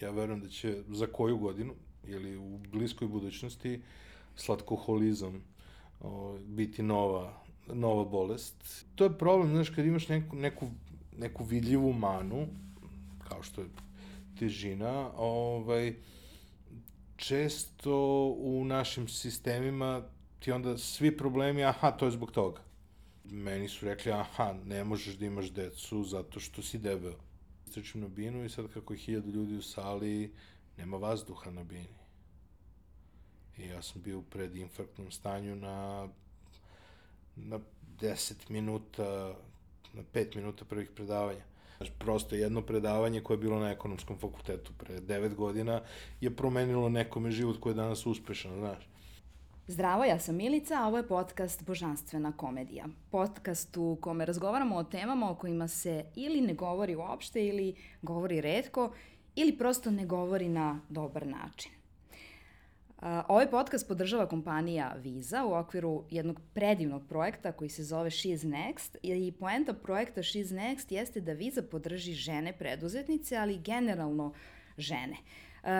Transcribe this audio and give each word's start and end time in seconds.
Ja 0.00 0.10
verujem 0.10 0.40
da 0.40 0.48
će 0.48 0.82
za 0.88 1.06
koju 1.06 1.38
godinu 1.38 1.74
ili 2.06 2.36
u 2.36 2.58
bliskoj 2.58 3.08
budućnosti 3.08 3.80
slatkoholizam 4.36 5.42
o, 6.00 6.38
biti 6.46 6.82
nova, 6.82 7.34
nova 7.66 8.04
bolest. 8.04 8.86
To 8.94 9.04
je 9.04 9.18
problem, 9.18 9.50
znaš, 9.50 9.70
kad 9.70 9.86
imaš 9.86 10.08
neku, 10.08 10.36
neku, 10.36 10.70
neku 11.18 11.44
vidljivu 11.44 11.92
manu, 11.92 12.46
kao 13.28 13.42
što 13.42 13.60
je 13.60 13.66
težina, 14.38 15.10
ovaj, 15.16 15.94
često 17.16 18.24
u 18.38 18.64
našim 18.64 19.08
sistemima 19.08 20.02
ti 20.38 20.52
onda 20.52 20.78
svi 20.78 21.16
problemi, 21.16 21.64
aha, 21.64 21.90
to 21.90 22.04
je 22.04 22.10
zbog 22.10 22.30
toga. 22.30 22.60
Meni 23.24 23.68
su 23.68 23.86
rekli, 23.86 24.12
aha, 24.12 24.54
ne 24.64 24.84
možeš 24.84 25.14
da 25.14 25.26
imaš 25.26 25.50
decu 25.50 26.04
zato 26.04 26.40
što 26.40 26.62
si 26.62 26.78
debel. 26.78 27.12
Istračim 27.68 28.00
na 28.00 28.08
binu 28.08 28.44
i 28.44 28.48
sad 28.48 28.68
kako 28.74 28.92
je 28.92 28.98
hiljadu 28.98 29.30
ljudi 29.30 29.56
u 29.56 29.62
sali, 29.62 30.32
nema 30.76 30.96
vazduha 30.96 31.50
na 31.50 31.64
bini. 31.64 31.98
I 33.58 33.66
ja 33.66 33.82
sam 33.82 34.02
bio 34.02 34.18
u 34.18 34.22
predinfarktnom 34.22 35.10
stanju 35.10 35.56
na, 35.56 36.08
na 37.36 37.60
10 38.00 38.50
minuta, 38.50 39.34
na 39.92 40.02
5 40.14 40.36
minuta 40.36 40.64
prvih 40.64 40.90
predavanja. 40.90 41.44
Znaš, 41.76 41.90
prosto 41.98 42.34
jedno 42.34 42.62
predavanje 42.62 43.20
koje 43.20 43.34
je 43.34 43.40
bilo 43.40 43.60
na 43.60 43.70
ekonomskom 43.70 44.18
fakultetu 44.18 44.72
pre 44.78 45.00
9 45.00 45.34
godina 45.34 45.82
je 46.20 46.36
promenilo 46.36 46.88
nekome 46.88 47.30
život 47.30 47.60
koji 47.60 47.72
je 47.72 47.82
danas 47.82 48.06
uspešan, 48.06 48.54
znaš. 48.58 48.88
Zdravo, 49.70 50.04
ja 50.04 50.18
sam 50.18 50.36
Milica, 50.36 50.74
a 50.82 50.86
ovo 50.86 50.96
je 50.96 51.08
podcast 51.08 51.66
Božanstvena 51.66 52.32
komedija. 52.36 52.86
Podcast 53.10 53.76
u 53.76 53.98
kome 54.00 54.24
razgovaramo 54.24 54.76
o 54.76 54.84
temama 54.84 55.30
o 55.30 55.34
kojima 55.34 55.68
se 55.68 56.04
ili 56.14 56.40
ne 56.40 56.54
govori 56.54 56.96
uopšte 56.96 57.46
ili 57.46 57.74
govori 58.02 58.40
redko 58.40 58.92
ili 59.34 59.58
prosto 59.58 59.90
ne 59.90 60.06
govori 60.06 60.48
na 60.48 60.80
dobar 60.88 61.26
način. 61.26 61.72
Ovaj 63.28 63.50
podcast 63.50 63.88
podržava 63.88 64.28
kompanija 64.28 64.94
Visa 64.98 65.44
u 65.44 65.54
okviru 65.54 66.04
jednog 66.10 66.40
predivnog 66.54 67.02
projekta 67.08 67.52
koji 67.52 67.68
se 67.68 67.84
zove 67.84 68.10
She's 68.10 68.46
Next 68.46 68.96
i 69.02 69.32
poenta 69.32 69.72
projekta 69.72 70.22
She's 70.22 70.54
Next 70.54 70.92
jeste 70.92 71.20
da 71.20 71.32
Visa 71.32 71.62
podrži 71.62 72.12
žene 72.12 72.52
preduzetnice, 72.52 73.36
ali 73.36 73.58
generalno 73.58 74.32
žene. 74.78 75.16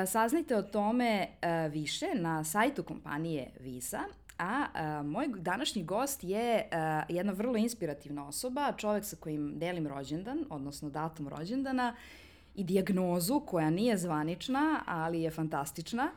Saznajte 0.06 0.56
o 0.56 0.62
tome 0.62 1.26
više 1.70 2.06
na 2.14 2.44
sajtu 2.44 2.82
kompanije 2.82 3.50
Visa, 3.60 4.00
a, 4.38 4.66
a 4.74 5.02
moj 5.02 5.28
današnji 5.28 5.84
gost 5.84 6.24
je 6.24 6.68
a, 6.70 7.02
jedna 7.08 7.32
vrlo 7.32 7.56
inspirativna 7.56 8.28
osoba, 8.28 8.72
čovek 8.76 9.04
sa 9.04 9.16
kojim 9.16 9.58
delim 9.58 9.86
rođendan, 9.86 10.44
odnosno 10.50 10.90
datum 10.90 11.28
rođendana 11.28 11.96
i 12.54 12.64
diagnozu 12.64 13.40
koja 13.40 13.70
nije 13.70 13.96
zvanična, 13.96 14.82
ali 14.86 15.22
je 15.22 15.30
fantastična. 15.30 16.10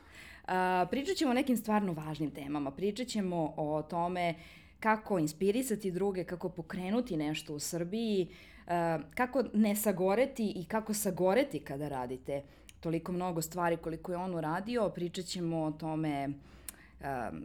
A, 0.48 0.86
pričat 0.92 1.16
ćemo 1.16 1.32
o 1.32 1.34
nekim 1.34 1.58
stvarno 1.58 1.94
važnim 1.94 2.32
temama. 2.32 2.72
Pričat 2.72 3.08
ćemo 3.08 3.54
o 3.58 3.82
tome 3.90 4.36
kako 4.80 5.20
inspirisati 5.20 5.92
druge, 5.92 6.24
kako 6.24 6.50
pokrenuti 6.50 7.18
nešto 7.18 7.54
u 7.54 7.60
Srbiji, 7.60 8.28
a, 8.68 9.00
kako 9.16 9.44
ne 9.54 9.76
sagoreti 9.76 10.54
i 10.56 10.66
kako 10.66 10.94
sagoreti 10.94 11.60
kada 11.60 11.90
radite 11.90 12.44
toliko 12.82 13.12
mnogo 13.12 13.42
stvari 13.42 13.78
koliko 13.78 14.12
je 14.12 14.18
on 14.18 14.36
uradio. 14.36 14.90
Pričat 14.90 15.26
ćemo 15.26 15.64
o 15.64 15.72
tome 15.72 16.30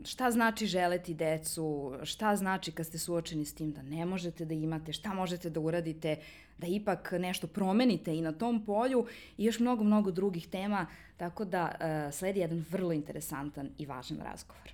šta 0.04 0.30
znači 0.30 0.66
želeti 0.66 1.14
decu, 1.14 1.94
šta 2.02 2.36
znači 2.36 2.72
kad 2.72 2.86
ste 2.86 2.98
suočeni 2.98 3.44
s 3.44 3.54
tim 3.54 3.72
da 3.72 3.82
ne 3.82 4.04
možete 4.04 4.44
da 4.44 4.54
imate, 4.54 4.92
šta 4.92 5.14
možete 5.14 5.50
da 5.50 5.60
uradite, 5.60 6.16
da 6.58 6.66
ipak 6.66 7.12
nešto 7.18 7.46
promenite 7.46 8.16
i 8.16 8.20
na 8.20 8.32
tom 8.32 8.64
polju 8.64 9.06
i 9.38 9.44
još 9.44 9.60
mnogo, 9.60 9.84
mnogo 9.84 10.10
drugih 10.10 10.48
tema, 10.48 10.86
tako 11.16 11.44
da 11.44 11.64
uh, 11.64 12.14
sledi 12.14 12.40
jedan 12.40 12.64
vrlo 12.70 12.92
interesantan 12.92 13.68
i 13.78 13.86
važan 13.86 14.18
razgovor. 14.18 14.72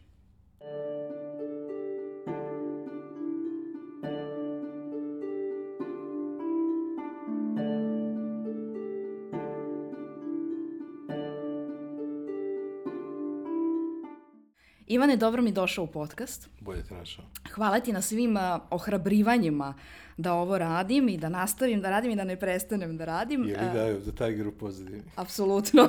Ivane, 14.92 15.16
dobro 15.16 15.42
mi 15.42 15.52
došao 15.52 15.84
u 15.84 15.86
podcast. 15.86 16.48
Bolje 16.60 16.82
te 16.82 16.94
našao. 16.94 17.24
Hvala 17.54 17.80
ti 17.80 17.92
na 17.92 18.02
svim 18.02 18.36
uh, 18.36 18.42
ohrabrivanjima 18.70 19.74
da 20.16 20.32
ovo 20.32 20.58
radim 20.58 21.08
i 21.08 21.16
da 21.16 21.28
nastavim 21.28 21.80
da 21.80 21.90
radim 21.90 22.10
i 22.10 22.16
da 22.16 22.24
ne 22.24 22.36
prestanem 22.36 22.96
da 22.96 23.04
radim. 23.04 23.44
Je 23.44 23.56
li 23.56 23.72
daju 23.74 24.00
za 24.00 24.12
Tiger 24.12 24.46
u 24.46 24.52
pozadini? 24.52 25.02
Apsolutno. 25.16 25.88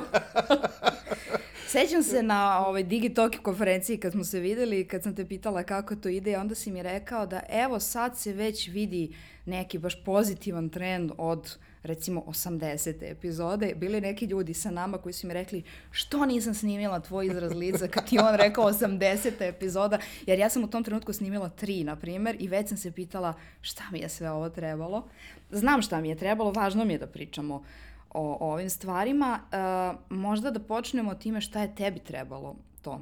Sećam 1.74 2.02
se 2.02 2.22
na 2.22 2.66
ovaj 2.66 2.82
Digitalki 2.82 3.38
konferenciji 3.38 3.98
kad 3.98 4.12
smo 4.12 4.24
se 4.24 4.40
videli, 4.40 4.88
kad 4.88 5.02
sam 5.02 5.14
te 5.16 5.24
pitala 5.24 5.62
kako 5.62 5.96
to 5.96 6.08
ide, 6.08 6.38
onda 6.38 6.54
si 6.54 6.70
mi 6.70 6.82
rekao 6.82 7.26
da 7.26 7.40
evo 7.48 7.80
sad 7.80 8.18
se 8.18 8.32
već 8.32 8.68
vidi 8.68 9.14
neki 9.46 9.78
baš 9.78 10.04
pozitivan 10.04 10.68
trend 10.68 11.10
od 11.18 11.56
recimo 11.82 12.20
80. 12.20 13.10
epizode, 13.10 13.74
bili 13.74 14.00
neki 14.00 14.26
ljudi 14.26 14.54
sa 14.54 14.70
nama 14.70 14.98
koji 14.98 15.12
su 15.12 15.26
mi 15.26 15.34
rekli 15.34 15.62
što 15.90 16.26
nisam 16.26 16.54
snimila 16.54 17.00
tvoj 17.00 17.26
izraz 17.26 17.52
lica 17.52 17.88
kad 17.88 18.08
ti 18.08 18.18
on 18.18 18.34
rekao 18.34 18.72
80. 18.72 19.30
epizoda, 19.40 19.98
jer 20.26 20.38
ja 20.38 20.48
sam 20.48 20.64
u 20.64 20.70
tom 20.70 20.84
trenutku 20.84 21.12
snimila 21.12 21.48
tri, 21.48 21.84
na 21.84 21.96
primer, 21.96 22.36
i 22.38 22.48
već 22.48 22.68
sam 22.68 22.76
se 22.76 22.92
pitala 22.92 23.34
šta 23.60 23.84
mi 23.92 23.98
je 23.98 24.08
sve 24.08 24.30
ovo 24.30 24.48
trebalo. 24.48 25.08
Znam 25.50 25.82
šta 25.82 26.00
mi 26.00 26.08
je 26.08 26.16
trebalo, 26.16 26.52
važno 26.52 26.84
mi 26.84 26.92
je 26.92 26.98
da 26.98 27.06
pričamo 27.06 27.64
o, 28.14 28.36
o 28.40 28.52
ovim 28.52 28.70
stvarima. 28.70 29.40
Uh, 29.42 30.16
možda 30.16 30.50
da 30.50 30.60
počnemo 30.60 31.14
time 31.14 31.40
šta 31.40 31.62
je 31.62 31.74
tebi 31.74 31.98
trebalo 31.98 32.56
to. 32.82 33.00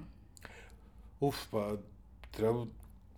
Uf, 1.20 1.36
pa 1.50 1.76
treba, 2.30 2.66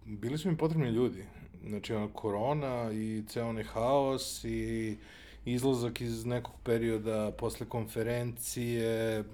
bili 0.04 0.38
su 0.38 0.50
mi 0.50 0.56
potrebni 0.56 0.88
ljudi. 0.88 1.24
Znači, 1.68 1.94
ona 1.94 2.08
korona 2.12 2.92
i 2.92 3.24
ceo 3.28 3.48
onaj 3.48 3.64
haos 3.64 4.44
i 4.44 4.96
izlazak 5.44 6.00
iz 6.00 6.24
nekog 6.24 6.54
perioda 6.64 7.32
posle 7.38 7.68
konferencije, 7.68 9.24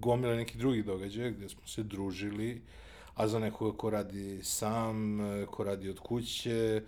gomila 0.00 0.34
nekih 0.34 0.58
drugih 0.58 0.84
događaja 0.84 1.30
gde 1.30 1.48
smo 1.48 1.66
se 1.66 1.82
družili, 1.82 2.62
a 3.14 3.28
za 3.28 3.38
nekoga 3.38 3.78
ko 3.78 3.90
radi 3.90 4.40
sam, 4.42 5.18
ko 5.50 5.64
radi 5.64 5.90
od 5.90 5.98
kuće, 5.98 6.82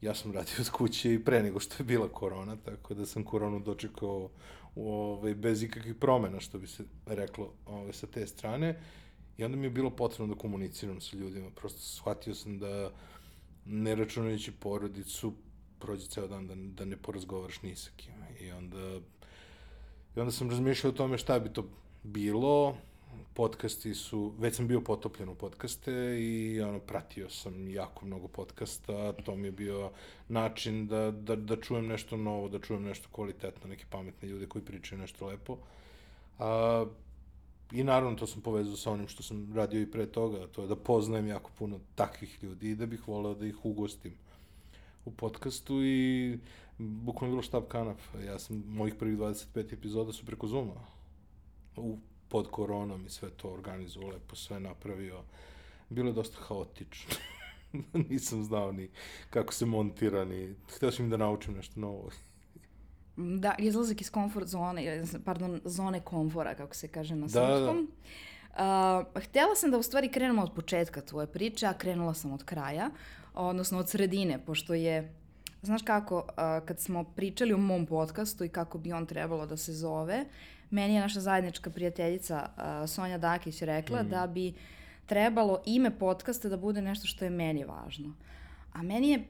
ja 0.00 0.14
sam 0.14 0.32
radio 0.32 0.54
od 0.64 0.70
kuće 0.70 1.14
i 1.14 1.24
pre 1.24 1.42
nego 1.42 1.60
što 1.60 1.74
je 1.78 1.84
bila 1.84 2.08
korona, 2.08 2.56
tako 2.56 2.94
da 2.94 3.06
sam 3.06 3.24
koronu 3.24 3.60
dočekao 3.60 4.28
ovaj, 4.76 5.34
bez 5.34 5.62
ikakvih 5.62 5.94
promena, 5.94 6.40
što 6.40 6.58
bi 6.58 6.66
se 6.66 6.84
reklo 7.06 7.52
ovaj, 7.66 7.92
sa 7.92 8.06
te 8.06 8.26
strane. 8.26 8.80
I 9.38 9.44
onda 9.44 9.56
mi 9.56 9.66
je 9.66 9.70
bilo 9.70 9.90
potrebno 9.90 10.34
da 10.34 10.40
komuniciram 10.40 11.00
sa 11.00 11.16
ljudima. 11.16 11.50
Prosto 11.50 11.80
shvatio 11.80 12.34
sam 12.34 12.58
da, 12.58 12.90
ne 13.64 13.94
računajući 13.94 14.52
porodicu, 14.52 15.32
prođe 15.78 16.06
ceo 16.06 16.28
dan 16.28 16.46
da, 16.46 16.54
da 16.54 16.84
ne 16.84 16.96
porazgovaraš 16.96 17.62
ni 17.62 17.76
sa 17.76 17.90
kim. 17.96 18.14
I 18.40 18.52
onda, 18.52 19.00
I 20.16 20.20
onda 20.20 20.32
sam 20.32 20.50
razmišljao 20.50 20.92
o 20.92 20.96
tome 20.96 21.18
šta 21.18 21.38
bi 21.38 21.52
to 21.52 21.68
bilo, 22.02 22.76
podcasti 23.34 23.94
su, 23.94 24.32
već 24.38 24.56
sam 24.56 24.68
bio 24.68 24.80
potopljen 24.80 25.28
u 25.28 25.34
podcaste 25.34 26.16
i 26.20 26.60
ono, 26.60 26.78
pratio 26.78 27.30
sam 27.30 27.68
jako 27.68 28.06
mnogo 28.06 28.28
podcasta, 28.28 29.12
to 29.12 29.36
mi 29.36 29.48
je 29.48 29.52
bio 29.52 29.90
način 30.28 30.86
da, 30.86 31.10
da, 31.10 31.36
da 31.36 31.56
čujem 31.56 31.86
nešto 31.86 32.16
novo, 32.16 32.48
da 32.48 32.58
čujem 32.58 32.82
nešto 32.82 33.08
kvalitetno, 33.12 33.68
neke 33.70 33.84
pametne 33.90 34.28
ljude 34.28 34.46
koji 34.46 34.64
pričaju 34.64 35.00
nešto 35.00 35.26
lepo. 35.26 35.58
A, 36.38 36.86
I 37.72 37.84
naravno 37.84 38.18
to 38.18 38.26
sam 38.26 38.42
povezao 38.42 38.76
sa 38.76 38.90
onim 38.90 39.08
što 39.08 39.22
sam 39.22 39.52
radio 39.54 39.80
i 39.80 39.90
pre 39.90 40.06
toga, 40.06 40.46
to 40.46 40.62
je 40.62 40.68
da 40.68 40.76
poznajem 40.76 41.26
jako 41.26 41.50
puno 41.58 41.80
takvih 41.94 42.38
ljudi 42.42 42.70
i 42.70 42.74
da 42.74 42.86
bih 42.86 43.08
voleo 43.08 43.34
da 43.34 43.46
ih 43.46 43.64
ugostim 43.64 44.12
u 45.04 45.10
podcastu 45.10 45.82
i 45.84 46.38
bukvalno 46.78 47.32
bilo 47.32 47.42
štab 47.42 47.64
kanap. 47.68 47.98
Ja 48.26 48.38
sam, 48.38 48.64
mojih 48.66 48.94
prvih 48.94 49.18
25 49.18 49.72
epizoda 49.72 50.12
su 50.12 50.26
preko 50.26 50.46
Zuma. 50.46 50.74
U, 51.76 51.98
pod 52.32 52.50
koronom 52.50 53.06
i 53.06 53.10
sve 53.10 53.30
to 53.30 53.48
organizuo, 53.48 54.08
lepo 54.08 54.36
sve 54.36 54.60
napravio. 54.60 55.22
Bilo 55.88 56.08
je 56.08 56.12
dosta 56.12 56.36
haotično. 56.40 57.14
Nisam 58.10 58.44
znao 58.44 58.72
ni 58.72 58.88
kako 59.30 59.52
se 59.52 59.66
montira, 59.66 60.24
ni... 60.24 60.54
Hteo 60.76 60.90
sam 60.90 61.10
da 61.10 61.16
naučim 61.16 61.54
nešto 61.54 61.80
novo. 61.80 62.10
da, 63.16 63.54
izlazak 63.58 64.00
iz 64.00 64.10
komfort 64.10 64.46
zone, 64.46 65.04
pardon, 65.24 65.60
zone 65.64 66.00
komfora, 66.00 66.54
kako 66.54 66.74
se 66.74 66.88
kaže 66.88 67.14
na 67.14 67.26
da, 67.26 67.28
srpskom. 67.28 67.90
Da. 68.56 69.06
Uh, 69.14 69.22
htela 69.22 69.54
sam 69.56 69.70
da 69.70 69.78
u 69.78 69.82
stvari 69.82 70.08
krenemo 70.08 70.42
od 70.42 70.54
početka 70.54 71.00
tvoje 71.00 71.26
priče, 71.26 71.66
a 71.66 71.74
krenula 71.74 72.14
sam 72.14 72.32
od 72.32 72.44
kraja, 72.44 72.90
odnosno 73.34 73.78
od 73.78 73.88
sredine, 73.88 74.44
pošto 74.44 74.74
je 74.74 75.14
Znaš 75.62 75.82
kako, 75.82 76.16
uh, 76.16 76.66
kad 76.66 76.80
smo 76.80 77.04
pričali 77.04 77.52
o 77.52 77.58
mom 77.58 77.86
podcastu 77.86 78.44
i 78.44 78.48
kako 78.48 78.78
bi 78.78 78.92
on 78.92 79.06
trebalo 79.06 79.46
da 79.46 79.56
se 79.56 79.72
zove, 79.72 80.24
meni 80.72 80.94
je 80.94 81.00
naša 81.00 81.20
zajednička 81.20 81.70
prijateljica 81.70 82.48
uh, 82.56 82.90
Sonja 82.90 83.18
Dakić 83.18 83.62
rekla 83.62 84.02
mm. 84.02 84.08
da 84.08 84.26
bi 84.26 84.54
trebalo 85.06 85.62
ime 85.66 85.98
podcasta 85.98 86.48
da 86.48 86.56
bude 86.56 86.82
nešto 86.82 87.06
što 87.06 87.24
je 87.24 87.30
meni 87.30 87.64
važno. 87.64 88.12
A 88.72 88.82
meni 88.82 89.10
je 89.10 89.24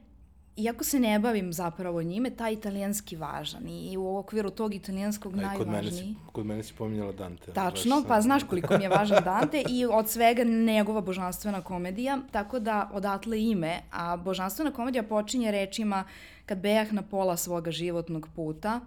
iako 0.55 0.83
se 0.83 0.99
ne 0.99 1.19
bavim 1.19 1.53
zapravo 1.53 2.03
njime, 2.03 2.29
taj 2.29 2.53
italijanski 2.53 3.15
važan 3.15 3.67
i 3.67 3.97
u 3.97 4.17
okviru 4.17 4.49
tog 4.49 4.73
italijanskog 4.73 5.37
Aj, 5.37 5.57
kod 5.57 5.67
mene, 5.67 5.77
najvažniji. 5.77 6.13
si, 6.13 6.31
kod 6.31 6.45
mene 6.45 6.63
si 6.63 6.73
pominjala 6.73 7.11
Dante. 7.11 7.51
Tačno, 7.51 7.95
sam- 7.95 8.07
pa 8.07 8.21
znaš 8.21 8.43
koliko 8.43 8.77
mi 8.77 8.83
je 8.83 8.89
važan 8.89 9.23
Dante 9.23 9.63
i 9.69 9.85
od 9.85 10.09
svega 10.09 10.43
njegova 10.43 11.01
božanstvena 11.01 11.61
komedija, 11.61 12.19
tako 12.31 12.59
da 12.59 12.89
odatle 12.93 13.43
ime, 13.43 13.79
a 13.91 14.17
božanstvena 14.17 14.71
komedija 14.71 15.03
počinje 15.03 15.51
rečima 15.51 16.03
kad 16.45 16.57
bejah 16.57 16.93
na 16.93 17.01
pola 17.01 17.37
svoga 17.37 17.71
životnog 17.71 18.27
puta, 18.35 18.79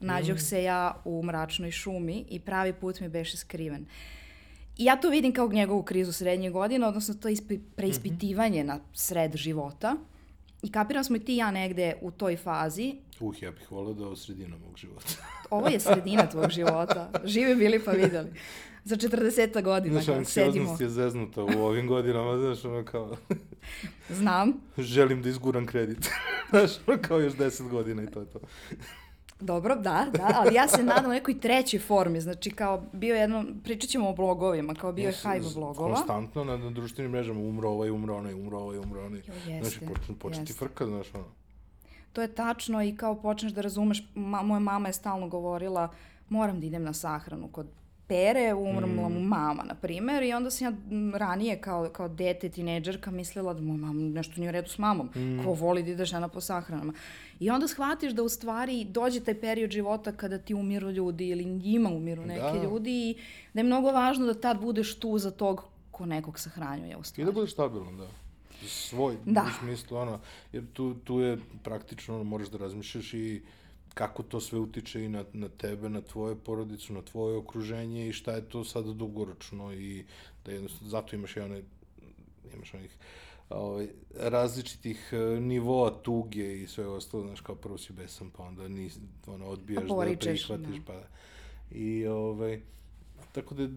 nađoh 0.00 0.40
se 0.40 0.62
ja 0.62 1.02
u 1.04 1.22
mračnoj 1.22 1.70
šumi 1.70 2.24
i 2.28 2.40
pravi 2.40 2.72
put 2.72 3.00
mi 3.00 3.08
beše 3.08 3.36
skriven. 3.36 3.86
I 4.78 4.84
ja 4.84 4.96
to 4.96 5.10
vidim 5.10 5.32
kao 5.32 5.48
njegovu 5.48 5.82
krizu 5.82 6.12
srednje 6.12 6.50
godine, 6.50 6.86
odnosno 6.86 7.14
to 7.14 7.28
ispi, 7.28 7.58
preispitivanje 7.76 8.64
na 8.64 8.80
sred 8.92 9.36
života. 9.36 9.96
I 10.62 10.72
kapiram 10.72 11.04
smo 11.04 11.16
i 11.16 11.20
ti 11.20 11.34
i 11.34 11.36
ja 11.36 11.50
negde 11.50 11.94
u 12.00 12.10
toj 12.10 12.36
fazi. 12.36 12.94
Uh, 13.20 13.42
ja 13.42 13.50
bih 13.50 13.72
volio 13.72 13.94
da 13.94 14.02
je 14.02 14.06
ovo 14.06 14.16
sredina 14.16 14.56
mog 14.56 14.76
života. 14.76 15.08
Ovo 15.50 15.68
je 15.68 15.80
sredina 15.80 16.26
tvog 16.26 16.50
života. 16.50 17.10
Živi 17.24 17.54
bili 17.54 17.84
pa 17.84 17.90
videli. 17.90 18.28
Za 18.84 18.96
40 18.96 19.62
godina 19.62 20.00
Znaš, 20.00 20.16
kad 20.16 20.26
sedimo. 20.26 20.50
anksioznost 20.50 20.80
je 20.80 20.88
zeznuta 20.88 21.42
u 21.42 21.62
ovim 21.62 21.86
godinama, 21.86 22.38
znaš, 22.38 22.64
ono 22.64 22.84
kao, 22.84 23.16
Znam. 24.10 24.52
želim 24.78 25.22
da 25.22 25.28
izguram 25.28 25.66
kredit. 25.66 26.10
znaš, 26.50 26.70
ono 26.86 26.98
kao 27.02 27.20
još 27.20 27.32
10 27.32 27.68
godina 27.68 28.02
i 28.02 28.06
to 28.06 28.20
je 28.20 28.26
to. 28.26 28.40
Dobro, 29.40 29.76
da, 29.76 30.06
da, 30.12 30.32
ali 30.34 30.54
ja 30.54 30.68
se 30.68 30.82
nadam 30.82 31.10
u 31.10 31.14
nekoj 31.14 31.40
trećoj 31.40 31.80
formi, 31.80 32.20
znači 32.20 32.50
kao 32.50 32.82
bio 32.92 33.16
jedno, 33.16 33.44
pričat 33.64 33.90
ćemo 33.90 34.08
o 34.08 34.14
blogovima, 34.14 34.74
kao 34.74 34.92
bio 34.92 35.06
je 35.06 35.12
Znaš, 35.12 35.22
hajb 35.22 35.42
blogova. 35.54 35.94
Konstantno 35.94 36.44
na, 36.44 36.56
na 36.56 36.70
društvenim 36.70 37.12
mrežama 37.12 37.40
umro 37.40 37.70
ovaj, 37.70 37.90
umro 37.90 38.16
onaj, 38.16 38.34
umro 38.34 38.58
ovaj, 38.58 38.78
umro 38.78 39.06
onaj. 39.06 39.22
Jo, 39.26 39.34
jeste, 39.46 39.86
počne, 39.86 40.14
počne 40.18 40.44
ti 40.44 40.52
frka, 40.52 40.86
znaš, 40.86 41.14
ono. 41.14 41.24
To 42.12 42.22
je 42.22 42.34
tačno 42.34 42.82
i 42.82 42.96
kao 42.96 43.14
počneš 43.14 43.52
da 43.52 43.60
razumeš, 43.60 44.10
ma, 44.14 44.42
moja 44.42 44.60
mama 44.60 44.88
je 44.88 44.92
stalno 44.92 45.28
govorila 45.28 45.88
moram 46.28 46.60
da 46.60 46.66
idem 46.66 46.82
na 46.82 46.92
sahranu 46.92 47.48
kod 47.48 47.66
Pere, 48.08 48.54
umrla 48.54 48.86
Mm. 49.08 49.12
mu 49.12 49.20
mama, 49.20 49.62
na 49.64 49.74
primer, 49.74 50.22
i 50.22 50.32
onda 50.32 50.50
sam 50.50 50.66
ja 50.66 50.72
ranije 51.14 51.58
kao, 51.58 51.88
kao 51.88 52.08
dete, 52.08 52.48
tineđerka, 52.48 53.10
mislila 53.10 53.54
da 53.54 53.60
moja 53.62 53.76
mama 53.78 53.92
nešto 54.02 54.34
nije 54.36 54.48
u 54.48 54.52
redu 54.52 54.68
s 54.68 54.78
mamom, 54.78 55.06
Mm. 55.08 55.44
ko 55.44 55.52
voli 55.52 55.82
da 55.82 55.90
ide 55.90 56.04
žena 56.04 56.28
po 56.28 56.40
sahranama. 56.40 56.92
I 57.40 57.50
onda 57.50 57.68
shvatiš 57.68 58.12
da 58.12 58.22
u 58.22 58.28
stvari 58.28 58.84
dođe 58.86 59.20
taj 59.20 59.34
period 59.36 59.70
života 59.70 60.12
kada 60.12 60.38
ti 60.38 60.54
umiru 60.54 60.90
ljudi 60.90 61.28
ili 61.28 61.44
njima 61.44 61.90
umiru 61.90 62.22
neki 62.24 62.40
Da. 62.54 62.62
ljudi 62.64 62.90
i 63.00 63.16
da 63.54 63.60
je 63.60 63.64
mnogo 63.64 63.90
važno 63.90 64.26
da 64.26 64.34
tad 64.36 64.60
budeš 64.60 64.94
tu 64.94 65.18
za 65.18 65.30
tog 65.30 65.64
ko 65.90 66.06
nekog 66.06 66.38
sahranjuje 66.38 66.96
u 66.96 67.00
I 67.00 67.04
stvari. 67.04 67.26
da 67.26 67.32
budeš 67.32 67.52
stabilan, 67.52 67.96
da. 67.96 68.06
Svoj, 68.62 69.16
Da. 69.26 69.44
u 69.44 69.60
smislu, 69.60 69.96
ono, 69.98 70.18
jer 70.52 70.64
tu, 70.72 70.94
tu 70.96 71.20
je 71.20 71.38
praktično, 71.62 72.24
moraš 72.24 72.48
da 72.48 72.58
razmišljaš 72.58 73.14
i 73.14 73.42
kako 73.98 74.22
to 74.22 74.40
sve 74.40 74.58
utiče 74.58 75.04
i 75.04 75.08
na, 75.08 75.24
na 75.32 75.48
tebe, 75.48 75.88
na 75.88 76.00
tvoje 76.00 76.36
porodicu, 76.36 76.92
na 76.92 77.02
tvoje 77.02 77.36
okruženje 77.36 78.08
i 78.08 78.12
šta 78.12 78.32
je 78.32 78.48
to 78.48 78.64
sada 78.64 78.92
dugoročno 78.92 79.72
i 79.72 80.04
da 80.44 80.52
jednostavno, 80.52 80.90
zato 80.90 81.16
imaš 81.16 81.36
i 81.36 81.40
one, 81.40 81.62
imaš 82.54 82.74
onih 82.74 82.96
ovaj, 83.50 83.88
različitih 84.14 85.10
e, 85.12 85.40
nivoa 85.40 85.90
tuge 86.02 86.62
i 86.62 86.66
sve 86.66 86.86
ostalo, 86.86 87.26
znaš, 87.26 87.40
kao 87.40 87.54
prvo 87.54 87.78
si 87.78 87.92
besan, 87.92 88.30
pa 88.36 88.42
onda 88.42 88.68
nis, 88.68 88.98
ono, 89.26 89.46
odbijaš 89.46 89.88
da 89.88 90.16
prihvatiš, 90.20 90.76
da. 90.76 90.82
pa 90.86 90.92
da. 90.92 91.08
I, 91.70 92.06
ovaj, 92.06 92.60
tako 93.32 93.54
da 93.54 93.68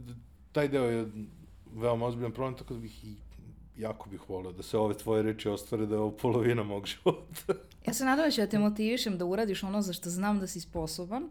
taj 0.52 0.68
deo 0.68 0.86
je 0.86 1.08
veoma 1.76 2.06
ozbiljan 2.06 2.32
problem, 2.32 2.58
tako 2.58 2.74
da 2.74 2.80
bih 2.80 3.06
i 3.06 3.16
jako 3.82 4.10
bih 4.10 4.30
volio 4.30 4.52
da 4.52 4.64
se 4.64 4.78
ove 4.78 4.94
tvoje 4.94 5.24
reči 5.24 5.50
ostvare 5.50 5.86
da 5.86 5.96
je 5.96 6.02
ovo 6.02 6.12
polovina 6.12 6.64
mog 6.64 6.86
života. 6.94 7.54
Ja 7.88 7.94
se 7.94 8.06
nadam 8.06 8.26
da 8.26 8.32
ću 8.32 8.42
da 8.42 8.48
te 8.48 8.60
motivišem 8.60 9.18
da 9.18 9.26
uradiš 9.26 9.64
ono 9.64 9.82
za 9.82 9.94
što 9.94 10.10
znam 10.10 10.40
da 10.40 10.48
si 10.48 10.60
sposoban. 10.60 11.30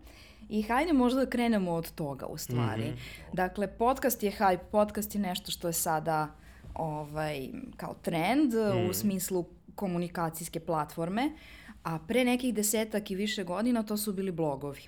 I 0.48 0.62
hajde 0.62 0.92
možda 0.92 1.20
da 1.20 1.30
krenemo 1.30 1.72
od 1.72 1.90
toga 1.92 2.26
u 2.26 2.36
stvari. 2.36 2.82
Mhm. 2.84 2.98
Dakle, 3.32 3.66
podcast 3.68 4.22
je 4.22 4.32
hype, 4.32 4.64
podcast 4.72 5.14
je 5.14 5.20
nešto 5.20 5.50
što 5.50 5.68
je 5.68 5.72
sada 5.72 6.28
ovaj, 6.74 7.48
kao 7.76 7.94
trend 7.94 8.54
Mhm. 8.54 8.90
u 8.90 8.94
smislu 8.94 9.44
komunikacijske 9.74 10.60
platforme, 10.60 11.32
a 11.82 11.98
pre 11.98 12.24
nekih 12.24 12.54
desetak 12.54 13.10
i 13.10 13.14
više 13.14 13.44
godina 13.44 13.82
to 13.82 13.96
su 13.96 14.12
bili 14.12 14.30
blogovi. 14.32 14.80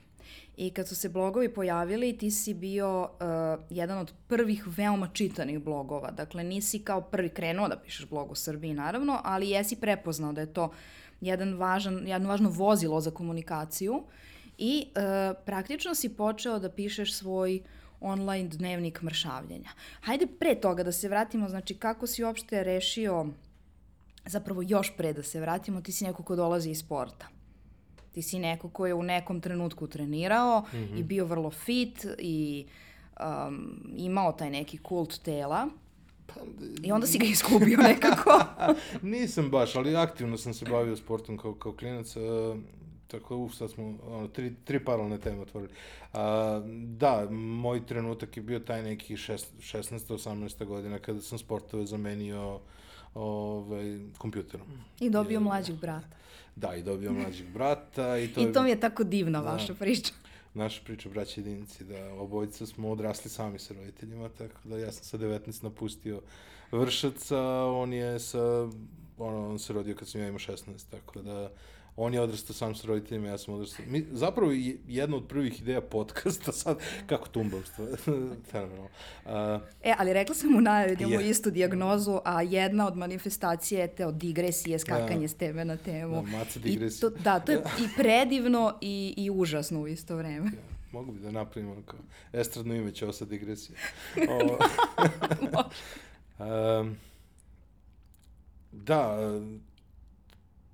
I 0.56 0.70
kad 0.70 0.88
su 0.88 0.96
se 0.96 1.08
blogovi 1.08 1.54
pojavili, 1.54 2.18
ti 2.18 2.30
si 2.30 2.54
bio 2.54 3.02
uh, 3.02 3.64
jedan 3.70 3.98
od 3.98 4.12
prvih 4.26 4.64
veoma 4.66 5.08
čitanih 5.12 5.58
blogova. 5.58 6.10
Dakle, 6.10 6.44
nisi 6.44 6.78
kao 6.78 7.00
prvi 7.00 7.28
krenuo 7.28 7.68
da 7.68 7.76
pišeš 7.76 8.06
blog 8.08 8.30
u 8.30 8.34
Srbiji, 8.34 8.74
naravno, 8.74 9.20
ali 9.24 9.50
jesi 9.50 9.76
prepoznao 9.76 10.32
da 10.32 10.40
je 10.40 10.52
to 10.52 10.72
jedan 11.20 11.54
važan, 11.54 12.08
jedno 12.08 12.28
važno 12.28 12.50
vozilo 12.50 13.00
za 13.00 13.10
komunikaciju 13.10 14.02
i 14.58 14.86
uh, 14.86 15.36
praktično 15.46 15.94
si 15.94 16.08
počeo 16.08 16.58
da 16.58 16.70
pišeš 16.70 17.14
svoj 17.14 17.62
online 18.00 18.48
dnevnik 18.48 19.02
mršavljenja. 19.02 19.70
Hajde 20.00 20.26
pre 20.26 20.54
toga 20.54 20.82
da 20.82 20.92
se 20.92 21.08
vratimo, 21.08 21.48
znači 21.48 21.74
kako 21.74 22.06
si 22.06 22.24
uopšte 22.24 22.64
rešio, 22.64 23.26
zapravo 24.26 24.62
još 24.62 24.92
pre 24.96 25.12
da 25.12 25.22
se 25.22 25.40
vratimo, 25.40 25.80
ti 25.80 25.92
si 25.92 26.04
neko 26.04 26.22
ko 26.22 26.36
dolazi 26.36 26.70
iz 26.70 26.78
sporta. 26.78 27.31
Ti 28.12 28.22
si 28.22 28.38
neko 28.38 28.68
ko 28.68 28.86
je 28.86 28.94
u 28.94 29.02
nekom 29.02 29.40
trenutku 29.40 29.86
trenirao 29.86 30.60
mm 30.60 30.76
-hmm. 30.76 30.98
i 30.98 31.02
bio 31.02 31.24
vrlo 31.24 31.50
fit 31.50 32.06
i 32.18 32.66
um, 33.20 33.94
imao 33.96 34.32
taj 34.32 34.50
neki 34.50 34.78
kult 34.78 35.22
tela. 35.22 35.68
I 36.82 36.92
onda 36.92 37.06
si 37.06 37.18
ga 37.18 37.26
izgubio 37.26 37.78
nekako. 37.78 38.44
Nisam 39.02 39.50
baš, 39.50 39.76
ali 39.76 39.96
aktivno 39.96 40.36
sam 40.36 40.54
se 40.54 40.64
bavio 40.70 40.96
sportom 40.96 41.38
kao, 41.38 41.54
kao 41.54 41.72
klinac. 41.72 42.16
Uh, 42.16 42.22
tako, 43.08 43.36
uf, 43.36 43.54
sad 43.54 43.70
smo 43.70 43.94
ono, 44.06 44.28
tri, 44.28 44.54
tri 44.64 44.84
paralelne 44.84 45.18
teme 45.18 45.40
otvorili. 45.40 45.72
Uh, 46.12 46.18
da, 46.86 47.26
moj 47.30 47.86
trenutak 47.86 48.36
je 48.36 48.42
bio 48.42 48.58
taj 48.58 48.82
neki 48.82 49.16
šest, 49.16 49.52
16. 49.58 50.14
18. 50.14 50.64
godina 50.64 50.98
kada 50.98 51.20
sam 51.20 51.38
sportove 51.38 51.86
zamenio 51.86 52.60
ovaj, 53.14 54.00
kompjuterom. 54.18 54.66
I 55.00 55.10
dobio 55.10 55.36
Jer- 55.36 55.42
mlađeg 55.42 55.76
brata. 55.76 56.21
Da, 56.56 56.74
i 56.74 56.82
dobio 56.82 57.12
mlađeg 57.12 57.46
brata. 57.48 58.18
I 58.18 58.28
to, 58.28 58.40
I 58.40 58.44
je, 58.44 58.52
to 58.52 58.62
mi 58.62 58.70
je 58.70 58.80
tako 58.80 59.04
divna 59.04 59.40
Da. 59.42 59.52
vaša 59.52 59.74
priča. 59.74 60.12
naša 60.54 60.80
priča 60.84 61.08
braća 61.08 61.40
jedinici, 61.40 61.84
da 61.84 62.14
obojica 62.14 62.66
smo 62.66 62.90
odrasli 62.90 63.30
sami 63.30 63.58
sa 63.58 63.74
roditeljima, 63.74 64.28
tako 64.28 64.60
da 64.64 64.78
ja 64.78 64.92
sam 64.92 65.04
sa 65.04 65.18
19 65.18 65.64
napustio 65.64 66.20
vršaca, 66.72 67.40
on 67.64 67.92
je 67.92 68.18
sa, 68.20 68.68
ono, 69.18 69.50
on 69.50 69.58
se 69.58 69.72
rodio 69.72 69.94
kad 69.96 70.08
sam 70.08 70.20
ja 70.20 70.28
imao 70.28 70.38
16, 70.38 70.90
tako 70.90 71.22
da 71.22 71.50
on 71.96 72.14
je 72.14 72.20
odrastao 72.20 72.54
sam 72.54 72.74
sa 72.74 72.86
roditeljima, 72.86 73.28
ja 73.28 73.38
sam 73.38 73.54
odrastao. 73.54 73.86
Mi, 73.88 74.06
zapravo 74.12 74.52
je 74.52 74.78
jedna 74.88 75.16
od 75.16 75.28
prvih 75.28 75.60
ideja 75.60 75.80
podcasta, 75.80 76.52
sad, 76.62 76.78
kako 77.06 77.28
tumbam 77.28 77.62
fenomenalno. 78.50 78.88
Uh, 79.24 79.62
E, 79.82 79.94
ali 79.98 80.12
rekla 80.12 80.34
sam 80.34 80.56
u 80.56 80.60
najavi 80.60 80.96
da 80.96 81.04
imamo 81.04 81.20
istu 81.20 81.50
dijagnozu, 81.50 82.20
a 82.24 82.42
jedna 82.42 82.86
od 82.86 82.96
manifestacije 82.96 83.80
je 83.80 83.88
te 83.94 84.06
od 84.06 84.14
digresije, 84.14 84.78
skakanje 84.78 85.20
Da. 85.20 85.28
s 85.28 85.34
teme 85.34 85.64
na 85.64 85.76
temu. 85.76 86.14
Da, 86.14 86.38
maca 86.38 86.58
I 86.58 86.62
digresija. 86.62 87.10
to, 87.10 87.16
da, 87.16 87.40
to 87.40 87.52
je 87.52 87.58
i 87.84 87.88
predivno 87.96 88.78
i, 88.80 89.14
i 89.16 89.30
užasno 89.30 89.80
u 89.80 89.88
isto 89.88 90.16
vreme. 90.16 90.50
Mogu 90.92 91.12
bi 91.12 91.20
da 91.20 91.30
napravim 91.30 91.70
ono 91.70 91.82
kao 91.82 91.98
estradno 92.32 92.74
ime 92.74 92.92
će 92.92 93.12
sad 93.12 93.28
digresija. 93.28 93.78
O, 94.28 94.58
um, 96.80 96.96
da, 98.72 99.16
e, 99.20 99.71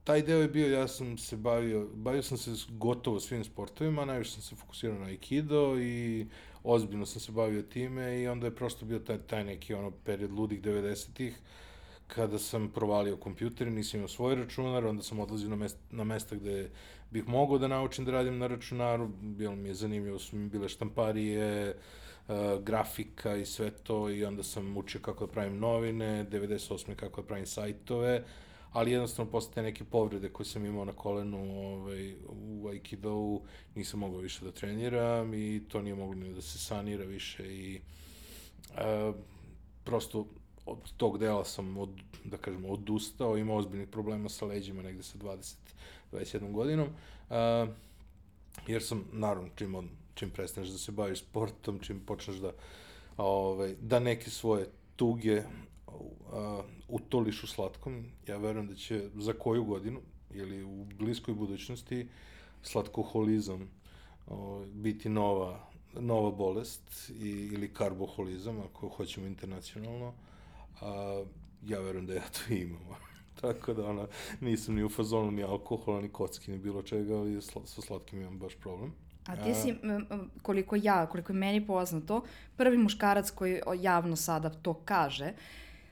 taj 0.08 0.22
deo 0.22 0.40
je 0.40 0.48
bio, 0.48 0.68
ja 0.72 0.88
sam 0.88 1.18
se 1.18 1.36
bavio, 1.36 1.88
bavio 1.94 2.22
sam 2.22 2.38
se 2.38 2.50
gotovo 2.68 3.20
svim 3.20 3.44
sportovima, 3.44 4.04
najviše 4.04 4.30
sam 4.30 4.42
se 4.42 4.56
fokusirao 4.56 4.98
na 4.98 5.06
Aikido 5.06 5.78
i 5.78 6.26
ozbiljno 6.64 7.06
sam 7.06 7.20
se 7.20 7.32
bavio 7.32 7.62
time 7.62 8.20
i 8.20 8.28
onda 8.28 8.46
je 8.46 8.54
prosto 8.54 8.86
bio 8.86 8.98
taj, 8.98 9.18
taj 9.18 9.44
neki 9.44 9.74
ono 9.74 9.90
period 9.90 10.32
ludih 10.32 10.62
90-ih 10.62 11.38
kada 12.06 12.38
sam 12.38 12.68
provalio 12.68 13.16
kompjuter, 13.16 13.72
nisam 13.72 13.98
imao 13.98 14.08
svoj 14.08 14.34
računar, 14.34 14.86
onda 14.86 15.02
sam 15.02 15.20
odlazio 15.20 15.48
na, 15.48 15.56
mest, 15.56 15.76
na 15.90 16.04
mesta 16.04 16.36
gde 16.36 16.70
bih 17.10 17.28
mogao 17.28 17.58
da 17.58 17.68
naučim 17.68 18.04
da 18.04 18.12
radim 18.12 18.38
na 18.38 18.46
računaru, 18.46 19.08
bilo 19.20 19.56
mi 19.56 19.68
je 19.68 19.74
zanimljivo, 19.74 20.18
su 20.18 20.36
mi 20.36 20.48
bile 20.48 20.68
štamparije, 20.68 21.76
uh, 22.28 22.34
grafika 22.62 23.36
i 23.36 23.46
sve 23.46 23.70
to 23.70 24.10
i 24.10 24.24
onda 24.24 24.42
sam 24.42 24.76
učio 24.76 25.00
kako 25.00 25.26
da 25.26 25.32
pravim 25.32 25.58
novine, 25.58 26.26
98. 26.30 26.94
kako 26.94 27.20
da 27.20 27.26
pravim 27.26 27.46
sajtove, 27.46 28.24
ali 28.72 28.92
jednostavno 28.92 29.30
posle 29.30 29.52
te 29.54 29.62
neke 29.62 29.84
povrede 29.84 30.28
koje 30.28 30.46
sam 30.46 30.66
imao 30.66 30.84
na 30.84 30.92
kolenu 30.92 31.38
ovaj, 31.74 32.14
u 32.28 32.68
Aikido 32.68 33.40
nisam 33.74 34.00
mogao 34.00 34.20
više 34.20 34.44
da 34.44 34.52
treniram 34.52 35.34
i 35.34 35.62
to 35.68 35.82
nije 35.82 35.94
moglo 35.94 36.14
ni 36.14 36.34
da 36.34 36.42
se 36.42 36.58
sanira 36.58 37.04
više 37.04 37.54
i 37.56 37.80
uh, 38.70 39.14
prosto 39.84 40.26
od 40.66 40.92
tog 40.96 41.18
dela 41.18 41.44
sam, 41.44 41.76
od, 41.76 41.90
da 42.24 42.36
kažemo, 42.36 42.68
odustao, 42.68 43.36
imao 43.36 43.56
ozbiljnih 43.56 43.88
problema 43.88 44.28
sa 44.28 44.46
leđima 44.46 44.82
negde 44.82 45.02
sa 45.02 45.18
20, 45.18 45.54
21 46.12 46.52
godinom, 46.52 46.88
uh, 46.88 47.68
jer 48.66 48.82
sam, 48.82 49.04
naravno, 49.12 49.48
čim, 49.56 49.74
od, 49.74 49.84
čim 50.14 50.30
prestaneš 50.30 50.68
da 50.68 50.78
se 50.78 50.92
baviš 50.92 51.18
sportom, 51.18 51.78
čim 51.80 52.00
počneš 52.06 52.36
da, 52.36 52.52
ovaj, 53.16 53.74
da 53.80 54.00
neke 54.00 54.30
svoje 54.30 54.68
tuge 54.96 55.42
uh, 55.88 56.64
utoliš 56.88 57.42
u 57.42 57.46
slatkom, 57.46 58.04
ja 58.26 58.36
verujem 58.36 58.66
da 58.66 58.74
će 58.74 59.08
za 59.14 59.32
koju 59.32 59.64
godinu, 59.64 60.00
ili 60.30 60.62
u 60.62 60.84
bliskoj 60.84 61.34
budućnosti 61.34 62.08
slatkoholizam 62.62 63.70
o, 64.26 64.64
biti 64.72 65.08
nova, 65.08 65.60
nova 65.94 66.30
bolest 66.30 67.10
i, 67.10 67.28
ili 67.28 67.72
karboholizam, 67.74 68.60
ako 68.60 68.88
hoćemo 68.88 69.26
internacionalno. 69.26 70.14
A, 70.80 71.24
ja 71.66 71.80
verujem 71.80 72.06
da 72.06 72.14
ja 72.14 72.22
to 72.22 72.54
imam. 72.54 72.80
Tako 73.40 73.74
da 73.74 73.86
ona, 73.86 74.06
nisam 74.40 74.74
ni 74.74 74.84
u 74.84 74.88
fazonu 74.88 75.30
ni 75.30 75.42
alkohola, 75.42 76.00
ni 76.00 76.08
kocki, 76.08 76.50
ni 76.50 76.58
bilo 76.58 76.82
čega, 76.82 77.16
ali 77.16 77.42
sla, 77.42 77.66
sa 77.66 77.82
slatkim 77.82 78.20
imam 78.20 78.38
baš 78.38 78.54
problem. 78.54 78.92
A 79.26 79.36
ti 79.36 79.54
si, 79.54 79.74
koliko 80.42 80.76
ja, 80.76 81.06
koliko 81.06 81.32
je 81.32 81.38
meni 81.38 81.66
poznato, 81.66 82.22
prvi 82.56 82.78
muškarac 82.78 83.30
koji 83.30 83.60
javno 83.80 84.16
sada 84.16 84.50
to 84.50 84.74
kaže, 84.74 85.32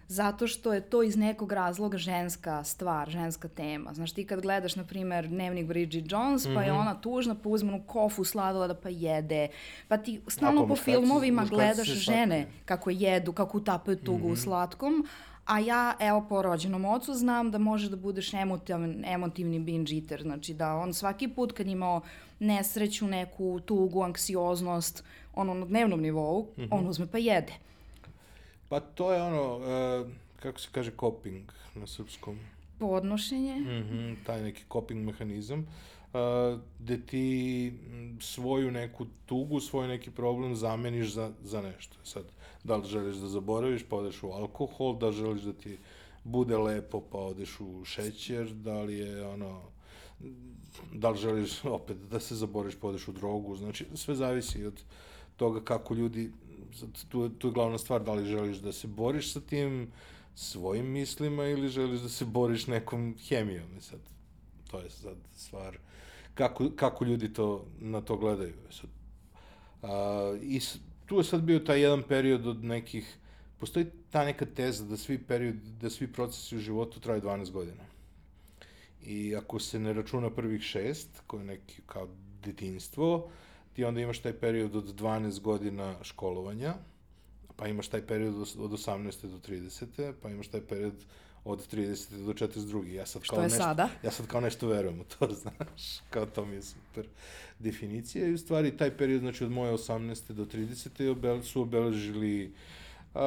zato 0.08 0.46
što 0.46 0.72
je 0.72 0.80
to 0.80 1.02
iz 1.02 1.16
nekog 1.16 1.52
razloga 1.52 1.98
ženska 1.98 2.64
stvar, 2.64 3.10
ženska 3.10 3.48
tema. 3.48 3.94
Znaš, 3.94 4.12
ti 4.12 4.26
kad 4.26 4.40
gledaš, 4.40 4.76
na 4.76 4.84
primer, 4.84 5.28
dnevnik 5.28 5.66
Bridget 5.66 6.04
Jones, 6.12 6.44
mm 6.44 6.48
-hmm. 6.48 6.54
pa 6.54 6.62
je 6.62 6.72
mhm. 6.72 6.80
ona 6.80 6.94
tužna, 6.94 7.34
pa 7.34 7.48
uzme 7.48 7.72
onu 7.72 7.82
kofu 7.86 8.24
sladoleda 8.24 8.74
pa 8.74 8.88
jede, 8.88 9.48
pa 9.88 9.96
ti 9.96 10.20
stalno 10.28 10.68
po 10.68 10.76
filmovima 10.76 11.44
gledaš 11.44 11.88
žene 11.88 12.46
kako 12.64 12.90
jedu, 12.90 13.32
kako 13.32 13.58
utapaju 13.58 13.96
tugu 13.96 14.18
mm 14.18 14.22
-hmm. 14.22 14.26
u 14.26 14.32
mhm. 14.32 14.40
slatkom, 14.40 15.06
A 15.46 15.58
ja, 15.58 15.94
evo, 16.00 16.26
po 16.28 16.42
rođenom 16.42 16.84
ocu 16.84 17.14
znam 17.14 17.50
da 17.50 17.58
može 17.58 17.90
da 17.90 17.96
budeš 17.96 18.34
emotivni, 18.34 19.04
emotivni 19.06 19.60
binge 19.60 19.94
eater, 19.94 20.22
znači 20.22 20.54
da 20.54 20.74
on 20.74 20.94
svaki 20.94 21.28
put 21.28 21.52
kad 21.52 21.66
imao 21.66 22.00
nesreću, 22.38 23.06
neku 23.06 23.60
tugu, 23.60 24.02
anksioznost, 24.02 25.04
ono 25.34 25.54
na 25.54 25.66
dnevnom 25.66 26.00
nivou, 26.00 26.42
mm 26.42 26.62
-hmm. 26.62 26.68
on 26.70 26.88
uzme 26.88 27.06
pa 27.06 27.18
jede. 27.18 27.52
Pa 28.68 28.80
to 28.80 29.12
je 29.12 29.22
ono, 29.22 29.56
uh, 29.56 30.06
kako 30.36 30.60
se 30.60 30.68
kaže 30.72 30.92
coping 31.00 31.52
na 31.74 31.86
srpskom? 31.86 32.38
Podnošenje. 32.78 33.54
Mm 33.54 33.66
-hmm, 33.66 34.16
taj 34.26 34.42
neki 34.42 34.64
coping 34.72 35.04
mehanizam, 35.04 35.58
uh, 35.60 36.60
gde 36.78 37.06
ti 37.06 37.72
svoju 38.20 38.70
neku 38.70 39.06
tugu, 39.26 39.60
svoj 39.60 39.88
neki 39.88 40.10
problem 40.10 40.56
zameniš 40.56 41.12
za, 41.12 41.32
za 41.42 41.62
nešto. 41.62 41.96
Sad, 42.04 42.24
da 42.64 42.76
li 42.76 42.88
želiš 42.88 43.16
da 43.16 43.26
zaboraviš 43.26 43.82
pa 43.88 43.96
odeš 43.96 44.22
u 44.22 44.26
alkohol, 44.26 44.98
da 44.98 45.12
želiš 45.12 45.42
da 45.42 45.52
ti 45.52 45.78
bude 46.24 46.58
lepo 46.58 47.00
pa 47.00 47.18
odeš 47.18 47.60
u 47.60 47.84
šećer, 47.84 48.48
da 48.48 48.82
li 48.82 48.98
je 48.98 49.26
ono 49.26 49.62
da 50.92 51.10
li 51.10 51.18
želiš 51.18 51.64
opet 51.64 51.96
da 51.96 52.20
se 52.20 52.34
zaboriš 52.34 52.74
pa 52.80 52.88
odeš 52.88 53.08
u 53.08 53.12
drogu, 53.12 53.56
znači 53.56 53.86
sve 53.94 54.14
zavisi 54.14 54.64
od 54.64 54.82
toga 55.36 55.64
kako 55.64 55.94
ljudi, 55.94 56.30
tu, 57.08 57.28
tu 57.28 57.48
je 57.48 57.52
glavna 57.52 57.78
stvar 57.78 58.02
da 58.02 58.12
li 58.12 58.26
želiš 58.26 58.56
da 58.56 58.72
se 58.72 58.86
boriš 58.86 59.32
sa 59.32 59.40
tim 59.40 59.92
svojim 60.34 60.86
mislima 60.86 61.46
ili 61.46 61.68
želiš 61.68 62.00
da 62.00 62.08
se 62.08 62.24
boriš 62.24 62.66
nekom 62.66 63.14
hemijom 63.28 63.76
i 63.78 63.80
sad 63.80 64.00
to 64.70 64.78
je 64.78 64.90
sad 64.90 65.16
stvar 65.36 65.78
kako, 66.36 66.70
kako 66.76 67.04
ljudi 67.04 67.32
to 67.32 67.66
na 67.80 68.00
to 68.00 68.16
gledaju 68.16 68.54
sad, 68.70 68.90
a, 69.82 70.36
i 70.42 70.60
tu 71.06 71.18
je 71.18 71.24
sad 71.24 71.42
bio 71.42 71.58
taj 71.58 71.80
jedan 71.80 72.02
period 72.02 72.46
od 72.46 72.64
nekih, 72.64 73.16
postoji 73.58 73.86
ta 74.10 74.24
neka 74.24 74.46
teza 74.46 74.84
da 74.84 74.96
svi 74.96 75.18
period, 75.18 75.56
da 75.80 75.90
svi 75.90 76.12
procesi 76.12 76.56
u 76.56 76.58
životu 76.58 77.00
traju 77.00 77.22
12 77.22 77.50
godina. 77.50 77.82
I 79.04 79.36
ako 79.36 79.58
se 79.58 79.78
ne 79.78 79.92
računa 79.92 80.30
prvih 80.30 80.62
šest, 80.62 81.08
koje 81.26 81.40
je 81.40 81.44
neki 81.44 81.82
kao 81.86 82.08
detinstvo, 82.44 83.30
ti 83.76 83.84
onda 83.84 84.00
imaš 84.00 84.18
taj 84.18 84.32
period 84.32 84.76
od 84.76 84.84
12 84.84 85.40
godina 85.40 85.94
školovanja, 86.02 86.74
pa 87.56 87.68
imaš 87.68 87.88
taj 87.88 88.06
period 88.06 88.34
od 88.58 88.70
18. 88.70 89.26
do 89.26 89.38
30. 89.48 90.12
pa 90.22 90.30
imaš 90.30 90.48
taj 90.48 90.60
period 90.60 91.04
od 91.44 91.72
30. 91.72 92.24
do 92.26 92.32
42. 92.32 92.86
Ja 92.86 93.06
sad 93.06 93.22
kao 93.22 93.24
Što 93.24 93.36
je 93.36 93.42
nešto, 93.42 93.58
sada? 93.58 93.88
Ja 94.02 94.10
sad 94.10 94.26
kao 94.26 94.40
nešto 94.40 94.68
verujem 94.68 95.00
u 95.00 95.04
to, 95.04 95.28
znaš, 95.42 96.00
kao 96.10 96.26
to 96.26 96.46
mi 96.46 96.54
je 96.54 96.62
super 96.62 97.06
definicija 97.58 98.26
i 98.26 98.32
u 98.32 98.38
stvari 98.38 98.76
taj 98.76 98.96
period, 98.96 99.20
znači 99.20 99.44
od 99.44 99.50
moje 99.50 99.72
18. 99.72 100.32
do 100.32 100.44
30. 100.44 101.42
su 101.42 101.62
obeležili 101.62 102.52
uh, 103.14 103.20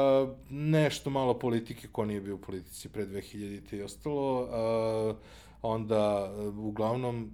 nešto 0.49 1.09
malo 1.09 1.39
politike, 1.39 1.87
ko 1.91 2.05
nije 2.05 2.21
bio 2.21 2.35
u 2.35 2.41
politici 2.41 2.89
pre 2.89 3.05
2000. 3.05 3.75
i 3.75 3.81
ostalo, 3.81 4.41
uh, 4.41 5.15
onda 5.61 6.33
uh, 6.33 6.57
uglavnom 6.57 7.31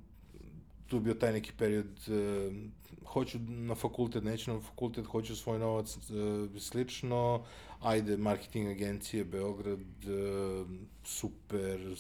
tu 0.88 1.00
bio 1.00 1.14
taj 1.14 1.34
neki 1.34 1.52
period 1.58 2.00
uh, 2.08 2.54
hoću 3.06 3.40
na 3.40 3.76
fakultet, 3.76 4.24
neću 4.24 4.54
na 4.54 4.60
fakultet, 4.60 5.06
hoću 5.06 5.36
svoj 5.36 5.60
novac, 5.60 5.98
uh, 5.98 6.62
slično, 6.62 7.44
ajde, 7.82 8.18
marketing 8.18 8.68
agencije, 8.68 9.26
Beograd, 9.26 9.80
uh, 9.80 10.68
super, 11.04 11.96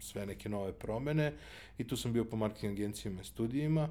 sve 0.00 0.26
neke 0.26 0.48
nove 0.48 0.72
promene. 0.72 1.32
I 1.78 1.86
tu 1.86 1.96
sam 1.96 2.12
bio 2.12 2.24
po 2.24 2.36
marketing 2.36 2.72
agencijama 2.72 3.20
i 3.20 3.24
studijima. 3.24 3.88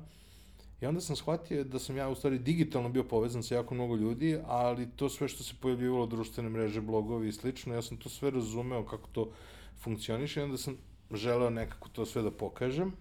I 0.81 0.86
onda 0.86 1.01
sam 1.01 1.15
shvatio 1.15 1.63
da 1.63 1.79
sam 1.79 1.98
ja 1.98 2.10
u 2.10 2.15
stvari 2.15 2.39
digitalno 2.39 2.89
bio 2.89 3.03
povezan 3.03 3.43
sa 3.43 3.55
jako 3.55 3.75
mnogo 3.75 3.96
ljudi, 3.96 4.38
ali 4.46 4.89
to 4.96 5.10
sve 5.10 5.27
što 5.27 5.43
se 5.43 5.53
pojavljivalo, 5.62 6.05
društvene 6.05 6.50
mreže, 6.50 6.81
blogovi 6.81 7.27
i 7.27 7.31
slično, 7.31 7.75
ja 7.75 7.81
sam 7.81 7.98
to 7.98 8.10
sve 8.10 8.31
razumeo 8.31 8.86
kako 8.86 9.10
to 9.12 9.31
funkcioniše 9.81 10.39
i 10.39 10.43
onda 10.43 10.58
sam 10.58 10.77
želeo 11.12 11.50
nekako 11.50 11.89
to 11.89 12.05
sve 12.05 12.22
da 12.22 12.31
pokažem. 12.31 12.93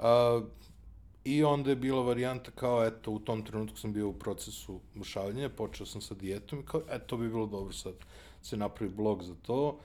Uh, 0.00 0.44
I 1.24 1.44
onda 1.44 1.70
je 1.70 1.76
bila 1.76 2.02
varijanta 2.02 2.50
kao, 2.50 2.84
eto, 2.84 3.10
u 3.10 3.18
tom 3.18 3.44
trenutku 3.44 3.78
sam 3.78 3.92
bio 3.92 4.08
u 4.08 4.12
procesu 4.12 4.80
mušavljanja, 4.94 5.48
počeo 5.48 5.86
sam 5.86 6.00
sa 6.00 6.14
dijetom 6.14 6.60
i 6.60 6.64
kao, 6.64 6.82
eto, 6.90 7.04
to 7.06 7.16
bi 7.16 7.28
bilo 7.28 7.46
dobro 7.46 7.72
sad 7.72 7.94
se 8.42 8.56
napravi 8.56 8.92
blog 8.92 9.22
za 9.22 9.34
to. 9.42 9.78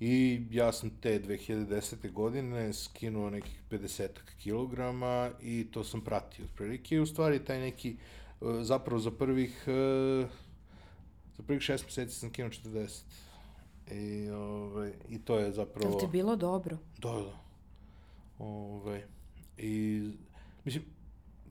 I 0.00 0.42
ja 0.50 0.72
sam 0.72 0.90
te 0.90 1.20
2010. 1.22 2.12
godine 2.12 2.72
skinuo 2.72 3.30
nekih 3.30 3.62
50 3.70 4.08
kilograma 4.42 5.30
i 5.42 5.66
to 5.70 5.84
sam 5.84 6.00
pratio 6.00 6.44
otprilike. 6.44 6.94
I 6.94 7.00
u 7.00 7.06
stvari 7.06 7.44
taj 7.44 7.60
neki, 7.60 7.90
e, 7.90 7.96
zapravo 8.62 9.00
za 9.00 9.10
prvih, 9.10 9.64
e, 9.66 10.26
za 11.36 11.42
prvih 11.46 11.62
šest 11.62 11.84
meseci 11.84 12.18
sam 12.18 12.30
skinuo 12.30 12.50
40. 12.50 13.02
I, 13.90 14.30
ove, 14.30 14.44
ovaj, 14.44 14.92
I 15.08 15.18
to 15.18 15.38
je 15.38 15.52
zapravo... 15.52 15.90
Jel 15.90 16.00
ti 16.00 16.06
bilo 16.06 16.36
dobro? 16.36 16.78
Da, 16.98 17.12
da. 17.12 17.16
Ove, 17.18 17.34
ovaj, 18.38 19.02
I, 19.62 20.02
mislim, 20.64 20.84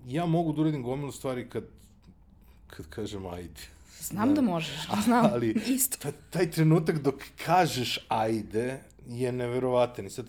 ja 0.08 0.26
mogu 0.26 0.54
da 0.54 0.62
uradim 0.62 0.84
gomilu 0.84 1.12
stvari 1.12 1.50
kad, 1.50 1.64
kad 2.68 2.90
kažem 2.90 3.26
ajde. 3.26 3.62
Znam 4.00 4.30
da, 4.30 4.36
da 4.36 4.42
možeš, 4.42 4.88
znam, 5.04 5.26
ali, 5.34 5.56
isto. 5.68 6.12
taj 6.30 6.52
trenutak 6.52 7.02
dok 7.02 7.16
kažeš 7.46 8.00
ajde 8.08 8.80
je 9.08 9.32
neverovatan 9.32 10.06
i 10.06 10.10
sad 10.10 10.26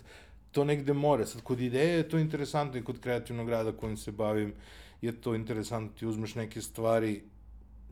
to 0.53 0.65
negde 0.65 0.93
more. 0.93 1.27
Sad, 1.27 1.43
kod 1.43 1.61
ideje 1.61 1.97
je 1.97 2.09
to 2.09 2.19
interesantno 2.19 2.81
i 2.81 2.85
kod 2.85 3.01
kreativnog 3.01 3.49
rada 3.49 3.73
kojim 3.73 3.97
se 3.97 4.13
bavim 4.13 4.53
je 5.03 5.13
to 5.13 5.35
interesantno. 5.35 5.99
Ti 5.99 6.07
uzmeš 6.07 6.35
neke 6.35 6.63
stvari, 6.63 7.23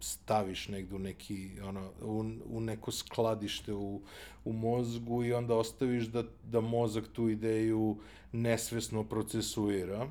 staviš 0.01 0.69
negde 0.69 0.95
u 0.95 0.99
neki, 0.99 1.51
ono, 1.63 1.91
u, 2.03 2.25
u 2.51 2.61
neko 2.61 2.93
skladište 2.93 3.73
u, 3.73 4.01
u 4.45 4.53
mozgu 4.53 5.25
i 5.25 5.33
onda 5.33 5.55
ostaviš 5.55 6.05
da, 6.05 6.25
da 6.45 6.61
mozak 6.61 7.05
tu 7.13 7.29
ideju 7.29 7.97
nesvesno 8.33 9.05
procesuira 9.05 10.09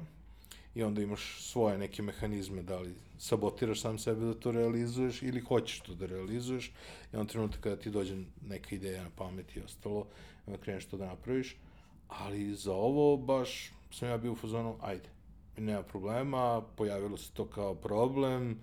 i 0.75 0.83
onda 0.83 1.01
imaš 1.01 1.37
svoje 1.41 1.77
neke 1.77 2.01
mehanizme, 2.01 2.63
da 2.63 2.79
li 2.79 2.95
sabotiraš 3.17 3.81
sam 3.81 3.97
sebe 3.97 4.25
da 4.25 4.33
to 4.33 4.51
realizuješ 4.51 5.21
ili 5.21 5.39
hoćeš 5.41 5.79
to 5.79 5.95
da 5.95 6.05
realizuješ 6.05 6.71
i 7.13 7.15
on 7.15 7.27
trenutak 7.27 7.59
kada 7.59 7.75
ti 7.75 7.89
dođe 7.89 8.15
neka 8.47 8.75
ideja 8.75 9.03
na 9.03 9.09
pamet 9.15 9.55
i 9.55 9.61
ostalo, 9.61 10.05
i 10.47 10.49
onda 10.49 10.61
kreneš 10.61 10.85
to 10.85 10.97
da 10.97 11.05
napraviš, 11.05 11.55
ali 12.07 12.55
za 12.55 12.73
ovo 12.73 13.17
baš 13.17 13.71
sam 13.91 14.09
ja 14.09 14.17
bio 14.17 14.31
u 14.31 14.35
fazonu, 14.35 14.75
ajde, 14.81 15.09
nema 15.57 15.83
problema, 15.83 16.61
pojavilo 16.75 17.17
se 17.17 17.31
to 17.33 17.45
kao 17.45 17.75
problem, 17.75 18.59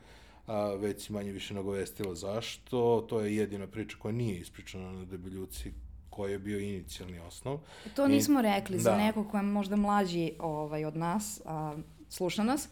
a, 0.46 0.74
već 0.74 1.06
si 1.06 1.12
manje 1.12 1.32
više 1.32 1.54
nagovestila 1.54 2.14
zašto, 2.14 3.06
to 3.08 3.20
je 3.20 3.36
jedina 3.36 3.66
priča 3.66 3.96
koja 3.98 4.12
nije 4.12 4.38
ispričana 4.38 4.92
na 4.92 5.04
debeljuci 5.04 5.72
koji 6.10 6.32
je 6.32 6.38
bio 6.38 6.58
inicijalni 6.58 7.18
osnov. 7.18 7.58
To 7.96 8.08
nismo 8.08 8.40
I, 8.40 8.42
rekli, 8.42 8.76
da. 8.76 8.82
za 8.82 8.96
neko 8.96 9.24
ko 9.24 9.36
je 9.36 9.42
možda 9.42 9.76
mlađi 9.76 10.32
ovaj, 10.38 10.84
od 10.84 10.96
nas, 10.96 11.40
a, 11.44 11.76
sluša 12.08 12.42
nas, 12.42 12.68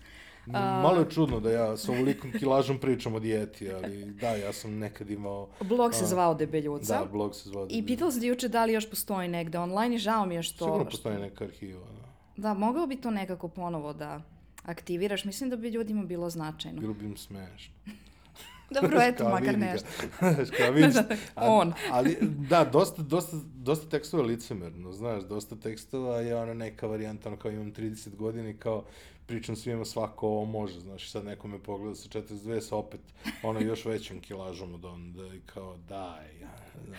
Uh, 0.47 0.53
Malo 0.55 1.01
je 1.01 1.11
čudno 1.11 1.41
da 1.41 1.51
ja 1.51 1.77
sa 1.77 1.93
ovolikom 1.93 2.33
kilažom 2.39 2.79
pričam 2.79 3.15
o 3.15 3.21
dijeti, 3.21 3.73
ali 3.73 4.05
da, 4.05 4.29
ja 4.29 4.53
sam 4.53 4.79
nekad 4.79 5.11
imao... 5.11 5.49
Blog 5.61 5.95
se 5.95 6.07
zvao 6.07 6.35
Debeljuca. 6.35 6.99
Da, 6.99 7.05
blog 7.05 7.35
se 7.35 7.49
zvao 7.49 7.67
Debeljuca. 7.67 7.85
I 7.85 7.87
pitala 7.87 8.11
sam 8.11 8.23
juče 8.23 8.49
da 8.49 8.65
li 8.65 8.73
još 8.73 8.91
postoji 8.91 9.29
negde 9.29 9.59
online 9.59 9.95
i 9.95 9.99
žao 9.99 10.27
mi 10.27 10.35
je 10.35 10.43
što... 10.43 10.65
Sigurno 10.65 10.85
postoji 10.85 11.19
neka 11.19 11.45
arhiva, 11.45 11.81
da. 11.81 12.13
Da, 12.43 12.55
mogao 12.55 12.87
bi 12.87 12.97
to 12.97 13.11
nekako 13.11 13.49
ponovo 13.49 13.93
da 13.93 14.23
aktiviraš. 14.63 15.25
Mislim 15.25 15.51
da 15.51 15.57
bi 15.57 15.69
ljudima 15.69 16.05
bilo 16.05 16.31
značajno. 16.31 16.81
Bilo 16.81 16.95
bi 16.95 17.05
im 17.05 17.17
smešno. 17.17 17.75
Dobro, 18.73 18.99
eto, 19.03 19.29
makar 19.31 19.59
nešto. 19.59 19.89
Znaš, 20.19 20.49
kao 20.51 20.71
vidiš, 20.71 20.97
a- 21.35 21.51
On. 21.51 21.73
ali, 21.91 22.17
da, 22.21 22.65
dosta, 22.65 23.03
dosta, 23.03 23.37
dosta 23.55 23.89
tekstova 23.89 24.23
je 24.23 24.29
licemerno, 24.29 24.93
znaš, 24.93 25.23
dosta 25.23 25.57
tekstova 25.57 26.17
je 26.17 26.37
ona 26.37 26.55
neka 26.55 26.87
varijanta, 26.87 27.29
ono 27.29 27.39
kao 27.39 27.51
imam 27.51 27.73
30 27.73 28.17
godina 28.17 28.49
i 28.51 28.57
kao 28.57 28.85
pričam 29.27 29.57
svima 29.57 29.85
svako 29.85 30.29
ovo 30.29 30.45
može, 30.45 30.81
znaš, 30.81 31.11
sad 31.11 31.25
neko 31.25 31.49
me 31.49 31.59
pogleda 31.59 31.95
sa 31.95 32.09
42 32.11 32.61
sa 32.61 32.77
opet 32.77 33.01
ono 33.43 33.61
još 33.61 33.85
većom 33.85 34.21
kilažom 34.21 34.75
od 34.75 34.85
onda 34.85 35.27
i 35.27 35.41
kao 35.41 35.77
daj, 35.79 36.41
ja, 36.41 36.57
znaš. 36.87 36.99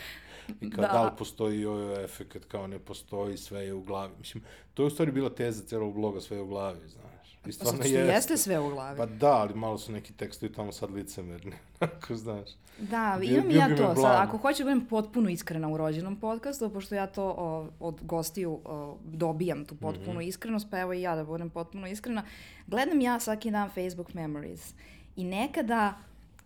I 0.62 0.70
kao, 0.70 0.82
Da. 0.82 0.88
da. 0.88 1.04
li 1.04 1.12
postoji 1.18 1.62
jojo 1.62 2.04
efekt, 2.04 2.46
kao 2.46 2.68
ne 2.68 2.80
postoji, 2.80 3.38
sve 3.38 3.62
je 3.62 3.74
u 3.74 3.82
glavi. 3.84 4.14
Mislim, 4.20 4.44
to 4.74 4.84
je 4.84 4.88
u 4.88 4.92
stvari 4.92 5.12
bila 5.12 5.30
teza 5.30 5.64
celog 5.64 5.94
bloga, 5.94 6.22
sve 6.22 6.38
je 6.38 6.44
u 6.44 6.48
glavi, 6.48 6.80
znaš. 6.80 7.13
I 7.46 7.52
stvarno 7.52 7.84
što 7.84 7.88
jeste 7.90 8.38
sve 8.38 8.60
u 8.60 8.70
glavi. 8.70 8.98
Pa 8.98 9.06
da, 9.06 9.32
ali 9.32 9.54
malo 9.54 9.78
su 9.78 9.92
neki 9.92 10.14
tekstovi 10.14 10.54
tamo 10.54 10.72
sad 10.72 10.92
licemerni, 10.92 11.52
ako 11.80 12.16
znaš. 12.16 12.50
Da, 12.80 13.18
Bio- 13.20 13.30
imam 13.30 13.48
bio 13.48 13.60
ja 13.60 13.76
to. 13.78 13.96
Sad, 13.96 14.16
ako 14.18 14.38
hoću 14.38 14.58
da 14.58 14.70
budem 14.70 14.86
potpuno 14.86 15.30
iskrena 15.30 15.68
u 15.70 15.78
rođenom 15.78 16.16
podcastu, 16.16 16.70
pošto 16.70 16.96
ja 16.96 17.08
to 17.08 17.26
o, 17.28 17.68
od 17.80 17.96
gostiju 18.02 18.60
o, 18.66 18.98
dobijam 19.06 19.66
tu 19.66 19.76
potpunu 19.76 20.12
Mhm. 20.12 20.22
iskrenost, 20.22 20.68
pa 20.70 20.80
evo 20.80 20.94
i 20.94 21.02
ja 21.02 21.16
da 21.16 21.24
budem 21.24 21.50
potpuno 21.50 21.88
iskrena. 21.88 22.24
Gledam 22.68 23.02
ja 23.02 23.20
svaki 23.20 23.52
dan 23.52 23.70
Facebook 23.70 24.14
Memories 24.14 24.74
i 25.16 25.24
nekada 25.24 25.94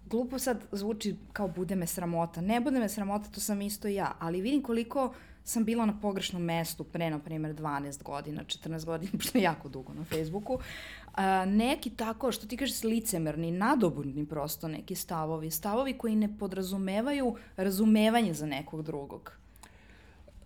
glupo 0.05 0.39
sad 0.39 0.63
zvuči 0.71 1.15
kao 1.33 1.47
bude 1.47 1.75
me 1.75 1.87
sramota. 1.87 2.41
Ne 2.41 2.59
bude 2.59 2.79
me 2.79 2.89
sramota, 2.89 3.29
to 3.29 3.39
sam 3.39 3.61
isto 3.61 3.87
ja, 3.87 4.15
ali 4.19 4.41
vidim 4.41 4.63
koliko 4.63 5.13
sam 5.47 5.65
bila 5.65 5.85
na 5.85 5.99
pogrešnom 6.01 6.43
mestu 6.43 6.83
pre, 6.83 7.09
na 7.09 7.19
primjer, 7.19 7.55
12 7.55 8.03
godina, 8.03 8.43
14 8.43 8.85
godina, 8.85 9.11
što 9.25 9.37
je 9.37 9.41
jako 9.41 9.69
dugo 9.69 9.93
na 9.93 10.03
Facebooku. 10.03 10.59
A, 11.13 11.45
neki 11.45 11.89
tako, 11.89 12.31
što 12.31 12.47
ti 12.47 12.57
kažeš, 12.57 12.83
licemerni, 12.83 13.51
nadobudni 13.51 14.25
prosto 14.25 14.67
neki 14.67 14.95
stavovi, 14.95 15.51
stavovi 15.51 15.93
koji 15.93 16.15
ne 16.15 16.37
podrazumevaju 16.39 17.35
razumevanje 17.57 18.33
za 18.33 18.45
nekog 18.45 18.81
drugog. 18.81 19.31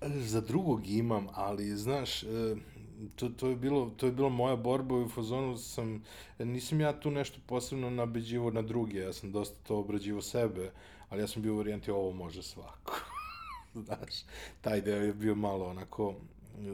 Za 0.06 0.42
drugog 0.42 0.88
imam, 0.88 1.28
ali 1.34 1.76
znaš, 1.76 2.24
e, 2.24 2.56
to, 3.16 3.30
to, 3.30 3.48
je 3.48 3.56
bilo, 3.56 3.90
to 3.98 4.06
je 4.06 4.12
bilo 4.12 4.30
moja 4.30 4.56
borba 4.56 4.96
u 4.96 5.10
fazonu 5.10 5.58
sam, 5.58 6.04
nisam 6.40 6.82
ja 6.82 7.00
tu 7.00 7.12
nešto 7.12 7.40
posebno 7.46 7.90
nabeđivo 7.90 8.52
na 8.52 8.62
druge, 8.62 9.00
ja 9.00 9.14
sam 9.14 9.32
dosta 9.32 9.58
to 9.68 9.78
obrađivo 9.78 10.22
sebe, 10.22 10.72
ali 11.10 11.22
ja 11.22 11.28
sam 11.28 11.42
bio 11.42 11.54
u 11.54 11.58
varijanti 11.58 11.92
ovo 11.92 12.12
može 12.12 12.44
svako. 12.44 13.11
znaš, 13.86 14.24
taj 14.62 14.82
deo 14.82 15.02
je 15.02 15.14
bio 15.14 15.36
malo 15.36 15.66
onako 15.66 16.16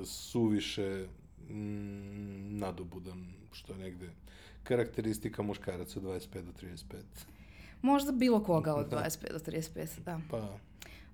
suviše 0.06 1.08
mm, 1.50 2.58
nadobudan, 2.58 3.25
što 3.51 3.74
je 3.74 3.80
negde 3.80 4.10
karakteristika 4.63 5.42
muškaraca 5.44 6.00
25 6.00 6.42
do 6.42 6.51
35. 6.62 6.96
Možda 7.82 8.12
bilo 8.12 8.44
koga 8.44 8.74
od 8.74 8.92
25 8.94 9.32
do 9.32 9.39
35, 9.39 9.88
da. 10.06 10.20
Pa, 10.32 10.58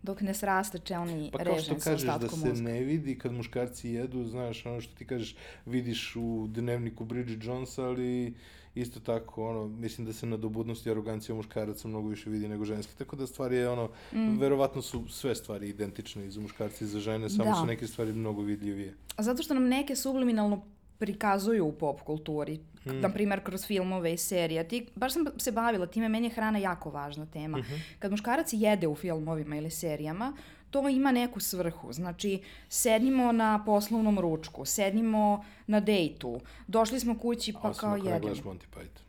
Dok 0.04 0.22
ne 0.22 0.34
sraste 0.34 0.80
čelni 0.80 1.30
Pa 1.32 1.38
kao 1.38 1.46
što 1.46 1.56
režim 1.56 1.80
sa 1.80 1.90
kažeš 1.90 2.06
da 2.08 2.14
ostatkom 2.16 2.40
se 2.40 2.50
mozga. 2.50 2.64
ne 2.64 2.80
vidi 2.80 3.18
kad 3.18 3.32
muškarci 3.32 3.90
jedu, 3.90 4.26
znaš, 4.26 4.66
ono 4.66 4.82
što 4.82 4.96
ti 4.96 5.08
kažeš, 5.08 5.36
vidiš 5.66 6.16
u 6.16 6.48
dnevniku 6.50 7.06
Bridget 7.06 7.44
Jonesa, 7.44 7.86
ali 7.86 8.34
isto 8.76 9.00
tako, 9.00 9.50
ono, 9.50 9.68
mislim 9.68 10.08
da 10.08 10.14
se 10.14 10.26
na 10.26 10.38
dobudnost 10.38 10.86
i 10.86 10.92
arogancija 10.92 11.36
muškaraca 11.36 11.88
mnogo 11.88 12.08
više 12.08 12.30
vidi 12.30 12.48
nego 12.48 12.66
ženski, 12.66 12.98
tako 12.98 13.16
da 13.16 13.28
stvari 13.28 13.56
je, 13.56 13.70
ono, 13.70 13.90
Mm. 14.14 14.38
verovatno 14.38 14.82
su 14.82 15.08
sve 15.10 15.36
stvari 15.36 15.70
identične 15.70 16.26
i 16.26 16.32
za 16.32 16.42
muškarci 16.42 16.84
i 16.84 16.88
za 16.88 17.00
žene, 17.00 17.30
samo 17.30 17.44
Da. 17.44 17.56
su 17.56 17.66
neke 17.66 17.88
stvari 17.88 18.14
mnogo 18.14 18.42
vidljivije. 18.42 18.94
Zato 19.18 19.44
što 19.44 19.54
nam 19.54 19.64
neke 19.64 19.96
subliminalno 19.96 20.64
prikazuju 20.98 21.66
u 21.66 21.72
pop 21.72 22.02
kulturi, 22.02 22.60
Hmm. 22.84 23.00
na 23.00 23.10
primjer 23.10 23.44
kroz 23.44 23.66
filmove 23.66 24.14
i 24.14 24.18
serije. 24.18 24.68
Ti, 24.68 24.86
baš 24.96 25.14
sam 25.14 25.26
se 25.38 25.52
bavila 25.52 25.86
time, 25.88 26.10
meni 26.10 26.28
je 26.28 26.32
hrana 26.32 26.60
jako 26.60 26.90
važna 26.90 27.26
tema. 27.26 27.58
Mhm. 27.58 27.74
Kad 28.00 28.12
muškarac 28.12 28.50
jede 28.52 28.88
u 28.88 28.96
filmovima 28.96 29.56
ili 29.58 29.70
serijama, 29.70 30.34
to 30.74 30.90
ima 30.90 31.12
neku 31.12 31.40
svrhu. 31.40 31.94
Znači, 31.94 32.42
sednimo 32.70 33.32
na 33.32 33.64
poslovnom 33.66 34.20
ručku, 34.20 34.66
sednimo 34.66 35.46
na 35.68 35.80
dejtu, 35.80 36.40
došli 36.68 37.00
smo 37.00 37.18
kući 37.20 37.54
pa 37.54 37.70
Osim 37.70 37.80
kao 37.80 37.94
ako 37.94 38.04
ne 38.04 38.10
jedemo. 38.10 38.20
gledaš 38.20 38.44
Monty 38.44 38.66
Python. 38.76 39.04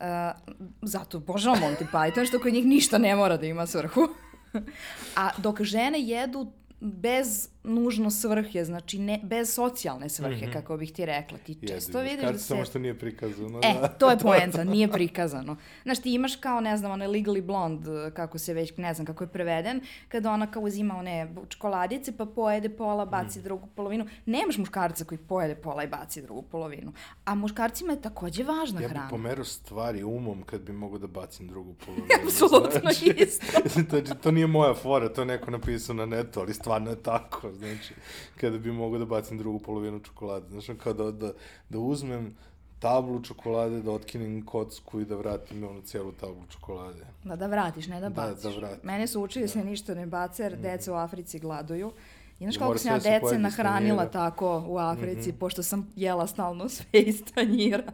Uh, 0.00 0.54
zato 0.82 1.16
obožavam 1.16 1.60
Monty 1.60 1.86
Python, 1.92 2.28
što 2.28 2.40
kod 2.40 2.52
njih 2.52 2.66
ništa 2.66 2.98
ne 2.98 3.16
mora 3.16 3.36
da 3.36 3.46
ima 3.46 3.66
svrhu. 3.66 4.08
A 5.16 5.30
dok 5.38 5.62
žene 5.62 6.00
jedu 6.00 6.52
bez 6.80 7.48
nužno 7.64 8.10
svrhe, 8.10 8.64
znači 8.64 8.98
ne, 8.98 9.20
bez 9.22 9.54
socijalne 9.54 10.08
svrhe, 10.08 10.52
kako 10.52 10.76
bih 10.76 10.92
ti 10.92 11.06
rekla. 11.06 11.38
Ti 11.38 11.58
često 11.68 12.00
i 12.00 12.04
vidiš 12.04 12.22
da 12.22 12.32
se... 12.32 12.44
samo 12.44 12.64
što 12.64 12.78
nije 12.78 12.98
prikazano. 12.98 13.58
E, 13.58 13.74
da. 13.80 13.88
to 13.88 14.10
je 14.10 14.18
poenta, 14.22 14.64
nije 14.64 14.88
prikazano. 14.88 15.56
Znaš, 15.82 15.98
ti 15.98 16.14
imaš 16.14 16.36
kao, 16.36 16.60
ne 16.60 16.76
znam, 16.76 16.92
onaj 16.92 17.08
Legally 17.08 17.42
Blonde, 17.42 17.90
kako 18.10 18.38
se 18.38 18.54
već, 18.54 18.76
ne 18.76 18.94
znam 18.94 19.06
kako 19.06 19.24
je 19.24 19.28
preveden, 19.28 19.80
kada 20.08 20.30
ona 20.30 20.46
kao 20.46 20.62
uzima 20.62 20.96
one 20.96 21.28
čokoladice, 21.48 22.16
pa 22.16 22.26
pojede 22.26 22.68
pola, 22.68 23.04
Mm. 23.04 23.10
baci 23.10 23.42
drugu 23.42 23.66
polovinu. 23.66 24.06
Nemaš 24.26 24.58
muškarca 24.58 25.04
koji 25.04 25.18
pojede 25.18 25.54
pola 25.54 25.84
i 25.84 25.88
baci 25.88 26.22
drugu 26.22 26.42
polovinu. 26.42 26.92
A 27.24 27.34
muškarcima 27.34 27.92
je 27.92 28.02
takođe 28.02 28.44
važna 28.44 28.80
Ja 28.80 28.88
bih 28.88 28.90
hrana. 28.90 29.08
pomerao 29.08 29.44
stvari 29.44 30.02
umom 30.02 30.42
kad 30.42 30.60
bi 30.60 30.72
mogo 30.72 30.98
da 30.98 31.06
bacim 31.06 31.48
drugu 31.48 31.74
polovinu. 31.86 32.06
Apsolutno 32.24 32.80
znači. 32.80 33.14
isto. 33.18 33.46
znači, 33.90 34.12
to 34.22 34.30
nije 34.30 34.46
moja 34.46 34.74
fora, 34.74 35.08
to 35.08 35.20
je 35.20 35.26
neko 35.26 35.50
napisao 35.50 35.94
na 35.94 36.06
netu, 36.06 36.40
ali 36.40 36.54
stvarno 36.66 36.90
je 36.90 37.02
tako, 37.02 37.52
znači, 37.52 37.94
kada 38.40 38.58
bi 38.58 38.72
mogao 38.72 38.98
da 38.98 39.04
bacim 39.04 39.38
drugu 39.38 39.58
polovinu 39.58 40.00
čokolade, 40.00 40.46
znači, 40.50 40.74
kao 40.82 40.92
da, 40.92 41.10
da, 41.12 41.32
da 41.68 41.78
uzmem 41.78 42.34
tablu 42.78 43.22
čokolade, 43.22 43.82
da 43.82 43.90
otkinem 43.90 44.42
kocku 44.46 45.00
i 45.00 45.04
da 45.04 45.16
vratim 45.16 45.64
ono 45.64 45.80
cijelu 45.80 46.12
tablu 46.12 46.42
čokolade. 46.48 47.06
Da, 47.24 47.36
da 47.36 47.46
vratiš, 47.46 47.86
ne 47.86 48.00
da 48.00 48.08
Da, 48.08 48.14
baciš. 48.14 48.42
da 48.42 48.50
vratim. 48.58 48.80
Mene 48.82 49.06
su 49.06 49.22
učili 49.22 49.44
da 49.44 49.48
se 49.48 49.64
ništa 49.64 49.94
ne 49.94 50.06
baca, 50.06 50.42
jer 50.42 50.56
deca 50.56 50.92
u 50.92 50.96
Africi 50.96 51.38
gladuju. 51.38 51.92
I 52.40 52.44
znaš 52.44 52.56
kako 52.56 52.68
mora 52.68 52.78
sam 52.78 52.92
ja 52.92 52.98
da 52.98 53.10
dece 53.10 53.38
nahranila 53.38 54.06
tako 54.06 54.64
u 54.68 54.78
Africi, 54.78 55.32
pošto 55.32 55.62
sam 55.62 55.92
jela 55.96 56.26
stalno 56.26 56.68
sve 56.76 57.00
iz 57.00 57.22
tanjira. 57.34 57.92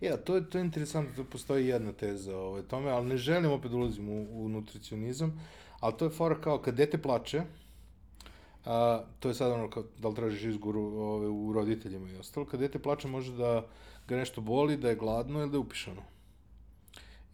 Ja, 0.00 0.16
to 0.16 0.34
je, 0.34 0.50
to 0.50 0.58
je 0.58 0.64
interesantno, 0.64 1.16
tu 1.16 1.30
postoji 1.30 1.66
jedna 1.66 1.92
teza 1.92 2.36
o 2.36 2.46
ovaj, 2.46 2.62
tome, 2.62 2.90
ali 2.90 3.06
ne 3.06 3.16
želim 3.16 3.50
opet 3.50 3.70
da 3.70 3.76
ulazim 3.76 4.08
u, 4.08 4.44
u 4.44 4.48
nutricionizam, 4.48 5.40
ali 5.80 5.94
to 5.98 6.04
je 6.04 6.10
fora 6.10 6.40
kao 6.40 6.58
kad 6.58 6.74
dete 6.74 6.98
plače, 6.98 7.42
a, 8.64 9.04
to 9.20 9.28
je 9.28 9.34
sad 9.34 9.52
ono 9.52 9.70
kao, 9.70 9.84
da 9.98 10.08
li 10.08 10.14
tražiš 10.14 10.44
izgovor 10.44 10.76
u, 10.76 10.82
ove, 10.82 11.28
u 11.28 11.52
roditeljima 11.52 12.10
i 12.10 12.16
ostalo, 12.16 12.46
kad 12.46 12.60
dete 12.60 12.78
plače 12.78 13.08
može 13.08 13.36
da 13.36 13.66
ga 14.08 14.16
nešto 14.16 14.40
boli, 14.40 14.76
da 14.76 14.88
je 14.88 14.96
gladno 14.96 15.40
ili 15.40 15.50
da 15.50 15.56
je 15.56 15.60
upišano. 15.60 16.02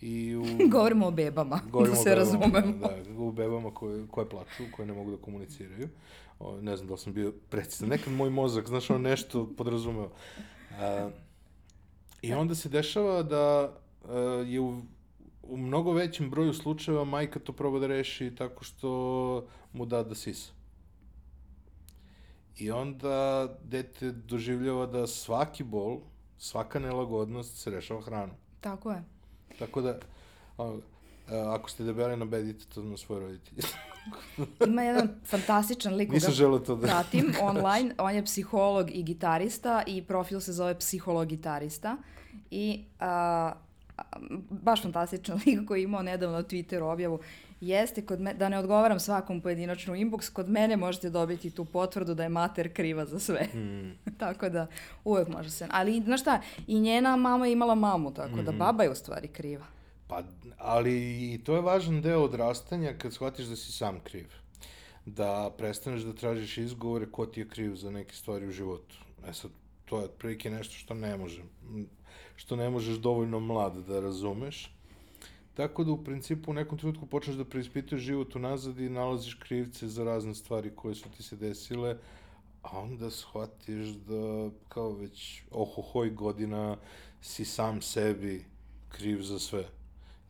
I 0.00 0.36
u, 0.36 0.44
Govorimo 0.72 1.06
o 1.06 1.10
bebama, 1.10 1.60
Govorimo 1.70 1.96
da 1.96 2.02
se 2.02 2.10
bebama, 2.10 2.24
razumemo. 2.24 2.78
Da, 2.78 3.22
u 3.22 3.32
bebama 3.32 3.74
koje, 3.74 4.06
koje 4.10 4.28
plaču, 4.28 4.62
koje 4.76 4.86
ne 4.86 4.92
mogu 4.92 5.10
da 5.10 5.16
komuniciraju. 5.16 5.88
O, 6.40 6.60
ne 6.60 6.76
znam 6.76 6.88
da 6.88 6.94
li 6.94 7.00
sam 7.00 7.12
bio 7.12 7.32
precizan. 7.50 7.88
Nekad 7.88 8.12
moj 8.12 8.30
mozak, 8.30 8.68
znaš, 8.68 8.90
on 8.90 9.02
nešto 9.02 9.52
podrazumeo. 9.56 10.10
A, 10.80 11.10
I 12.22 12.34
onda 12.34 12.54
se 12.54 12.68
dešava 12.68 13.22
da 13.22 13.74
a, 14.04 14.18
je 14.46 14.60
u, 14.60 14.82
u 15.42 15.56
mnogo 15.56 15.92
većem 15.92 16.30
broju 16.30 16.52
slučajeva 16.54 17.04
majka 17.04 17.38
to 17.38 17.52
proba 17.52 17.78
da 17.78 17.86
reši 17.86 18.34
tako 18.38 18.64
što 18.64 19.46
mu 19.72 19.86
da 19.86 20.02
da 20.02 20.14
sisa. 20.14 20.57
I 22.58 22.70
onda 22.70 23.48
dete 23.64 24.12
doživljava 24.12 24.86
da 24.86 25.06
svaki 25.06 25.64
bol, 25.64 26.00
svaka 26.38 26.78
nelagodnost 26.78 27.62
se 27.62 27.70
rešava 27.70 28.02
hranom. 28.02 28.36
Tako 28.60 28.90
je. 28.90 29.04
Tako 29.58 29.80
da, 29.80 29.98
ako 31.28 31.70
ste 31.70 31.84
debeli, 31.84 32.16
nabedite 32.16 32.64
to 32.74 32.82
na 32.82 32.96
svoje 32.96 33.20
roditelje. 33.20 33.62
Ima 34.68 34.82
jedan 34.82 35.08
fantastičan 35.24 35.94
lik 35.94 36.10
Nisam 36.10 36.32
želeo 36.32 36.58
to 36.58 36.76
da... 36.76 36.86
pratim 36.86 37.34
online. 37.42 37.94
On 37.98 38.14
je 38.14 38.24
psiholog 38.24 38.90
i 38.90 39.02
gitarista 39.02 39.82
i 39.86 40.02
profil 40.02 40.40
se 40.40 40.52
zove 40.52 40.74
psiholog-gitarista. 40.74 41.96
I 42.50 42.84
a, 43.00 43.52
a, 43.96 44.02
baš 44.50 44.82
fantastičan 44.82 45.40
lik 45.46 45.68
koji 45.68 45.80
je 45.80 45.84
imao 45.84 46.02
nedavno 46.02 46.36
na 46.36 46.42
Twitteru 46.42 46.92
objavu 46.92 47.20
jeste, 47.60 48.06
kod 48.06 48.20
me, 48.20 48.34
da 48.34 48.48
ne 48.48 48.58
odgovaram 48.58 49.00
svakom 49.00 49.40
pojedinačnu 49.40 49.94
inbox, 49.94 50.32
kod 50.32 50.48
mene 50.48 50.76
možete 50.76 51.10
dobiti 51.10 51.50
tu 51.50 51.64
potvrdu 51.64 52.14
da 52.14 52.22
je 52.22 52.28
mater 52.28 52.74
kriva 52.74 53.04
za 53.06 53.18
sve. 53.18 53.46
Mm. 53.54 53.98
tako 54.18 54.48
da 54.48 54.66
uvek 55.04 55.28
može 55.28 55.50
se... 55.50 55.66
Ali, 55.70 56.00
znaš 56.00 56.20
šta, 56.20 56.40
i 56.66 56.80
njena 56.80 57.16
mama 57.16 57.46
je 57.46 57.52
imala 57.52 57.74
mamu, 57.74 58.14
tako 58.14 58.42
da 58.42 58.50
Mhm. 58.50 58.58
baba 58.58 58.82
je 58.82 58.90
u 58.90 58.94
stvari 58.94 59.28
kriva. 59.28 59.64
Pa, 60.08 60.22
ali 60.58 60.92
i 61.34 61.40
to 61.44 61.54
je 61.54 61.60
važan 61.60 62.02
deo 62.02 62.20
odrastanja 62.20 62.94
kad 62.98 63.12
shvatiš 63.12 63.46
da 63.46 63.56
si 63.56 63.72
sam 63.72 64.00
kriv. 64.00 64.26
Da 65.06 65.50
prestaneš 65.58 66.02
da 66.02 66.12
tražiš 66.12 66.58
izgovore 66.58 67.06
ko 67.06 67.26
ti 67.26 67.40
je 67.40 67.48
kriv 67.48 67.74
za 67.74 67.90
neke 67.90 68.14
stvari 68.14 68.46
u 68.46 68.50
životu. 68.50 68.96
E 69.28 69.32
sad, 69.32 69.50
to 69.84 69.98
je 69.98 70.04
otprilike 70.04 70.50
nešto 70.50 70.74
što 70.74 70.94
ne 70.94 71.16
može, 71.16 71.42
što 72.36 72.56
ne 72.56 72.70
možeš 72.70 72.96
dovoljno 72.96 73.40
mlad 73.40 73.76
da 73.76 74.00
razumeš. 74.00 74.74
Tako 75.58 75.84
da 75.84 75.92
u 75.92 76.04
principu 76.04 76.50
u 76.50 76.54
nekom 76.54 76.78
trenutku 76.78 77.06
počneš 77.06 77.36
da 77.36 77.44
preispituješ 77.44 78.02
život 78.02 78.36
unazad 78.36 78.78
i 78.78 78.88
nalaziš 78.88 79.34
krivce 79.34 79.88
za 79.88 80.04
razne 80.04 80.34
stvari 80.34 80.70
koje 80.76 80.94
su 80.94 81.08
ti 81.16 81.22
se 81.22 81.36
desile, 81.36 81.96
a 82.62 82.78
onda 82.78 83.10
shvatiš 83.10 83.88
da 83.88 84.50
kao 84.68 84.92
već 84.92 85.42
ohohoj 85.50 86.10
godina 86.10 86.76
si 87.20 87.44
sam 87.44 87.82
sebi 87.82 88.44
kriv 88.88 89.22
za 89.22 89.38
sve. 89.38 89.64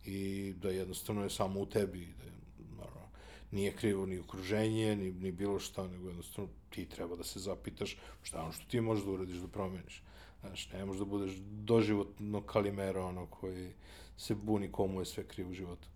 i 0.05 0.55
da 0.63 0.71
jednostavno 0.71 1.23
je 1.23 1.31
samo 1.31 1.61
u 1.61 1.67
tebi, 1.67 2.07
da 2.19 2.25
je, 2.25 2.33
naravno, 2.79 3.09
nije 3.51 3.73
krivo 3.73 4.07
ni 4.07 4.19
okruženje, 4.19 4.97
ni, 4.97 5.13
ni 5.13 5.33
bilo 5.33 5.59
šta, 5.59 5.89
nego 5.89 6.09
jednostavno 6.09 6.51
ti 6.71 6.85
treba 6.85 7.17
da 7.17 7.25
se 7.25 7.41
zapitaš 7.41 7.97
šta 8.23 8.39
je 8.39 8.43
ono 8.43 8.53
što 8.53 8.65
ti 8.71 8.81
možeš 8.81 9.05
da 9.05 9.11
uradiš 9.11 9.37
da 9.37 9.49
promeniš. 9.49 10.03
Znaš, 10.49 10.73
ne 10.73 10.85
možeš 10.85 10.99
da 10.99 11.05
budeš 11.05 11.33
doživotno 11.41 12.43
kalimera 12.43 13.05
ono 13.05 13.27
koji 13.27 13.73
se 14.17 14.35
buni 14.35 14.73
komu 14.73 15.01
je 15.01 15.05
sve 15.05 15.25
kriv 15.25 15.51
u 15.51 15.53
životu. 15.53 15.89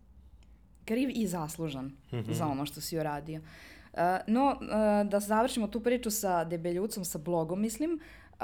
Kriv 0.85 1.11
i 1.12 1.27
zaslužan 1.27 1.85
mm 1.85 2.17
-hmm. 2.17 2.33
za 2.33 2.47
ono 2.47 2.67
što 2.67 2.81
si 2.81 2.99
uradio. 2.99 3.41
Uh, 3.93 3.99
no, 4.27 4.59
uh, 4.61 5.11
da 5.11 5.21
završimo 5.21 5.69
tu 5.69 5.81
priču 5.81 6.11
sa 6.11 6.45
debeljucom, 6.45 7.05
sa 7.05 7.19
blogom, 7.19 7.61
mislim, 7.61 7.93
uh, 7.93 8.38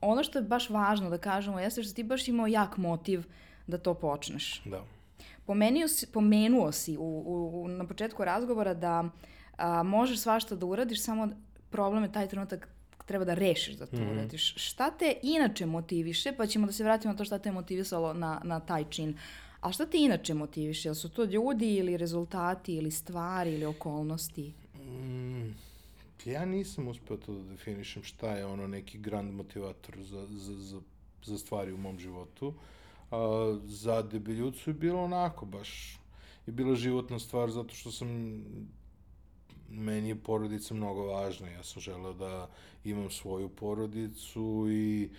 ono 0.00 0.22
što 0.22 0.38
je 0.38 0.42
baš 0.42 0.70
važno 0.70 1.10
da 1.10 1.18
kažemo 1.18 1.60
jeste 1.60 1.82
što 1.82 1.94
ti 1.94 2.02
baš 2.02 2.28
imao 2.28 2.46
jak 2.46 2.76
motiv 2.76 3.24
da 3.66 3.78
to 3.78 3.94
počneš. 3.94 4.62
Da. 4.64 4.84
Pomenio 5.46 5.88
si, 5.88 6.06
pomenuo 6.06 6.72
si 6.72 6.96
u, 6.96 7.22
u, 7.64 7.68
na 7.68 7.86
početku 7.86 8.24
razgovora 8.24 8.74
da 8.74 9.04
a, 9.56 9.82
možeš 9.82 10.20
svašta 10.20 10.54
da 10.54 10.66
uradiš, 10.66 11.02
samo 11.02 11.28
problem 11.70 12.02
je 12.02 12.12
taj 12.12 12.28
trenutak 12.28 12.68
treba 13.06 13.24
da 13.24 13.34
rešiš 13.34 13.74
da 13.76 13.86
to 13.86 13.96
mm 13.96 14.10
uradiš. 14.12 14.54
Šta 14.56 14.90
te 14.90 15.14
inače 15.22 15.66
motiviše, 15.66 16.32
pa 16.32 16.46
ćemo 16.46 16.66
da 16.66 16.72
se 16.72 16.84
vratimo 16.84 17.12
na 17.12 17.18
to 17.18 17.24
šta 17.24 17.38
te 17.38 17.52
motivisalo 17.52 18.14
na, 18.14 18.40
na 18.44 18.60
taj 18.60 18.84
čin. 18.90 19.18
A 19.60 19.72
šta 19.72 19.86
te 19.86 19.98
inače 19.98 20.34
motiviše? 20.34 20.88
Jel 20.88 20.94
su 20.94 21.08
to 21.08 21.24
ljudi 21.24 21.74
ili 21.74 21.96
rezultati 21.96 22.74
ili 22.74 22.90
stvari 22.90 23.54
ili 23.54 23.64
okolnosti? 23.64 24.52
Mm, 24.76 25.54
ja 26.24 26.44
nisam 26.44 26.88
uspeo 26.88 27.16
to 27.16 27.34
da 27.34 27.42
definišem 27.42 28.02
šta 28.02 28.30
je 28.30 28.46
ono 28.46 28.66
neki 28.66 28.98
grand 28.98 29.34
motivator 29.34 29.94
za, 30.02 30.26
za, 30.30 30.54
za, 30.54 30.80
za 31.24 31.38
stvari 31.38 31.72
u 31.72 31.76
mom 31.76 31.98
životu. 31.98 32.54
A, 33.10 33.58
za 33.64 34.02
debeljucu 34.02 34.70
je 34.70 34.74
bilo 34.74 35.04
onako 35.04 35.46
baš 35.46 35.98
je 36.46 36.52
bila 36.52 36.74
životna 36.74 37.18
stvar 37.18 37.50
zato 37.50 37.74
što 37.74 37.90
sam 37.90 38.08
meni 39.72 40.08
je 40.08 40.22
porodica 40.22 40.74
mnogo 40.74 41.06
važna. 41.06 41.48
Ja 41.48 41.62
sam 41.62 41.82
želeo 41.82 42.12
da 42.12 42.48
imam 42.84 43.10
svoju 43.10 43.48
porodicu 43.48 44.66
i 44.70 45.10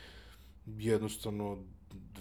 jednostavno 0.66 1.58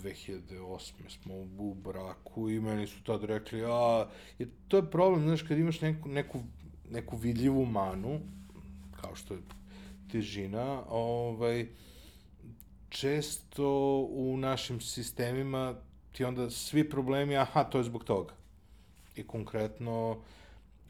2008. 0.02 0.92
smo 1.08 1.34
u 1.58 1.74
braku 1.74 2.50
i 2.50 2.60
meni 2.60 2.86
su 2.86 3.04
tad 3.04 3.24
rekli, 3.24 3.64
a, 3.64 4.08
jer 4.38 4.48
to 4.68 4.76
je 4.76 4.90
problem, 4.90 5.22
znaš, 5.22 5.42
kad 5.42 5.58
imaš 5.58 5.80
neku, 5.80 6.08
neku, 6.08 6.40
neku 6.90 7.16
vidljivu 7.16 7.66
manu, 7.66 8.20
kao 9.00 9.14
što 9.14 9.34
je 9.34 9.40
težina, 10.10 10.82
ovaj, 10.88 11.66
često 12.88 13.98
u 14.10 14.36
našim 14.36 14.80
sistemima 14.80 15.74
ti 16.12 16.24
onda 16.24 16.50
svi 16.50 16.90
problemi, 16.90 17.36
aha, 17.36 17.64
to 17.64 17.78
je 17.78 17.84
zbog 17.84 18.04
toga. 18.04 18.34
I 19.16 19.26
konkretno, 19.26 20.22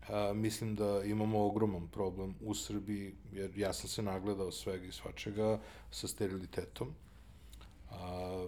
a, 0.09 0.33
mislim 0.35 0.75
da 0.75 1.03
imamo 1.05 1.45
ogroman 1.45 1.89
problem 1.89 2.35
u 2.41 2.55
Srbiji, 2.55 3.15
jer 3.33 3.59
ja 3.59 3.73
sam 3.73 3.89
se 3.89 4.03
nagledao 4.03 4.53
svega 4.53 4.87
i 4.87 4.93
svačega 4.93 5.61
sa 5.91 6.09
sterilitetom. 6.09 6.95
A, 7.91 8.47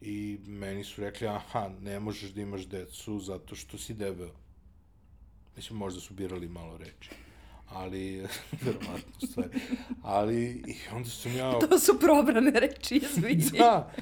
I 0.00 0.38
meni 0.46 0.84
su 0.84 1.00
rekli, 1.00 1.26
aha, 1.26 1.70
ne 1.80 2.00
možeš 2.00 2.30
da 2.30 2.40
imaš 2.40 2.66
decu 2.66 3.18
zato 3.18 3.54
što 3.54 3.78
si 3.78 3.94
debel. 3.94 4.30
Mislim, 5.56 5.78
možda 5.78 6.00
su 6.00 6.14
birali 6.14 6.48
malo 6.48 6.76
reči 6.76 7.10
ali, 7.70 8.26
verovatno 8.62 9.28
stvari, 9.30 9.50
ali, 10.02 10.44
i 10.66 10.76
onda 10.92 11.08
sam 11.08 11.36
ja... 11.36 11.58
To 11.68 11.78
su 11.78 11.98
probrane 12.00 12.50
reči, 12.50 12.96
izvini. 12.96 13.50
da, 13.58 13.92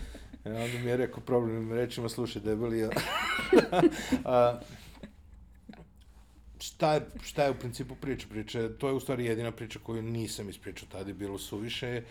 e, 0.45 0.51
onda 0.51 0.79
mi 0.79 0.91
je 0.91 0.97
rekao 0.97 1.21
problem 1.21 1.73
rečima, 1.73 2.09
slušaj, 2.09 2.43
debeli, 2.43 2.85
a, 2.85 2.91
a, 4.25 4.61
šta 6.61 6.95
je, 6.95 7.07
šta 7.23 7.45
je 7.45 7.51
u 7.51 7.59
principu 7.59 7.95
priča? 7.95 8.27
Priča, 8.31 8.69
to 8.79 8.89
je 8.89 8.95
u 8.95 9.01
stvari 9.01 9.25
jedina 9.25 9.53
priča 9.53 9.79
koju 9.83 10.03
nisam 10.03 10.49
ispričao, 10.49 10.89
tada 10.93 11.11
je 11.11 11.15
bilo 11.15 11.39
suviše, 11.39 12.03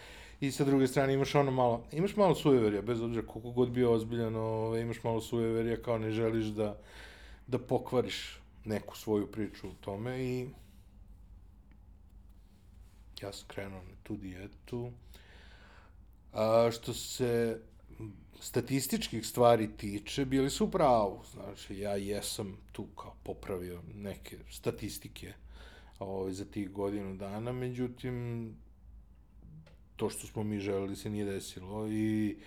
i 0.41 0.51
sa 0.51 0.63
druge 0.63 0.87
strane 0.87 1.13
imaš 1.13 1.35
ono 1.35 1.51
malo, 1.51 1.83
imaš 1.91 2.15
malo 2.15 2.35
sujeverja, 2.35 2.81
bez 2.81 3.01
obzira 3.01 3.27
koliko 3.27 3.51
god 3.51 3.69
bio 3.69 3.91
ozbiljan, 3.91 4.35
ove, 4.35 4.81
imaš 4.81 5.03
malo 5.03 5.21
sujeverja 5.21 5.81
kao 5.81 5.97
ne 5.97 6.11
želiš 6.11 6.45
da, 6.45 6.77
da 7.47 7.59
pokvariš 7.59 8.39
neku 8.65 8.97
svoju 8.97 9.31
priču 9.31 9.67
u 9.67 9.73
tome 9.81 10.23
i 10.23 10.47
ja 13.21 13.33
sam 13.33 13.47
krenuo 13.47 13.81
na 13.81 13.95
tu 14.03 14.15
dijetu. 14.15 14.91
A, 16.33 16.69
što 16.71 16.93
se 16.93 17.59
statističkih 18.39 19.27
stvari 19.27 19.77
tiče, 19.77 20.25
bili 20.25 20.49
su 20.49 20.65
u 20.65 20.71
pravu. 20.71 21.23
Znači, 21.33 21.77
ja 21.77 21.95
jesam 21.95 22.57
tu 22.71 22.85
kao 22.85 23.15
popravio 23.23 23.81
neke 23.95 24.37
statistike 24.51 25.33
ovaj, 25.99 26.31
za 26.31 26.45
tih 26.45 26.71
godinu 26.71 27.15
dana, 27.15 27.51
međutim, 27.51 28.55
to 29.95 30.09
što 30.09 30.27
smo 30.27 30.43
mi 30.43 30.59
želeli 30.59 30.95
se 30.95 31.09
nije 31.09 31.25
desilo 31.25 31.87
i 31.87 32.37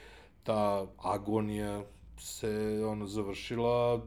ta 0.42 0.87
agonija 0.98 1.85
se 2.18 2.85
ono 2.87 3.07
završila 3.07 4.07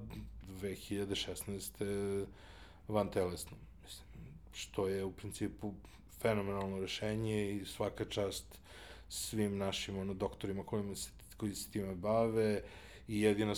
2016. 0.61 2.25
van 2.87 3.11
telesnom. 3.11 3.59
Mislim, 3.83 4.07
što 4.53 4.87
je 4.87 5.03
u 5.03 5.11
principu 5.11 5.73
fenomenalno 6.21 6.79
rešenje 6.79 7.51
i 7.51 7.65
svaka 7.65 8.05
čast 8.05 8.45
svim 9.09 9.57
našim 9.57 9.97
ono, 9.97 10.13
doktorima 10.13 10.63
kojima 10.63 10.95
se, 10.95 11.09
koji 11.41 11.55
se 11.55 11.71
time 11.71 11.95
bave 11.95 12.61
i 13.07 13.21
jedina, 13.21 13.53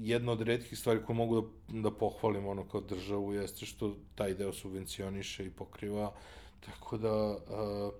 jedna 0.00 0.32
od 0.32 0.40
redkih 0.40 0.78
stvari 0.78 1.00
koje 1.06 1.16
mogu 1.16 1.40
da, 1.40 1.80
da 1.80 1.90
pohvalim 1.90 2.46
ono 2.46 2.68
kao 2.68 2.80
državu 2.80 3.32
jeste 3.34 3.66
što 3.66 3.96
taj 4.14 4.34
deo 4.34 4.52
subvencioniše 4.52 5.46
i 5.46 5.50
pokriva, 5.50 6.12
tako 6.60 6.98
da 6.98 7.30
uh, 7.30 7.94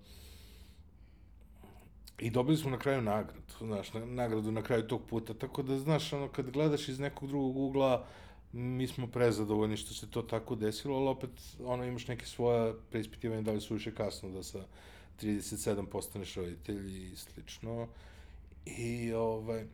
i 2.18 2.31
dobili 2.31 2.57
smo 2.57 2.71
na 2.71 2.79
kraju 2.79 3.03
nagradu, 3.03 3.53
znaš, 3.59 3.92
nagradu 3.95 4.53
na 4.53 4.62
kraju 4.62 4.87
tog 4.87 5.03
puta, 5.11 5.35
tako 5.35 5.62
da, 5.62 5.79
znaš, 5.79 6.12
ono, 6.12 6.29
kad 6.29 6.51
gledaš 6.51 6.88
iz 6.88 6.99
nekog 6.99 7.29
drugog 7.29 7.57
ugla, 7.57 8.01
uh, 8.01 8.07
mi 8.53 8.87
smo 8.87 9.07
prezadovoljni 9.07 9.77
što 9.77 9.95
se 9.95 10.11
to 10.11 10.23
tako 10.23 10.55
desilo, 10.55 10.97
ali 10.97 11.09
opet 11.09 11.31
ono 11.64 11.85
imaš 11.85 12.09
neke 12.09 12.27
svoje 12.27 12.75
preispitivanje 12.90 13.42
da 13.42 13.53
li 13.53 13.61
su 13.61 13.75
više 13.75 13.95
kasno 13.95 14.31
da 14.31 14.42
sa 14.42 14.64
37 15.21 15.87
postaneš 15.87 16.35
roditelj 16.35 17.12
i 17.12 17.16
slično. 17.16 17.88
I 18.66 19.12
ovaj, 19.12 19.66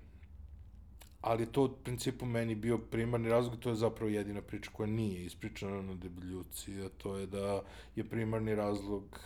ali 1.21 1.47
to 1.47 1.65
u 1.65 1.69
principu 1.85 2.27
meni 2.27 2.55
bio 2.55 2.79
primarni 2.79 3.29
razlog, 3.29 3.59
to 3.61 3.71
je 3.71 3.77
zapravo 3.77 4.11
jedina 4.11 4.43
priča 4.43 4.71
koja 4.73 4.87
nije 4.87 5.25
ispričana 5.25 5.83
na 5.83 5.95
debeljuci, 5.95 6.83
a 6.83 6.89
to 6.89 7.17
je 7.17 7.27
da 7.27 7.63
je 7.97 8.05
primarni 8.05 8.55
razlog 8.55 9.21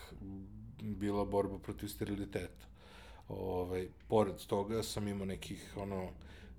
bila 0.80 1.24
borba 1.24 1.58
protiv 1.58 1.88
steriliteta. 1.88 2.66
Ovaj, 3.28 3.88
pored 4.08 4.46
toga 4.46 4.82
sam 4.82 5.08
imao 5.08 5.26
nekih 5.26 5.74
ono, 5.76 6.08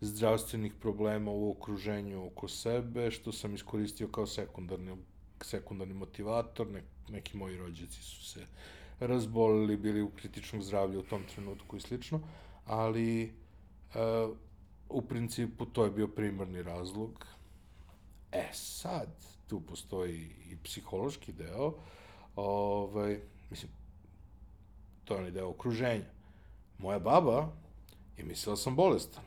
zdravstvenih 0.02 0.74
problema 0.74 1.32
u 1.32 1.52
okruženju 1.52 2.28
oko 2.28 2.48
sebe, 2.48 3.12
što 3.12 3.32
sam 3.32 3.56
iskoristio 3.56 4.08
kao 4.08 4.28
sekundarni, 4.28 4.96
sekundarni 5.42 5.94
motivator, 5.94 6.68
ne, 6.68 6.84
neki 7.10 7.38
moji 7.38 7.58
rođaci 7.58 8.04
su 8.04 8.26
se 8.26 8.46
razbolili, 9.00 9.78
bili 9.78 10.02
u 10.02 10.10
kritičnom 10.10 10.62
zdravlju 10.62 11.00
u 11.00 11.04
tom 11.04 11.24
trenutku 11.34 11.78
i 11.78 11.82
slično, 11.82 12.22
ali 12.66 13.24
e, 13.24 13.32
u 14.90 15.02
principu 15.02 15.66
to 15.66 15.86
je 15.86 15.92
bio 15.92 16.08
primarni 16.08 16.64
razlog. 16.64 17.26
E 18.32 18.50
sad, 18.54 19.08
tu 19.48 19.62
postoji 19.62 20.36
i 20.52 20.58
psihološki 20.64 21.34
deo, 21.34 21.74
ovaj, 22.36 23.20
mislim, 23.50 23.72
to 25.06 25.14
je 25.14 25.20
onaj 25.20 25.32
deo 25.32 25.50
okruženja. 25.50 26.06
Moja 26.78 27.00
baba 27.00 27.50
je 28.18 28.24
mislila 28.24 28.52
da 28.52 28.58
sam 28.58 28.76
bolestan 28.76 29.24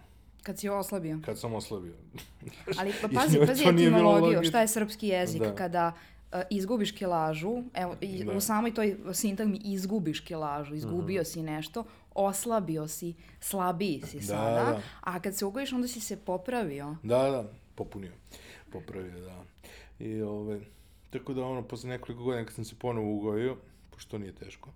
Kad 0.47 0.59
si 0.59 0.69
oslabio. 0.69 1.19
Kad 1.25 1.39
sam 1.39 1.55
oslabio. 1.55 1.95
Ali 2.79 2.93
pa 3.03 3.09
pazi, 3.09 3.39
pazi 3.47 3.65
etimologiju, 3.69 4.45
šta 4.45 4.61
je 4.61 4.69
srpski 4.69 5.09
jezik 5.09 5.43
da. 5.43 5.55
kada 5.55 5.93
uh, 6.33 6.41
izgubiš 6.51 6.93
kilažu, 6.93 7.63
evo, 7.75 7.97
i, 8.01 8.25
da. 8.25 8.33
u 8.33 8.41
samoj 8.41 8.75
toj 8.75 8.97
sintagmi 9.13 9.61
izgubiš 9.65 10.21
kilažu, 10.21 10.75
izgubio 10.75 11.23
mm 11.23 11.25
si 11.25 11.43
nešto, 11.43 11.85
oslabio 12.17 12.89
si, 12.89 13.15
slabiji 13.41 14.03
si 14.07 14.17
da, 14.17 14.27
sada, 14.27 14.65
da. 14.65 14.83
a 15.01 15.21
kad 15.21 15.37
se 15.37 15.45
ugojiš 15.45 15.73
onda 15.73 15.89
si 15.89 16.01
se 16.01 16.17
popravio. 16.17 16.97
Da, 17.03 17.31
da, 17.31 17.51
popunio, 17.75 18.13
popravio, 18.73 19.21
da. 19.21 19.45
I 19.99 20.23
ove, 20.23 20.61
tako 21.11 21.35
da 21.35 21.45
ono, 21.45 21.63
posle 21.63 21.89
nekoliko 21.89 22.25
godina 22.25 22.45
kad 22.45 22.55
sam 22.55 22.65
se 22.65 22.75
ponovo 22.79 23.13
ugojio, 23.13 23.57
pošto 23.91 24.11
to 24.11 24.19
nije 24.19 24.35
teško, 24.35 24.71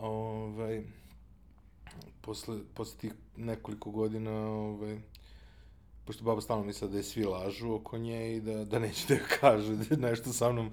ovaj, 0.00 0.82
posle, 2.20 2.58
posle 2.74 2.98
tih 2.98 3.12
nekoliko 3.36 3.90
godina, 3.90 4.32
ovaj, 4.48 4.98
pošto 6.04 6.24
baba 6.24 6.40
stalno 6.40 6.64
misla 6.64 6.88
da 6.88 6.96
je 6.96 7.02
svi 7.02 7.24
lažu 7.24 7.72
oko 7.72 7.98
nje 7.98 8.36
i 8.36 8.40
da, 8.40 8.64
da 8.64 8.78
neće 8.78 9.06
da 9.08 9.14
joj 9.14 9.28
kaže 9.40 9.76
da 9.76 9.96
nešto 9.96 10.32
sa 10.32 10.52
mnom 10.52 10.70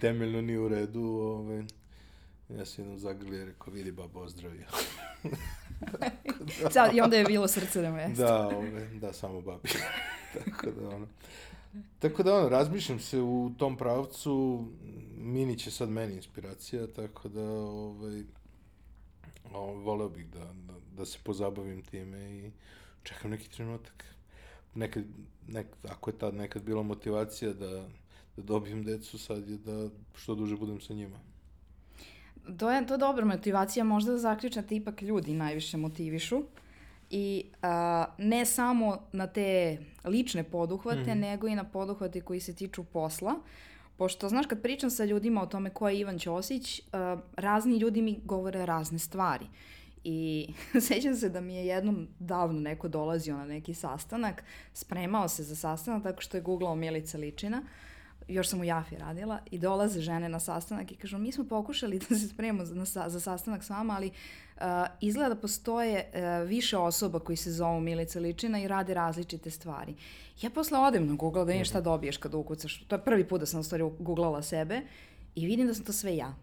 temeljno 0.00 0.42
nije 0.42 0.60
u 0.60 0.68
redu, 0.68 1.02
ovaj, 1.02 1.64
ja 2.58 2.64
sam 2.64 2.84
jednom 2.84 2.98
zagrlio 2.98 3.42
i 3.42 3.44
rekao, 3.44 3.72
vidi 3.72 3.92
baba 3.92 4.20
ozdravio. 4.20 4.66
da. 6.74 6.90
I 6.94 7.00
onda 7.00 7.16
je 7.16 7.24
bilo 7.24 7.48
srce 7.48 7.90
mu 7.90 7.98
jeste. 7.98 8.22
Da, 8.22 8.46
ovaj, 8.46 8.88
da, 8.88 9.12
samo 9.12 9.40
babi. 9.40 9.68
tako 10.44 10.70
da 10.70 10.88
ono... 10.88 11.06
Tako 11.98 12.22
da 12.22 12.36
ono, 12.36 12.48
razmišljam 12.48 13.00
se 13.00 13.20
u 13.20 13.52
tom 13.58 13.76
pravcu, 13.76 14.64
Mini 15.16 15.58
će 15.58 15.70
sad 15.70 15.88
meni 15.88 16.14
inspiracija, 16.14 16.86
tako 16.86 17.28
da 17.28 17.50
ovaj, 17.50 18.22
o, 19.52 19.74
voleo 19.74 20.08
bih 20.08 20.26
da, 20.26 20.44
da, 20.44 20.74
da 20.96 21.04
se 21.04 21.18
pozabavim 21.24 21.82
time 21.82 22.30
i 22.30 22.50
čekam 23.02 23.30
neki 23.30 23.50
trenutak. 23.50 24.04
Nekad, 24.74 25.04
nek, 25.48 25.66
ako 25.88 26.10
je 26.10 26.18
tad 26.18 26.34
nekad 26.34 26.62
bila 26.62 26.82
motivacija 26.82 27.52
da, 27.52 27.70
da 28.36 28.42
dobijem 28.42 28.84
decu, 28.84 29.18
sad 29.18 29.48
je 29.48 29.58
da 29.58 29.88
što 30.14 30.34
duže 30.34 30.56
budem 30.56 30.80
sa 30.80 30.94
njima. 30.94 31.20
To 32.58 32.70
je, 32.70 32.86
to 32.86 32.94
je 32.94 32.98
dobra 32.98 33.24
motivacija, 33.24 33.84
možda 33.84 34.12
da 34.12 34.18
zaključate 34.18 34.76
ipak 34.76 35.02
ljudi 35.02 35.34
najviše 35.34 35.76
motivišu. 35.76 36.42
I 37.10 37.44
a, 37.62 38.04
ne 38.18 38.44
samo 38.46 38.98
na 39.12 39.26
te 39.26 39.78
lične 40.04 40.44
poduhvate, 40.44 41.14
mm. 41.14 41.18
nego 41.18 41.48
i 41.48 41.54
na 41.54 41.64
poduhvate 41.64 42.20
koji 42.20 42.40
se 42.40 42.54
tiču 42.54 42.84
posla. 42.84 43.34
Pošto, 43.96 44.28
znaš, 44.28 44.46
kad 44.46 44.62
pričam 44.62 44.90
sa 44.90 45.04
ljudima 45.04 45.42
o 45.42 45.46
tome 45.46 45.70
ko 45.70 45.88
je 45.88 45.98
Ivan 45.98 46.18
Ćosić, 46.18 46.82
a, 46.92 47.16
razni 47.36 47.76
ljudi 47.76 48.02
mi 48.02 48.20
govore 48.24 48.66
razne 48.66 48.98
stvari. 48.98 49.46
I 50.04 50.48
sećam 50.88 51.14
se 51.14 51.28
da 51.28 51.40
mi 51.40 51.54
je 51.54 51.66
jednom 51.66 52.08
davno 52.18 52.60
neko 52.60 52.88
dolazio 52.88 53.36
na 53.36 53.44
neki 53.44 53.74
sastanak, 53.74 54.42
spremao 54.74 55.28
se 55.28 55.42
za 55.42 55.56
sastanak 55.56 56.02
tako 56.02 56.20
što 56.20 56.36
je 56.36 56.40
googlao 56.40 56.74
Milica 56.74 57.18
Ličina, 57.18 57.62
još 58.30 58.48
sam 58.48 58.60
u 58.60 58.64
Jafi 58.64 58.96
radila, 58.96 59.38
i 59.50 59.58
dolaze 59.58 60.00
žene 60.00 60.28
na 60.28 60.40
sastanak 60.40 60.92
i 60.92 60.96
kažu, 60.96 61.18
mi 61.18 61.32
smo 61.32 61.44
pokušali 61.44 61.98
da 61.98 62.18
se 62.18 62.28
spremamo 62.28 62.64
za, 62.64 63.08
za 63.08 63.20
sastanak 63.20 63.64
s 63.64 63.70
vama, 63.70 63.94
ali 63.96 64.10
uh, 64.56 64.62
izgleda 65.00 65.34
da 65.34 65.40
postoje 65.40 66.10
uh, 66.12 66.48
više 66.48 66.76
osoba 66.76 67.18
koji 67.18 67.36
se 67.36 67.52
zovu 67.52 67.80
Milica 67.80 68.20
Ličina 68.20 68.60
i 68.60 68.68
rade 68.68 68.94
različite 68.94 69.50
stvari. 69.50 69.94
Ja 70.42 70.50
posle 70.50 70.78
odem 70.78 71.06
na 71.06 71.14
Google 71.14 71.44
da 71.44 71.52
vidim 71.52 71.64
šta 71.64 71.78
mhm. 71.78 71.84
dobiješ 71.84 72.16
kad 72.16 72.34
ukucaš. 72.34 72.84
To 72.88 72.94
je 72.94 73.04
prvi 73.04 73.28
put 73.28 73.40
da 73.40 73.46
sam 73.46 73.60
u 73.60 73.62
stvari 73.62 73.84
googlala 73.98 74.42
sebe 74.42 74.80
i 75.34 75.46
vidim 75.46 75.66
da 75.66 75.74
sam 75.74 75.84
to 75.84 75.92
sve 75.92 76.16
ja. 76.16 76.34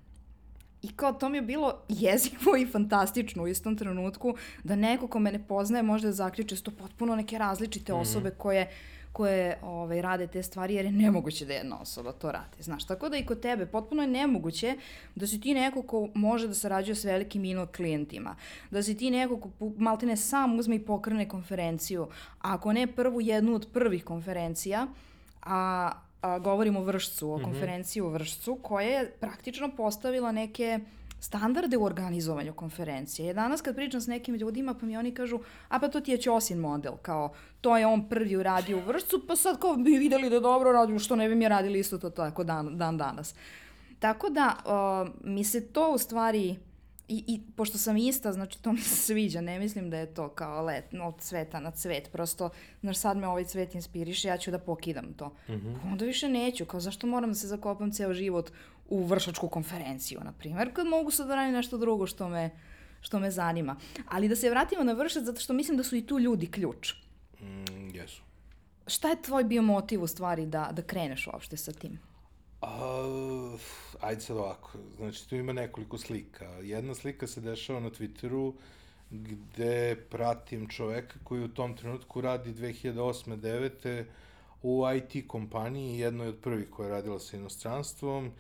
I 0.81 0.87
kao 0.95 1.13
to 1.13 1.29
mi 1.29 1.37
je 1.37 1.41
bilo 1.41 1.81
jezivo 1.89 2.57
i 2.57 2.67
fantastično 2.71 3.43
u 3.43 3.47
istom 3.47 3.77
trenutku 3.77 4.35
da 4.63 4.75
neko 4.75 5.07
ko 5.07 5.19
me 5.19 5.31
ne 5.31 5.47
poznaje 5.47 5.83
može 5.83 6.07
da 6.07 6.13
zaključe 6.13 6.55
da 6.55 6.57
su 6.57 6.63
to 6.63 6.71
potpuno 6.71 7.15
neke 7.15 7.37
različite 7.37 7.93
mm 7.93 7.95
-hmm. 7.95 8.01
osobe 8.01 8.31
koje 8.31 8.71
koje 9.17 9.57
ovaj, 9.61 10.01
rade 10.01 10.27
te 10.27 10.43
stvari, 10.43 10.75
jer 10.75 10.85
je 10.85 10.91
nemoguće 10.91 11.45
da 11.45 11.53
jedna 11.53 11.79
osoba 11.81 12.11
to 12.11 12.31
radi, 12.31 12.63
znaš. 12.63 12.85
Tako 12.85 13.09
da 13.09 13.17
i 13.17 13.25
kod 13.25 13.39
tebe 13.39 13.65
potpuno 13.65 14.01
je 14.01 14.07
nemoguće 14.07 14.75
da 15.15 15.27
si 15.27 15.41
ti 15.41 15.53
neko 15.53 15.81
ko 15.81 16.09
može 16.13 16.47
da 16.47 16.53
sarađuje 16.53 16.95
s 16.95 17.03
velikim 17.03 17.45
ino 17.45 17.65
klijentima, 17.65 18.35
da 18.71 18.83
si 18.83 18.97
ti 18.97 19.09
neko 19.11 19.39
ko 19.39 19.49
maltene 19.77 20.17
sam 20.17 20.59
uzme 20.59 20.75
i 20.75 20.85
pokrene 20.85 21.27
konferenciju, 21.29 22.03
a 22.41 22.53
ako 22.53 22.73
ne 22.73 22.87
prvu 22.87 23.21
jednu 23.21 23.55
od 23.55 23.67
prvih 23.73 24.03
konferencija, 24.03 24.87
a, 25.41 25.91
a 26.21 26.39
govorimo 26.39 26.79
o 26.79 26.83
Vršcu, 26.83 27.31
o 27.31 27.37
mm 27.37 27.39
-hmm. 27.39 27.43
konferenciji 27.43 28.01
u 28.01 28.09
Vršcu, 28.09 28.59
koja 28.61 28.87
je 28.87 29.11
praktično 29.19 29.71
postavila 29.77 30.31
neke 30.31 30.79
standarde 31.19 31.77
u 31.77 31.83
organizovanju 31.83 32.53
konferencije. 32.53 33.33
Danas 33.33 33.61
kad 33.61 33.75
pričam 33.75 34.01
s 34.01 34.07
nekim 34.07 34.35
ljudima, 34.35 34.73
pa 34.73 34.85
mi 34.85 34.97
oni 34.97 35.13
kažu, 35.13 35.39
a 35.67 35.79
pa 35.79 35.87
to 35.87 36.01
ti 36.01 36.11
je 36.11 36.21
Ćosin 36.21 36.59
model, 36.59 36.93
kao 37.01 37.33
to 37.61 37.77
je 37.77 37.87
on 37.87 38.09
prvi 38.09 38.35
uradio 38.35 38.77
u 38.77 38.81
vršcu, 38.81 39.21
pa 39.27 39.35
sad 39.35 39.59
kao 39.59 39.75
bi 39.75 39.91
videli 39.91 40.29
da 40.29 40.39
dobro 40.39 40.71
radim, 40.71 40.99
što 40.99 41.15
ne 41.15 41.29
bi 41.29 41.35
mi 41.35 41.47
radili 41.47 41.79
isto 41.79 41.97
to 41.97 42.09
tako 42.09 42.43
dan, 42.43 42.77
dan 42.77 42.97
danas. 42.97 43.35
Tako 43.99 44.29
da, 44.29 44.55
uh, 44.65 45.13
mi 45.23 45.43
se 45.43 45.67
to 45.67 45.91
u 45.91 45.97
stvari, 45.97 46.55
i, 47.07 47.23
i 47.27 47.41
pošto 47.55 47.77
sam 47.77 47.97
ista, 47.97 48.33
znači 48.33 48.61
to 48.61 48.71
mi 48.71 48.81
se 48.81 48.95
sviđa, 48.95 49.41
ne 49.41 49.59
mislim 49.59 49.89
da 49.89 49.97
je 49.97 50.13
to 50.13 50.29
kao 50.29 50.61
let 50.61 50.85
od 51.03 51.19
cveta 51.19 51.59
na 51.59 51.71
cvet, 51.71 52.09
prosto, 52.11 52.49
znaš, 52.81 52.97
sad 52.97 53.17
me 53.17 53.27
ovaj 53.27 53.45
cvet 53.45 53.75
inspiriše, 53.75 54.27
ja 54.27 54.37
ću 54.37 54.51
da 54.51 54.59
pokidam 54.59 55.13
to. 55.13 55.27
Mm 55.27 55.53
-hmm. 55.53 55.91
Onda 55.91 56.05
više 56.05 56.29
neću, 56.29 56.65
kao 56.65 56.79
zašto 56.79 57.07
moram 57.07 57.29
da 57.29 57.35
se 57.35 57.47
zakopam 57.47 57.91
ceo 57.91 58.13
život 58.13 58.51
u 58.89 59.03
vršačku 59.03 59.47
konferenciju, 59.47 60.19
na 60.23 60.31
primjer, 60.31 60.73
kad 60.73 60.87
mogu 60.87 61.11
sad 61.11 61.27
da 61.27 61.35
radim 61.35 61.53
nešto 61.53 61.77
drugo 61.77 62.07
što 62.07 62.29
me, 62.29 62.49
što 63.01 63.19
me 63.19 63.31
zanima. 63.31 63.75
Ali 64.07 64.29
da 64.29 64.35
se 64.35 64.49
vratimo 64.49 64.83
na 64.83 64.93
vršac, 64.93 65.23
zato 65.23 65.39
što 65.39 65.53
mislim 65.53 65.77
da 65.77 65.83
su 65.83 65.95
i 65.95 66.05
tu 66.05 66.19
ljudi 66.19 66.51
ključ. 66.51 66.93
Mm, 67.41 67.95
jesu. 67.95 68.21
Šta 68.87 69.09
je 69.09 69.21
tvoj 69.21 69.43
bio 69.43 69.61
motiv 69.61 70.03
u 70.03 70.07
stvari 70.07 70.45
da, 70.45 70.69
da 70.71 70.81
kreneš 70.81 71.27
uopšte 71.27 71.57
sa 71.57 71.71
tim? 71.71 71.99
Uh, 72.61 73.59
ajde 74.01 74.21
sad 74.21 74.37
ovako, 74.37 74.71
znači 74.97 75.29
tu 75.29 75.35
ima 75.35 75.53
nekoliko 75.53 75.97
slika. 75.97 76.45
Jedna 76.45 76.95
slika 76.95 77.27
se 77.27 77.41
dešava 77.41 77.79
na 77.79 77.89
Twitteru 77.89 78.53
gde 79.11 79.95
pratim 80.09 80.67
čoveka 80.69 81.19
koji 81.23 81.43
u 81.43 81.53
tom 81.53 81.77
trenutku 81.77 82.21
radi 82.21 82.53
2008. 82.53 83.37
9 83.37 84.05
u 84.63 84.83
IT 84.95 85.27
kompaniji, 85.27 85.99
jednoj 85.99 86.27
od 86.27 86.37
prvih 86.41 86.69
koja 86.69 86.87
je 86.87 86.93
radila 86.93 87.19
sa 87.19 87.37
inostranstvom 87.37 88.31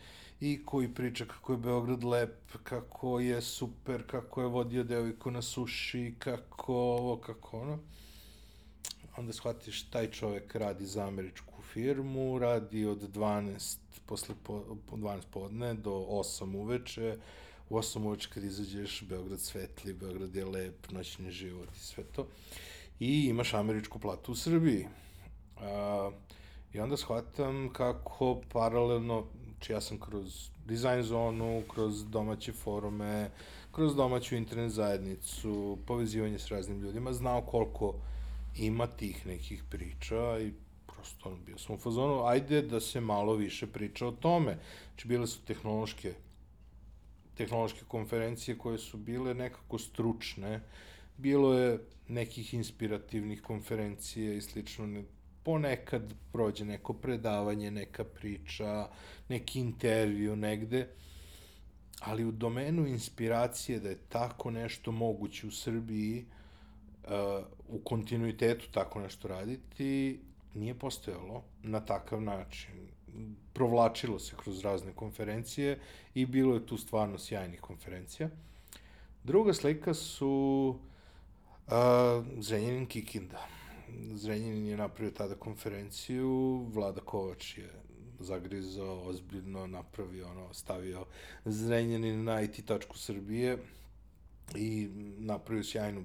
i 0.41 0.65
koji 0.65 0.93
priča 0.93 1.25
kako 1.25 1.53
je 1.53 1.57
Beograd 1.57 2.03
lep, 2.03 2.39
kako 2.63 3.19
je 3.19 3.41
super, 3.41 4.07
kako 4.07 4.41
je 4.41 4.47
vodio 4.47 4.83
devojku 4.83 5.31
na 5.31 5.41
suši, 5.41 6.15
kako 6.19 6.73
ovo, 6.73 7.17
kako 7.17 7.59
ono. 7.59 7.79
Onda 9.17 9.33
shvatiš, 9.33 9.83
taj 9.83 10.11
čovek 10.11 10.55
radi 10.55 10.85
za 10.85 11.07
američku 11.07 11.61
firmu, 11.73 12.39
radi 12.39 12.85
od 12.85 13.15
12 13.15 13.86
posle 14.07 14.35
po, 14.43 14.63
12 14.91 15.21
podne 15.31 15.73
do 15.73 15.91
8 15.91 16.55
uveče, 16.55 17.17
u 17.69 17.77
8 17.77 18.05
uveče 18.05 18.29
kad 18.33 18.43
izađeš, 18.43 19.03
Beograd 19.09 19.39
svetli, 19.39 19.93
Beograd 19.93 20.35
je 20.35 20.45
lep, 20.45 20.91
noćni 20.91 21.31
život 21.31 21.69
i 21.75 21.79
sve 21.79 22.03
to. 22.03 22.27
I 22.99 23.27
imaš 23.29 23.53
američku 23.53 23.99
platu 23.99 24.31
u 24.31 24.35
Srbiji. 24.35 24.87
A, 25.57 26.11
I 26.73 26.79
onda 26.79 26.97
shvatam 26.97 27.69
kako 27.73 28.41
paralelno, 28.51 29.25
znači 29.51 29.73
ja 29.73 29.81
sam 29.81 29.99
kroz 29.99 30.49
dizajn 30.65 31.03
zonu, 31.03 31.63
kroz 31.73 32.05
domaće 32.05 32.51
forume, 32.51 33.31
kroz 33.71 33.95
domaću 33.95 34.35
internet 34.35 34.71
zajednicu, 34.71 35.77
povezivanje 35.87 36.39
s 36.39 36.47
raznim 36.47 36.81
ljudima, 36.81 37.13
znao 37.13 37.41
koliko 37.41 37.95
ima 38.57 38.87
tih 38.87 39.27
nekih 39.27 39.63
priča 39.69 40.39
i 40.39 40.53
prosto 41.07 41.37
bio 41.45 41.57
sam 41.57 41.75
u 41.75 41.77
fazonu, 41.77 42.25
ajde 42.25 42.61
da 42.61 42.79
se 42.79 43.01
malo 43.01 43.35
više 43.35 43.67
priča 43.67 44.07
o 44.07 44.11
tome. 44.11 44.57
Znači, 44.87 45.07
bile 45.07 45.27
su 45.27 45.39
tehnološke 45.45 46.13
tehnološke 47.37 47.85
konferencije 47.87 48.57
koje 48.57 48.77
su 48.77 48.97
bile 48.97 49.33
nekako 49.33 49.77
stručne, 49.77 50.61
bilo 51.17 51.53
je 51.53 51.79
nekih 52.07 52.53
inspirativnih 52.53 53.41
konferencija 53.41 54.33
i 54.33 54.41
slično, 54.41 55.03
ponekad 55.43 56.13
prođe 56.31 56.65
neko 56.65 56.93
predavanje, 56.93 57.71
neka 57.71 58.03
priča, 58.03 58.87
neki 59.29 59.59
intervju 59.59 60.35
negde, 60.35 60.87
ali 61.99 62.25
u 62.25 62.31
domenu 62.31 62.87
inspiracije 62.87 63.79
da 63.79 63.89
je 63.89 63.99
tako 64.09 64.51
nešto 64.51 64.91
moguće 64.91 65.47
u 65.47 65.51
Srbiji, 65.51 66.25
uh, 67.03 67.45
u 67.67 67.79
kontinuitetu 67.79 68.71
tako 68.71 68.99
nešto 68.99 69.27
raditi, 69.27 70.19
nije 70.57 70.79
postojalo 70.79 71.43
na 71.63 71.79
takav 71.79 72.21
način. 72.21 72.87
Provlačilo 73.53 74.19
se 74.19 74.35
kroz 74.37 74.61
razne 74.61 74.93
konferencije 74.93 75.79
i 76.13 76.25
bilo 76.25 76.55
je 76.55 76.65
tu 76.65 76.77
stvarno 76.77 77.17
sjajnih 77.17 77.61
konferencija. 77.61 78.29
Druga 79.23 79.53
slika 79.53 79.93
su 79.93 80.75
uh, 81.67 81.73
Zrenjanin 82.39 82.85
Kikinda. 82.85 83.47
Zrenjanin 84.13 84.65
je 84.65 84.77
napravio 84.77 85.11
tada 85.11 85.35
konferenciju, 85.35 86.65
Vlada 86.73 87.01
Kovač 87.01 87.57
je 87.57 87.69
zagrizao, 88.19 89.01
ozbiljno 89.03 89.67
napravio, 89.67 90.29
ono, 90.29 90.53
stavio 90.53 91.05
Zrenjanin 91.45 92.23
na 92.23 92.41
IT 92.41 92.65
tačku 92.65 92.97
Srbije 92.97 93.57
i 94.55 94.89
napravio 95.17 95.63
sjajnu 95.63 96.03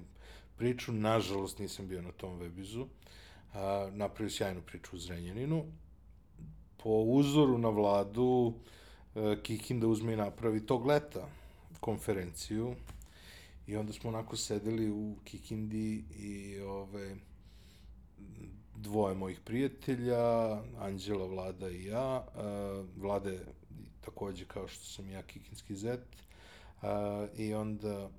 priču. 0.57 0.91
Nažalost, 0.91 1.59
nisam 1.59 1.87
bio 1.87 2.01
na 2.01 2.11
tom 2.11 2.39
webizu. 2.39 2.85
A, 3.53 3.89
napravio 3.93 4.29
sjajnu 4.29 4.61
priču 4.61 4.95
u 4.95 4.99
Zrenjaninu. 4.99 5.63
Po 6.77 6.89
uzoru 6.89 7.57
na 7.57 7.69
vladu, 7.69 8.53
e, 9.15 9.37
Kikinda 9.43 9.87
uzme 9.87 10.13
i 10.13 10.17
napravi 10.17 10.65
tog 10.65 10.85
leta 10.85 11.27
konferenciju 11.79 12.75
i 13.67 13.75
onda 13.75 13.93
smo 13.93 14.09
onako 14.09 14.37
sedeli 14.37 14.91
u 14.91 15.15
Kikindi 15.23 16.03
i 16.19 16.59
ove, 16.59 17.15
dvoje 18.75 19.15
mojih 19.15 19.39
prijatelja, 19.39 20.51
Anđela, 20.79 21.25
Vlada 21.25 21.69
i 21.69 21.85
ja. 21.85 22.25
Vlada 22.97 23.29
je 23.29 23.45
takođe 24.01 24.45
kao 24.45 24.67
što 24.67 24.85
sam 24.85 25.09
ja 25.09 25.23
kikinski 25.23 25.75
zet. 25.75 26.05
I 27.37 27.53
onda 27.53 28.09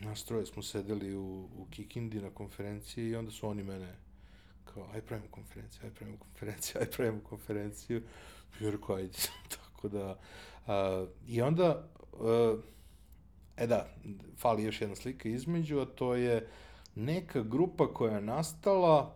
nas 0.00 0.24
troje 0.24 0.46
smo 0.46 0.62
sedeli 0.62 1.16
u, 1.16 1.48
u 1.56 1.66
Kikindi 1.70 2.20
na 2.20 2.30
konferenciji 2.30 3.08
i 3.08 3.16
onda 3.16 3.30
su 3.30 3.48
oni 3.48 3.62
mene 3.62 3.96
kao, 4.64 4.86
aj 4.94 5.00
pravimo 5.00 5.28
konferenciju, 5.30 5.80
aj 5.84 5.90
pravimo 5.90 6.18
konferenciju, 6.18 6.80
aj 6.80 6.86
pravimo 6.86 7.20
konferenciju. 7.20 8.02
I 8.60 8.70
rekao, 8.70 8.96
ajde, 8.96 9.18
tako 9.56 9.88
da... 9.88 10.18
A, 10.66 11.06
I 11.26 11.42
onda, 11.42 11.88
a, 12.20 12.56
e 13.56 13.66
da, 13.66 13.88
fali 14.38 14.62
još 14.64 14.80
jedna 14.80 14.96
slika 14.96 15.28
između, 15.28 15.78
a 15.78 15.84
to 15.86 16.14
je 16.14 16.48
neka 16.94 17.42
grupa 17.42 17.94
koja 17.94 18.14
je 18.14 18.20
nastala 18.20 19.14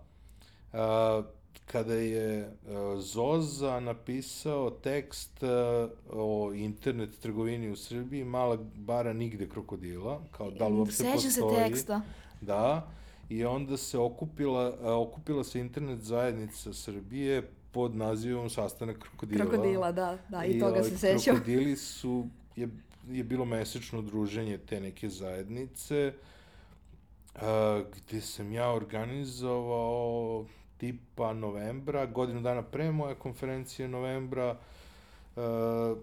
a, 0.73 1.23
kada 1.67 1.95
je 1.95 2.45
a, 2.69 2.97
Zoza 3.01 3.81
napisao 3.81 4.71
tekst 4.71 5.43
a, 5.43 5.89
o 6.11 6.53
internet 6.55 7.11
trgovini 7.21 7.71
u 7.71 7.77
Srbiji, 7.77 8.25
mala 8.25 8.59
bara 8.75 9.13
nigde 9.13 9.49
krokodila, 9.49 10.21
kao 10.31 10.51
da 10.51 10.69
li 10.69 10.75
uopšte 10.75 10.97
Sećam 10.97 11.31
se 11.31 11.41
postoji. 11.41 11.69
teksta. 11.69 12.01
Da, 12.41 12.89
i 13.29 13.45
onda 13.45 13.77
se 13.77 13.99
okupila, 13.99 14.97
okupila 14.97 15.45
se 15.45 15.61
internet 15.61 16.01
zajednica 16.01 16.73
Srbije 16.73 17.43
pod 17.73 17.97
nazivom 17.97 18.51
Sastanak 18.51 18.99
krokodila. 18.99 19.47
Krokodila, 19.47 19.93
da, 19.93 20.19
da, 20.29 20.45
i, 20.45 20.59
toga 20.59 20.73
ovaj, 20.73 20.85
se 20.85 20.99
sećam. 20.99 21.35
Krokodili 21.35 21.77
su, 21.77 22.27
je, 22.57 22.69
je 23.09 23.25
bilo 23.25 23.45
mesečno 23.45 24.03
druženje 24.03 24.59
te 24.59 24.81
neke 24.81 25.09
zajednice, 25.09 26.13
a, 27.35 27.83
gde 27.97 28.21
sam 28.21 28.53
ja 28.53 28.71
organizovao 28.73 30.47
tipa 30.77 31.33
novembra, 31.33 32.07
godinu 32.07 32.41
dana 32.41 32.63
pre 32.63 32.93
moje 32.93 33.15
konferencije 33.15 33.89
novembra, 33.89 34.57
a, 35.37 35.95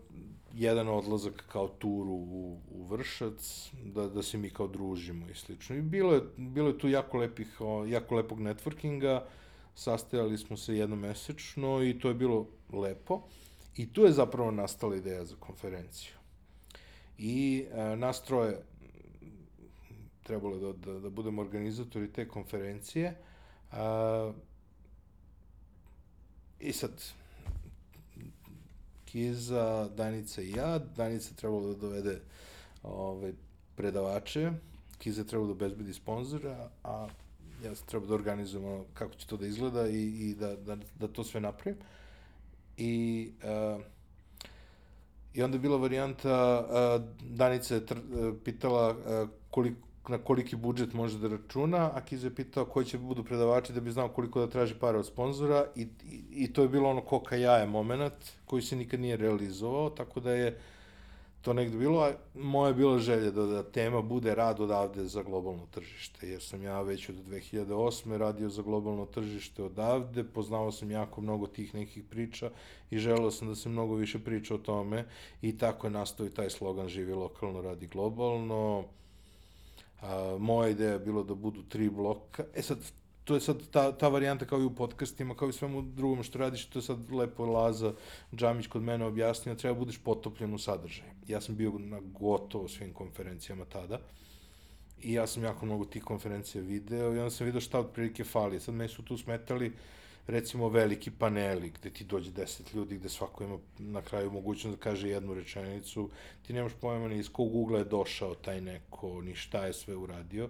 jedan 0.53 0.87
odlazak 0.87 1.43
kao 1.51 1.67
tur 1.67 2.07
u, 2.07 2.57
u 2.71 2.85
Vršac, 2.89 3.69
da, 3.83 4.07
da 4.07 4.23
se 4.23 4.37
mi 4.37 4.49
kao 4.49 4.67
družimo 4.67 5.29
i 5.29 5.35
slično. 5.35 5.75
I 5.75 5.81
bilo 5.81 6.13
je, 6.13 6.21
bilo 6.37 6.67
je 6.67 6.77
tu 6.77 6.89
jako, 6.89 7.17
lepih, 7.17 7.57
jako 7.87 8.15
lepog 8.15 8.39
networkinga, 8.39 9.23
sastajali 9.75 10.37
smo 10.37 10.57
se 10.57 10.77
jednomesečno 10.77 11.83
i 11.83 11.99
to 11.99 12.07
je 12.07 12.13
bilo 12.13 12.47
lepo. 12.73 13.21
I 13.75 13.93
tu 13.93 14.01
je 14.01 14.11
zapravo 14.11 14.51
nastala 14.51 14.95
ideja 14.95 15.25
za 15.25 15.35
konferenciju. 15.35 16.13
I 17.17 17.65
e, 17.71 17.95
nas 17.95 18.23
troje 18.23 18.61
trebalo 20.23 20.57
da, 20.57 20.91
da, 20.91 20.99
da 20.99 21.09
budemo 21.09 21.41
organizatori 21.41 22.11
te 22.11 22.27
konferencije. 22.27 23.15
A, 23.71 24.31
I 26.59 26.73
sad, 26.73 26.91
Kiza, 29.13 29.89
Danica 29.95 30.41
i 30.41 30.51
ja. 30.51 30.79
Danica 30.79 31.35
trebalo 31.35 31.67
da 31.67 31.75
dovede 31.75 32.21
ovaj, 32.83 33.33
predavače, 33.75 34.51
Kiza 34.97 35.21
je 35.21 35.27
trebalo 35.27 35.47
da 35.47 35.51
obezbedi 35.51 35.93
sponzora, 35.93 36.69
a 36.83 37.07
ja 37.63 37.75
sam 37.75 37.87
trebao 37.87 38.07
da 38.07 38.15
organizujem 38.15 38.65
ono 38.65 38.85
kako 38.93 39.13
će 39.13 39.27
to 39.27 39.37
da 39.37 39.47
izgleda 39.47 39.87
i, 39.87 40.01
i 40.01 40.35
da, 40.35 40.55
da, 40.55 40.77
da 40.99 41.07
to 41.07 41.23
sve 41.23 41.41
napravim. 41.41 41.79
I, 42.77 43.31
uh, 43.43 43.81
I 45.33 45.43
onda 45.43 45.55
je 45.55 45.61
bila 45.61 45.77
varijanta, 45.77 46.65
uh, 46.65 47.29
Danica 47.29 47.75
je 47.75 47.85
tr, 47.85 47.97
uh, 47.97 48.33
pitala 48.43 48.89
uh, 48.89 49.29
koliko, 49.49 49.87
na 50.07 50.17
koliki 50.17 50.55
budžet 50.55 50.93
može 50.93 51.17
da 51.19 51.27
računa, 51.27 51.91
a 51.95 52.01
Kiza 52.01 52.27
je 52.27 52.35
pitao 52.35 52.65
koji 52.65 52.85
će 52.85 52.97
budu 52.97 53.23
predavači 53.23 53.73
da 53.73 53.81
bi 53.81 53.91
znao 53.91 54.09
koliko 54.09 54.39
da 54.39 54.49
traži 54.49 54.75
para 54.79 54.99
od 54.99 55.05
sponzora 55.05 55.65
i, 55.75 55.81
i, 55.81 56.23
i 56.31 56.53
to 56.53 56.61
je 56.61 56.69
bilo 56.69 56.89
ono 56.89 57.01
koka 57.01 57.35
jaje 57.35 57.67
moment 57.67 58.13
koji 58.45 58.61
se 58.61 58.75
nikad 58.75 58.99
nije 58.99 59.17
realizovao, 59.17 59.89
tako 59.89 60.19
da 60.19 60.31
je 60.31 60.59
to 61.43 61.53
negde 61.53 61.77
bilo, 61.77 61.99
a 61.99 62.11
moja 62.33 62.67
je 62.67 62.73
bila 62.73 62.99
želja 62.99 63.31
da, 63.31 63.45
da 63.45 63.63
tema 63.63 64.01
bude 64.01 64.35
rad 64.35 64.59
odavde 64.59 65.05
za 65.05 65.23
globalno 65.23 65.65
tržište, 65.71 66.29
jer 66.29 66.41
sam 66.41 66.63
ja 66.63 66.81
već 66.81 67.09
od 67.09 67.15
2008. 67.15 68.17
radio 68.17 68.49
za 68.49 68.61
globalno 68.61 69.05
tržište 69.05 69.63
odavde, 69.63 70.23
poznao 70.23 70.71
sam 70.71 70.91
jako 70.91 71.21
mnogo 71.21 71.47
tih 71.47 71.75
nekih 71.75 72.03
priča 72.03 72.51
i 72.91 72.97
želeo 72.97 73.31
sam 73.31 73.47
da 73.47 73.55
se 73.55 73.69
mnogo 73.69 73.95
više 73.95 74.19
priča 74.19 74.55
o 74.55 74.57
tome 74.57 75.05
i 75.41 75.57
tako 75.57 75.87
je 75.87 75.91
nastao 75.91 76.25
i 76.25 76.33
taj 76.33 76.49
slogan 76.49 76.87
živi 76.87 77.13
lokalno, 77.13 77.61
radi 77.61 77.87
globalno. 77.87 78.85
A, 80.03 80.37
moja 80.39 80.69
ideja 80.69 80.91
je 80.91 80.99
bilo 80.99 81.23
da 81.23 81.35
budu 81.35 81.63
tri 81.63 81.89
bloka. 81.89 82.43
E 82.55 82.61
sad, 82.61 82.77
to 83.23 83.33
je 83.33 83.41
sad 83.41 83.67
ta, 83.71 83.91
ta 83.91 84.07
varijanta 84.07 84.45
kao 84.45 84.59
i 84.59 84.65
u 84.65 84.75
podcastima, 84.75 85.35
kao 85.35 85.49
i 85.49 85.53
svemu 85.53 85.81
drugom 85.81 86.23
što 86.23 86.39
radiš, 86.39 86.65
to 86.65 86.79
je 86.79 86.83
sad 86.83 87.11
lepo 87.11 87.45
Laza 87.45 87.93
Džamić 88.35 88.67
kod 88.67 88.81
mene 88.81 89.05
objasnio, 89.05 89.55
treba 89.55 89.79
budeš 89.79 89.97
potopljen 89.97 90.53
u 90.53 90.57
sadržaj. 90.57 91.07
Ja 91.27 91.41
sam 91.41 91.55
bio 91.55 91.71
na 91.79 91.99
gotovo 91.99 92.67
svim 92.67 92.93
konferencijama 92.93 93.65
tada 93.65 93.99
i 95.01 95.13
ja 95.13 95.27
sam 95.27 95.43
jako 95.43 95.65
mnogo 95.65 95.85
tih 95.85 96.03
konferencija 96.03 96.63
video 96.63 97.15
i 97.15 97.19
onda 97.19 97.29
sam 97.29 97.45
video 97.45 97.61
šta 97.61 97.79
otprilike 97.79 98.23
fali. 98.23 98.59
Sad 98.59 98.75
meni 98.75 98.89
su 98.89 99.03
tu 99.03 99.17
smetali 99.17 99.73
recimo 100.27 100.69
veliki 100.69 101.11
paneli 101.11 101.69
gde 101.69 101.89
ti 101.89 102.03
dođe 102.03 102.31
10 102.31 102.75
ljudi, 102.75 102.95
gde 102.95 103.09
svako 103.09 103.43
ima 103.43 103.57
na 103.79 104.01
kraju 104.01 104.31
mogućnost 104.31 104.77
da 104.77 104.83
kaže 104.83 105.09
jednu 105.09 105.33
rečenicu, 105.33 106.09
ti 106.47 106.53
nemaš 106.53 106.73
pojma 106.81 107.07
ni 107.07 107.17
iz 107.17 107.29
kog 107.29 107.55
ugla 107.55 107.79
je 107.79 107.85
došao 107.85 108.35
taj 108.35 108.61
neko, 108.61 109.21
ni 109.21 109.35
šta 109.35 109.65
je 109.65 109.73
sve 109.73 109.95
uradio 109.95 110.49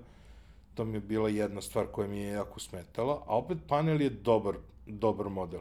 to 0.73 0.85
mi 0.85 0.97
je 0.97 1.01
bila 1.01 1.29
jedna 1.29 1.61
stvar 1.61 1.87
koja 1.87 2.07
mi 2.07 2.19
je 2.19 2.31
jako 2.31 2.59
smetala, 2.59 3.23
a 3.27 3.37
opet 3.37 3.57
panel 3.67 4.01
je 4.01 4.09
dobar, 4.09 4.55
dobar 4.85 5.29
model. 5.29 5.59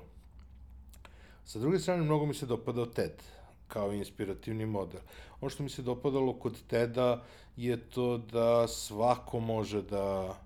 Sa 1.44 1.58
druge 1.58 1.78
strane, 1.78 2.02
mnogo 2.02 2.26
mi 2.26 2.34
se 2.34 2.46
dopadao 2.46 2.86
TED 2.86 3.22
kao 3.68 3.92
inspirativni 3.92 4.66
model. 4.66 5.00
Ono 5.40 5.50
što 5.50 5.62
mi 5.62 5.70
se 5.70 5.82
dopadalo 5.82 6.32
kod 6.32 6.56
TED-a 6.66 7.22
je 7.56 7.76
to 7.76 8.18
da 8.18 8.68
svako 8.68 9.40
može 9.40 9.82
da 9.82 10.36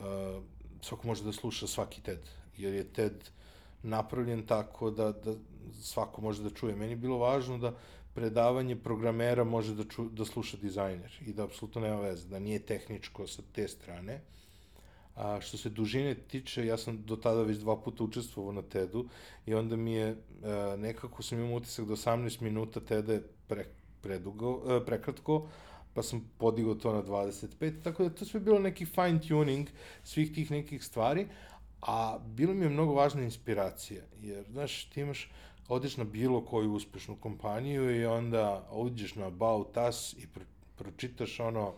uh, 0.00 0.42
svako 0.82 1.06
može 1.06 1.24
da 1.24 1.32
sluša 1.32 1.66
svaki 1.66 2.00
TED, 2.00 2.20
jer 2.56 2.74
je 2.74 2.84
TED 2.84 3.30
napravljen 3.82 4.46
tako 4.46 4.90
da, 4.90 5.12
da 5.12 5.34
svako 5.80 6.20
može 6.20 6.42
da 6.42 6.50
čuje. 6.50 6.76
Meni 6.76 6.92
je 6.92 6.96
bilo 6.96 7.18
važno 7.18 7.58
da 7.58 7.74
predavanje 8.14 8.76
programera 8.76 9.44
može 9.44 9.74
da, 9.74 9.84
ču, 9.84 10.08
da 10.08 10.24
sluša 10.24 10.56
dizajner 10.56 11.18
i 11.26 11.32
da 11.32 11.44
apsolutno 11.44 11.80
nema 11.80 12.00
veze, 12.00 12.28
da 12.28 12.38
nije 12.38 12.58
tehničko 12.58 13.26
sa 13.26 13.42
te 13.52 13.68
strane. 13.68 14.20
A 15.14 15.40
što 15.40 15.56
se 15.56 15.70
dužine 15.70 16.14
tiče, 16.14 16.66
ja 16.66 16.76
sam 16.76 17.02
do 17.06 17.16
tada 17.16 17.42
već 17.42 17.58
dva 17.58 17.76
puta 17.76 18.04
učestvovao 18.04 18.52
na 18.52 18.62
TED-u 18.62 19.04
i 19.46 19.54
onda 19.54 19.76
mi 19.76 19.92
je, 19.92 20.08
e, 20.08 20.16
nekako 20.76 21.22
sam 21.22 21.40
imao 21.40 21.56
utisak 21.56 21.86
da 21.86 21.94
18 21.94 22.40
minuta 22.42 22.80
TED-a 22.80 23.12
je 23.12 23.22
pre, 23.48 23.66
predugo, 24.00 24.62
e, 24.76 24.84
prekratko, 24.86 25.48
pa 25.94 26.02
sam 26.02 26.30
podigao 26.38 26.74
to 26.74 26.92
na 26.92 27.02
25, 27.02 27.82
tako 27.84 28.02
da 28.04 28.10
to 28.10 28.24
sve 28.24 28.40
bilo 28.40 28.58
neki 28.58 28.86
fine 28.86 29.20
tuning 29.28 29.68
svih 30.04 30.32
tih 30.34 30.50
nekih 30.50 30.84
stvari, 30.84 31.26
a 31.82 32.18
bilo 32.18 32.54
mi 32.54 32.64
je 32.64 32.68
mnogo 32.68 32.94
važna 32.94 33.22
inspiracija, 33.22 34.02
jer, 34.20 34.44
znaš, 34.50 34.84
ti 34.84 35.00
imaš, 35.00 35.30
odeš 35.68 35.96
na 35.96 36.04
bilo 36.04 36.44
koju 36.44 36.72
uspešnu 36.72 37.16
kompaniju 37.16 38.00
i 38.00 38.06
onda 38.06 38.68
uđeš 38.72 39.14
na 39.14 39.26
About 39.26 39.76
Us 39.88 40.12
i 40.12 40.26
pro, 40.26 40.44
pročitaš 40.76 41.40
ono 41.40 41.74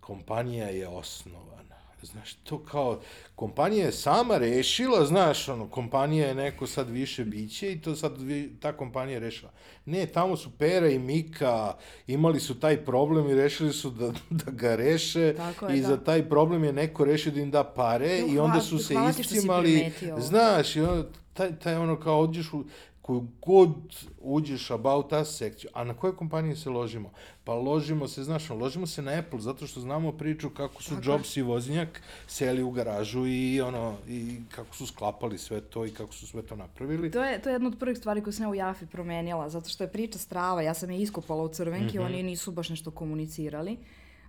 kompanija 0.00 0.66
je 0.66 0.88
osnovana. 0.88 1.69
Znaš, 2.02 2.34
to 2.34 2.58
kao, 2.60 3.00
kompanija 3.34 3.86
je 3.86 3.92
sama 3.92 4.38
rešila, 4.38 5.06
znaš, 5.06 5.48
ono, 5.48 5.68
kompanija 5.68 6.28
je 6.28 6.34
neko 6.34 6.66
sad 6.66 6.90
više 6.90 7.24
biće 7.24 7.72
i 7.72 7.80
to 7.80 7.96
sad 7.96 8.20
vi, 8.20 8.56
ta 8.60 8.72
kompanija 8.72 9.14
je 9.14 9.20
rešila. 9.20 9.50
Ne, 9.86 10.06
tamo 10.06 10.36
su 10.36 10.50
Pera 10.50 10.88
i 10.88 10.98
Mika 10.98 11.74
imali 12.06 12.40
su 12.40 12.60
taj 12.60 12.76
problem 12.78 13.28
i 13.28 13.34
rešili 13.34 13.72
su 13.72 13.90
da, 13.90 14.12
da 14.40 14.50
ga 14.50 14.76
reše 14.76 15.34
Tako 15.36 15.66
je, 15.66 15.78
i 15.78 15.80
da. 15.80 15.88
za 15.88 15.96
taj 15.98 16.28
problem 16.28 16.64
je 16.64 16.72
neko 16.72 17.04
rešio 17.04 17.32
da 17.32 17.40
im 17.40 17.50
da 17.50 17.64
pare 17.66 18.08
Jo, 18.10 18.26
i 18.26 18.38
onda 18.38 18.40
hvala- 18.48 18.60
su 18.60 18.78
se 18.78 18.94
hvala 18.94 19.10
iscimali, 19.10 19.72
primetio 19.72 20.12
ovo. 20.12 20.22
znaš, 20.22 20.76
i 20.76 20.80
onda, 20.80 21.08
taj, 21.32 21.58
taj 21.58 21.76
ono 21.76 22.00
kao 22.00 22.20
odđeš 22.20 22.52
u, 22.52 22.64
koju 23.10 23.26
god 23.46 23.74
uđeš 24.20 24.70
about 24.70 25.12
us 25.12 25.36
sekciju, 25.38 25.70
a 25.74 25.84
na 25.84 25.94
koje 25.94 26.16
kompanije 26.16 26.56
se 26.56 26.70
ložimo? 26.70 27.10
Pa 27.44 27.54
ložimo 27.54 28.08
se, 28.08 28.24
znaš, 28.24 28.50
ložimo 28.50 28.86
se 28.86 29.02
na 29.02 29.12
Apple, 29.12 29.40
zato 29.40 29.66
što 29.66 29.80
znamo 29.80 30.12
priču 30.12 30.50
kako 30.50 30.82
su 30.82 30.94
Tako. 30.94 31.10
Jobs 31.10 31.36
i 31.36 31.42
voznjak 31.42 32.02
seli 32.26 32.62
u 32.62 32.70
garažu 32.70 33.26
i 33.26 33.60
ono, 33.60 33.96
i 34.08 34.36
kako 34.50 34.74
su 34.76 34.86
sklapali 34.86 35.38
sve 35.38 35.60
to 35.60 35.86
i 35.86 35.90
kako 35.90 36.12
su 36.12 36.26
sve 36.26 36.42
to 36.42 36.56
napravili. 36.56 37.10
To 37.10 37.24
je, 37.24 37.42
to 37.42 37.48
je 37.48 37.54
jedna 37.54 37.68
od 37.68 37.76
prvih 37.78 37.98
stvari 37.98 38.22
koju 38.22 38.32
sam 38.32 38.44
ja 38.44 38.50
u 38.50 38.54
Jafi 38.54 38.86
promenila, 38.86 39.48
zato 39.48 39.68
što 39.68 39.84
je 39.84 39.92
priča 39.92 40.18
strava, 40.18 40.62
ja 40.62 40.74
sam 40.74 40.90
je 40.90 41.00
iskopala 41.00 41.42
u 41.42 41.48
crvenki, 41.48 41.98
Mhm. 41.98 42.06
oni 42.06 42.22
nisu 42.22 42.52
baš 42.52 42.68
nešto 42.68 42.90
komunicirali. 42.90 43.72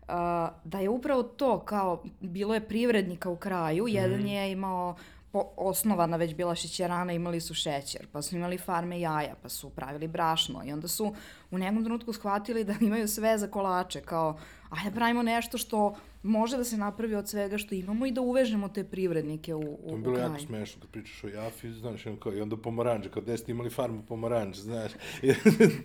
Uh, 0.02 0.08
da 0.63 0.80
je 0.80 0.89
upravo 0.89 1.24
to, 1.24 1.60
kao, 1.60 2.04
bilo 2.20 2.54
je 2.54 2.67
privrednika 2.67 3.30
u 3.30 3.36
kraju, 3.36 3.84
Mhm. 3.84 3.96
jedan 3.96 4.28
je 4.28 4.52
imao 4.52 4.96
po, 5.32 5.44
osnovana 5.58 6.17
već 6.17 6.36
bila 6.36 6.56
šećerana, 6.56 7.13
imali 7.13 7.41
su 7.41 7.54
šećer, 7.54 8.08
pa 8.12 8.22
su 8.22 8.36
imali 8.36 8.58
farme 8.58 9.00
jaja, 9.00 9.36
pa 9.41 9.50
su 9.50 9.70
pravili 9.70 10.08
brašno 10.08 10.63
i 10.65 10.72
onda 10.72 10.88
su 10.88 11.15
u 11.52 11.58
nekom 11.58 11.84
trenutku 11.84 12.13
shvatili 12.13 12.63
da 12.63 12.74
imaju 12.82 13.08
sve 13.08 13.38
za 13.38 13.48
kolače, 13.48 14.02
kao, 14.02 14.39
ajde 14.71 14.89
da 14.89 14.95
pravimo 14.95 15.23
nešto 15.23 15.57
što 15.57 15.95
može 16.23 16.57
da 16.57 16.63
se 16.63 16.77
napravi 16.77 17.15
od 17.15 17.29
svega 17.29 17.57
što 17.57 17.75
imamo 17.75 18.05
i 18.05 18.12
da 18.12 18.21
uvežemo 18.21 18.69
te 18.69 18.84
privrednike 18.84 19.53
u, 19.53 19.60
u, 19.60 19.89
To 19.89 19.95
je 19.95 20.01
bilo 20.01 20.17
jako 20.17 20.39
smešno 20.39 20.81
kad 20.81 20.89
pričaš 20.89 21.23
o 21.23 21.27
Jafi, 21.27 21.71
znaš, 21.73 22.05
ono 22.05 22.17
kao, 22.17 22.34
i 22.34 22.41
onda 22.41 22.57
pomoranđe, 22.57 23.10
kao 23.10 23.21
gde 23.21 23.38
ste 23.38 23.51
imali 23.51 23.69
farmu 23.69 24.03
pomoranđe, 24.07 24.62
znaš. 24.62 24.91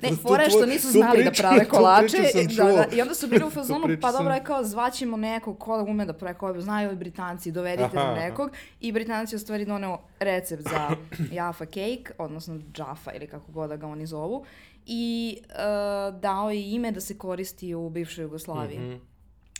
Ne, 0.03 0.17
fora 0.23 0.43
je 0.43 0.51
što 0.51 0.67
nisu 0.67 0.91
znali 0.91 1.25
da 1.25 1.31
priču- 1.31 1.43
prave 1.43 1.65
tu 1.65 1.71
kolače. 1.71 2.17
Da, 2.57 2.65
da, 2.65 2.97
I 2.97 3.01
onda 3.03 3.15
su 3.15 3.27
bili 3.29 3.45
u 3.45 3.51
fazonu, 3.51 3.89
pa 4.01 4.13
dobro 4.13 4.35
je 4.35 4.45
kao 4.45 4.65
zvaćemo 4.65 5.17
nekog 5.17 5.59
ko 5.59 5.85
ume 5.89 6.05
da 6.07 6.13
pravi 6.13 6.39
kolače, 6.39 6.61
znaju 6.61 6.89
ovi 6.89 6.97
Britanci, 6.97 7.53
dovedite 7.53 7.97
nam 7.97 8.15
nekog. 8.15 8.51
I 8.81 8.93
Britanci 8.93 9.35
je 9.35 9.37
u 9.37 9.41
stvari 9.41 9.65
doneo 9.65 9.99
recept 10.19 10.63
za 10.63 10.91
Jaffa 11.33 11.65
cake, 11.65 12.05
odnosno 12.19 12.61
Jaffa 12.79 13.13
ili 13.13 13.27
kako 13.27 13.53
god 13.53 13.69
da 13.69 13.77
ga 13.77 13.87
oni 13.87 14.07
zovu. 14.07 14.45
I 14.87 15.39
uh, 15.43 16.21
dao 16.21 16.51
je 16.51 16.71
ime 16.71 16.93
da 16.93 17.01
se 17.01 17.19
koristi 17.19 17.75
u 17.75 17.91
bivšoj 17.91 18.23
Jugoslaviji. 18.23 18.79
Mhm. 18.79 18.97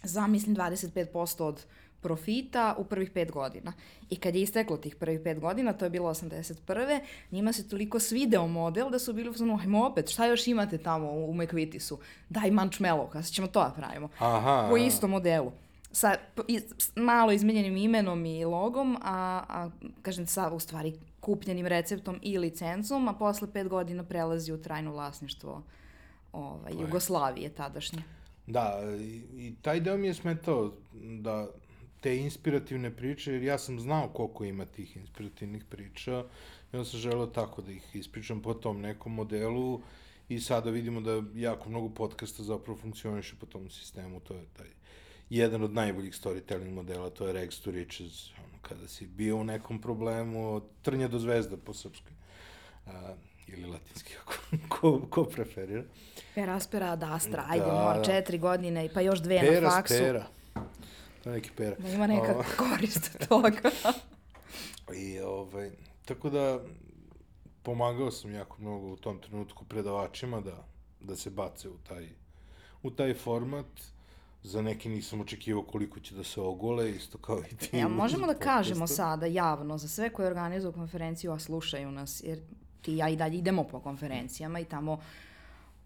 Za, 0.03 0.27
mislim, 0.27 0.57
25% 0.57 1.43
od 1.43 1.65
profita 2.01 2.75
u 2.79 2.85
prvih 2.85 3.11
pet 3.11 3.33
godina. 3.33 3.73
I 4.11 4.17
kad 4.17 4.35
je 4.35 4.43
isteklo 4.43 4.77
tih 4.77 4.97
prvih 4.97 5.21
pet 5.25 5.41
godina, 5.41 5.73
to 5.73 5.85
je 5.85 5.91
bilo 5.91 6.11
81. 6.11 7.01
njima 7.31 7.53
se 7.53 7.69
toliko 7.69 8.01
svideo 8.01 8.47
model 8.47 8.91
da 8.91 8.99
su 8.99 9.13
bili 9.13 9.31
u 9.31 9.59
ajmo 9.61 9.87
opet, 9.87 10.11
šta 10.11 10.27
još 10.27 10.47
imate 10.47 10.79
tamo 10.79 11.11
u 11.11 11.35
McVitiesu? 11.35 11.99
Daj 12.29 12.51
mančmelo, 12.51 13.09
kada 13.13 13.25
ćemo 13.25 13.49
to 13.49 13.61
da 13.61 13.73
pravimo. 13.77 14.09
Aha. 14.19 14.67
Po 14.71 14.77
istom 14.77 15.11
modelu 15.11 15.53
sa 15.97 16.17
iz, 16.49 16.63
malo 16.97 17.33
izmenjenim 17.33 17.77
imenom 17.77 18.27
i 18.27 18.45
logom, 18.45 18.97
a, 19.03 19.43
a 19.49 19.71
kažem 20.03 20.27
sa 20.27 20.51
u 20.51 20.61
stvari 20.61 20.95
kupljenim 21.27 21.67
receptom 21.67 22.19
i 22.23 22.39
licencom, 22.39 23.09
a 23.09 23.13
posle 23.19 23.49
pet 23.53 23.69
godina 23.69 24.05
prelazi 24.05 24.53
u 24.53 24.63
trajno 24.63 24.93
vlasništvo 24.93 25.63
ovaj, 26.33 26.73
Jugoslavije 26.81 27.49
tadašnje. 27.49 28.03
Da, 28.47 28.81
i, 29.01 29.23
i 29.37 29.55
taj 29.63 29.81
deo 29.81 29.97
mi 29.97 30.07
je 30.07 30.15
smetao 30.15 30.73
da 30.95 31.49
te 32.01 32.17
inspirativne 32.17 32.91
priče, 32.97 33.33
jer 33.33 33.43
ja 33.43 33.59
sam 33.59 33.81
znao 33.81 34.09
koliko 34.09 34.45
ima 34.45 34.65
tih 34.65 34.97
inspirativnih 34.97 35.65
priča 35.65 36.25
i 36.73 36.77
onda 36.77 36.85
sam 36.85 37.01
želeo 37.01 37.27
tako 37.27 37.63
da 37.63 37.73
ih 37.73 37.97
ispričam 37.97 38.43
po 38.43 38.55
tom 38.55 38.81
nekom 38.81 39.15
modelu 39.15 39.81
i 40.29 40.41
sada 40.41 40.71
vidimo 40.71 41.01
da 41.01 41.23
jako 41.35 41.69
mnogo 41.69 41.89
podcasta 41.89 42.43
zapravo 42.43 42.79
funkcioniše 42.79 43.35
po 43.41 43.47
tom 43.47 43.71
sistemu, 43.71 44.21
to 44.21 44.35
je 44.35 44.45
taj 44.57 44.69
jedan 45.31 45.63
od 45.63 45.73
najboljih 45.75 46.15
storytelling 46.15 46.71
modela, 46.71 47.11
to 47.11 47.27
je 47.27 47.35
Rex 47.35 47.65
to 47.65 47.71
Riches, 47.71 48.31
ono, 48.39 48.56
kada 48.69 48.89
si 48.89 49.07
bio 49.07 49.37
u 49.37 49.45
nekom 49.45 49.81
problemu, 49.81 50.55
od 50.55 50.65
trnja 50.83 51.09
do 51.09 51.19
zvezda 51.19 51.57
po 51.57 51.75
srpskoj. 51.75 52.13
Uh, 52.87 52.93
ili 53.47 53.67
latinski, 53.67 54.15
ako, 54.23 54.33
ko, 54.69 55.07
ko 55.11 55.25
preferira. 55.25 55.83
Peraspera 56.35 56.87
ad 56.93 57.03
astra, 57.03 57.43
da, 57.43 57.53
ajde, 57.53 57.67
mora 57.67 58.05
četiri 58.05 58.39
godine, 58.39 58.89
pa 58.95 59.01
još 59.01 59.19
dve 59.19 59.41
pera, 59.41 59.61
na 59.61 59.71
faksu. 59.71 59.95
Pera, 59.95 60.27
To 61.23 61.31
je 61.31 61.37
neki 61.37 61.51
pera. 61.57 61.77
Da 61.79 61.89
ima 61.89 62.07
neka 62.07 62.39
o... 62.39 62.43
korist 62.59 63.11
od 63.15 63.29
toga. 63.29 63.71
I, 64.97 65.21
ovaj, 65.21 65.71
tako 66.05 66.31
da, 66.31 66.61
pomagao 67.63 68.11
sam 68.11 68.35
jako 68.35 68.57
mnogo 68.61 68.87
u 68.87 68.97
tom 68.97 69.21
trenutku 69.21 69.65
predavačima 69.65 70.41
da, 70.41 70.67
da 71.01 71.17
se 71.17 71.31
bace 71.31 71.69
u 71.69 71.79
taj, 71.79 72.09
u 72.83 72.91
taj 72.91 73.15
format 73.15 73.67
za 74.47 74.63
neki 74.63 74.89
nisam 74.89 75.21
očekivao 75.21 75.63
koliko 75.63 76.01
će 76.01 76.15
da 76.15 76.25
se 76.25 76.41
ogole, 76.41 76.91
isto 76.91 77.19
kao 77.19 77.43
i 77.53 77.57
ti. 77.57 77.77
Ja, 77.77 77.89
možemo 77.89 78.27
da 78.27 78.35
kažemo 78.35 78.87
sada 78.87 79.27
javno 79.27 79.79
za 79.79 79.89
sve 79.89 80.11
koji 80.11 80.27
organizuju 80.27 80.73
konferenciju, 80.73 81.33
a 81.33 81.39
slušaju 81.39 81.91
nas, 81.91 82.23
jer 82.25 82.41
ti 82.83 82.93
i 82.93 82.97
ja 82.97 83.09
i 83.09 83.17
dalje 83.17 83.39
idemo 83.39 83.65
po 83.65 83.81
konferencijama 83.81 84.61
i 84.61 84.65
tamo 84.65 85.01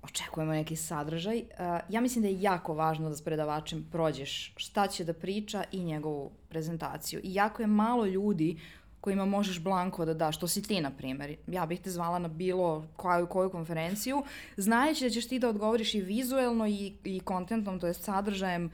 očekujemo 0.03 0.53
neki 0.53 0.77
sadržaj. 0.77 1.39
Uh, 1.39 1.47
ja 1.89 2.01
mislim 2.01 2.23
da 2.23 2.29
je 2.29 2.43
jako 2.43 2.75
važno 2.75 3.09
da 3.09 3.17
s 3.17 3.23
predavačem 3.23 3.87
prođeš 3.93 4.53
šta 4.57 4.87
će 4.87 5.05
da 5.05 5.13
priča 5.13 5.65
i 5.73 5.85
njegovu 5.85 6.31
prezentaciju. 6.49 7.21
I 7.25 7.35
jako 7.35 7.63
je 7.63 7.67
malo 7.67 8.07
ljudi 8.07 8.57
kojima 9.01 9.25
možeš 9.25 9.61
blanko 9.61 10.05
da 10.05 10.15
daš, 10.15 10.39
to 10.39 10.49
si 10.49 10.63
ti, 10.63 10.81
na 10.81 10.91
primjer. 10.91 11.37
Ja 11.47 11.67
bih 11.67 11.81
te 11.81 11.91
zvala 11.91 12.19
na 12.19 12.29
bilo 12.29 12.87
koju, 12.97 13.27
koju 13.27 13.51
konferenciju, 13.51 14.23
znajući 14.57 15.05
da 15.05 15.11
ćeš 15.11 15.29
ti 15.29 15.39
da 15.39 15.49
odgovoriš 15.49 15.95
i 15.95 16.01
vizuelno 16.01 16.67
i, 16.67 16.93
i 17.05 17.21
kontentom, 17.21 17.81
to 17.81 17.87
je 17.87 17.95
sadržajem, 17.95 18.71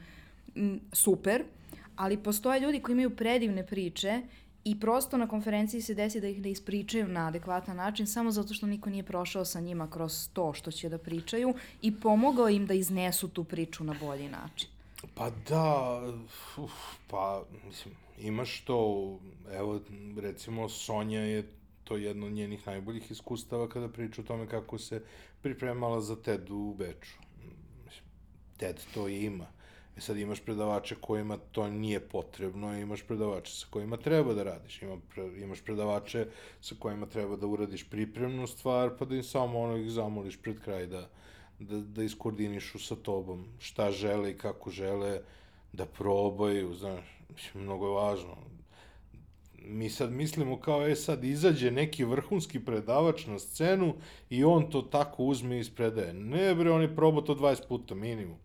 m, 0.55 0.79
super, 0.91 1.43
ali 1.95 2.17
postoje 2.17 2.59
ljudi 2.59 2.79
koji 2.79 2.93
imaju 2.93 3.15
predivne 3.15 3.67
priče 3.67 4.21
i 4.63 4.79
prosto 4.79 5.17
na 5.17 5.27
konferenciji 5.27 5.81
se 5.81 5.93
desi 5.93 6.21
da 6.21 6.27
ih 6.27 6.41
ne 6.41 6.51
ispričaju 6.51 7.07
na 7.07 7.27
adekvatan 7.27 7.75
način 7.75 8.07
samo 8.07 8.31
zato 8.31 8.53
što 8.53 8.67
niko 8.67 8.89
nije 8.89 9.03
prošao 9.03 9.45
sa 9.45 9.59
njima 9.59 9.89
kroz 9.89 10.29
to 10.33 10.53
što 10.53 10.71
će 10.71 10.89
da 10.89 10.97
pričaju 10.97 11.53
i 11.81 11.95
pomogao 11.99 12.49
im 12.49 12.65
da 12.65 12.73
iznesu 12.73 13.27
tu 13.27 13.43
priču 13.43 13.83
na 13.83 13.95
bolji 14.01 14.29
način. 14.29 14.69
Pa 15.15 15.29
da, 15.49 16.01
uf, 16.57 16.71
pa 17.07 17.43
mislim, 17.67 17.93
imaš 18.17 18.61
to, 18.61 18.79
evo 19.51 19.81
recimo 20.17 20.69
Sonja 20.69 21.21
je 21.21 21.51
to 21.83 21.97
jedno 21.97 22.25
od 22.27 22.33
njenih 22.33 22.67
najboljih 22.67 23.11
iskustava 23.11 23.69
kada 23.69 23.89
priča 23.89 24.21
o 24.21 24.25
tome 24.25 24.47
kako 24.47 24.77
se 24.77 25.03
pripremala 25.41 26.01
za 26.01 26.15
TED 26.15 26.49
u 26.51 26.73
Beču. 26.73 27.17
TED 28.57 28.79
to 28.93 29.07
i 29.07 29.25
ima. 29.25 29.47
E 29.97 30.01
sad 30.01 30.17
imaš 30.17 30.39
predavače 30.39 30.95
kojima 30.95 31.37
to 31.51 31.69
nije 31.69 31.99
potrebno, 31.99 32.79
imaš 32.79 33.01
predavače 33.03 33.51
sa 33.51 33.67
kojima 33.69 33.97
treba 33.97 34.33
da 34.33 34.43
radiš, 34.43 34.81
Ima, 34.81 34.97
pre, 35.13 35.23
imaš 35.37 35.61
predavače 35.61 36.27
sa 36.61 36.75
kojima 36.79 37.05
treba 37.05 37.35
da 37.35 37.47
uradiš 37.47 37.89
pripremnu 37.89 38.47
stvar, 38.47 38.91
pa 38.99 39.05
da 39.05 39.15
im 39.15 39.23
samo 39.23 39.59
ono 39.59 39.77
ih 39.77 39.91
zamoliš 39.91 40.41
pred 40.41 40.59
kraj 40.59 40.87
da, 40.87 41.09
da, 41.59 41.79
da 41.79 42.03
iskoordinišu 42.03 42.79
sa 42.79 42.95
tobom 42.95 43.45
šta 43.59 43.91
žele 43.91 44.31
i 44.31 44.37
kako 44.37 44.69
žele, 44.69 45.21
da 45.73 45.85
probaju, 45.85 46.73
znaš, 46.73 47.16
mislim, 47.29 47.63
mnogo 47.63 47.87
je 47.87 47.93
važno. 47.93 48.37
Mi 49.53 49.89
sad 49.89 50.11
mislimo 50.11 50.59
kao, 50.59 50.87
e 50.87 50.95
sad 50.95 51.23
izađe 51.23 51.71
neki 51.71 52.03
vrhunski 52.03 52.59
predavač 52.59 53.25
na 53.25 53.39
scenu 53.39 53.93
i 54.29 54.43
on 54.43 54.69
to 54.71 54.81
tako 54.81 55.23
uzme 55.23 55.57
i 55.57 55.59
ispredaje. 55.59 56.13
Ne 56.13 56.55
bre, 56.55 56.71
on 56.71 56.81
je 56.81 56.95
probao 56.95 57.21
to 57.21 57.35
20 57.35 57.67
puta 57.67 57.95
minimum. 57.95 58.37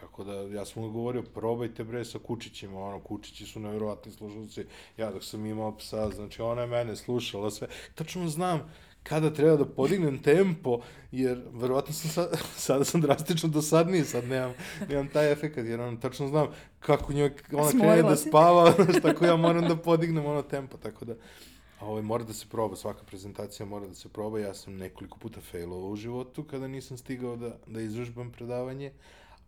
Tako 0.00 0.24
da, 0.24 0.32
ja 0.32 0.64
sam 0.64 0.82
mu 0.82 0.90
govorio, 0.90 1.22
probajte 1.22 1.84
bre 1.84 2.04
sa 2.04 2.18
kučićima, 2.18 2.80
ono, 2.80 3.00
kučići 3.00 3.46
su 3.46 3.60
nevjerovatni 3.60 4.12
slušalci. 4.12 4.64
Ja 4.96 5.12
dok 5.12 5.24
sam 5.24 5.46
imao 5.46 5.76
psa, 5.76 6.10
znači 6.10 6.42
ona 6.42 6.60
je 6.60 6.66
mene 6.66 6.96
slušala 6.96 7.50
sve. 7.50 7.68
Tačno 7.94 8.28
znam, 8.28 8.70
kada 9.02 9.34
treba 9.34 9.56
da 9.56 9.64
podignem 9.64 10.18
tempo, 10.22 10.80
jer 11.12 11.42
verovatno 11.52 11.94
sam 11.94 12.10
sad, 12.10 12.40
sada 12.66 12.84
sam 12.84 13.00
drastično 13.00 13.48
dosadniji, 13.48 14.04
sad 14.04 14.24
nemam, 14.24 14.54
nemam 14.88 15.08
taj 15.08 15.32
efekt, 15.32 15.56
jer 15.56 15.80
on 15.80 15.96
tačno 15.96 16.28
znam 16.28 16.46
kako 16.80 17.12
njoj, 17.12 17.32
ona 17.52 17.70
Smorila 17.70 17.94
krene 17.94 18.08
da 18.08 18.16
spava, 18.16 18.72
znaš, 18.84 19.02
tako 19.02 19.24
ja 19.24 19.36
moram 19.36 19.68
da 19.68 19.76
podignem 19.76 20.26
ono 20.26 20.42
tempo, 20.42 20.76
tako 20.76 21.04
da, 21.04 21.14
a 21.80 21.86
ovaj, 21.86 22.02
mora 22.02 22.24
da 22.24 22.32
se 22.32 22.46
proba, 22.46 22.76
svaka 22.76 23.04
prezentacija 23.04 23.66
mora 23.66 23.86
da 23.86 23.94
se 23.94 24.08
proba, 24.08 24.38
ja 24.38 24.54
sam 24.54 24.76
nekoliko 24.76 25.18
puta 25.18 25.40
failovao 25.40 25.90
u 25.90 25.96
životu 25.96 26.44
kada 26.44 26.68
nisam 26.68 26.96
stigao 26.96 27.36
da, 27.36 27.56
da 27.66 27.80
izvežbam 27.80 28.32
predavanje, 28.32 28.92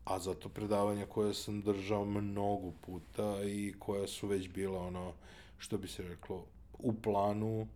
a 0.05 0.19
zato 0.19 0.49
predavanja 0.49 1.07
koje 1.07 1.35
sam 1.35 1.61
držao 1.61 2.05
mnogo 2.05 2.73
puta 2.87 3.45
i 3.45 3.75
koja 3.79 4.07
su 4.07 4.27
već 4.27 4.49
bila 4.49 4.81
ono, 4.81 5.13
što 5.59 5.79
bi 5.79 5.89
se 5.89 6.03
reklo, 6.03 6.45
u 6.79 6.93
planu, 6.93 7.67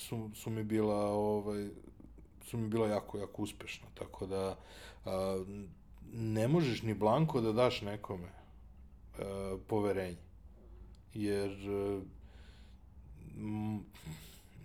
su, 0.00 0.30
su 0.34 0.50
mi 0.50 0.62
bila 0.62 0.96
ovaj 0.96 1.68
su 2.44 2.58
mi 2.58 2.68
bila 2.68 2.88
jako 2.88 3.18
jako 3.18 3.42
uspešna 3.42 3.86
tako 3.94 4.26
da 4.26 4.56
a, 5.04 5.44
ne 6.12 6.48
možeš 6.48 6.82
ni 6.82 6.94
blanko 6.94 7.40
da 7.40 7.52
daš 7.52 7.82
nekome 7.82 8.28
a, 9.18 9.56
poverenje 9.66 10.16
jer 11.14 11.50
m, 13.36 13.80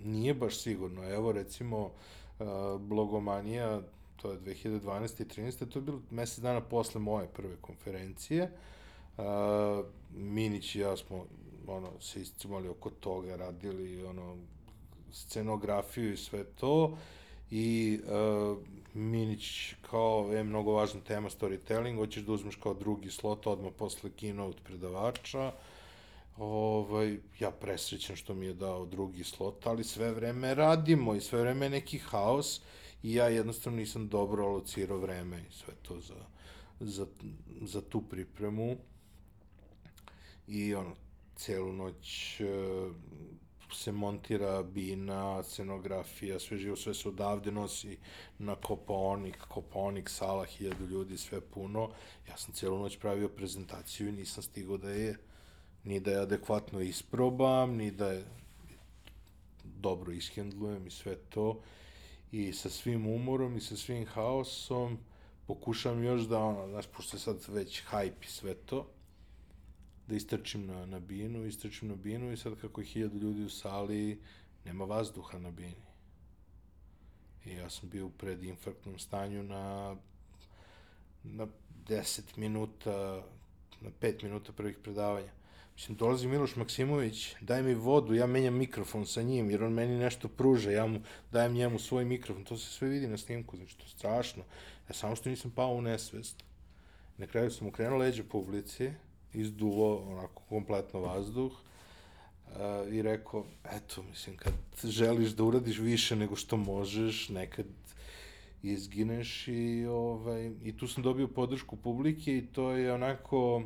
nije 0.03 0.33
baš 0.33 0.59
sigurno 0.61 1.03
evo 1.03 1.31
recimo 1.31 1.91
a, 2.39 2.77
blogomanija 2.79 3.81
to 4.15 4.31
je 4.31 4.39
2012. 4.39 5.21
i 5.21 5.41
13. 5.41 5.69
to 5.69 5.79
je 5.79 5.83
bilo 5.83 6.01
mesec 6.11 6.39
dana 6.39 6.61
posle 6.61 7.01
moje 7.01 7.27
prve 7.27 7.55
konferencije 7.61 8.51
a, 9.17 9.83
Minić 10.11 10.75
i 10.75 10.79
ja 10.79 10.97
smo 10.97 11.25
ono, 11.67 11.91
se 12.01 12.21
iscimali 12.21 12.67
oko 12.67 12.89
toga, 12.89 13.35
radili 13.35 14.05
ono, 14.05 14.37
scenografiju 15.15 16.13
i 16.13 16.17
sve 16.17 16.43
to. 16.43 16.97
I 17.51 17.99
uh, 18.03 18.57
Minić 18.93 19.73
kao 19.81 20.31
je 20.33 20.43
mnogo 20.43 20.71
važna 20.71 21.01
tema 21.01 21.29
storytelling, 21.29 21.97
hoćeš 21.97 22.23
da 22.23 22.31
uzmeš 22.31 22.55
kao 22.55 22.73
drugi 22.73 23.09
slot 23.09 23.47
odmah 23.47 23.73
posle 23.77 24.09
keynote 24.09 24.59
predavača, 24.63 25.51
ovaj, 26.37 27.17
ja 27.39 27.51
presrećan 27.51 28.15
što 28.15 28.33
mi 28.33 28.45
je 28.45 28.53
dao 28.53 28.85
drugi 28.85 29.23
slot, 29.23 29.67
ali 29.67 29.83
sve 29.83 30.11
vreme 30.11 30.55
radimo 30.55 31.15
i 31.15 31.21
sve 31.21 31.41
vreme 31.41 31.69
neki 31.69 31.97
haos 31.97 32.61
i 33.03 33.13
ja 33.13 33.27
jednostavno 33.27 33.79
nisam 33.79 34.07
dobro 34.07 34.45
alocirao 34.45 34.97
vreme 34.97 35.45
i 35.49 35.53
sve 35.53 35.73
to 35.81 35.99
za, 35.99 36.25
za, 36.79 37.07
za 37.61 37.81
tu 37.81 38.01
pripremu. 38.01 38.77
I 40.47 40.75
ono, 40.75 40.95
celu 41.35 41.73
noć 41.73 42.41
se 43.73 43.91
montira 43.91 44.63
bina, 44.63 45.43
scenografija, 45.43 46.39
sve 46.39 46.57
živo, 46.57 46.75
sve 46.75 46.93
se 46.93 47.09
odavde 47.09 47.51
nosi 47.51 47.97
na 48.39 48.55
Koponik, 48.55 49.37
Koponik, 49.37 50.09
sala, 50.09 50.45
hiljadu 50.45 50.85
ljudi, 50.85 51.17
sve 51.17 51.41
puno. 51.41 51.89
Ja 52.29 52.37
sam 52.37 52.53
cijelu 52.53 52.79
noć 52.79 52.97
pravio 52.97 53.29
prezentaciju 53.29 54.09
i 54.09 54.11
nisam 54.11 54.43
stigao 54.43 54.77
da 54.77 54.89
je 54.89 55.17
ni 55.85 55.99
da 55.99 56.11
je 56.11 56.19
adekvatno 56.19 56.81
isprobam, 56.81 57.75
ni 57.75 57.91
da 57.91 58.11
je 58.11 58.25
dobro 59.63 60.11
ishendlujem 60.11 60.87
i 60.87 60.91
sve 60.91 61.15
to. 61.15 61.61
I 62.31 62.53
sa 62.53 62.69
svim 62.69 63.07
umorom 63.07 63.57
i 63.57 63.61
sa 63.61 63.75
svim 63.75 64.05
haosom 64.05 64.97
pokušam 65.47 66.03
još 66.03 66.21
da, 66.21 66.39
ono, 66.39 66.67
znaš, 66.67 66.85
pošto 66.87 67.17
je 67.17 67.21
sad 67.21 67.37
već 67.47 67.83
hype 67.91 68.25
i 68.25 68.27
sve 68.27 68.53
to, 68.53 68.87
da 70.07 70.15
istrčim 70.15 70.65
na, 70.65 70.85
na 70.85 70.99
binu, 70.99 71.45
istrčim 71.45 71.87
na 71.87 71.95
binu 71.95 72.31
i 72.31 72.37
sad 72.37 72.61
kako 72.61 72.81
je 72.81 72.87
hiljadu 72.87 73.17
ljudi 73.17 73.43
u 73.43 73.49
sali, 73.49 74.21
nema 74.65 74.85
vazduha 74.85 75.39
na 75.39 75.51
bini. 75.51 75.85
I 77.45 77.51
ja 77.51 77.69
sam 77.69 77.89
bio 77.89 78.05
u 78.05 78.09
predinfarktnom 78.09 78.99
stanju 78.99 79.43
na, 79.43 79.95
na 81.23 81.47
10 81.87 82.21
minuta 82.37 83.23
na 83.81 83.91
pet 83.99 84.21
minuta 84.23 84.51
prvih 84.51 84.77
predavanja. 84.77 85.31
Mislim, 85.75 85.97
dolazi 85.97 86.27
Miloš 86.27 86.55
Maksimović, 86.55 87.35
daj 87.41 87.63
mi 87.63 87.73
vodu, 87.73 88.13
ja 88.13 88.27
menjam 88.27 88.53
mikrofon 88.53 89.05
sa 89.05 89.21
njim, 89.21 89.49
jer 89.51 89.63
on 89.63 89.73
meni 89.73 89.97
nešto 89.97 90.27
pruža, 90.27 90.71
ja 90.71 90.85
mu 90.85 90.99
dajem 91.31 91.53
njemu 91.53 91.79
svoj 91.79 92.05
mikrofon, 92.05 92.43
to 92.43 92.57
se 92.57 92.71
sve 92.71 92.87
vidi 92.87 93.07
na 93.07 93.17
snimku, 93.17 93.57
znači 93.57 93.77
to 93.77 93.83
je 93.83 93.89
strašno. 93.89 94.43
Ja 94.89 94.95
samo 94.95 95.15
što 95.15 95.29
nisam 95.29 95.51
pao 95.51 95.73
u 95.73 95.81
nesvest. 95.81 96.43
Na 97.17 97.27
kraju 97.27 97.51
sam 97.51 97.67
okrenuo 97.67 97.97
leđa 97.97 98.23
publici, 98.23 98.91
izduvo 99.35 100.11
onako 100.11 100.41
kompletno 100.49 100.99
vazduh 100.99 101.51
uh, 101.51 102.93
i 102.93 103.01
rekao, 103.01 103.45
eto, 103.71 104.03
mislim, 104.03 104.37
kad 104.37 104.53
želiš 104.83 105.29
da 105.31 105.43
uradiš 105.43 105.77
više 105.77 106.15
nego 106.15 106.35
što 106.35 106.57
možeš, 106.57 107.29
nekad 107.29 107.65
izgineš 108.63 109.47
i, 109.47 109.85
ovaj, 109.85 110.51
i 110.63 110.77
tu 110.77 110.87
sam 110.87 111.03
dobio 111.03 111.27
podršku 111.27 111.75
publike 111.75 112.37
i 112.37 112.45
to 112.45 112.71
je 112.71 112.93
onako 112.93 113.63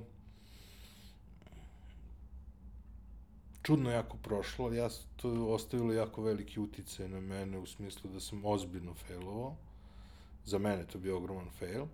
čudno 3.62 3.92
jako 3.92 4.18
prošlo, 4.18 4.74
ja 4.74 4.90
to 5.16 5.32
je 5.32 5.40
ostavilo 5.40 5.94
jako 5.94 6.22
veliki 6.22 6.60
uticaj 6.60 7.10
na 7.10 7.20
mene 7.20 7.60
u 7.60 7.66
smislu 7.66 8.10
da 8.12 8.20
sam 8.20 8.46
ozbiljno 8.46 8.94
failovao. 8.94 9.56
Za 10.46 10.58
mene 10.58 10.86
to 10.86 11.00
bio 11.00 11.18
ogroman 11.18 11.50
fail 11.60 11.86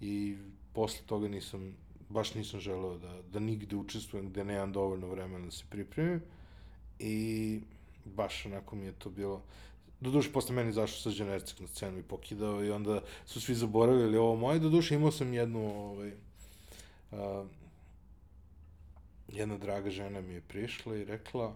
i 0.00 0.36
posle 0.72 1.06
toga 1.06 1.28
nisam, 1.28 1.74
baš 2.12 2.34
nisam 2.34 2.60
želeo 2.60 2.98
da, 2.98 3.22
da 3.32 3.40
nigde 3.40 3.76
učestvujem 3.76 4.28
gde 4.28 4.44
nemam 4.44 4.72
dovoljno 4.72 5.06
vremena 5.06 5.44
da 5.44 5.50
se 5.50 5.64
pripremim 5.70 6.22
i 6.98 7.60
baš 8.04 8.46
onako 8.46 8.76
mi 8.76 8.86
je 8.86 8.92
to 8.92 9.10
bilo, 9.10 9.42
Doduše, 10.02 10.32
posle 10.32 10.54
meni 10.54 10.72
zašao 10.72 10.98
sa 10.98 11.10
Đenercik 11.18 11.60
na 11.60 11.66
scenu 11.66 11.98
i 11.98 12.02
pokidao 12.02 12.64
i 12.64 12.70
onda 12.70 13.00
su 13.26 13.40
svi 13.40 13.54
zaboravili 13.54 14.18
ovo 14.18 14.36
moje. 14.36 14.58
Doduše, 14.58 14.94
imao 14.94 15.12
sam 15.12 15.34
jednu, 15.34 15.60
ovaj, 15.60 16.12
uh, 17.10 17.46
jedna 19.28 19.58
draga 19.58 19.90
žena 19.90 20.20
mi 20.20 20.34
je 20.34 20.40
prišla 20.40 20.96
i 20.96 21.04
rekla, 21.04 21.54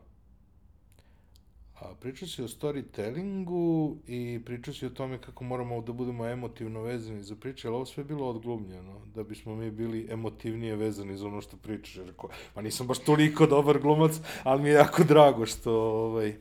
a, 1.81 1.95
pričao 2.01 2.29
si 2.29 2.43
o 2.43 2.49
storytellingu 2.49 3.97
i 4.07 4.41
pričao 4.45 4.75
si 4.75 4.87
o 4.87 4.91
tome 4.91 5.19
kako 5.19 5.45
moramo 5.45 5.81
da 5.81 5.93
budemo 5.93 6.27
emotivno 6.27 6.81
vezani 6.83 7.23
za 7.23 7.37
priče, 7.37 7.69
ali 7.69 7.75
ovo 7.77 7.87
sve 7.87 8.01
je 8.01 8.05
bilo 8.05 8.29
odglumljeno, 8.29 9.01
da 9.15 9.23
bismo 9.23 9.57
mi 9.57 9.71
bili 9.71 10.07
emotivnije 10.11 10.77
vezani 10.77 11.17
za 11.17 11.27
ono 11.27 11.41
što 11.41 11.57
pričaš. 11.57 11.97
Rekao, 11.97 12.31
ma 12.55 12.63
nisam 12.63 12.87
baš 12.87 12.99
toliko 12.99 13.47
dobar 13.47 13.79
glumac, 13.79 14.13
ali 14.45 14.63
mi 14.63 14.69
je 14.69 14.75
jako 14.75 15.05
drago 15.05 15.47
što, 15.47 15.73
ovaj, 15.73 16.37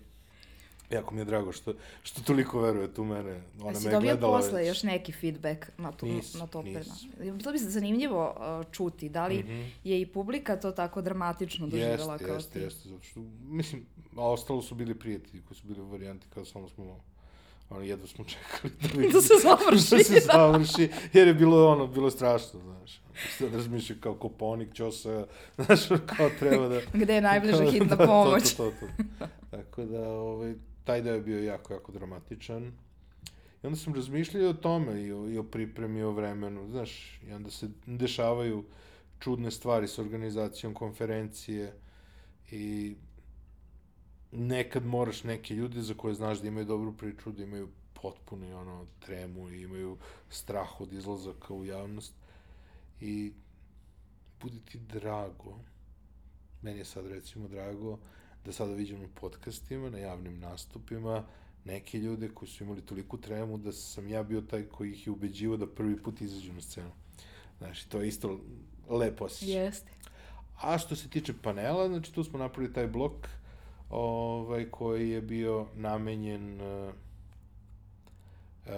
jako 0.96 1.14
mi 1.14 1.22
je 1.22 1.26
drago 1.26 1.52
što, 1.52 1.74
što 2.04 2.22
toliko 2.22 2.62
verujete 2.62 3.02
u 3.02 3.06
mene. 3.06 3.42
Ona 3.62 3.80
me 3.80 3.86
je 3.86 3.92
dobio 3.92 4.18
posle 4.18 4.60
već. 4.60 4.68
još 4.68 4.84
neki 4.84 5.12
feedback 5.12 5.66
na, 5.78 5.92
tu, 5.92 6.06
nis, 6.06 6.34
na 6.34 6.48
to 6.48 6.62
predavanje? 6.62 7.32
Bilo 7.38 7.52
bi 7.52 7.60
se 7.60 7.70
zanimljivo 7.70 8.36
uh, 8.38 8.72
čuti, 8.72 9.10
da 9.10 9.28
li 9.28 9.38
mm 9.38 9.48
-hmm. 9.48 9.70
je 9.84 10.02
i 10.02 10.06
publika 10.06 10.56
to 10.56 10.72
tako 10.72 11.02
dramatično 11.02 11.68
doživjela 11.68 12.14
jest, 12.14 12.26
kao 12.26 12.36
jest, 12.36 12.54
ti? 12.54 12.60
Jeste, 12.60 12.90
zato 12.90 13.04
što, 13.04 13.20
mislim, 13.44 13.86
a 14.18 14.30
ostalo 14.30 14.62
su 14.62 14.76
bili 14.76 14.96
prijatelji 14.96 15.44
koji 15.48 15.58
su 15.58 15.68
bili 15.68 15.82
u 15.82 15.86
varijanti 15.86 16.28
kada 16.34 16.46
samo 16.46 16.70
smo 16.70 17.00
ono, 17.70 17.84
jedva 17.84 18.08
smo 18.08 18.26
čekali 18.34 18.74
da, 18.82 18.88
vidim, 18.88 19.12
da 19.12 19.22
se 19.22 19.34
završi. 19.44 19.96
da 19.96 20.04
se 20.04 20.28
završi, 20.34 20.90
jer 21.14 21.28
je 21.28 21.34
bilo 21.34 21.72
ono, 21.72 21.88
bilo 21.88 22.12
strašno, 22.12 22.60
znaš. 22.60 23.02
Sad 23.38 23.54
razmišljam 23.54 24.00
kao 24.00 24.14
Koponik, 24.14 24.74
Ćosa, 24.74 25.26
znaš, 25.58 25.80
kao 26.06 26.30
treba 26.40 26.68
da... 26.68 26.82
Gde 26.94 27.16
je 27.16 27.22
najbliža 27.22 27.72
hitna 27.72 27.96
da, 27.96 28.06
pomoć. 28.06 28.54
To, 28.54 28.64
to, 28.64 28.72
to, 28.72 29.04
to. 29.20 29.28
Tako 29.52 29.86
da, 29.86 30.10
ovaj, 30.10 30.56
taj 30.86 31.02
deo 31.02 31.14
je 31.14 31.22
bio 31.22 31.44
jako, 31.44 31.74
jako 31.74 31.92
dramatičan. 31.92 32.72
I 33.64 33.68
onda 33.68 33.78
sam 33.78 33.94
razmišljao 33.94 34.50
o 34.50 34.54
tome 34.54 35.02
i 35.04 35.12
o, 35.14 35.30
i 35.30 35.38
o 35.38 35.44
pripremi, 35.44 36.04
o 36.04 36.12
vremenu, 36.12 36.68
znaš, 36.70 37.22
i 37.28 37.34
onda 37.34 37.52
se 37.52 37.70
dešavaju 37.86 38.64
čudne 39.20 39.52
stvari 39.52 39.88
s 39.88 40.00
organizacijom 40.00 40.74
konferencije 40.74 41.74
i 42.52 42.96
nekad 44.32 44.86
moraš 44.86 45.24
neke 45.24 45.56
ljude 45.56 45.82
za 45.82 45.94
koje 45.94 46.14
znaš 46.14 46.42
da 46.42 46.48
imaju 46.48 46.66
dobru 46.66 46.98
priču, 46.98 47.32
da 47.32 47.44
imaju 47.44 47.70
potpuni 48.02 48.54
ono 48.54 48.86
tremu 49.00 49.50
i 49.50 49.62
imaju 49.62 49.98
strah 50.30 50.82
od 50.82 50.94
izlazaka 50.94 51.54
u 51.54 51.66
javnost 51.66 52.14
i 53.02 53.34
budi 54.42 54.60
ti 54.60 54.78
drago 54.78 55.58
meni 56.66 56.78
je 56.78 56.86
sad 56.86 57.08
recimo 57.08 57.48
drago 57.48 58.00
da 58.46 58.52
sada 58.52 58.74
vidim 58.74 59.02
na 59.02 59.08
podcastima, 59.22 59.90
na 59.90 59.98
javnim 59.98 60.40
nastupima, 60.40 61.24
neke 61.66 61.98
ljude 61.98 62.30
koji 62.30 62.50
su 62.50 62.64
imali 62.64 62.82
toliku 62.82 63.18
tremu 63.18 63.58
da 63.58 63.72
sam 63.72 64.10
ja 64.10 64.24
bio 64.24 64.42
taj 64.42 64.64
koji 64.64 64.92
ih 64.92 65.08
je 65.08 65.12
ubeđivao 65.12 65.58
da 65.58 65.68
prvi 65.68 66.04
put 66.04 66.22
izađu 66.22 66.54
na 66.54 66.62
scenu. 66.62 66.92
Znači, 67.58 67.90
to 67.90 68.02
je 68.02 68.08
isto 68.08 68.40
lepo 68.90 69.26
osjećaj. 69.26 69.66
Jeste. 69.66 69.92
A 70.62 70.78
što 70.78 70.96
se 70.96 71.10
tiče 71.10 71.34
panela, 71.42 71.88
znači 71.88 72.14
tu 72.14 72.24
smo 72.24 72.40
napravili 72.40 72.74
taj 72.74 72.88
blok 72.88 73.28
ovaj, 73.90 74.70
koji 74.72 75.10
je 75.10 75.22
bio 75.22 75.68
namenjen 75.76 76.62
uh, 76.62 76.94
uh, 78.66 78.72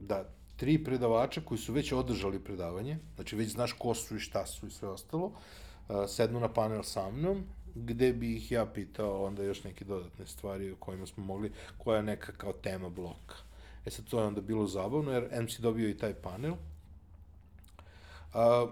da 0.00 0.30
tri 0.56 0.84
predavača 0.84 1.40
koji 1.40 1.58
su 1.58 1.72
već 1.72 1.92
održali 1.92 2.44
predavanje, 2.44 2.98
znači 3.14 3.36
već 3.36 3.52
znaš 3.52 3.72
ko 3.72 3.94
su 3.94 4.16
i 4.16 4.20
šta 4.20 4.46
su 4.46 4.66
i 4.66 4.70
sve 4.70 4.88
ostalo, 4.88 5.26
uh, 5.26 5.96
sednu 6.08 6.40
na 6.40 6.48
panel 6.52 6.82
sa 6.82 7.10
mnom 7.10 7.44
gde 7.74 8.12
bi 8.12 8.36
ih 8.36 8.52
ja 8.52 8.66
pitao 8.66 9.24
onda 9.24 9.42
još 9.42 9.64
neke 9.64 9.84
dodatne 9.84 10.26
stvari 10.26 10.70
o 10.70 10.76
kojima 10.76 11.06
smo 11.06 11.24
mogli, 11.24 11.52
koja 11.78 11.96
je 11.96 12.02
neka 12.02 12.32
kao 12.32 12.52
tema 12.52 12.88
bloka. 12.88 13.36
E 13.86 13.90
sad, 13.90 14.04
to 14.08 14.20
je 14.20 14.26
onda 14.26 14.40
bilo 14.40 14.66
zabavno, 14.66 15.12
jer 15.12 15.42
MC 15.42 15.58
dobio 15.58 15.88
i 15.88 15.98
taj 15.98 16.14
panel. 16.14 16.54
A, 18.34 18.66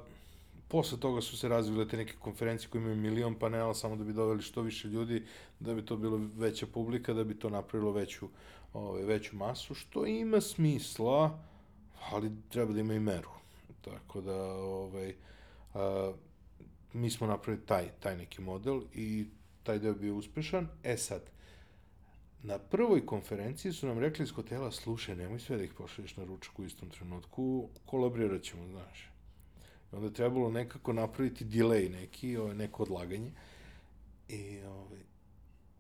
posle 0.69 1.01
toga 1.01 1.21
su 1.21 1.37
se 1.37 1.49
razvile 1.49 1.89
te 1.89 1.97
neke 1.97 2.15
konferencije 2.19 2.71
koje 2.71 2.81
imaju 2.81 2.97
milion 2.97 3.35
panela 3.35 3.75
samo 3.75 3.97
da 3.97 4.05
bi 4.05 4.13
doveli 4.13 4.43
što 4.43 4.63
više 4.63 4.89
ljudi, 4.89 5.27
da 5.61 5.75
bi 5.75 5.85
to 5.85 5.97
bilo 5.97 6.21
veća 6.37 6.67
publika, 6.67 7.13
da 7.13 7.25
bi 7.25 7.39
to 7.39 7.51
napravilo 7.51 7.93
veću, 7.93 8.29
ove, 8.73 8.89
ovaj, 8.89 9.03
veću 9.03 9.37
masu, 9.37 9.75
što 9.75 10.07
ima 10.07 10.41
smisla, 10.41 11.39
ali 12.11 12.33
treba 12.49 12.73
da 12.73 12.81
ima 12.81 12.95
i 12.95 13.01
meru. 13.01 13.31
Tako 13.85 14.21
da, 14.21 14.43
ovaj, 14.55 15.15
a, 15.75 16.13
mi 16.93 17.11
smo 17.11 17.27
napravili 17.27 17.67
taj, 17.67 17.89
taj 18.01 18.17
neki 18.17 18.43
model 18.43 18.83
i 18.95 19.27
taj 19.63 19.79
deo 19.79 19.95
bio 19.95 20.17
uspešan. 20.17 20.69
E 20.83 20.97
sad, 20.97 21.23
na 22.43 22.59
prvoj 22.59 23.07
konferenciji 23.07 23.73
su 23.73 23.87
nam 23.87 23.99
rekli 23.99 24.23
iz 24.23 24.31
hotela, 24.31 24.71
slušaj, 24.71 25.17
nemoj 25.17 25.41
sve 25.41 25.57
da 25.57 25.65
ih 25.65 25.75
pošalješ 25.75 26.17
na 26.17 26.25
ručak 26.25 26.59
u 26.59 26.65
istom 26.65 26.91
trenutku, 26.91 27.69
kolabrirat 27.87 28.43
ćemo, 28.43 28.67
znaš. 28.69 29.11
I 29.93 29.97
onda 29.97 30.07
je 30.07 30.15
trebalo 30.15 30.51
nekako 30.51 30.93
napraviti 30.93 31.45
delay 31.45 31.91
neki, 31.91 32.37
ovaj, 32.37 32.55
neko 32.55 32.83
odlaganje. 32.83 33.33
I 34.29 34.63
ovaj, 34.63 35.01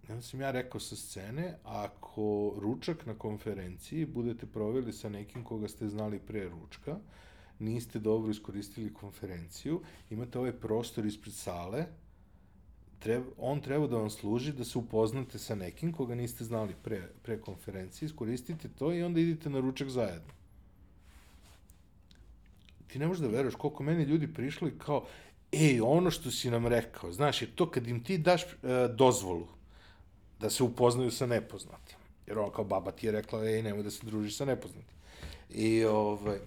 onda 0.09 0.23
sam 0.23 0.41
ja 0.41 0.51
rekao 0.51 0.81
sa 0.81 0.97
scene, 0.97 1.59
ako 1.65 2.55
ručak 2.61 3.07
na 3.07 3.15
konferenciji 3.15 4.07
budete 4.07 4.47
proveli 4.47 4.93
sa 4.93 5.09
nekim 5.09 5.45
koga 5.45 5.69
ste 5.69 5.89
znali 5.89 6.19
pre 6.19 6.49
ručka, 6.49 6.99
niste 7.63 7.99
dobro 7.99 8.31
iskoristili 8.31 8.95
konferenciju, 8.95 9.81
imate 10.11 10.39
ovaj 10.39 10.53
prostor 10.53 11.07
ispred 11.07 11.35
sale, 11.35 11.87
treba, 12.99 13.27
on 13.39 13.61
treba 13.61 13.87
da 13.87 13.97
vam 13.97 14.11
služi 14.11 14.53
da 14.53 14.65
se 14.65 14.79
upoznate 14.79 15.39
sa 15.39 15.55
nekim 15.55 15.93
koga 15.93 16.15
niste 16.15 16.45
znali 16.45 16.75
pre, 16.83 17.09
pre 17.23 17.41
konferencije, 17.41 18.07
iskoristite 18.07 18.69
to 18.79 18.93
i 18.93 19.03
onda 19.03 19.21
idite 19.21 19.51
na 19.51 19.61
ručak 19.61 19.89
zajedno. 19.89 20.33
Ti 22.87 22.99
ne 22.99 23.07
možeš 23.07 23.23
da 23.23 23.29
veruješ 23.29 23.55
koliko 23.55 23.83
meni 23.83 24.05
ljudi 24.05 24.35
prišlo 24.35 24.69
i 24.69 24.79
kao, 24.79 25.07
ej, 25.53 25.81
ono 25.81 26.11
što 26.11 26.31
si 26.31 26.51
nam 26.51 26.67
rekao, 26.67 27.13
znaš, 27.13 27.43
je 27.43 27.51
to 27.57 27.71
kad 27.71 27.87
im 27.89 28.05
ti 28.05 28.19
daš 28.19 28.43
e, 28.43 28.49
dozvolu 28.95 29.49
da 30.41 30.51
se 30.51 30.63
upoznaju 30.63 31.11
sa 31.11 31.27
nepoznatim. 31.27 31.97
Jer 32.27 32.39
on 32.39 32.51
kao 32.51 32.65
baba 32.65 32.91
ti 32.91 33.07
je 33.07 33.13
rekla, 33.13 33.45
ej, 33.45 33.63
nemoj 33.63 33.83
da 33.83 33.91
se 33.91 34.07
družiš 34.07 34.37
sa 34.37 34.45
nepoznatim. 34.45 34.97
I, 35.51 35.85
ovaj, 35.85 36.39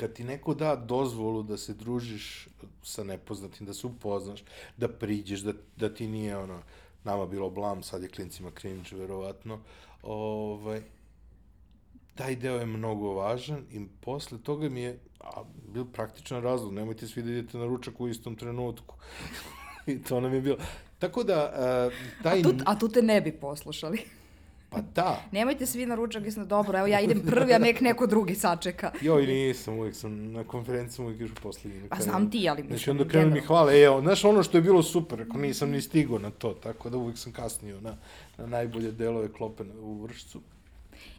kad 0.00 0.12
ti 0.12 0.24
neko 0.24 0.54
da 0.54 0.76
dozvolu 0.76 1.42
da 1.42 1.56
se 1.56 1.74
družiš 1.74 2.48
sa 2.82 3.04
nepoznatim, 3.04 3.66
da 3.66 3.74
se 3.74 3.86
upoznaš, 3.86 4.44
da 4.76 4.88
priđeš, 4.88 5.40
da, 5.40 5.52
da 5.76 5.94
ti 5.94 6.08
nije 6.08 6.36
ono, 6.36 6.62
nama 7.04 7.26
bilo 7.26 7.50
blam, 7.50 7.82
sad 7.82 8.02
je 8.02 8.08
klincima 8.08 8.50
cringe, 8.60 8.96
verovatno, 8.96 9.60
ovaj, 10.02 10.80
taj 12.14 12.36
deo 12.36 12.56
je 12.56 12.66
mnogo 12.66 13.12
važan 13.12 13.64
i 13.70 13.86
posle 14.00 14.38
toga 14.38 14.68
mi 14.68 14.80
je 14.80 14.98
a, 15.20 15.42
bil 15.74 15.84
praktičan 15.92 16.42
razlog, 16.42 16.72
nemojte 16.72 17.06
svi 17.06 17.22
da 17.22 17.30
idete 17.30 17.58
na 17.58 17.66
ručak 17.66 18.00
u 18.00 18.08
istom 18.08 18.36
trenutku. 18.36 18.96
I 19.86 20.02
to 20.02 20.20
nam 20.20 20.34
je 20.34 20.40
bilo. 20.40 20.56
Tako 20.98 21.24
da, 21.24 21.36
a, 21.36 21.90
taj... 22.22 22.40
A 22.40 22.42
tu, 22.42 22.54
a 22.66 22.78
tu 22.78 22.88
te 22.88 23.02
ne 23.02 23.20
bi 23.20 23.32
poslušali. 23.32 24.00
Pa 24.70 24.80
da. 24.94 25.22
Nemojte 25.32 25.66
svi 25.66 25.86
na 25.86 25.94
ručak, 25.94 26.24
jesno 26.24 26.44
dobro, 26.44 26.78
evo 26.78 26.86
ja 26.86 27.00
idem 27.00 27.20
prvi, 27.26 27.54
a 27.54 27.58
nek 27.58 27.80
neko 27.80 28.06
drugi 28.06 28.34
sačeka. 28.34 28.92
Joj, 29.00 29.26
nisam, 29.26 29.78
uvijek 29.78 29.94
sam 29.94 30.32
na 30.32 30.44
konferenciji 30.44 31.04
uvijek 31.04 31.20
išao 31.20 31.36
poslednji. 31.42 31.88
Pa 31.88 31.96
znam 31.96 32.30
ti, 32.30 32.48
ali 32.48 32.62
mislim. 32.62 32.78
Znači, 32.78 32.90
onda 32.90 33.08
krenu 33.08 33.34
mi 33.34 33.40
hvale, 33.40 33.80
evo, 33.80 34.00
znaš 34.00 34.24
ono 34.24 34.42
što 34.42 34.58
je 34.58 34.62
bilo 34.62 34.82
super, 34.82 35.22
ako 35.22 35.38
nisam 35.38 35.70
ni 35.70 35.80
stigao 35.80 36.18
na 36.18 36.30
to, 36.30 36.52
tako 36.52 36.90
da 36.90 36.96
uvijek 36.96 37.18
sam 37.18 37.32
kasnio 37.32 37.80
na, 37.80 37.96
na 38.38 38.46
najbolje 38.46 38.92
delove 38.92 39.32
klope 39.32 39.64
u 39.82 40.02
vršcu. 40.02 40.40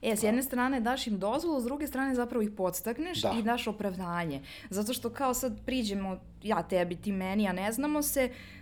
E, 0.01 0.15
s 0.15 0.23
jedne 0.23 0.43
strane 0.43 0.79
daš 0.79 1.07
im 1.07 1.19
dozvolu, 1.19 1.61
s 1.61 1.63
druge 1.63 1.87
strane 1.87 2.15
zapravo 2.15 2.41
ih 2.43 2.49
podstakneš 2.57 3.21
Da. 3.21 3.35
i 3.39 3.43
daš 3.43 3.67
opravdanje. 3.67 4.41
Zato 4.69 4.93
što 4.93 5.09
kao 5.09 5.33
sad 5.33 5.65
priđemo, 5.65 6.19
ja 6.43 6.63
tebi, 6.63 6.95
ti 6.95 7.11
meni, 7.11 7.47
a 7.47 7.53
ne 7.53 7.71
znamo 7.71 8.01
se, 8.01 8.29
uh, 8.31 8.60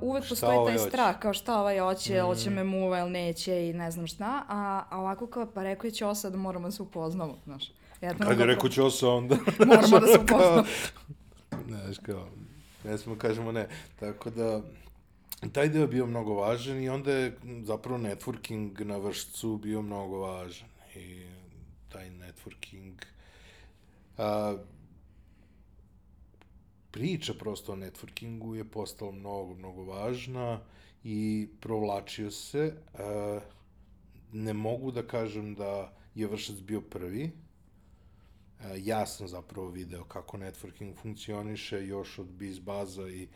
uvek 0.00 0.24
Šta 0.24 0.32
postoji 0.32 0.58
ovaj 0.58 0.76
taj 0.76 0.88
strah, 0.88 1.18
kao 1.18 1.34
šta 1.34 1.60
ovaj 1.60 1.78
hoće, 1.78 2.20
hoće 2.20 2.50
me 2.50 2.64
muva 2.64 2.98
ili 2.98 3.10
neće 3.10 3.68
i 3.68 3.72
ne 3.72 3.90
znam 3.90 4.06
šta, 4.06 4.44
a, 4.48 4.84
a 4.90 4.98
ovako 4.98 5.26
kao, 5.26 5.46
pa 5.54 5.62
rekao 5.62 5.88
je 5.88 5.92
Ćosa 5.92 6.30
da 6.30 6.36
moramo 6.36 6.68
da 6.68 6.72
se 6.72 6.82
upoznamo, 6.82 7.36
znaš. 7.44 7.72
Ja 8.00 8.14
to 8.14 8.24
Kad 8.24 8.38
je 8.38 8.46
rekao 8.46 8.70
Ćosa, 8.70 9.08
onda... 9.08 9.36
Moramo 9.66 10.00
da 10.00 10.06
se 10.06 10.18
upoznamo. 10.24 10.64
Znaš, 11.68 11.98
kao, 12.02 12.28
ne 12.84 12.98
smo 12.98 13.16
kažemo 13.16 13.52
ne. 13.52 13.68
Tako 14.00 14.30
da, 14.30 14.60
taj 15.52 15.68
deo 15.68 15.86
bio 15.86 16.06
mnogo 16.06 16.34
važan 16.34 16.82
i 16.82 16.88
onda 16.88 17.12
je 17.12 17.36
zapravo 17.62 17.98
networking 17.98 18.84
na 18.84 18.96
vršcu 18.96 19.56
bio 19.56 19.82
mnogo 19.82 20.18
važan. 20.18 20.68
I 20.94 21.26
taj 21.92 22.10
networking... 22.10 22.92
A, 24.18 24.56
priča 26.90 27.34
prosto 27.34 27.72
o 27.72 27.76
networkingu 27.76 28.54
je 28.54 28.64
postala 28.64 29.12
mnogo, 29.12 29.54
mnogo 29.54 29.84
važna 29.84 30.60
i 31.04 31.48
provlačio 31.60 32.30
se. 32.30 32.74
A, 32.94 33.40
ne 34.32 34.52
mogu 34.52 34.90
da 34.90 35.06
kažem 35.06 35.54
da 35.54 35.92
je 36.14 36.26
vršac 36.26 36.56
bio 36.56 36.80
prvi, 36.80 37.30
E, 38.64 38.80
ja 38.84 39.06
sam 39.06 39.28
zapravo 39.28 39.68
video 39.68 40.04
kako 40.04 40.38
networking 40.38 40.94
funkcioniše 40.96 41.86
još 41.86 42.18
od 42.18 42.26
BizBaza 42.26 43.08
i 43.08 43.28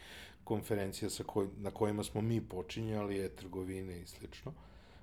konferencija 0.45 1.11
sa 1.11 1.25
koj, 1.25 1.49
na 1.59 1.71
kojima 1.71 2.05
smo 2.05 2.21
mi 2.21 2.41
počinjali, 2.41 3.17
je 3.17 3.37
trgovine 3.37 4.01
i 4.01 4.07
slično. 4.07 4.53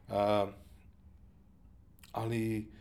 A, 0.07 0.51
ali 2.11 2.71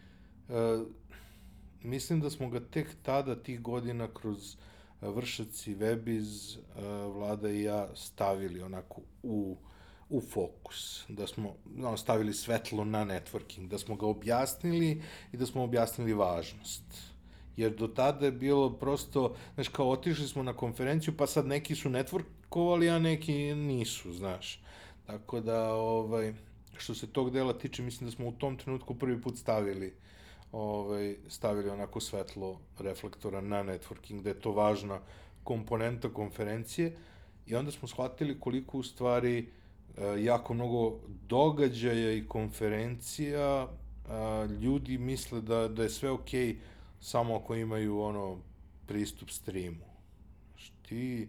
mislim 1.83 2.21
da 2.21 2.31
smo 2.31 2.49
ga 2.49 2.61
tek 2.61 2.97
tada, 3.03 3.43
tih 3.43 3.61
godina, 3.61 4.09
kroz 4.15 4.57
vršac 5.01 5.67
i 5.67 5.77
webiz, 5.77 6.59
a, 6.77 7.07
Vlada 7.07 7.51
i 7.51 7.63
ja 7.63 7.89
stavili 7.95 8.63
onako 8.63 9.01
u 9.23 9.57
u 10.13 10.21
fokus, 10.21 11.05
da 11.09 11.27
smo 11.27 11.55
no, 11.77 11.97
stavili 11.97 12.35
svetlo 12.35 12.85
na 12.85 13.05
networking, 13.07 13.69
da 13.69 13.79
smo 13.79 13.97
ga 13.97 14.07
objasnili 14.07 15.03
i 15.33 15.37
da 15.37 15.47
smo 15.47 15.63
objasnili 15.63 16.13
važnost 16.13 17.11
jer 17.61 17.77
do 17.77 17.89
tada 17.89 18.27
je 18.27 18.33
bilo 18.33 18.71
prosto, 18.71 19.35
znaš, 19.55 19.69
kao 19.69 19.91
otišli 19.91 20.29
smo 20.29 20.43
na 20.43 20.53
konferenciju, 20.57 21.17
pa 21.17 21.27
sad 21.27 21.47
neki 21.47 21.75
su 21.75 21.91
networkovali, 21.91 22.97
a 22.97 22.99
neki 22.99 23.55
nisu, 23.55 24.13
znaš. 24.13 24.63
Tako 25.07 25.41
da, 25.41 25.75
ovaj, 25.75 26.35
što 26.77 26.95
se 26.95 27.07
tog 27.07 27.31
dela 27.31 27.59
tiče, 27.59 27.83
mislim 27.83 28.11
da 28.11 28.17
smo 28.17 28.29
u 28.29 28.33
tom 28.33 28.57
trenutku 28.57 28.95
prvi 28.95 29.21
put 29.23 29.39
stavili 29.39 29.95
ovaj, 30.53 31.17
stavili 31.29 31.71
onako 31.71 32.01
svetlo 32.01 32.61
reflektora 32.79 33.41
na 33.41 33.65
networking, 33.65 34.23
da 34.23 34.29
je 34.29 34.41
to 34.41 34.53
važna 34.53 35.01
komponenta 35.45 36.09
konferencije 36.09 36.97
i 37.47 37.55
onda 37.55 37.71
smo 37.71 37.89
shvatili 37.89 38.41
koliko 38.41 38.79
u 38.79 38.83
stvari 38.83 39.39
e, 39.39 40.23
jako 40.23 40.55
mnogo 40.55 40.99
događaja 41.29 42.13
i 42.13 42.27
konferencija 42.29 43.69
a, 44.09 44.49
ljudi 44.61 44.99
misle 44.99 45.41
da, 45.41 45.69
da 45.69 45.83
je 45.83 45.91
sve 45.91 46.11
okej 46.11 46.49
okay 46.49 46.57
samo 47.01 47.37
ako 47.37 47.55
imaju 47.55 48.01
ono 48.01 48.39
pristup 48.87 49.31
streamu. 49.31 49.91
Ti 50.89 51.29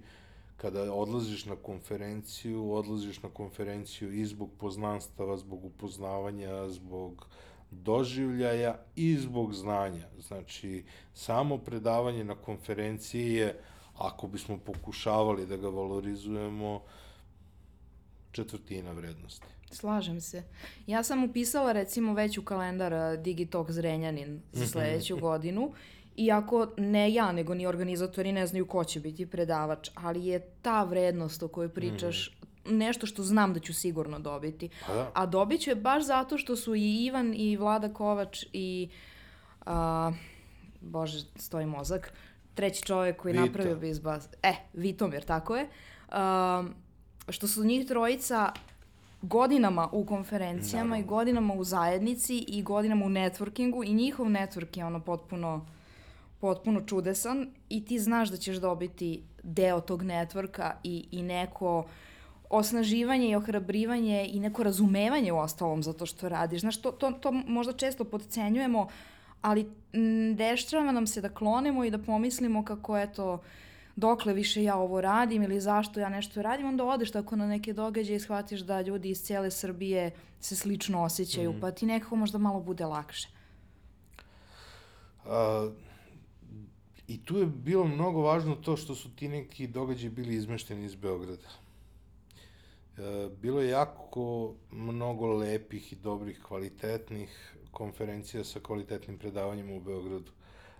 kada 0.57 0.93
odlaziš 0.93 1.45
na 1.45 1.55
konferenciju, 1.55 2.73
odlaziš 2.73 3.23
na 3.23 3.29
konferenciju 3.29 4.13
i 4.13 4.25
zbog 4.25 4.49
poznanstava, 4.57 5.37
zbog 5.37 5.65
upoznavanja, 5.65 6.69
zbog 6.69 7.27
doživljaja 7.71 8.75
i 8.95 9.17
zbog 9.17 9.53
znanja. 9.53 10.07
Znači, 10.19 10.83
samo 11.13 11.57
predavanje 11.57 12.23
na 12.23 12.35
konferenciji 12.35 13.33
je, 13.33 13.59
ako 13.97 14.27
bismo 14.27 14.57
pokušavali 14.57 15.45
da 15.45 15.57
ga 15.57 15.67
valorizujemo, 15.69 16.81
četvrtina 18.31 18.91
vrednosti. 18.91 19.47
Slažem 19.71 20.21
se. 20.21 20.43
Ja 20.87 21.03
sam 21.03 21.23
upisala 21.23 21.71
recimo 21.71 22.13
već 22.13 22.37
u 22.37 22.43
kalendar 22.43 23.17
Digitalk 23.17 23.71
Zrenjanin 23.71 24.41
za 24.51 24.67
sledeću 24.67 25.17
godinu. 25.17 25.73
Iako 26.17 26.67
ne 26.77 27.13
ja, 27.13 27.31
nego 27.31 27.53
ni 27.53 27.67
organizatori 27.67 28.31
ne 28.31 28.47
znaju 28.47 28.65
ko 28.65 28.83
će 28.83 28.99
biti 28.99 29.25
predavač, 29.25 29.89
ali 29.95 30.25
je 30.25 30.39
ta 30.61 30.83
vrednost 30.83 31.43
o 31.43 31.47
kojoj 31.47 31.69
pričaš 31.69 32.37
nešto 32.65 33.05
što 33.05 33.23
znam 33.23 33.53
da 33.53 33.59
ću 33.59 33.73
sigurno 33.73 34.19
dobiti. 34.19 34.69
Pa 34.87 34.93
da. 34.93 35.11
A 35.13 35.25
dobit 35.25 35.61
ću 35.61 35.69
je 35.69 35.75
baš 35.75 36.03
zato 36.03 36.37
što 36.37 36.55
su 36.55 36.75
i 36.75 37.05
Ivan 37.05 37.33
i 37.35 37.57
Vlada 37.57 37.93
Kovač 37.93 38.45
i 38.53 38.89
a, 39.65 40.11
bože, 40.81 41.25
stoji 41.35 41.65
mozak, 41.65 42.13
treći 42.53 42.83
čovjek 42.83 43.17
koji 43.17 43.31
Vito. 43.31 43.45
napravio 43.45 43.75
Bizbaz. 43.75 44.27
E, 44.43 44.53
Vitomir, 44.73 45.23
tako 45.23 45.55
je. 45.55 45.69
A, 46.09 46.63
što 47.29 47.47
su 47.47 47.63
njih 47.63 47.87
trojica 47.87 48.51
godinama 49.21 49.89
u 49.91 50.05
konferencijama 50.05 50.97
i 50.97 51.03
godinama 51.03 51.53
u 51.53 51.63
zajednici 51.63 52.37
i 52.47 52.63
godinama 52.63 53.05
u 53.05 53.09
networkingu 53.09 53.83
i 53.85 53.93
njihov 53.93 54.25
network 54.25 54.77
je 54.77 54.85
ono 54.85 54.99
potpuno 54.99 55.65
potpuno 56.39 56.81
čudesan 56.81 57.49
i 57.69 57.85
ti 57.85 57.99
znaš 57.99 58.29
da 58.29 58.37
ćeš 58.37 58.57
dobiti 58.57 59.23
deo 59.43 59.81
tog 59.81 60.03
networka 60.03 60.71
i, 60.83 61.07
i 61.11 61.23
neko 61.23 61.85
osnaživanje 62.51 63.29
i 63.29 63.35
ohrabrivanje 63.35 64.29
i 64.33 64.39
neko 64.39 64.63
razumevanje 64.63 65.31
u 65.31 65.37
ostalom 65.37 65.83
za 65.83 65.93
to 65.93 66.05
što 66.05 66.29
radiš. 66.29 66.61
Znaš, 66.61 66.81
to, 66.81 66.91
to, 66.91 67.11
to 67.11 67.31
možda 67.31 67.73
često 67.73 68.03
podcenjujemo, 68.03 68.87
ali 69.41 69.71
m, 69.93 70.35
dešava 70.35 70.91
nam 70.91 71.07
se 71.07 71.21
da 71.21 71.29
klonemo 71.29 71.83
i 71.83 71.91
da 71.91 71.97
pomislimo 71.97 72.65
kako 72.65 72.97
eto, 72.97 73.41
dokle 73.95 74.33
više 74.33 74.63
ja 74.63 74.75
ovo 74.75 75.01
radim 75.01 75.43
ili 75.43 75.61
zašto 75.61 75.99
ja 75.99 76.09
nešto 76.09 76.41
radim, 76.41 76.67
onda 76.67 76.85
odeš 76.85 77.11
tako 77.11 77.35
na 77.35 77.47
neke 77.47 77.73
događaje 77.73 78.15
i 78.15 78.19
shvatiš 78.19 78.59
da 78.59 78.81
ljudi 78.81 79.09
iz 79.09 79.21
cijele 79.23 79.51
Srbije 79.51 80.11
se 80.39 80.55
slično 80.55 81.03
osjećaju, 81.03 81.55
pa 81.61 81.71
ti 81.71 81.85
nekako 81.85 82.15
možda 82.15 82.37
malo 82.37 82.59
bude 82.59 82.85
lakše. 82.85 83.29
A, 85.25 85.69
I 87.07 87.17
tu 87.25 87.37
je 87.37 87.45
bilo 87.45 87.87
mnogo 87.87 88.21
važno 88.21 88.55
to 88.55 88.77
što 88.77 88.95
su 88.95 89.09
ti 89.15 89.27
neki 89.27 89.67
događaji 89.67 90.09
bili 90.09 90.35
izmešteni 90.35 90.85
iz 90.85 90.95
Beograda. 90.95 91.49
E, 92.97 93.29
bilo 93.41 93.61
je 93.61 93.69
jako 93.69 94.53
mnogo 94.71 95.27
lepih 95.27 95.93
i 95.93 95.95
dobrih, 95.95 96.41
kvalitetnih 96.43 97.55
konferencija 97.71 98.43
sa 98.43 98.59
kvalitetnim 98.59 99.17
predavanjima 99.17 99.73
u 99.73 99.79
Beogradu. 99.79 100.31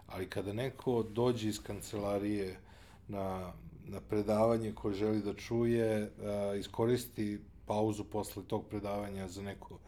Ali 0.07 0.29
kada 0.29 0.53
neko 0.53 1.03
dođe 1.03 1.49
iz 1.49 1.63
kancelarije 1.63 2.59
na, 3.07 3.53
na 3.85 4.01
predavanje 4.01 4.73
koje 4.75 4.93
želi 4.93 5.21
da 5.21 5.33
čuje, 5.33 6.11
a, 6.21 6.55
iskoristi 6.59 7.39
pauzu 7.65 8.03
posle 8.03 8.43
tog 8.47 8.67
predavanja 8.67 9.27
za 9.27 9.41
neko 9.41 9.79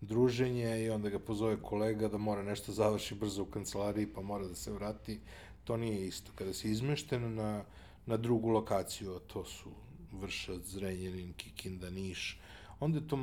druženje 0.00 0.84
i 0.84 0.90
onda 0.90 1.08
ga 1.08 1.18
pozove 1.18 1.56
kolega 1.62 2.08
da 2.08 2.18
mora 2.18 2.42
nešto 2.42 2.72
završi 2.72 3.14
brzo 3.14 3.42
u 3.42 3.46
kancelariji 3.46 4.06
pa 4.06 4.22
mora 4.22 4.46
da 4.46 4.54
se 4.54 4.72
vrati, 4.72 5.20
to 5.64 5.76
nije 5.76 6.06
isto. 6.06 6.32
Kada 6.34 6.52
si 6.52 6.70
izmešten 6.70 7.34
na, 7.34 7.64
na 8.06 8.16
drugu 8.16 8.48
lokaciju, 8.48 9.14
a 9.16 9.18
to 9.18 9.44
su 9.44 9.70
Vršac, 10.12 10.62
Zrenjanin, 10.62 11.32
Kikinda, 11.32 11.90
Niš, 11.90 12.38
onda 12.80 12.98
je 12.98 13.08
to 13.08 13.18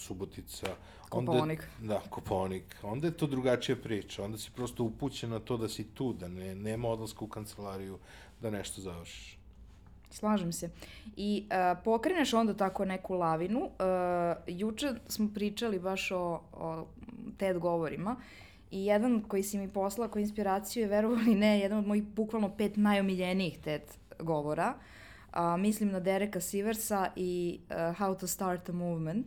Subotica. 0.00 0.66
Onda. 1.10 1.46
Da, 1.80 2.00
Koponik. 2.10 2.76
Onda 2.82 3.06
je 3.06 3.16
to 3.16 3.26
drugačija 3.26 3.76
priča. 3.76 4.24
Onda 4.24 4.38
si 4.38 4.50
prosto 4.50 4.84
upućen 4.84 5.30
na 5.30 5.38
to 5.38 5.56
da 5.56 5.68
si 5.68 5.84
tu, 5.84 6.12
da 6.12 6.28
ne, 6.28 6.54
nema 6.54 6.88
odlaska 6.88 7.24
u 7.24 7.28
kancelariju, 7.28 7.98
da 8.40 8.50
nešto 8.50 8.80
završiš. 8.80 9.38
Slažem 10.10 10.52
se. 10.52 10.70
I 11.16 11.44
uh, 11.46 11.82
pokreneš 11.84 12.34
onda 12.34 12.54
tako 12.54 12.84
neku 12.84 13.14
lavinu. 13.14 13.60
Uh, 13.60 13.70
juče 14.46 14.94
smo 15.08 15.28
pričali 15.34 15.78
baš 15.78 16.10
o, 16.10 16.40
o 16.52 16.86
TED 17.36 17.58
govorima 17.58 18.16
i 18.70 18.84
jedan 18.86 19.22
koji 19.28 19.42
si 19.42 19.58
mi 19.58 19.68
poslao 19.68 20.08
kao 20.08 20.20
inspiraciju 20.20 20.82
je, 20.82 20.88
verovali 20.88 21.34
ne, 21.34 21.60
jedan 21.60 21.78
od 21.78 21.86
mojih 21.86 22.02
bukvalno 22.02 22.56
pet 22.56 22.76
najomiljenijih 22.76 23.58
TED 23.58 23.82
govora. 24.18 24.74
Uh, 24.76 24.99
mislim 25.58 25.90
na 25.90 26.00
Dereka 26.00 26.40
Siversa 26.40 27.08
i 27.16 27.60
uh, 27.70 27.76
How 27.76 28.20
to 28.20 28.26
Start 28.26 28.68
a 28.68 28.72
Movement. 28.72 29.26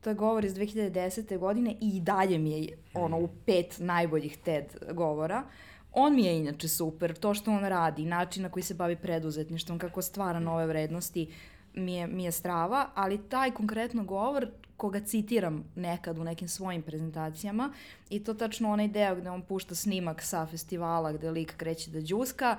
To 0.00 0.10
je 0.10 0.14
govor 0.14 0.44
iz 0.44 0.54
2010. 0.54 1.38
godine 1.38 1.76
i 1.80 2.00
dalje 2.00 2.38
mi 2.38 2.50
je 2.50 2.78
ono 2.94 3.18
u 3.18 3.28
pet 3.46 3.76
najboljih 3.78 4.38
TED 4.38 4.64
govora. 4.92 5.44
On 5.92 6.14
mi 6.14 6.24
je 6.24 6.38
inače 6.38 6.68
super, 6.68 7.14
to 7.14 7.34
što 7.34 7.50
on 7.50 7.64
radi, 7.64 8.04
način 8.04 8.42
na 8.42 8.48
koji 8.48 8.62
se 8.62 8.74
bavi 8.74 8.96
preduzetništvom, 8.96 9.78
kako 9.78 10.02
stvara 10.02 10.40
nove 10.40 10.66
vrednosti, 10.66 11.30
mi 11.74 11.94
je, 11.94 12.06
mi 12.06 12.24
je 12.24 12.32
strava, 12.32 12.90
ali 12.94 13.28
taj 13.28 13.50
konkretno 13.50 14.04
govor, 14.04 14.46
koga 14.76 15.00
citiram 15.00 15.64
nekad 15.74 16.18
u 16.18 16.24
nekim 16.24 16.48
svojim 16.48 16.82
prezentacijama, 16.82 17.72
i 18.10 18.24
to 18.24 18.34
tačno 18.34 18.72
onaj 18.72 18.88
deo 18.88 19.14
gde 19.14 19.30
on 19.30 19.42
pušta 19.42 19.74
snimak 19.74 20.22
sa 20.22 20.46
festivala 20.46 21.12
gde 21.12 21.30
lik 21.30 21.56
kreće 21.56 21.90
da 21.90 22.00
džuska, 22.00 22.56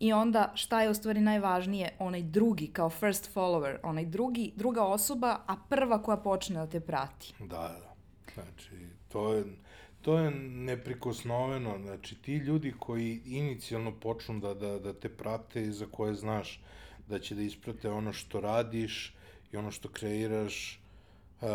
I 0.00 0.12
onda 0.12 0.52
šta 0.54 0.82
je 0.82 0.90
u 0.90 0.94
stvari 0.94 1.20
najvažnije, 1.20 1.96
onaj 1.98 2.22
drugi 2.22 2.66
kao 2.66 2.90
first 2.90 3.34
follower, 3.34 3.76
onaj 3.82 4.04
drugi, 4.04 4.52
druga 4.56 4.84
osoba, 4.84 5.40
a 5.46 5.56
prva 5.68 6.02
koja 6.02 6.16
počne 6.16 6.56
da 6.56 6.66
te 6.66 6.80
prati. 6.80 7.34
Da, 7.38 7.46
da. 7.46 7.94
Znači, 8.34 8.70
to 9.08 9.32
je, 9.32 9.44
to 10.02 10.18
je 10.18 10.30
neprikosnoveno, 10.30 11.78
znači 11.78 12.14
ti 12.14 12.36
ljudi 12.36 12.74
koji 12.78 13.20
inicijalno 13.26 13.92
počnu 13.92 14.40
da, 14.40 14.54
da, 14.54 14.78
da 14.78 14.92
te 14.92 15.08
prate 15.08 15.62
i 15.62 15.72
za 15.72 15.86
koje 15.86 16.14
znaš 16.14 16.60
da 17.08 17.18
će 17.18 17.34
da 17.34 17.42
isprate 17.42 17.90
ono 17.90 18.12
što 18.12 18.40
radiš 18.40 19.14
i 19.52 19.56
ono 19.56 19.70
što 19.70 19.88
kreiraš, 19.88 20.80
uh, 21.40 21.48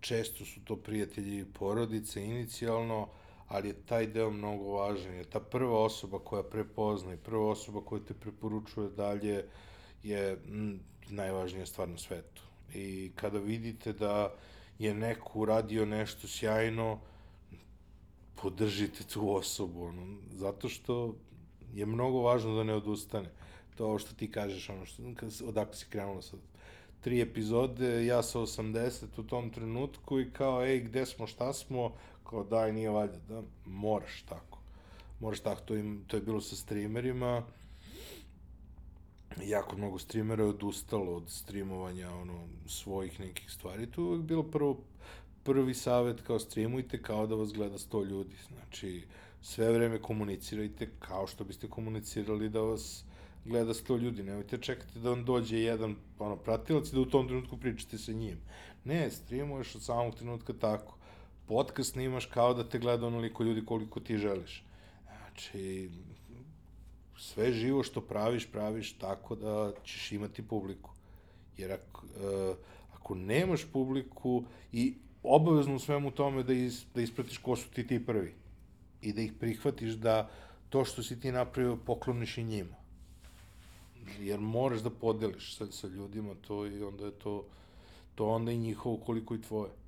često 0.00 0.44
su 0.44 0.60
to 0.64 0.76
prijatelji 0.76 1.38
i 1.38 1.44
porodice 1.58 2.24
inicijalno, 2.24 3.08
ali 3.52 3.68
je 3.68 3.82
taj 3.86 4.06
deo 4.06 4.30
mnogo 4.30 4.70
važan, 4.72 5.14
je 5.14 5.24
ta 5.24 5.40
prva 5.40 5.82
osoba 5.84 6.18
koja 6.18 6.42
prepozna 6.42 7.14
i 7.14 7.16
prva 7.16 7.50
osoba 7.50 7.80
koja 7.84 8.04
te 8.04 8.14
preporučuje 8.14 8.90
dalje 8.90 9.44
je 10.02 10.38
najvažnija 11.08 11.66
stvar 11.66 11.88
na 11.88 11.98
svetu. 11.98 12.42
I 12.74 13.12
kada 13.14 13.38
vidite 13.38 13.92
da 13.92 14.34
je 14.78 14.94
neko 14.94 15.38
uradio 15.38 15.86
nešto 15.86 16.28
sjajno, 16.28 17.00
podržite 18.42 19.04
tu 19.04 19.34
osobu, 19.34 19.84
ono, 19.84 20.16
zato 20.32 20.68
što 20.68 21.14
je 21.74 21.86
mnogo 21.86 22.22
važno 22.22 22.54
da 22.56 22.64
ne 22.64 22.74
odustane. 22.74 23.30
To 23.76 23.98
što 23.98 24.14
ti 24.14 24.30
kažeš, 24.30 24.68
ono 24.68 24.86
što, 24.86 25.02
odakle 25.44 25.74
si 25.74 25.86
krenula 25.90 26.22
sad, 26.22 26.40
tri 27.00 27.20
epizode, 27.20 28.06
ja 28.06 28.22
sa 28.22 28.38
80 28.38 29.20
u 29.20 29.22
tom 29.22 29.50
trenutku 29.50 30.20
i 30.20 30.30
kao, 30.32 30.64
ej, 30.64 30.80
gde 30.80 31.06
smo, 31.06 31.26
šta 31.26 31.52
smo, 31.52 31.94
kao, 32.32 32.44
daj, 32.44 32.72
nije 32.72 32.90
valjda, 32.90 33.18
da, 33.28 33.42
moraš 33.66 34.22
tako. 34.22 34.58
Moraš 35.20 35.40
tako, 35.40 35.60
to, 35.60 35.76
im, 35.76 36.04
to 36.06 36.16
je 36.16 36.22
bilo 36.22 36.40
sa 36.40 36.56
streamerima, 36.56 37.42
jako 39.40 39.76
mnogo 39.76 39.98
streamera 39.98 40.42
je 40.42 40.48
odustalo 40.48 41.16
od 41.16 41.30
streamovanja 41.30 42.10
ono, 42.10 42.48
svojih 42.66 43.20
nekih 43.20 43.50
stvari. 43.50 43.90
Tu 43.90 44.12
je 44.12 44.18
bilo 44.18 44.42
prvo, 44.42 44.80
prvi 45.44 45.74
savet 45.74 46.20
kao 46.20 46.38
streamujte 46.38 47.02
kao 47.02 47.26
da 47.26 47.34
vas 47.34 47.52
gleda 47.52 47.78
100 47.78 48.04
ljudi. 48.06 48.36
Znači, 48.48 49.04
sve 49.42 49.72
vreme 49.72 50.02
komunicirajte 50.02 50.90
kao 50.98 51.26
što 51.26 51.44
biste 51.44 51.68
komunicirali 51.68 52.48
da 52.48 52.60
vas 52.60 53.04
gleda 53.44 53.74
100 53.74 53.98
ljudi. 53.98 54.22
Nemojte 54.22 54.58
čekati 54.58 54.98
da 54.98 55.12
on 55.12 55.24
dođe 55.24 55.58
jedan 55.58 55.96
ono, 56.18 56.36
pratilac 56.36 56.88
i 56.88 56.94
da 56.94 57.00
u 57.00 57.10
tom 57.10 57.28
trenutku 57.28 57.56
pričate 57.56 57.98
sa 57.98 58.12
njim. 58.12 58.38
Ne, 58.84 59.10
streamuješ 59.10 59.74
od 59.74 59.82
samog 59.82 60.14
trenutka 60.14 60.52
tako. 60.52 60.96
Podcast 61.52 61.92
snimaš 61.92 62.26
kao 62.26 62.54
da 62.54 62.68
te 62.68 62.78
gleda 62.78 63.06
onoliko 63.06 63.44
ljudi 63.44 63.64
koliko 63.64 64.00
ti 64.00 64.18
želiš. 64.18 64.64
Znači, 65.04 65.90
sve 67.18 67.52
živo 67.52 67.82
što 67.82 68.00
praviš, 68.00 68.46
praviš 68.52 68.92
tako 68.92 69.34
da 69.34 69.72
ćeš 69.84 70.12
imati 70.12 70.48
publiku. 70.48 70.90
Jer 71.56 71.72
ako, 71.72 72.06
uh, 72.06 72.56
ako 72.94 73.14
nemaš 73.14 73.66
publiku 73.72 74.44
i 74.72 74.94
obavezno 75.22 75.74
u 75.74 75.78
svemu 75.78 76.10
tome 76.10 76.42
da, 76.42 76.52
is, 76.52 76.84
da 76.94 77.02
ispratiš 77.02 77.38
ko 77.38 77.56
su 77.56 77.70
ti 77.70 77.86
ti 77.86 78.06
prvi 78.06 78.34
i 79.02 79.12
da 79.12 79.20
ih 79.22 79.32
prihvatiš 79.40 79.92
da 79.92 80.30
to 80.68 80.84
što 80.84 81.02
si 81.02 81.20
ti 81.20 81.32
napravio 81.32 81.76
pokloniš 81.76 82.38
i 82.38 82.44
njima. 82.44 82.76
Jer 84.20 84.40
moraš 84.40 84.80
da 84.80 84.90
podeliš 84.90 85.56
sa, 85.56 85.66
sa 85.66 85.86
ljudima 85.86 86.34
to 86.46 86.66
i 86.66 86.82
onda 86.82 87.04
je 87.04 87.12
to, 87.12 87.44
to 88.14 88.28
onda 88.28 88.52
i 88.52 88.58
njihovo 88.58 88.96
koliko 88.96 89.34
i 89.34 89.42
tvoje. 89.42 89.81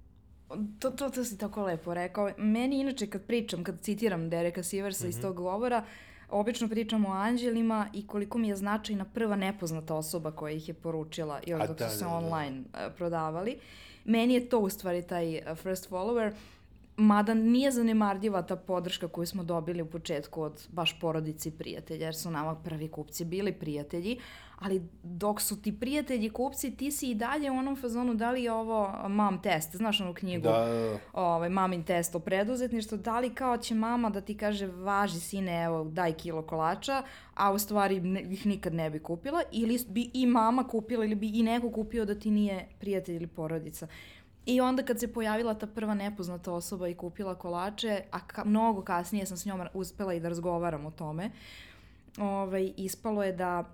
To, 0.78 0.90
to, 0.90 1.10
to 1.10 1.24
si 1.24 1.38
tako 1.38 1.62
lepo 1.62 1.94
rekao. 1.94 2.30
Meni 2.36 2.80
inače 2.80 3.06
kad 3.06 3.22
pričam, 3.22 3.64
kad 3.64 3.80
citiram 3.80 4.30
Dereka 4.30 4.62
Siversa 4.62 5.04
mm 5.04 5.06
-hmm. 5.06 5.10
iz 5.10 5.16
mhm. 5.16 5.22
tog 5.22 5.36
govora, 5.36 5.84
obično 6.30 6.68
pričam 6.68 7.06
o 7.06 7.12
anđelima 7.12 7.88
i 7.92 8.06
koliko 8.06 8.38
mi 8.38 8.48
je 8.48 8.56
značajna 8.56 9.04
prva 9.04 9.36
nepoznata 9.36 9.94
osoba 9.94 10.30
koja 10.30 10.52
ih 10.52 10.68
je 10.68 10.74
poručila, 10.74 11.40
još 11.46 11.68
dok 11.68 11.78
da, 11.78 11.88
su 11.88 11.98
se 11.98 12.04
da, 12.04 12.10
da. 12.10 12.16
online 12.16 12.62
da. 12.72 12.90
prodavali. 12.90 13.58
Meni 14.04 14.34
je 14.34 14.48
to 14.48 14.58
u 14.58 14.68
stvari 14.68 15.02
taj 15.02 15.40
first 15.54 15.90
follower. 15.90 16.32
Mada 16.96 17.34
nije 17.34 17.70
zanemarljiva 17.70 18.42
ta 18.42 18.56
podrška 18.56 19.08
koju 19.08 19.26
smo 19.26 19.44
dobili 19.44 19.82
u 19.82 19.90
početku 19.90 20.42
od 20.42 20.68
baš 20.72 21.00
porodici 21.00 21.48
i 21.48 21.52
prijatelja, 21.52 22.06
jer 22.06 22.14
su 22.14 22.30
nama 22.30 22.54
prvi 22.54 22.88
kupci 22.88 23.24
bili 23.24 23.52
prijatelji, 23.52 24.18
ali 24.58 24.82
dok 25.02 25.40
su 25.40 25.62
ti 25.62 25.80
prijatelji 25.80 26.30
kupci, 26.30 26.76
ti 26.76 26.90
si 26.90 27.10
i 27.10 27.14
dalje 27.14 27.50
u 27.50 27.54
onom 27.54 27.76
fazonu 27.76 28.14
da 28.14 28.30
li 28.30 28.42
je 28.42 28.52
ovo 28.52 29.08
mam 29.08 29.42
test, 29.42 29.76
znaš 29.76 30.00
onu 30.00 30.14
knjigu, 30.14 30.42
da, 30.42 30.64
da, 30.64 30.74
da. 30.74 30.98
ovaj, 31.12 31.48
mamin 31.48 31.82
test 31.82 32.14
o 32.14 32.18
preduzetništvu, 32.18 32.98
da 32.98 33.20
li 33.20 33.34
kao 33.34 33.56
će 33.56 33.74
mama 33.74 34.10
da 34.10 34.20
ti 34.20 34.36
kaže 34.36 34.66
važi 34.66 35.20
sine, 35.20 35.64
evo 35.64 35.84
daj 35.84 36.12
kilo 36.12 36.42
kolača, 36.42 37.02
a 37.34 37.52
u 37.52 37.58
stvari 37.58 38.00
ne, 38.00 38.22
ih 38.22 38.46
nikad 38.46 38.74
ne 38.74 38.90
bi 38.90 38.98
kupila, 38.98 39.42
ili 39.52 39.78
bi 39.88 40.10
i 40.14 40.26
mama 40.26 40.68
kupila 40.68 41.04
ili 41.04 41.14
bi 41.14 41.28
i 41.28 41.42
neko 41.42 41.70
kupio 41.70 42.04
da 42.04 42.14
ti 42.14 42.30
nije 42.30 42.68
prijatelj 42.80 43.16
ili 43.16 43.26
porodica. 43.26 43.86
I 44.46 44.60
onda 44.60 44.82
kad 44.82 45.00
se 45.00 45.12
pojavila 45.12 45.54
ta 45.54 45.66
prva 45.66 45.94
nepoznata 45.94 46.52
osoba 46.52 46.88
i 46.88 46.94
kupila 46.94 47.34
kolače, 47.34 48.02
a 48.10 48.20
ka, 48.26 48.44
mnogo 48.44 48.82
kasnije 48.82 49.26
sam 49.26 49.36
s 49.36 49.46
njom 49.46 49.60
uspela 49.74 50.14
i 50.14 50.20
da 50.20 50.28
razgovaram 50.28 50.86
o 50.86 50.90
tome, 50.90 51.30
ovaj, 52.18 52.72
ispalo 52.76 53.24
je 53.24 53.32
da 53.32 53.64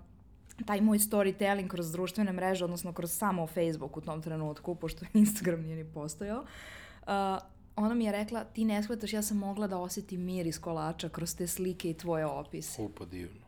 taj 0.65 0.81
moj 0.81 0.97
storytelling 0.97 1.67
kroz 1.67 1.91
društvene 1.91 2.31
mreže, 2.31 2.65
odnosno 2.65 2.93
kroz 2.93 3.11
samo 3.11 3.47
Facebook 3.47 3.97
u 3.97 4.01
tom 4.01 4.21
trenutku, 4.21 4.75
pošto 4.75 5.05
Instagram 5.13 5.61
nije 5.61 5.75
ni 5.75 5.93
postojao, 5.93 6.39
uh, 6.41 7.07
ona 7.75 7.95
mi 7.95 8.05
je 8.05 8.11
rekla, 8.11 8.43
ti 8.43 8.65
ne 8.65 8.83
shvataš, 8.83 9.13
ja 9.13 9.21
sam 9.21 9.37
mogla 9.37 9.67
da 9.67 9.77
osetim 9.77 10.21
mir 10.21 10.47
iz 10.47 10.61
kolača 10.61 11.09
kroz 11.09 11.35
te 11.35 11.47
slike 11.47 11.89
i 11.89 11.93
tvoje 11.93 12.25
opise. 12.25 12.81
Upa 12.81 13.05
divno. 13.05 13.41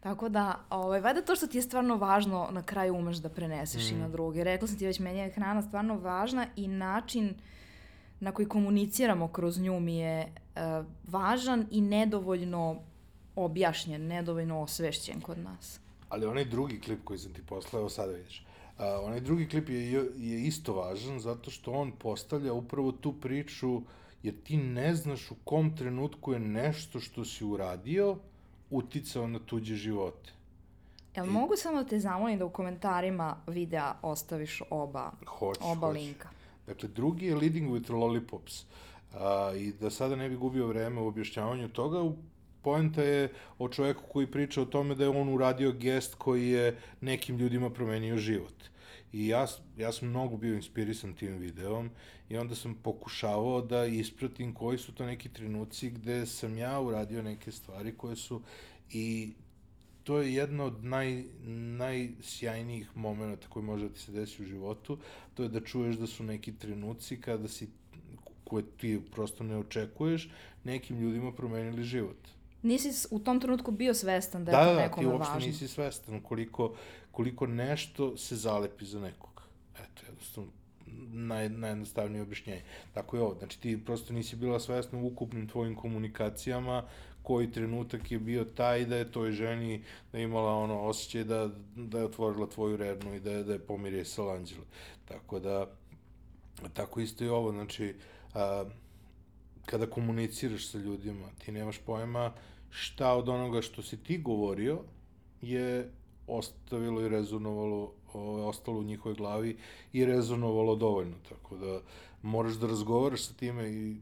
Tako 0.00 0.28
da, 0.28 0.60
ovaj, 0.70 1.00
vada 1.00 1.22
to 1.22 1.34
što 1.34 1.46
ti 1.46 1.58
je 1.58 1.62
stvarno 1.62 1.96
važno 1.96 2.48
na 2.52 2.62
kraju 2.62 2.94
umeš 2.94 3.16
da 3.16 3.28
preneseš 3.28 3.90
mm. 3.90 3.94
i 3.94 3.98
na 3.98 4.08
mm. 4.08 4.12
druge. 4.12 4.44
Rekla 4.44 4.68
sam 4.68 4.78
ti 4.78 4.86
već, 4.86 4.98
meni 4.98 5.18
je 5.18 5.30
hrana 5.30 5.62
stvarno 5.62 5.98
važna 5.98 6.46
i 6.56 6.68
način 6.68 7.34
na 8.20 8.32
koji 8.32 8.48
komuniciramo 8.48 9.28
kroz 9.28 9.60
nju 9.60 9.80
mi 9.80 9.96
je 9.96 10.26
uh, 10.26 10.86
važan 11.08 11.66
i 11.70 11.80
nedovoljno 11.80 12.76
objašnjen, 13.36 14.06
nedovoljno 14.06 14.62
osvešćen 14.62 15.20
kod 15.20 15.38
nas. 15.38 15.80
Ali 16.10 16.26
onaj 16.26 16.44
drugi 16.44 16.80
klip 16.80 17.04
koji 17.04 17.18
sam 17.18 17.32
ti 17.32 17.42
poslao, 17.46 17.88
sada 17.88 18.12
vidiš, 18.12 18.44
uh, 18.78 18.84
onaj 19.02 19.20
drugi 19.20 19.48
klip 19.48 19.68
je, 19.68 19.92
je 20.16 20.46
isto 20.46 20.74
važan 20.74 21.20
zato 21.20 21.50
što 21.50 21.72
on 21.72 21.92
postavlja 21.92 22.52
upravo 22.52 22.92
tu 22.92 23.12
priču 23.12 23.82
jer 24.22 24.34
ti 24.44 24.56
ne 24.56 24.94
znaš 24.94 25.30
u 25.30 25.34
kom 25.44 25.76
trenutku 25.76 26.32
je 26.32 26.38
nešto 26.38 27.00
što 27.00 27.24
si 27.24 27.44
uradio 27.44 28.16
uticao 28.70 29.26
na 29.26 29.38
tuđe 29.38 29.74
živote. 29.74 30.32
Jel 31.16 31.26
I... 31.26 31.30
mogu 31.30 31.56
samo 31.56 31.82
da 31.82 31.88
te 31.88 31.98
zamolim 31.98 32.38
da 32.38 32.44
u 32.44 32.50
komentarima 32.50 33.36
videa 33.46 33.94
ostaviš 34.02 34.62
oba, 34.70 35.10
hoć, 35.26 35.58
oba 35.60 35.86
hoć. 35.86 35.96
linka? 35.96 36.28
Dakle, 36.66 36.88
drugi 36.88 37.26
je 37.26 37.36
Leading 37.36 37.70
with 37.70 37.90
Lollipops. 37.90 38.64
A, 39.14 39.52
I 39.56 39.72
da 39.72 39.90
sada 39.90 40.16
ne 40.16 40.28
bi 40.28 40.36
gubio 40.36 40.66
vreme 40.66 41.00
u 41.00 41.06
objašnjavanju 41.06 41.68
toga, 41.68 42.02
poenta 42.62 43.02
je 43.02 43.28
o 43.58 43.68
čoveku 43.68 44.02
koji 44.12 44.26
priča 44.26 44.62
o 44.62 44.64
tome 44.64 44.94
da 44.94 45.04
je 45.04 45.10
on 45.10 45.28
uradio 45.28 45.72
gest 45.72 46.14
koji 46.14 46.48
je 46.48 46.76
nekim 47.00 47.36
ljudima 47.36 47.70
promenio 47.70 48.16
život. 48.16 48.54
I 49.12 49.28
ja, 49.28 49.46
ja 49.76 49.92
sam 49.92 50.08
mnogo 50.08 50.36
bio 50.36 50.54
inspirisan 50.54 51.14
tim 51.14 51.38
videom 51.38 51.90
i 52.28 52.36
onda 52.36 52.54
sam 52.54 52.74
pokušavao 52.74 53.62
da 53.62 53.86
ispratim 53.86 54.54
koji 54.54 54.78
su 54.78 54.94
to 54.94 55.06
neki 55.06 55.28
trenuci 55.28 55.90
gde 55.90 56.26
sam 56.26 56.58
ja 56.58 56.80
uradio 56.80 57.22
neke 57.22 57.52
stvari 57.52 57.94
koje 57.96 58.16
su 58.16 58.42
i 58.90 59.32
to 60.04 60.20
je 60.20 60.34
jedno 60.34 60.64
od 60.64 60.84
naj, 60.84 61.24
najsjajnijih 61.78 62.96
momenta 62.96 63.48
koji 63.48 63.64
može 63.64 63.88
da 63.88 63.94
ti 63.94 64.00
se 64.00 64.12
desi 64.12 64.42
u 64.42 64.46
životu, 64.46 64.98
to 65.34 65.42
je 65.42 65.48
da 65.48 65.60
čuješ 65.60 65.96
da 65.96 66.06
su 66.06 66.24
neki 66.24 66.52
trenuci 66.52 67.20
kada 67.20 67.48
si, 67.48 67.68
koje 68.44 68.64
ti 68.76 69.00
prosto 69.12 69.44
ne 69.44 69.56
očekuješ, 69.56 70.30
nekim 70.64 70.98
ljudima 70.98 71.32
promenili 71.32 71.84
život. 71.84 72.39
Nisi 72.62 73.08
u 73.10 73.18
tom 73.18 73.40
trenutku 73.40 73.70
bio 73.70 73.94
svestan 73.94 74.44
da 74.44 74.50
je 74.50 74.56
da, 74.56 74.64
to 74.64 74.80
nekome 74.80 75.06
važno. 75.06 75.18
Da, 75.18 75.24
ti 75.24 75.30
uopšte 75.30 75.46
nisi 75.46 75.68
svestan 75.68 76.20
koliko, 76.20 76.74
koliko 77.10 77.46
nešto 77.46 78.16
se 78.16 78.36
zalepi 78.36 78.84
za 78.84 79.00
nekog. 79.00 79.42
Eto, 79.74 80.02
jednostavno, 80.06 80.50
naj, 81.12 81.48
najjednostavnije 81.48 82.22
objašnjenje. 82.22 82.62
Tako 82.94 83.16
je 83.16 83.22
ovo, 83.22 83.34
znači 83.38 83.60
ti 83.60 83.84
prosto 83.84 84.12
nisi 84.12 84.36
bila 84.36 84.60
svesna 84.60 84.98
u 84.98 85.06
ukupnim 85.06 85.48
tvojim 85.48 85.74
komunikacijama 85.74 86.84
koji 87.22 87.52
trenutak 87.52 88.12
je 88.12 88.18
bio 88.18 88.44
taj 88.44 88.84
da 88.84 88.96
je 88.96 89.12
toj 89.12 89.32
ženi 89.32 89.82
da 90.12 90.18
je 90.18 90.24
imala 90.24 90.54
ono 90.54 90.80
osjećaj 90.80 91.24
da, 91.24 91.50
da 91.76 91.98
je 91.98 92.04
otvorila 92.04 92.46
tvoju 92.46 92.76
rednu 92.76 93.14
i 93.14 93.20
da 93.20 93.30
je, 93.30 93.44
da 93.44 93.52
je 93.52 93.58
pomirisala 93.58 94.34
anđele. 94.34 94.64
Tako 95.04 95.40
da, 95.40 95.66
tako 96.72 97.00
isto 97.00 97.24
i 97.24 97.28
ovo, 97.28 97.52
znači, 97.52 97.94
a, 98.34 98.64
kada 99.70 99.86
komuniciraš 99.86 100.66
sa 100.66 100.78
ljudima, 100.78 101.28
ti 101.38 101.52
nemaš 101.52 101.78
pojma 101.78 102.32
šta 102.70 103.12
od 103.14 103.28
onoga 103.28 103.62
što 103.62 103.82
si 103.82 103.96
ti 103.96 104.18
govorio 104.18 104.78
je 105.42 105.90
ostavilo 106.26 107.02
i 107.02 107.08
rezonovalo, 107.08 107.92
ostalo 108.48 108.78
u 108.78 108.82
njihovoj 108.82 109.14
glavi 109.14 109.56
i 109.92 110.04
rezonovalo 110.04 110.76
dovoljno. 110.76 111.16
Tako 111.28 111.56
da 111.56 111.80
moraš 112.22 112.54
da 112.54 112.66
razgovaraš 112.66 113.22
sa 113.22 113.34
time 113.34 113.70
i 113.70 113.90
e, 113.92 113.96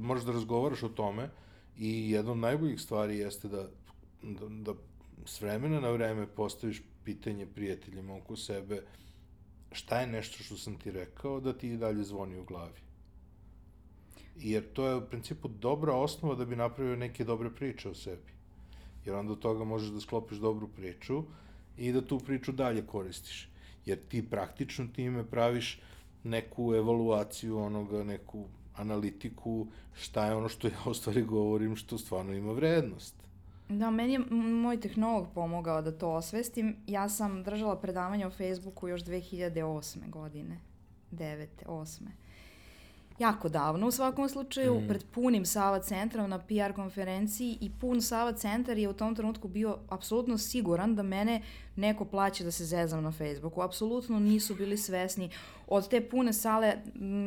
moraš 0.00 0.24
da 0.24 0.32
razgovaraš 0.32 0.82
o 0.82 0.88
tome 0.88 1.30
i 1.78 2.10
jedna 2.10 2.32
od 2.32 2.38
najboljih 2.38 2.80
stvari 2.80 3.18
jeste 3.18 3.48
da, 3.48 3.68
da, 4.22 4.48
da 4.48 4.74
s 5.26 5.40
vremena 5.40 5.80
na 5.80 5.90
vreme 5.90 6.26
postaviš 6.26 6.82
pitanje 7.04 7.46
prijateljima 7.46 8.16
oko 8.16 8.36
sebe 8.36 8.82
šta 9.72 10.00
je 10.00 10.06
nešto 10.06 10.42
što 10.44 10.56
sam 10.56 10.78
ti 10.78 10.90
rekao 10.90 11.40
da 11.40 11.52
ti 11.52 11.68
i 11.68 11.76
dalje 11.76 12.04
zvoni 12.04 12.38
u 12.38 12.44
glavi. 12.44 12.87
Jer 14.40 14.72
to 14.72 14.86
je 14.86 14.96
u 14.96 15.06
principu 15.06 15.48
dobra 15.48 15.94
osnova 15.94 16.34
da 16.34 16.44
bi 16.44 16.56
napravio 16.56 16.96
neke 16.96 17.24
dobre 17.24 17.50
priče 17.50 17.88
o 17.88 17.94
sebi. 17.94 18.32
Jer 19.04 19.16
onda 19.16 19.32
od 19.32 19.38
toga 19.38 19.64
možeš 19.64 19.88
da 19.88 20.00
sklopiš 20.00 20.38
dobru 20.38 20.68
priču 20.68 21.22
i 21.76 21.92
da 21.92 22.06
tu 22.06 22.18
priču 22.18 22.52
dalje 22.52 22.86
koristiš. 22.86 23.48
Jer 23.86 23.98
ti 24.08 24.30
praktično 24.30 24.86
time 24.94 25.24
praviš 25.24 25.80
neku 26.24 26.74
evaluaciju 26.74 27.58
onoga, 27.58 28.04
neku 28.04 28.44
analitiku, 28.76 29.66
šta 29.94 30.26
je 30.26 30.34
ono 30.34 30.48
što 30.48 30.68
ja 30.68 30.78
u 30.86 30.94
stvari 30.94 31.22
govorim, 31.22 31.76
što 31.76 31.98
stvarno 31.98 32.34
ima 32.34 32.52
vrednost. 32.52 33.14
Da, 33.68 33.90
meni 33.90 34.12
je 34.12 34.18
moj 34.62 34.80
tehnolog 34.80 35.26
pomogao 35.34 35.82
da 35.82 35.98
to 35.98 36.10
osvestim. 36.10 36.76
Ja 36.86 37.08
sam 37.08 37.42
držala 37.42 37.76
predavanje 37.76 38.26
o 38.26 38.30
Facebooku 38.30 38.88
još 38.88 39.02
2008. 39.04 40.10
godine. 40.10 40.60
9. 41.12 41.46
8 41.66 42.00
jako 43.18 43.48
davno 43.48 43.86
u 43.86 43.90
svakom 43.90 44.28
slučaju, 44.28 44.80
mm. 44.80 44.88
pred 44.88 45.04
punim 45.10 45.46
Sava 45.46 45.80
centrom 45.80 46.30
na 46.30 46.38
PR 46.38 46.72
konferenciji 46.74 47.58
i 47.60 47.70
pun 47.80 48.02
Sava 48.02 48.32
centar 48.32 48.78
je 48.78 48.88
u 48.88 48.92
tom 48.92 49.14
trenutku 49.14 49.48
bio 49.48 49.78
apsolutno 49.88 50.38
siguran 50.38 50.94
da 50.94 51.02
mene 51.02 51.42
neko 51.76 52.04
plaća 52.04 52.44
da 52.44 52.50
se 52.50 52.64
zezam 52.64 53.02
na 53.02 53.12
Facebooku. 53.12 53.62
Apsolutno 53.62 54.18
nisu 54.18 54.54
bili 54.54 54.76
svesni. 54.76 55.30
Od 55.66 55.88
te 55.88 56.08
pune 56.08 56.32
sale, 56.32 56.76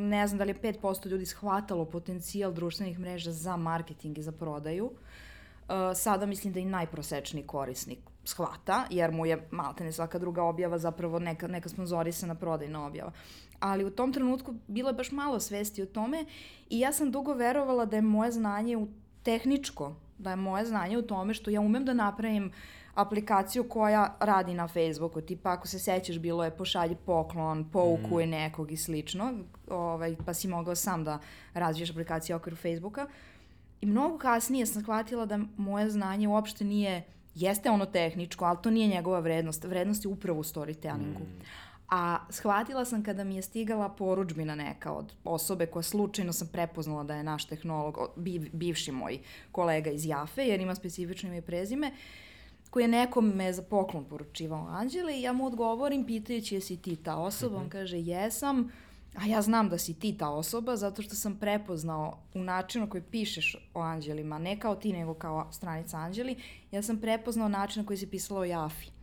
ne 0.09 0.27
znam 0.27 0.37
da 0.37 0.43
li 0.43 0.49
je 0.49 0.61
5% 0.61 1.07
ljudi 1.07 1.25
shvatalo 1.25 1.85
potencijal 1.85 2.53
društvenih 2.53 2.99
mreža 2.99 3.31
za 3.31 3.57
marketing 3.57 4.17
i 4.17 4.23
za 4.23 4.31
prodaju. 4.31 4.85
Uh, 4.85 5.75
sada 5.95 6.25
mislim 6.25 6.53
da 6.53 6.59
i 6.59 6.65
najprosečniji 6.65 7.47
korisnik 7.47 7.99
shvata, 8.23 8.85
jer 8.89 9.11
mu 9.11 9.25
je 9.25 9.47
maltene 9.51 9.91
svaka 9.91 10.19
druga 10.19 10.43
objava 10.43 10.77
zapravo 10.77 11.19
neka, 11.19 11.47
neka 11.47 11.69
sponzorisana 11.69 12.35
prodajna 12.35 12.85
objava 12.85 13.11
ali 13.61 13.85
u 13.85 13.89
tom 13.89 14.13
trenutku 14.13 14.55
bilo 14.67 14.89
je 14.89 14.93
baš 14.93 15.11
malo 15.11 15.39
svesti 15.39 15.81
o 15.81 15.85
tome 15.85 16.25
i 16.69 16.79
ja 16.79 16.93
sam 16.93 17.11
dugo 17.11 17.33
verovala 17.33 17.85
da 17.85 17.95
je 17.95 18.01
moje 18.01 18.31
znanje 18.31 18.77
u 18.77 18.87
tehničko, 19.23 19.95
da 20.17 20.29
je 20.29 20.35
moje 20.35 20.65
znanje 20.65 20.97
u 20.97 21.01
tome 21.01 21.33
što 21.33 21.51
ja 21.51 21.61
umem 21.61 21.85
da 21.85 21.93
napravim 21.93 22.51
aplikaciju 22.95 23.63
koja 23.63 24.15
radi 24.19 24.53
na 24.53 24.67
Facebooku, 24.67 25.21
tipa 25.21 25.51
ako 25.51 25.67
se 25.67 25.79
sećaš 25.79 26.19
bilo 26.19 26.43
je 26.43 26.57
pošalji 26.57 26.95
poklon, 27.05 27.69
poukuje 27.71 28.25
mm. 28.25 28.29
nekog 28.29 28.71
i 28.71 28.77
slično, 28.77 29.33
ovaj, 29.67 30.15
pa 30.25 30.33
si 30.33 30.47
mogao 30.47 30.75
sam 30.75 31.03
da 31.03 31.19
razviješ 31.53 31.91
aplikaciju 31.91 32.35
okviru 32.35 32.55
Facebooka. 32.55 33.07
I 33.81 33.85
mnogo 33.85 34.17
kasnije 34.17 34.65
sam 34.65 34.81
shvatila 34.81 35.25
da 35.25 35.39
moje 35.57 35.89
znanje 35.89 36.27
uopšte 36.27 36.63
nije, 36.63 37.03
jeste 37.35 37.69
ono 37.69 37.85
tehničko, 37.85 38.45
ali 38.45 38.57
to 38.63 38.71
nije 38.71 38.87
njegova 38.87 39.19
vrednost. 39.19 39.63
Vrednost 39.63 40.05
je 40.05 40.09
upravo 40.09 40.39
u 40.39 40.43
storytellingu. 40.43 41.19
Mm. 41.19 41.41
A 41.91 42.17
shvatila 42.29 42.85
sam 42.85 43.03
kada 43.03 43.23
mi 43.23 43.35
je 43.35 43.41
stigala 43.41 43.89
poručbina 43.89 44.55
neka 44.55 44.93
od 44.93 45.13
osobe 45.23 45.65
koja 45.65 45.83
slučajno 45.83 46.33
sam 46.33 46.47
prepoznala 46.47 47.03
da 47.03 47.15
je 47.15 47.23
naš 47.23 47.45
tehnolog, 47.45 47.97
biv, 48.15 48.49
bivši 48.53 48.91
moj 48.91 49.19
kolega 49.51 49.89
iz 49.89 50.05
Jafe, 50.05 50.43
jer 50.43 50.59
ima 50.59 50.75
specifično 50.75 51.29
ime 51.29 51.37
i 51.37 51.41
prezime, 51.41 51.91
koji 52.69 52.83
je 52.83 52.87
nekom 52.87 53.29
me 53.29 53.53
za 53.53 53.61
poklon 53.61 54.05
poručivao 54.05 54.67
Anđele 54.69 55.17
i 55.17 55.21
ja 55.21 55.33
mu 55.33 55.45
odgovorim 55.45 56.05
pitajući 56.05 56.55
jesi 56.55 56.77
ti 56.77 56.95
ta 56.95 57.15
osoba, 57.15 57.57
mm 57.57 57.61
on 57.61 57.69
kaže 57.69 57.99
jesam, 57.99 58.71
a 59.15 59.25
ja 59.25 59.41
znam 59.41 59.69
da 59.69 59.77
si 59.77 59.93
ti 59.93 60.17
ta 60.17 60.29
osoba 60.29 60.75
zato 60.75 61.01
što 61.01 61.15
sam 61.15 61.35
prepoznao 61.35 62.17
u 62.33 62.39
načinu 62.39 62.89
koji 62.89 63.03
pišeš 63.03 63.69
o 63.73 63.81
anđelima, 63.81 64.39
ne 64.39 64.59
kao 64.59 64.75
ti 64.75 64.93
nego 64.93 65.13
kao 65.13 65.47
stranica 65.51 65.97
anđeli, 65.97 66.35
ja 66.71 66.81
sam 66.81 66.97
prepoznao 66.97 67.49
način 67.49 67.81
na 67.81 67.87
koji 67.87 67.97
si 67.97 68.07
pisala 68.07 68.39
o 68.39 68.45
Jafi 68.45 69.00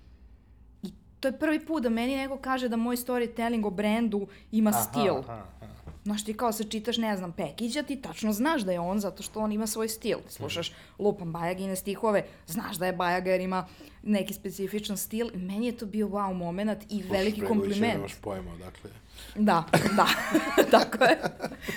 to 1.20 1.28
je 1.28 1.38
prvi 1.38 1.66
put 1.66 1.82
da 1.82 1.88
meni 1.88 2.16
neko 2.16 2.38
kaže 2.38 2.68
da 2.68 2.76
moj 2.76 2.96
storytelling 2.96 3.66
o 3.66 3.70
brendu 3.70 4.26
ima 4.52 4.70
aha, 4.70 4.80
stil. 4.82 5.14
Aha, 5.14 5.44
aha. 5.62 5.78
Znaš, 6.04 6.24
ti 6.24 6.34
kao 6.34 6.52
se 6.52 6.64
čitaš, 6.64 6.96
ne 6.96 7.16
znam, 7.16 7.32
Pekića, 7.32 7.82
ti 7.82 7.96
tačno 7.96 8.32
znaš 8.32 8.62
da 8.62 8.72
je 8.72 8.80
on 8.80 9.00
zato 9.00 9.22
što 9.22 9.40
on 9.40 9.52
ima 9.52 9.66
svoj 9.66 9.88
stil. 9.88 10.18
Slušaš 10.28 10.72
lupam 10.98 11.32
Bajagine 11.32 11.76
stihove, 11.76 12.24
znaš 12.46 12.76
da 12.76 12.86
je 12.86 12.92
Bajaga 12.92 13.30
jer 13.30 13.40
ima 13.40 13.66
neki 14.02 14.34
specifičan 14.34 14.96
stil. 14.96 15.30
Meni 15.34 15.66
je 15.66 15.76
to 15.76 15.86
bio 15.86 16.06
wow 16.08 16.32
moment 16.32 16.82
i 16.82 16.88
Slušaš, 16.88 17.10
veliki 17.10 17.40
kompliment. 17.40 17.76
Slušaš, 17.76 17.94
nemaš 17.94 18.14
pojma, 18.14 18.50
dakle. 18.56 18.90
Da, 19.36 19.64
da, 19.96 20.06
tako 20.78 21.04
je. 21.04 21.18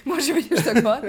Može 0.06 0.34
biti 0.34 0.56
šta 0.62 0.74
god. 0.82 1.00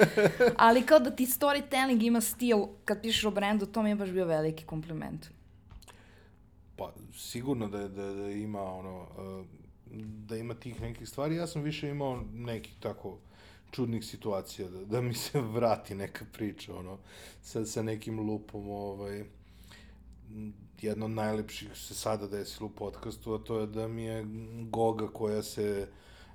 Ali 0.57 0.83
kao 0.83 0.99
da 0.99 1.11
ti 1.11 1.27
storytelling 1.27 2.07
ima 2.07 2.21
stil 2.21 2.59
kad 2.85 3.03
pišeš 3.03 3.25
o 3.25 3.31
brendu, 3.31 3.67
to 3.67 3.83
mi 3.83 3.89
je 3.89 3.95
baš 3.95 4.11
bio 4.11 4.25
veliki 4.25 4.65
kompliment. 4.65 5.27
Pa, 6.77 6.93
sigurno 7.15 7.69
da, 7.69 7.89
da, 7.89 8.13
da 8.13 8.31
ima 8.31 8.63
ono, 8.63 9.07
e, 9.19 9.45
da 10.27 10.37
ima 10.37 10.55
tih 10.55 10.81
nekih 10.81 11.09
stvari. 11.09 11.37
Ja 11.37 11.47
sam 11.47 11.63
više 11.63 11.89
imao 11.89 12.25
nekih 12.33 12.75
tako 12.81 13.19
čudnih 13.71 14.05
situacija, 14.05 14.69
da, 14.69 14.85
da 14.85 15.01
mi 15.01 15.15
se 15.15 15.41
vrati 15.55 15.95
neka 15.95 16.25
priča, 16.33 16.77
ono, 16.77 16.99
sa, 17.43 17.65
sa 17.67 17.83
nekim 17.83 18.21
lupom, 18.21 18.69
ovaj, 18.69 19.25
jedno 20.81 21.05
od 21.05 21.11
najlepših 21.11 21.77
se 21.77 21.95
sada 21.95 22.27
desilo 22.27 22.67
u 22.67 22.77
podcastu, 22.77 23.35
a 23.35 23.39
to 23.39 23.61
je 23.61 23.67
da 23.67 23.89
mi 23.89 24.05
je 24.05 24.27
Goga 24.71 25.09
koja 25.09 25.43
se, 25.43 25.89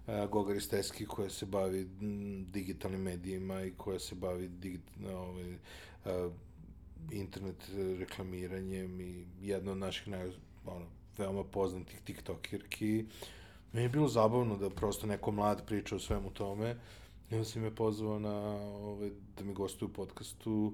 uh, 0.08 0.30
Goga 0.30 0.54
Risteski 0.54 1.06
koja 1.06 1.30
se 1.30 1.46
bavi 1.46 1.88
digitalnim 2.52 3.02
medijima 3.02 3.64
i 3.64 3.74
koja 3.78 4.00
se 4.00 4.16
bavi 4.16 4.48
digit, 4.48 4.82
ovaj, 5.14 5.54
uh, 5.54 6.34
internet 7.12 7.70
reklamiranjem 8.00 9.02
i 9.02 9.26
jedna 9.42 9.72
od 9.72 9.78
naših 9.78 10.08
naj, 10.08 10.32
ono, 10.66 10.86
veoma 11.18 11.44
poznatih 11.44 12.02
tiktokirki. 12.02 13.06
Meni 13.74 13.86
je 13.86 13.90
bilo 13.90 14.08
zabavno 14.08 14.58
da 14.58 14.70
prosto 14.70 15.08
neko 15.08 15.32
mlad 15.32 15.66
priča 15.66 15.96
o 15.96 16.00
svemu 16.00 16.32
tome. 16.32 16.76
I 17.32 17.36
onda 17.36 17.46
si 17.46 17.60
me 17.60 17.76
pozvao 17.76 18.20
na, 18.20 18.36
ove, 18.76 19.12
da 19.38 19.44
mi 19.44 19.54
gostuje 19.54 19.90
u 19.90 19.94
podcastu 19.94 20.74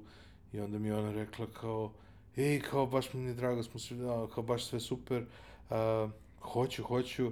i 0.54 0.60
onda 0.60 0.80
mi 0.80 0.92
ona 0.92 1.12
rekla 1.12 1.48
kao, 1.48 1.94
ej, 2.38 2.62
kao 2.62 2.86
baš 2.86 3.14
mi 3.14 3.24
je 3.24 3.34
drago, 3.34 3.64
smo 3.64 3.80
se, 3.80 3.96
kao 4.34 4.44
baš 4.44 4.66
sve 4.66 4.80
super, 4.80 5.26
a, 5.70 6.10
hoću, 6.42 6.84
hoću, 6.84 7.32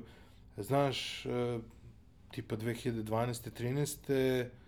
znaš, 0.58 1.26
a, 1.26 1.60
tipa 2.32 2.58
2012. 2.58 3.50
13 3.62 4.61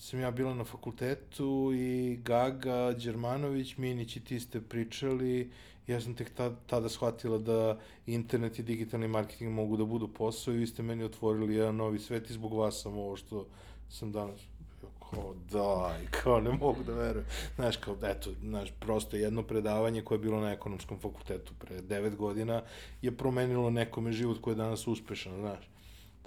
sam 0.00 0.20
ja 0.20 0.30
bila 0.30 0.54
na 0.54 0.64
fakultetu 0.64 1.72
i 1.74 2.18
Gaga, 2.24 2.92
Đermanović, 2.92 3.76
Minić 3.76 4.16
i 4.16 4.24
ti 4.24 4.40
ste 4.40 4.60
pričali, 4.60 5.50
ja 5.86 6.00
sam 6.00 6.14
tek 6.14 6.30
tada, 6.66 6.88
shvatila 6.88 7.38
da 7.38 7.78
internet 8.06 8.58
i 8.58 8.62
digitalni 8.62 9.08
marketing 9.08 9.52
mogu 9.52 9.76
da 9.76 9.84
budu 9.84 10.08
posao 10.08 10.54
i 10.54 10.56
vi 10.56 10.66
ste 10.66 10.82
meni 10.82 11.04
otvorili 11.04 11.54
jedan 11.54 11.76
novi 11.76 11.98
svet 11.98 12.30
i 12.30 12.32
zbog 12.32 12.54
vas 12.54 12.82
sam 12.82 12.98
ovo 12.98 13.16
što 13.16 13.46
sam 13.90 14.12
danas 14.12 14.40
kao 15.10 15.34
daj, 15.50 16.06
kao 16.10 16.40
ne 16.40 16.50
mogu 16.50 16.82
da 16.86 16.94
verujem. 16.94 17.26
Znaš, 17.56 17.76
kao, 17.76 17.96
eto, 18.02 18.30
znaš, 18.40 18.70
prosto 18.80 19.16
jedno 19.16 19.42
predavanje 19.42 20.02
koje 20.02 20.16
je 20.16 20.22
bilo 20.22 20.40
na 20.40 20.52
ekonomskom 20.52 20.98
fakultetu 20.98 21.52
pre 21.58 21.80
devet 21.80 22.16
godina 22.16 22.62
je 23.02 23.16
promenilo 23.16 23.70
nekome 23.70 24.12
život 24.12 24.40
koji 24.40 24.52
je 24.52 24.56
danas 24.56 24.86
uspešan, 24.86 25.36
znaš. 25.40 25.70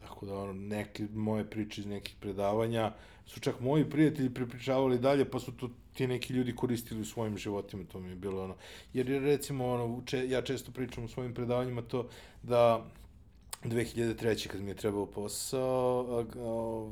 Tako 0.02 0.26
da, 0.26 0.36
ono, 0.36 0.54
neke 0.54 1.08
moje 1.14 1.50
priče 1.50 1.82
iz 1.82 1.88
nekih 1.88 2.16
predavanja 2.20 2.92
su 3.26 3.40
čak 3.40 3.60
moji 3.60 3.90
prijatelji 3.90 4.34
prepričavali 4.34 5.00
dalje, 5.00 5.26
pa 5.26 5.40
su 5.40 5.52
to 5.52 5.70
ti 5.94 6.08
neki 6.08 6.34
ljudi 6.34 6.56
koristili 6.56 7.02
u 7.02 7.06
svojim 7.06 7.38
životima, 7.38 7.84
to 7.92 8.00
mi 8.00 8.10
je 8.10 8.16
bilo 8.16 8.44
ono. 8.44 8.56
Jer 8.94 9.10
je 9.10 9.20
recimo, 9.20 9.68
ono, 9.68 10.02
če, 10.06 10.30
ja 10.30 10.42
često 10.42 10.72
pričam 10.72 11.04
u 11.04 11.08
svojim 11.08 11.34
predavanjima 11.34 11.82
to 11.82 12.10
da 12.44 12.86
2003. 13.64 14.48
kad 14.48 14.62
mi 14.62 14.72
je 14.72 14.76
trebao 14.76 15.06
posao, 15.06 16.06
a, 16.12 16.40
a, 16.40 16.92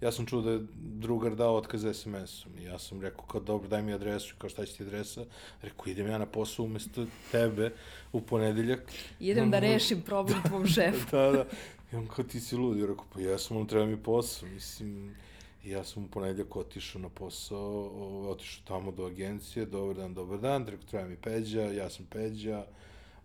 ja 0.00 0.12
sam 0.12 0.26
čuo 0.26 0.42
da 0.42 0.50
je 0.50 0.60
drugar 0.76 1.34
dao 1.36 1.56
otkaz 1.56 1.84
SMS-om 1.92 2.58
i 2.58 2.64
ja 2.64 2.78
sam 2.78 3.00
rekao 3.02 3.24
kao 3.26 3.40
dobro 3.40 3.68
daj 3.68 3.82
mi 3.82 3.92
adresu, 3.92 4.34
kao 4.38 4.50
šta 4.50 4.66
će 4.66 4.72
ti 4.72 4.82
adresa? 4.82 5.24
Rekao 5.62 5.86
idem 5.86 6.06
ja 6.06 6.18
na 6.18 6.26
posao 6.26 6.64
umesto 6.64 7.06
tebe 7.32 7.72
u 8.12 8.20
ponedeljak. 8.20 8.92
Idem 9.20 9.50
da 9.50 9.58
rešim 9.58 10.02
problem 10.02 10.42
tvom 10.48 10.66
šefu. 10.66 11.06
da, 11.10 11.30
da. 11.32 11.46
I 11.92 11.96
on 11.96 12.06
kao 12.06 12.24
ti 12.24 12.40
si 12.40 12.56
ludi, 12.56 12.80
ja 12.80 12.86
rekao 12.86 13.04
pa 13.14 13.20
jesam, 13.20 13.56
on 13.56 13.66
treba 13.66 13.86
mi 13.86 13.96
posao, 13.96 14.48
mislim, 14.48 15.14
I 15.64 15.70
ja 15.70 15.84
sam 15.84 16.04
u 16.04 16.08
ponedljak 16.08 16.56
otišao 16.56 17.02
na 17.02 17.08
posao, 17.08 17.90
otišao 18.30 18.64
tamo 18.64 18.92
do 18.92 19.06
agencije, 19.06 19.66
dobar 19.66 19.96
dan, 19.96 20.14
dobar 20.14 20.40
dan, 20.40 20.66
rekao, 20.66 20.86
treba 20.86 21.08
mi 21.08 21.16
Peđa, 21.16 21.62
ja 21.62 21.90
sam 21.90 22.06
Peđa. 22.06 22.66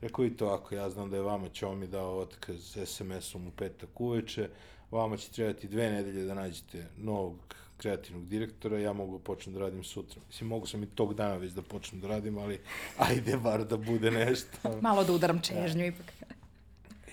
Rekao, 0.02 0.26
i 0.26 0.38
to 0.38 0.48
ako 0.48 0.76
ja 0.76 0.90
znam 0.90 1.10
da 1.10 1.16
je 1.16 1.22
vama 1.22 1.50
će 1.50 1.66
mi 1.68 1.88
dao 1.88 2.18
otkaz 2.18 2.78
SMS-om 2.86 3.48
u 3.48 3.52
petak 3.52 4.02
uveče, 4.02 4.50
vama 4.92 5.18
će 5.18 5.32
trebati 5.32 5.68
dve 5.68 5.90
nedelje 5.92 6.26
da 6.26 6.34
nađete 6.34 6.88
novog 6.98 7.56
kreativnog 7.78 8.28
direktora, 8.28 8.80
ja 8.80 8.94
mogu 8.94 9.18
da 9.18 9.24
počnem 9.24 9.56
da 9.56 9.60
radim 9.60 9.84
sutra. 9.84 10.22
Mislim, 10.28 10.50
mogu 10.50 10.68
sam 10.68 10.84
i 10.84 10.88
tog 10.88 11.14
dana 11.14 11.36
već 11.36 11.52
da 11.52 11.62
počnem 11.62 12.02
da 12.02 12.08
radim, 12.08 12.38
ali 12.38 12.60
ajde 13.10 13.38
bar 13.38 13.66
da 13.66 13.78
bude 13.78 14.12
nešto. 14.12 14.58
Malo 14.82 15.04
da 15.04 15.14
udaram 15.14 15.42
čežnju 15.42 15.86
ipak. 15.86 16.14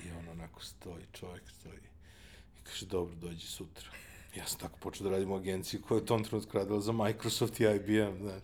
I 0.04 0.10
on 0.18 0.28
onako 0.28 0.62
stoji, 0.62 1.04
čovjek 1.12 1.50
stoji. 1.50 1.80
I 2.60 2.64
kaže, 2.64 2.86
dobro, 2.86 3.14
dođi 3.14 3.46
sutra. 3.46 4.05
Ja 4.36 4.46
sam 4.46 4.58
tako 4.58 4.78
počeo 4.78 5.04
da 5.04 5.10
radim 5.10 5.30
u 5.30 5.36
agenciji 5.36 5.80
koja 5.80 5.96
je 5.96 6.02
u 6.02 6.06
tom 6.06 6.24
trenutku 6.24 6.58
radila 6.58 6.80
za 6.80 6.92
Microsoft 6.92 7.60
i 7.60 7.64
IBM, 7.64 8.22
znaš. 8.22 8.42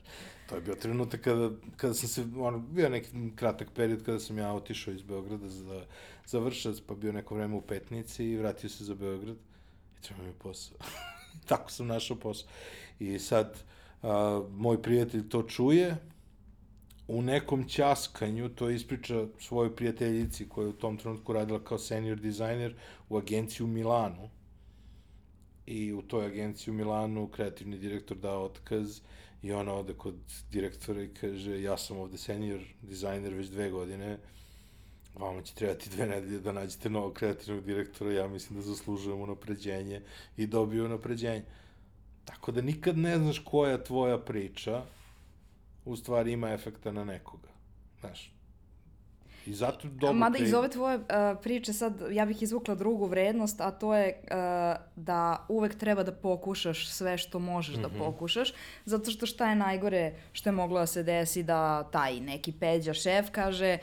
To 0.48 0.54
je 0.54 0.60
bio 0.60 0.74
trenutak 0.74 1.20
kada, 1.20 1.50
kada 1.76 1.94
sam 1.94 2.08
se, 2.08 2.24
ono, 2.36 2.58
bio 2.58 2.88
neki 2.88 3.08
kratak 3.36 3.68
period 3.74 4.04
kada 4.04 4.20
sam 4.20 4.38
ja 4.38 4.52
otišao 4.52 4.94
iz 4.94 5.02
Beograda 5.02 5.48
za, 5.48 5.84
za 6.26 6.38
Vršac, 6.38 6.80
pa 6.86 6.94
bio 6.94 7.12
neko 7.12 7.34
vreme 7.34 7.54
u 7.54 7.60
Petnici 7.60 8.24
i 8.24 8.36
vratio 8.36 8.70
se 8.70 8.84
za 8.84 8.94
Beograd 8.94 9.36
i 9.98 10.02
treba 10.02 10.22
mi 10.22 10.32
posao. 10.32 10.76
Tako 11.48 11.70
sam 11.70 11.86
našao 11.86 12.16
posao. 12.16 12.48
I 12.98 13.18
sad, 13.18 13.58
a, 14.02 14.42
moj 14.50 14.82
prijatelj 14.82 15.28
to 15.28 15.42
čuje, 15.42 15.96
u 17.08 17.22
nekom 17.22 17.68
ćaskanju 17.68 18.48
to 18.48 18.70
ispriča 18.70 19.26
svojoj 19.38 19.76
prijateljici 19.76 20.48
koja 20.48 20.64
je 20.64 20.68
u 20.68 20.72
tom 20.72 20.96
trenutku 20.96 21.32
radila 21.32 21.64
kao 21.64 21.78
senior 21.78 22.18
dizajner 22.18 22.74
u 23.08 23.16
agenciji 23.16 23.64
u 23.64 23.68
Milanu. 23.68 24.30
I 25.66 25.92
u 25.92 26.02
toj 26.02 26.26
agenciji 26.26 26.72
u 26.72 26.76
Milanu 26.76 27.28
kreativni 27.28 27.78
direktor 27.78 28.16
dao 28.16 28.44
otkaz 28.44 29.00
i 29.42 29.52
ona 29.52 29.74
ode 29.74 29.94
kod 29.94 30.14
direktora 30.50 31.02
i 31.02 31.08
kaže 31.08 31.62
ja 31.62 31.76
sam 31.76 31.98
ovde 31.98 32.18
senior 32.18 32.60
dizajner 32.82 33.34
već 33.34 33.48
dve 33.48 33.70
godine, 33.70 34.18
vama 35.14 35.42
će 35.42 35.54
trebati 35.54 35.90
dve 35.90 36.06
nedelje 36.06 36.40
da 36.40 36.52
nađete 36.52 36.90
novog 36.90 37.14
kreativnog 37.14 37.64
direktora, 37.64 38.12
ja 38.12 38.28
mislim 38.28 38.58
da 38.60 38.66
zaslužujem 38.66 39.20
unapređenje 39.20 40.02
i 40.36 40.46
dobiju 40.46 40.84
unapređenje. 40.84 41.44
Tako 42.24 42.52
da 42.52 42.60
nikad 42.60 42.98
ne 42.98 43.18
znaš 43.18 43.38
koja 43.38 43.84
tvoja 43.84 44.18
priča 44.18 44.84
u 45.84 45.96
stvari 45.96 46.32
ima 46.32 46.52
efekta 46.52 46.92
na 46.92 47.04
nekoga. 47.04 47.48
Znaš, 48.00 48.31
I 49.46 49.52
zato 49.54 49.88
dobro... 49.88 50.12
Mada 50.12 50.38
iz 50.38 50.54
ove 50.54 50.70
tvoje 50.70 50.96
uh, 50.96 51.04
priče 51.42 51.72
sad, 51.72 52.02
ja 52.10 52.26
bih 52.26 52.42
izvukla 52.42 52.74
drugu 52.74 53.06
vrednost, 53.06 53.60
a 53.60 53.70
to 53.70 53.94
je 53.94 54.20
uh, 54.22 54.26
da 54.96 55.46
uvek 55.48 55.74
treba 55.74 56.02
da 56.02 56.12
pokušaš 56.12 56.88
sve 56.88 57.18
što 57.18 57.38
možeš 57.38 57.76
mm 57.76 57.78
-hmm. 57.78 57.82
da 57.82 57.88
mhm. 57.88 57.98
pokušaš, 57.98 58.52
zato 58.84 59.10
što 59.10 59.26
šta 59.26 59.48
je 59.48 59.56
najgore 59.56 60.14
što 60.32 60.48
je 60.48 60.52
moglo 60.52 60.80
da 60.80 60.86
se 60.86 61.02
desi 61.02 61.42
da 61.42 61.88
taj 61.92 62.20
neki 62.20 62.52
peđa 62.52 62.94
šef 62.94 63.30
kaže 63.30 63.78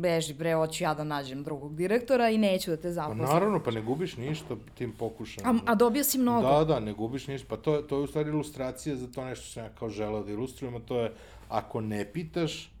beži 0.00 0.34
bre, 0.34 0.54
hoću 0.54 0.84
ja 0.84 0.94
da 0.94 1.04
nađem 1.04 1.42
drugog 1.44 1.76
direktora 1.76 2.30
i 2.30 2.38
neću 2.38 2.70
da 2.70 2.76
te 2.76 2.92
zaposlim. 2.92 3.26
Pa 3.26 3.32
naravno, 3.32 3.62
pa 3.64 3.70
ne 3.70 3.82
gubiš 3.82 4.16
ništa 4.16 4.56
tim 4.74 4.92
pokušajem. 4.92 5.56
A, 5.56 5.72
a 5.72 5.74
dobio 5.74 6.04
si 6.04 6.18
mnogo. 6.18 6.48
Da, 6.48 6.64
da, 6.64 6.80
ne 6.80 6.92
gubiš 6.92 7.26
ništa. 7.26 7.46
Pa 7.48 7.56
to, 7.56 7.82
to 7.82 7.96
je 7.96 8.02
u 8.02 8.06
stvari 8.06 8.28
ilustracija 8.28 8.96
za 8.96 9.06
to 9.06 9.24
nešto 9.24 9.44
što 9.44 9.52
sam 9.52 9.64
ja 9.64 9.70
kao 9.78 9.88
želeo 9.88 10.22
da 10.22 10.32
ilustrujem, 10.32 10.76
a 10.76 10.80
to 10.80 11.00
je 11.00 11.12
ako 11.48 11.80
ne 11.80 12.12
pitaš, 12.12 12.72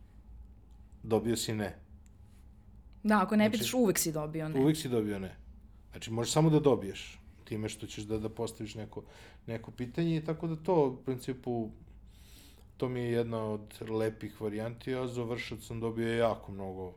dobio 1.02 1.36
si 1.36 1.54
ne. 1.54 1.78
Da, 3.02 3.22
ako 3.22 3.36
ne 3.36 3.44
znači, 3.44 3.58
pitaš, 3.58 3.74
uvek 3.74 3.98
si 3.98 4.12
dobio 4.12 4.48
ne. 4.48 4.60
Uvek 4.60 4.76
si 4.76 4.88
dobio 4.88 5.18
ne. 5.18 5.36
Znači, 5.90 6.10
možeš 6.10 6.32
samo 6.32 6.50
da 6.50 6.60
dobiješ 6.60 7.18
time 7.44 7.68
što 7.68 7.86
ćeš 7.86 8.04
da, 8.04 8.18
da 8.18 8.28
postaviš 8.28 8.74
neko, 8.74 9.02
neko 9.46 9.70
pitanje 9.70 10.16
i 10.16 10.24
tako 10.24 10.46
da 10.46 10.56
to, 10.56 10.86
u 10.86 10.96
principu, 11.04 11.70
to 12.76 12.88
mi 12.88 13.00
je 13.00 13.12
jedna 13.12 13.44
od 13.44 13.80
lepih 13.88 14.40
varijanti, 14.40 14.94
a 14.94 15.06
za 15.06 15.22
vršac 15.22 15.62
sam 15.64 15.80
dobio 15.80 16.16
jako 16.16 16.52
mnogo 16.52 16.92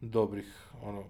dobrih, 0.00 0.48
ono, 0.82 1.04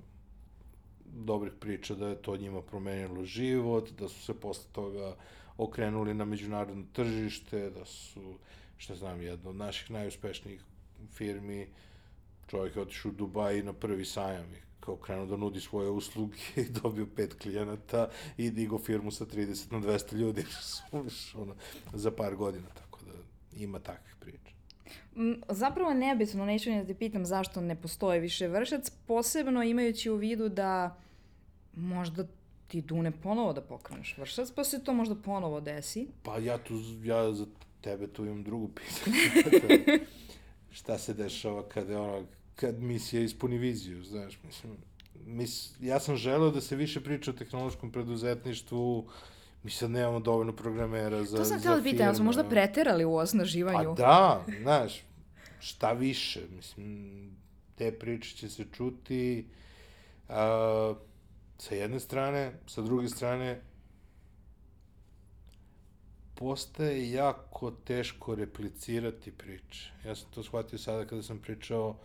dobrih 1.05 1.53
priča 1.61 1.95
da 1.95 2.09
je 2.09 2.23
to 2.23 2.37
njima 2.37 2.63
promenilo 2.63 3.25
život, 3.25 3.91
da 3.99 4.09
su 4.09 4.23
se 4.23 4.35
posle 4.41 4.73
toga 4.73 5.17
okrenuli 5.57 6.15
na 6.15 6.25
međunarodno 6.25 6.85
tržište, 6.93 7.71
da 7.71 7.85
su, 7.85 8.39
što 8.77 8.95
znam, 8.95 9.23
jedna 9.23 9.51
od 9.51 9.57
naših 9.57 9.91
najuspešnijih 9.91 10.61
firmi, 11.13 11.63
uh, 11.63 11.69
čovjek 12.47 12.77
je 12.77 12.83
otišao 12.83 13.11
u 13.11 13.15
Dubaj 13.15 13.63
na 13.63 13.73
prvi 13.73 14.05
sajam 14.05 14.55
i 14.55 14.65
kao 14.81 14.97
krenuo 14.97 15.27
da 15.27 15.37
nudi 15.37 15.61
svoje 15.61 15.91
usluge 15.91 16.37
i 16.57 16.65
dobio 16.83 17.07
pet 17.17 17.35
klijenata 17.35 18.09
i 18.37 18.51
digo 18.51 18.79
firmu 18.79 19.11
sa 19.11 19.27
30 19.27 19.73
na 19.73 19.81
200 19.81 20.15
ljudi 20.15 20.45
ono, 21.43 21.55
za 21.93 22.11
par 22.11 22.37
godina, 22.37 22.67
tako 22.75 23.01
da 23.05 23.13
ima 23.57 23.79
takvih 23.79 24.15
priča. 24.21 24.55
Zapravo 25.49 25.95
nebitno, 25.95 26.45
neću 26.45 26.71
ni 26.71 26.81
da 26.81 26.87
te 26.87 26.95
pitam 26.95 27.27
zašto 27.27 27.61
ne 27.61 27.77
postoje 27.77 28.21
više 28.21 28.49
vršac, 28.49 28.91
posebno 28.91 29.63
imajući 29.63 30.11
u 30.11 30.17
vidu 30.17 30.49
da 30.49 30.97
možda 31.77 32.27
ti 32.67 32.83
dune 32.83 33.11
ponovo 33.11 33.53
da 33.53 33.61
pokreneš 33.61 34.19
vršac, 34.19 34.51
pa 34.51 34.65
se 34.65 34.85
to 34.85 34.93
možda 34.93 35.15
ponovo 35.15 35.61
desi. 35.61 36.09
Pa 36.23 36.39
ja 36.39 36.59
tu, 36.59 36.75
ja 37.03 37.33
za 37.33 37.47
tebe 37.81 38.07
tu 38.07 38.25
imam 38.25 38.43
drugu 38.43 38.71
pitanje. 38.79 39.99
Šta 40.75 40.99
se 40.99 41.15
dešava 41.15 41.69
kada 41.69 42.03
ono, 42.03 42.27
kad 42.57 42.79
misija 42.79 43.23
ispuni 43.23 43.59
viziju, 43.59 44.05
znaš, 44.05 44.39
mislim, 44.45 44.77
mis, 45.27 45.75
ja 45.81 46.01
sam 46.01 46.17
želeo 46.17 46.51
da 46.51 46.61
se 46.61 46.77
više 46.77 47.01
priča 47.01 47.31
o 47.31 47.35
tehnološkom 47.35 47.93
preduzetništvu, 47.93 49.09
mi 49.63 49.71
sad 49.71 49.91
nemamo 49.91 50.21
dovoljno 50.21 50.53
programera 50.53 51.25
za, 51.25 51.37
To 51.37 51.45
sam 51.45 51.59
htjela 51.59 51.77
da 51.77 51.83
pitam, 51.83 52.07
ali 52.07 52.17
smo 52.17 52.25
možda 52.25 52.45
preterali 52.45 53.05
u 53.05 53.15
osnaživanju? 53.15 53.95
Pa 53.97 54.03
da, 54.03 54.45
znaš, 54.63 55.03
šta 55.61 55.93
više, 55.93 56.41
mislim, 56.57 57.37
te 57.77 57.93
priče 57.93 58.37
će 58.37 58.49
se 58.49 58.65
čuti 58.77 59.47
a, 60.29 60.95
sa 61.59 61.75
jedne 61.75 62.01
strane, 62.01 62.53
sa 62.67 62.83
druge 62.83 63.09
strane, 63.09 63.61
postaje 66.35 67.11
jako 67.11 67.71
teško 67.71 68.35
replicirati 68.35 69.33
priče. 69.33 69.91
Ja 70.05 70.15
sam 70.15 70.31
to 70.31 70.43
shvatio 70.43 70.79
sada 70.79 71.07
kada 71.07 71.23
sam 71.23 71.39
pričao 71.39 71.97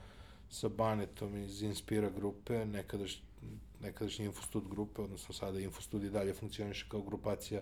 sa 0.49 0.69
Banetom 0.69 1.37
iz 1.37 1.61
Inspira 1.61 2.09
grupe, 2.09 2.65
nekadaš, 2.65 3.21
nekadašnje 3.81 4.25
Infostud 4.25 4.67
grupe, 4.69 5.01
odnosno 5.01 5.33
sada 5.33 5.59
Infostud 5.59 6.03
i 6.03 6.09
dalje 6.09 6.33
funkcioniše 6.33 6.85
kao 6.89 7.01
grupacija 7.01 7.61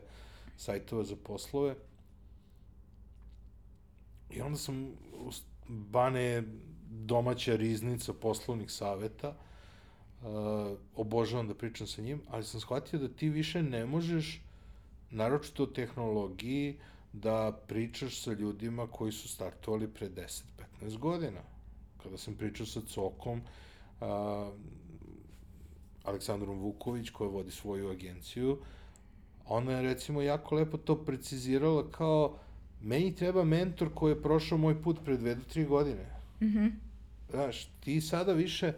sajtova 0.57 1.03
za 1.03 1.15
poslove. 1.15 1.76
I 4.30 4.41
onda 4.41 4.57
sam, 4.57 4.91
Bane 5.68 6.43
domaća 6.89 7.55
riznica 7.55 8.13
poslovnih 8.13 8.72
saveta, 8.72 9.30
uh, 9.30 10.28
obožavam 10.95 11.47
da 11.47 11.55
pričam 11.55 11.88
sa 11.88 12.01
njim, 12.01 12.22
ali 12.28 12.43
sam 12.43 12.59
shvatio 12.59 12.99
da 12.99 13.07
ti 13.07 13.30
više 13.30 13.63
ne 13.63 13.86
možeš 13.86 14.41
naročito 15.12 15.64
o 15.64 15.68
tehnologiji, 15.68 16.78
da 17.14 17.60
pričaš 17.68 18.22
sa 18.22 18.34
ljudima 18.34 18.88
koji 18.88 19.12
su 19.12 19.30
startovali 19.30 19.88
pre 19.88 20.10
10-15 20.10 20.97
godina. 20.97 21.39
Kada 22.03 22.18
sam 22.18 22.36
pričao 22.36 22.66
sa 22.66 22.82
Cokom, 22.88 23.41
a, 24.01 24.51
Aleksandrom 26.03 26.60
Vuković, 26.60 27.10
koja 27.10 27.30
vodi 27.30 27.51
svoju 27.51 27.89
agenciju, 27.89 28.58
ona 29.45 29.72
je 29.72 29.82
recimo 29.82 30.22
jako 30.22 30.55
lepo 30.55 30.78
to 30.78 31.05
precizirala 31.05 31.91
kao 31.91 32.38
meni 32.82 33.16
treba 33.16 33.43
mentor 33.43 33.89
koji 33.95 34.12
je 34.12 34.22
prošao 34.22 34.58
moj 34.58 34.82
put 34.82 34.99
pre 35.05 35.18
dve 35.18 35.36
do 35.36 35.43
tri 35.49 35.66
godine. 35.66 36.05
Mm 36.41 36.45
-hmm. 36.45 36.72
Znaš, 37.30 37.66
ti 37.66 38.01
sada 38.01 38.34
više 38.34 38.74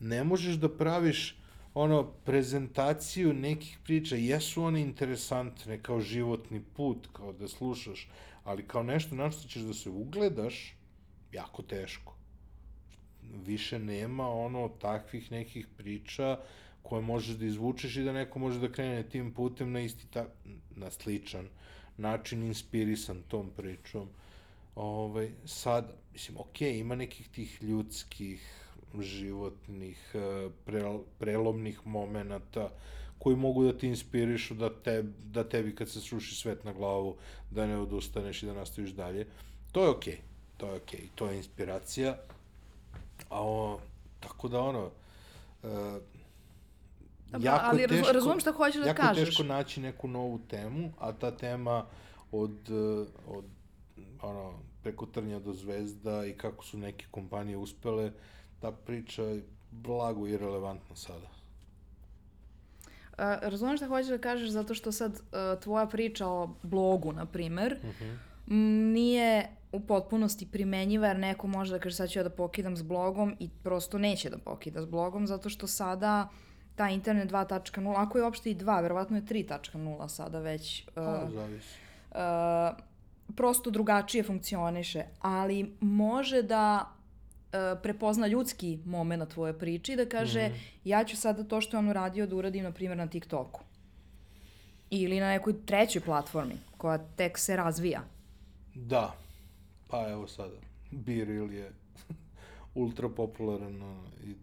ne 0.00 0.24
možeš 0.24 0.54
da 0.54 0.76
praviš 0.76 1.38
ono, 1.74 2.04
prezentaciju 2.24 3.32
nekih 3.32 3.78
priča, 3.84 4.16
jesu 4.16 4.62
one 4.64 4.80
interesantne 4.80 5.82
kao 5.82 6.00
životni 6.00 6.62
put, 6.76 7.08
kao 7.12 7.32
da 7.32 7.48
slušaš, 7.48 8.08
ali 8.44 8.68
kao 8.68 8.82
nešto 8.82 9.14
na 9.14 9.30
što 9.30 9.48
ćeš 9.48 9.62
da 9.62 9.74
se 9.74 9.90
ugledaš, 9.90 10.76
jako 11.32 11.62
teško. 11.62 12.16
Više 13.46 13.78
nema 13.78 14.28
ono 14.28 14.68
takvih 14.68 15.32
nekih 15.32 15.66
priča 15.76 16.38
koje 16.82 17.02
možeš 17.02 17.36
da 17.36 17.46
izvučeš 17.46 17.96
i 17.96 18.04
da 18.04 18.12
neko 18.12 18.38
može 18.38 18.60
da 18.60 18.72
krene 18.72 19.02
tim 19.02 19.34
putem 19.34 19.72
na 19.72 19.80
isti 19.80 20.06
ta, 20.10 20.26
na 20.76 20.90
sličan 20.90 21.48
način 21.96 22.42
inspirisan 22.42 23.22
tom 23.28 23.50
pričom. 23.56 24.08
Ovaj, 24.74 25.30
sad, 25.44 25.92
mislim, 26.12 26.36
okej, 26.38 26.72
okay, 26.72 26.80
ima 26.80 26.94
nekih 26.94 27.28
tih 27.28 27.62
ljudskih 27.62 28.63
životnih, 29.02 30.14
e, 30.14 30.48
pre, 30.64 30.98
prelomnih 31.18 31.86
momenata 31.86 32.70
koji 33.18 33.36
mogu 33.36 33.64
da 33.64 33.78
ti 33.78 33.88
inspirišu 33.88 34.54
da, 34.54 34.70
te, 34.82 35.02
da 35.24 35.44
tebi 35.48 35.74
kad 35.74 35.88
se 35.88 36.00
sruši 36.00 36.34
svet 36.34 36.64
na 36.64 36.72
glavu 36.72 37.16
da 37.50 37.66
ne 37.66 37.78
odustaneš 37.78 38.42
i 38.42 38.46
da 38.46 38.54
nastaviš 38.54 38.90
dalje. 38.90 39.26
To 39.72 39.82
je 39.82 39.90
okej. 39.90 40.12
Okay. 40.12 40.18
To 40.56 40.66
je 40.66 40.76
okej. 40.76 41.00
Okay. 41.00 41.08
To 41.14 41.26
je 41.26 41.36
inspiracija. 41.36 42.16
A 43.28 43.42
o, 43.42 43.80
tako 44.20 44.48
da 44.48 44.60
ono, 44.60 44.90
uh, 45.62 45.70
jako 47.40 47.66
ali 47.66 47.88
teško, 47.88 48.12
razumem 48.12 48.40
šta 48.40 48.52
hoćeš 48.52 48.80
da 48.82 48.88
jako 48.88 49.02
kažeš. 49.02 49.18
Jako 49.18 49.26
teško 49.26 49.42
naći 49.42 49.80
neku 49.80 50.08
novu 50.08 50.40
temu, 50.48 50.92
a 50.98 51.12
ta 51.12 51.30
tema 51.36 51.86
od, 52.32 52.70
e, 52.70 53.06
od 53.26 53.44
ono, 54.22 54.58
preko 54.82 55.06
trnja 55.06 55.38
do 55.38 55.52
zvezda 55.52 56.26
i 56.26 56.32
kako 56.32 56.64
su 56.64 56.78
neke 56.78 57.06
kompanije 57.10 57.56
uspele, 57.56 58.12
ta 58.64 58.72
priča 58.72 59.22
je 59.22 59.42
blago 59.70 60.26
i 60.26 60.36
relevantna 60.36 60.96
sada. 60.96 61.26
A, 63.18 63.38
razumem 63.42 63.76
šta 63.76 63.86
hoćeš 63.86 64.08
da 64.08 64.18
kažeš 64.18 64.50
zato 64.50 64.74
što 64.74 64.92
sad 64.92 65.12
uh, 65.12 65.60
tvoja 65.62 65.86
priča 65.86 66.28
o 66.28 66.54
blogu, 66.62 67.12
na 67.12 67.26
primer, 67.26 67.76
uh 67.82 67.88
mhm. 67.88 68.04
-huh. 68.04 68.92
nije 68.92 69.48
u 69.72 69.80
potpunosti 69.80 70.46
primenjiva 70.46 71.06
jer 71.06 71.18
neko 71.18 71.46
može 71.46 71.72
da 71.72 71.78
kaže 71.78 71.96
sad 71.96 72.10
ću 72.10 72.18
ja 72.18 72.22
da 72.22 72.30
pokidam 72.30 72.76
s 72.76 72.82
blogom 72.82 73.36
i 73.38 73.48
prosto 73.62 73.98
neće 73.98 74.30
da 74.30 74.38
pokida 74.38 74.82
s 74.82 74.86
blogom 74.86 75.26
zato 75.26 75.48
što 75.48 75.66
sada 75.66 76.28
ta 76.74 76.88
internet 76.88 77.30
2.0, 77.30 77.94
ako 77.96 78.18
je 78.18 78.24
uopšte 78.24 78.50
i 78.50 78.56
2, 78.56 78.82
verovatno 78.82 79.16
je 79.16 79.22
3.0 79.22 80.08
sada 80.08 80.38
već. 80.38 80.88
Uh, 80.88 80.94
pa, 80.94 81.30
zavisi. 81.30 81.78
Uh, 82.10 82.18
prosto 83.36 83.70
drugačije 83.70 84.24
funkcioniše, 84.24 85.04
ali 85.20 85.76
može 85.80 86.42
da 86.42 86.93
E, 87.54 87.76
prepozna 87.82 88.26
ljudski 88.26 88.78
moment 88.84 89.20
na 89.20 89.26
tvojoj 89.26 89.58
priči 89.58 89.92
i 89.92 89.96
da 89.96 90.08
kaže 90.08 90.48
mm. 90.48 90.54
ja 90.84 91.04
ću 91.04 91.16
sada 91.16 91.44
to 91.44 91.60
što 91.60 91.76
je 91.76 91.78
on 91.78 91.88
uradio 91.88 92.26
da 92.26 92.36
uradim, 92.36 92.64
na 92.64 92.72
primjer, 92.72 92.98
na 92.98 93.06
TikToku. 93.06 93.60
Ili 94.90 95.20
na 95.20 95.28
nekoj 95.28 95.66
trećoj 95.66 96.02
platformi 96.02 96.54
koja 96.76 96.98
tek 96.98 97.38
se 97.38 97.56
razvija. 97.56 98.00
Da. 98.74 99.14
Pa 99.88 100.10
evo 100.10 100.26
sada. 100.26 100.56
Biril 100.90 101.52
je 101.52 101.72
ultra 102.82 103.08
popularan 103.08 103.82
i 104.24 104.34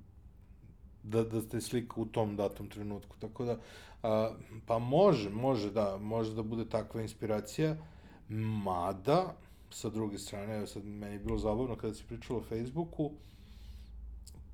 da, 1.04 1.24
da 1.24 1.42
te 1.42 1.62
slika 1.62 2.02
u 2.02 2.06
tom 2.06 2.36
datom 2.36 2.70
trenutku. 2.70 3.16
Tako 3.20 3.46
da, 3.46 3.58
a, 4.04 4.32
pa 4.66 4.80
može, 4.80 5.30
može 5.30 5.72
da, 5.72 5.98
može 5.98 6.36
da 6.36 6.44
bude 6.44 6.70
takva 6.70 7.02
inspiracija, 7.02 7.76
mada, 8.64 9.36
sa 9.72 9.90
druge 9.90 10.18
strane, 10.18 10.58
evo 10.58 10.68
sad 10.68 10.86
meni 10.86 11.14
je 11.14 11.20
bilo 11.20 11.38
zabavno 11.38 11.76
kada 11.76 11.94
si 11.94 12.04
pričala 12.04 12.40
o 12.40 12.44
Facebooku, 12.44 13.12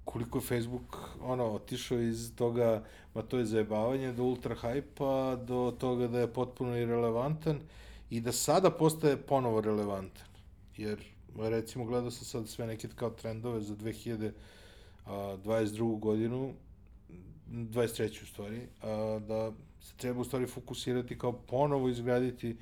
koliko 0.05 0.37
je 0.37 0.41
Facebook 0.41 0.97
ono, 1.21 1.45
otišao 1.45 1.99
iz 1.99 2.35
toga, 2.35 2.83
ma 3.13 3.21
to 3.21 3.37
je 3.37 3.45
zajebavanje, 3.45 4.13
do 4.13 4.23
ultra 4.23 4.55
hajpa, 4.55 5.35
do 5.35 5.75
toga 5.79 6.07
da 6.07 6.19
je 6.19 6.33
potpuno 6.33 6.77
irrelevantan 6.77 7.59
i 8.09 8.21
da 8.21 8.31
sada 8.31 8.71
postaje 8.71 9.17
ponovo 9.17 9.61
relevantan. 9.61 10.27
Jer, 10.77 11.03
recimo, 11.37 11.85
gledao 11.85 12.11
sam 12.11 12.25
sad 12.25 12.47
sve 12.47 12.67
neke 12.67 12.87
kao 12.95 13.09
trendove 13.09 13.61
za 13.61 13.75
2022. 13.75 15.99
godinu, 15.99 16.53
23. 17.51 18.23
u 18.23 18.25
stvari, 18.25 18.61
da 19.27 19.51
se 19.81 19.93
treba 19.97 20.21
u 20.21 20.23
stvari 20.23 20.47
fokusirati 20.47 21.17
kao 21.17 21.31
ponovo 21.31 21.89
izgraditi 21.89 22.57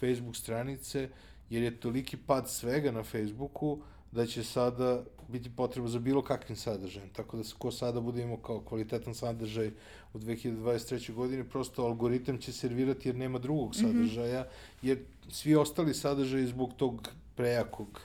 Facebook 0.00 0.36
stranice, 0.36 1.08
jer 1.50 1.62
je 1.62 1.80
toliki 1.80 2.16
pad 2.16 2.50
svega 2.50 2.90
na 2.90 3.02
Facebooku, 3.02 3.78
da 4.12 4.26
će 4.26 4.44
sada 4.44 5.02
biti 5.28 5.50
potreba 5.56 5.88
za 5.88 5.98
bilo 5.98 6.22
kakvim 6.22 6.56
sadržajem. 6.56 7.08
Tako 7.12 7.36
da 7.36 7.42
ko 7.58 7.70
sada 7.70 8.00
bude 8.00 8.22
imao 8.22 8.36
kao 8.36 8.60
kvalitetan 8.60 9.14
sadržaj 9.14 9.70
u 10.12 10.18
2023. 10.18 11.12
godini, 11.12 11.44
prosto 11.44 11.84
algoritam 11.84 12.38
će 12.38 12.52
servirati 12.52 13.08
jer 13.08 13.16
nema 13.16 13.38
drugog 13.38 13.70
mhm. 13.74 13.86
sadržaja, 13.86 14.46
jer 14.82 14.98
svi 15.28 15.54
ostali 15.54 15.94
sadržaji 15.94 16.46
zbog 16.46 16.72
tog 16.76 17.08
prejakog 17.36 18.00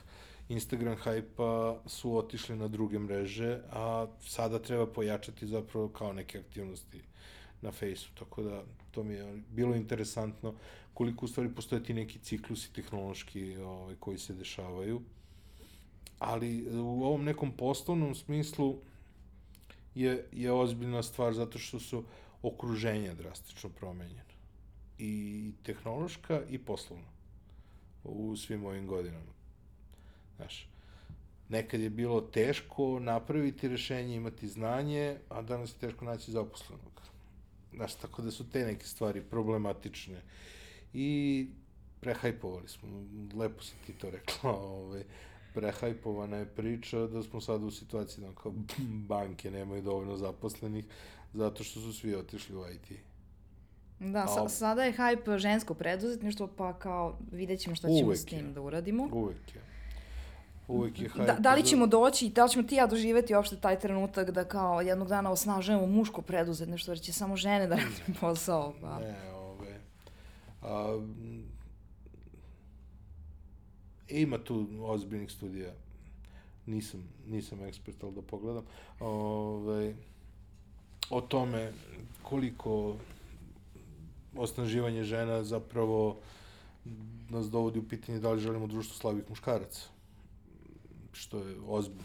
Instagram 0.48 0.96
hajpa 0.96 1.80
su 1.86 2.16
otišli 2.16 2.56
na 2.56 2.68
druge 2.68 2.98
mreže, 2.98 3.60
a 3.72 4.06
sada 4.20 4.58
treba 4.58 4.86
pojačati 4.86 5.46
zapravo 5.46 5.88
kao 5.88 6.12
neke 6.12 6.38
aktivnosti 6.38 7.00
na 7.62 7.72
fejsu, 7.72 8.10
tako 8.18 8.42
da 8.42 8.62
to 8.90 9.02
mi 9.02 9.14
je 9.14 9.42
bilo 9.50 9.74
interesantno 9.74 10.54
koliko 10.96 11.24
u 11.24 11.28
stvari 11.28 11.54
postoje 11.54 11.84
ti 11.84 11.94
neki 11.94 12.18
ciklusi 12.18 12.72
tehnološki 12.72 13.56
ovaj, 13.56 13.94
koji 14.00 14.18
se 14.18 14.34
dešavaju 14.34 15.02
ali 16.18 16.78
u 16.78 17.04
ovom 17.04 17.24
nekom 17.24 17.52
poslovnom 17.52 18.14
smislu 18.14 18.76
je, 19.94 20.28
je 20.32 20.52
ozbiljna 20.52 21.02
stvar 21.02 21.34
zato 21.34 21.58
što 21.58 21.80
su 21.80 22.04
okruženja 22.42 23.14
drastično 23.14 23.70
promenjena. 23.70 24.22
I 24.98 25.52
tehnološka 25.62 26.42
i 26.50 26.58
poslovna 26.58 27.08
u 28.04 28.36
svim 28.36 28.64
ovim 28.64 28.86
godinama. 28.86 29.32
Znaš, 30.36 30.68
nekad 31.48 31.80
je 31.80 31.90
bilo 31.90 32.20
teško 32.20 33.00
napraviti 33.00 33.68
rešenje, 33.68 34.16
imati 34.16 34.48
znanje, 34.48 35.16
a 35.28 35.42
danas 35.42 35.70
je 35.70 35.78
teško 35.78 36.04
naći 36.04 36.32
zaposlenog. 36.32 37.02
Znaš, 37.74 37.94
tako 37.94 38.22
da 38.22 38.30
su 38.30 38.50
te 38.50 38.64
neke 38.64 38.86
stvari 38.86 39.22
problematične. 39.22 40.22
I 40.94 41.46
prehajpovali 42.00 42.68
smo, 42.68 42.88
lepo 43.34 43.62
si 43.62 43.74
ti 43.86 43.92
to 43.92 44.10
rekla, 44.10 44.50
ovaj, 44.80 45.04
prehajpovana 45.54 46.36
je 46.36 46.46
priča 46.46 46.98
da 46.98 47.22
smo 47.22 47.40
sada 47.40 47.66
u 47.66 47.70
situaciji 47.70 48.24
da 48.24 48.32
kao 48.42 48.52
banke 49.12 49.50
nemaju 49.50 49.82
dovoljno 49.82 50.16
zaposlenih 50.16 50.84
zato 51.34 51.64
što 51.64 51.80
su 51.80 51.92
svi 51.92 52.14
otišli 52.14 52.56
u 52.56 52.64
IT. 52.74 52.98
Da, 53.98 54.26
sa, 54.26 54.48
sada 54.48 54.84
je 54.84 54.92
hype 54.92 55.38
žensko 55.38 55.74
preduzetništvo, 55.74 56.46
pa 56.56 56.78
kao 56.78 57.18
vidjet 57.32 57.60
ćemo 57.60 57.76
šta 57.76 57.88
ćemo 57.88 58.14
s 58.14 58.24
tim 58.24 58.46
je. 58.46 58.52
da 58.52 58.60
uradimo. 58.60 59.08
Uvek 59.12 59.54
je. 59.54 59.60
Uvek 60.68 61.00
je 61.00 61.08
hype. 61.08 61.26
Da, 61.26 61.36
da 61.40 61.54
li 61.54 61.62
ćemo 61.62 61.86
doći, 61.86 62.28
da 62.28 62.44
li 62.44 62.50
ćemo 62.50 62.68
ti 62.68 62.74
ja 62.74 62.86
doživeti 62.86 63.34
uopšte 63.34 63.56
taj 63.56 63.78
trenutak 63.78 64.30
da 64.30 64.44
kao 64.44 64.80
jednog 64.80 65.08
dana 65.08 65.30
osnažujemo 65.30 65.86
muško 65.86 66.22
preduzetništvo, 66.22 66.92
jer 66.92 67.00
će 67.00 67.12
samo 67.12 67.36
žene 67.36 67.66
da 67.66 67.74
rade 67.74 68.18
posao. 68.20 68.74
Pa. 68.80 68.98
Ne. 68.98 69.35
A, 70.66 71.00
ima 74.08 74.38
tu 74.38 74.68
ozbiljnih 74.80 75.30
studija. 75.30 75.72
Nisam, 76.66 77.08
nisam 77.26 77.62
ekspert, 77.62 78.04
ali 78.04 78.14
da 78.14 78.22
pogledam. 78.22 78.64
Ove, 79.00 79.94
o 81.10 81.20
tome 81.20 81.72
koliko 82.22 82.96
osnaživanje 84.36 85.04
žena 85.04 85.44
zapravo 85.44 86.16
nas 87.30 87.50
dovodi 87.50 87.78
u 87.78 87.88
pitanje 87.88 88.18
da 88.18 88.32
li 88.32 88.40
želimo 88.40 88.66
društvo 88.66 88.96
slabih 88.96 89.24
muškaraca. 89.28 89.88
Što 91.12 91.38
je 91.38 91.56
ozbiljno. 91.66 92.02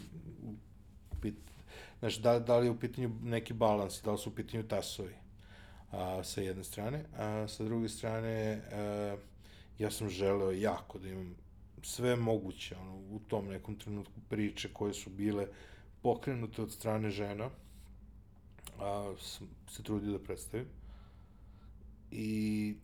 Znači, 2.02 2.20
da, 2.20 2.38
da 2.38 2.58
li 2.58 2.66
je 2.66 2.70
u 2.70 2.78
pitanju 2.78 3.10
neki 3.22 3.54
balans, 3.54 4.02
da 4.02 4.12
li 4.12 4.18
su 4.18 4.30
u 4.30 4.32
pitanju 4.32 4.68
tasovi 4.68 5.21
a, 5.92 6.24
sa 6.24 6.40
jedne 6.40 6.64
strane, 6.64 7.04
a 7.16 7.48
sa 7.48 7.64
druge 7.64 7.88
strane 7.88 8.60
a, 8.72 9.16
ja 9.78 9.90
sam 9.90 10.08
želeo 10.08 10.50
jako 10.50 10.98
da 10.98 11.08
imam 11.08 11.34
sve 11.82 12.16
moguće 12.16 12.76
ono, 12.76 12.96
u 12.96 13.20
tom 13.28 13.48
nekom 13.48 13.76
trenutku 13.76 14.20
priče 14.28 14.68
koje 14.72 14.94
su 14.94 15.10
bile 15.10 15.46
pokrenute 16.02 16.62
od 16.62 16.72
strane 16.72 17.10
žena, 17.10 17.50
a, 18.78 19.14
sam 19.20 19.48
se 19.68 19.82
trudio 19.82 20.12
da 20.12 20.24
predstavim. 20.24 20.66
I 22.10 22.74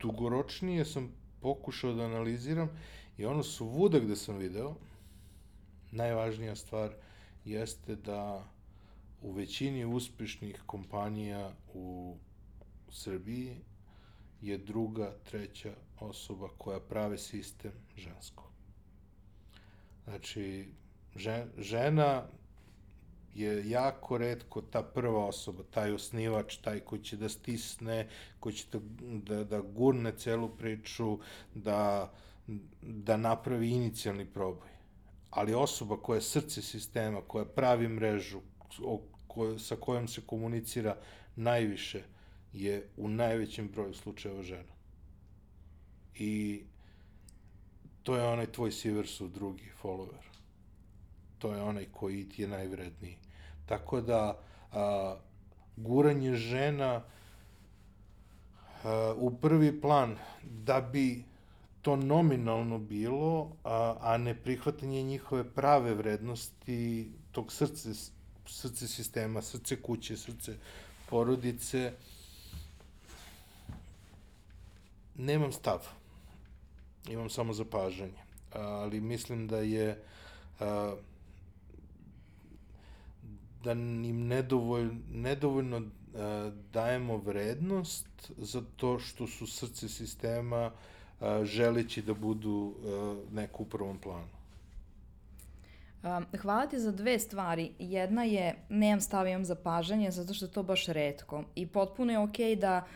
dugoročnije 0.00 0.84
sam 0.84 1.12
pokušao 1.40 1.92
da 1.92 2.04
analiziram 2.04 2.68
i 3.18 3.24
ono 3.26 3.42
svuda 3.42 3.98
gde 3.98 4.16
sam 4.16 4.36
video, 4.36 4.74
najvažnija 5.90 6.56
stvar 6.56 6.94
jeste 7.44 7.96
da 7.96 8.44
u 9.22 9.32
većini 9.32 9.84
uspešnih 9.84 10.62
kompanija 10.66 11.52
u 11.74 12.16
Srbiji 12.94 13.56
je 14.40 14.58
druga, 14.58 15.14
treća 15.24 15.72
osoba 16.00 16.48
koja 16.58 16.80
prave 16.80 17.18
sistem 17.18 17.72
žensko. 17.96 18.50
Znači, 20.04 20.68
žena 21.58 22.26
je 23.34 23.70
jako 23.70 24.18
redko 24.18 24.62
ta 24.62 24.82
prva 24.82 25.26
osoba, 25.26 25.62
taj 25.70 25.92
osnivač, 25.92 26.56
taj 26.56 26.80
koji 26.80 27.02
će 27.02 27.16
da 27.16 27.28
stisne, 27.28 28.08
koji 28.40 28.54
će 28.54 28.66
da, 28.72 28.78
da, 29.34 29.44
da 29.44 29.60
gurne 29.60 30.12
celu 30.16 30.48
priču, 30.56 31.18
da, 31.54 32.12
da 32.82 33.16
napravi 33.16 33.70
inicijalni 33.70 34.26
proboj. 34.26 34.68
Ali 35.30 35.54
osoba 35.54 35.96
koja 35.96 36.16
je 36.16 36.22
srce 36.22 36.62
sistema, 36.62 37.20
koja 37.20 37.44
pravi 37.44 37.88
mrežu, 37.88 38.40
o, 38.82 39.00
ko, 39.26 39.58
sa 39.58 39.76
kojom 39.76 40.08
se 40.08 40.20
komunicira 40.26 40.96
najviše, 41.36 42.02
je 42.54 42.88
u 42.96 43.08
najvećem 43.08 43.68
broju 43.68 43.94
slučajeva 43.94 44.42
žena. 44.42 44.74
I 46.14 46.62
to 48.02 48.16
je 48.16 48.24
onaj 48.24 48.46
tvoj 48.46 48.72
Siversu 48.72 49.28
drugi 49.28 49.70
follower. 49.82 50.24
To 51.38 51.54
je 51.54 51.62
onaj 51.62 51.86
koji 51.92 52.28
ti 52.28 52.42
je 52.42 52.48
najvredniji. 52.48 53.16
Tako 53.66 54.00
da, 54.00 54.38
a, 54.72 55.16
guranje 55.76 56.36
žena 56.36 57.02
a, 58.84 59.14
u 59.16 59.36
prvi 59.36 59.80
plan 59.80 60.16
da 60.42 60.80
bi 60.80 61.24
to 61.82 61.96
nominalno 61.96 62.78
bilo, 62.78 63.56
a, 63.64 63.96
a 64.00 64.18
ne 64.18 64.34
prihvatanje 64.34 65.02
njihove 65.02 65.44
prave 65.54 65.94
vrednosti, 65.94 67.10
tog 67.32 67.52
srce, 67.52 67.94
srce 68.46 68.88
sistema, 68.88 69.42
srce 69.42 69.82
kuće, 69.82 70.16
srce 70.16 70.56
porodice, 71.10 71.92
nemam 75.16 75.52
stav 75.52 75.88
imam 77.10 77.30
samo 77.30 77.52
zapažanje. 77.52 78.24
Ali 78.52 79.00
mislim 79.00 79.48
da 79.48 79.58
je 79.58 80.02
a, 80.60 80.94
da 83.64 83.72
im 83.72 84.26
nedovoljno, 84.26 85.00
nedovoljno 85.12 85.82
a, 86.14 86.50
dajemo 86.72 87.16
vrednost 87.16 88.32
za 88.36 88.62
to 88.76 88.98
što 88.98 89.26
su 89.26 89.46
srce 89.46 89.88
sistema 89.88 90.70
a, 91.20 91.44
želeći 91.44 92.02
da 92.02 92.14
budu 92.14 92.74
a, 93.36 93.46
u 93.58 93.64
prvom 93.64 93.98
planu. 93.98 94.34
Hvala 96.40 96.66
ti 96.66 96.80
za 96.80 96.92
dve 96.92 97.18
stvari. 97.18 97.72
Jedna 97.78 98.24
je, 98.24 98.54
nemam 98.68 99.00
stav, 99.00 99.26
imam 99.26 99.44
zapažanje, 99.44 100.10
zato 100.10 100.34
što 100.34 100.46
je 100.46 100.52
to 100.52 100.62
baš 100.62 100.86
redko. 100.86 101.44
I 101.54 101.66
potpuno 101.66 102.12
je 102.12 102.18
okej 102.18 102.56
okay 102.56 102.60
da 102.60 102.86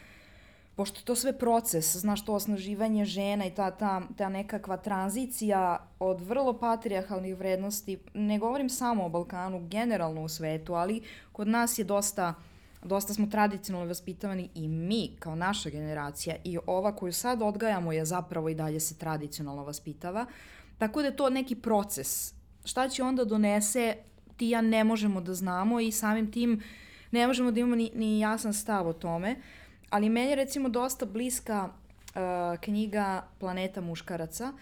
pošto 0.79 1.01
to 1.01 1.17
sve 1.17 1.39
proces, 1.39 1.97
znaš, 1.97 2.25
to 2.25 2.35
osnaživanje 2.35 3.05
žena 3.05 3.47
i 3.47 3.51
ta, 3.51 3.71
ta, 3.71 4.03
ta 4.17 4.29
nekakva 4.29 4.77
tranzicija 4.77 5.89
od 5.99 6.21
vrlo 6.21 6.53
patrijarhalnih 6.59 7.37
vrednosti, 7.37 7.99
ne 8.15 8.39
govorim 8.39 8.71
samo 8.71 9.07
o 9.07 9.09
Balkanu, 9.09 9.67
generalno 9.69 10.23
u 10.23 10.29
svetu, 10.29 10.75
ali 10.75 11.01
kod 11.33 11.49
nas 11.49 11.79
je 11.79 11.85
dosta 11.85 12.35
dosta 12.83 13.15
smo 13.15 13.27
tradicionalno 13.27 13.89
vaspitavani 13.89 14.51
i 14.55 14.69
mi 14.69 15.11
kao 15.19 15.35
naša 15.35 15.71
generacija 15.71 16.37
i 16.45 16.59
ova 16.67 16.97
koju 16.97 17.13
sad 17.13 17.43
odgajamo 17.43 17.93
je 17.93 18.05
zapravo 18.05 18.49
i 18.49 18.55
dalje 18.55 18.81
se 18.81 18.99
tradicionalno 18.99 19.65
vaspitava. 19.65 20.27
Tako 20.79 21.01
da 21.01 21.09
je 21.09 21.17
to 21.17 21.31
neki 21.31 21.55
proces. 21.55 22.35
Šta 22.65 22.89
će 22.89 23.03
onda 23.03 23.25
donese, 23.25 23.97
ti 24.37 24.49
ja 24.49 24.61
ne 24.61 24.85
možemo 24.85 25.21
da 25.21 25.35
znamo 25.35 25.81
i 25.81 25.93
samim 25.93 26.33
tim 26.33 26.63
ne 27.11 27.27
možemo 27.27 27.51
da 27.51 27.61
imamo 27.61 27.77
ni, 27.77 27.91
ni 27.95 28.21
jasan 28.21 28.55
stav 28.55 28.89
o 28.89 28.93
tome. 28.93 29.37
Ali 29.91 30.09
meni 30.09 30.31
je 30.31 30.37
recimo 30.37 30.69
dosta 30.69 31.07
bliska 31.07 31.69
uh, 31.69 32.61
knjiga 32.61 33.25
Planeta 33.39 33.81
muškaraca, 33.81 34.53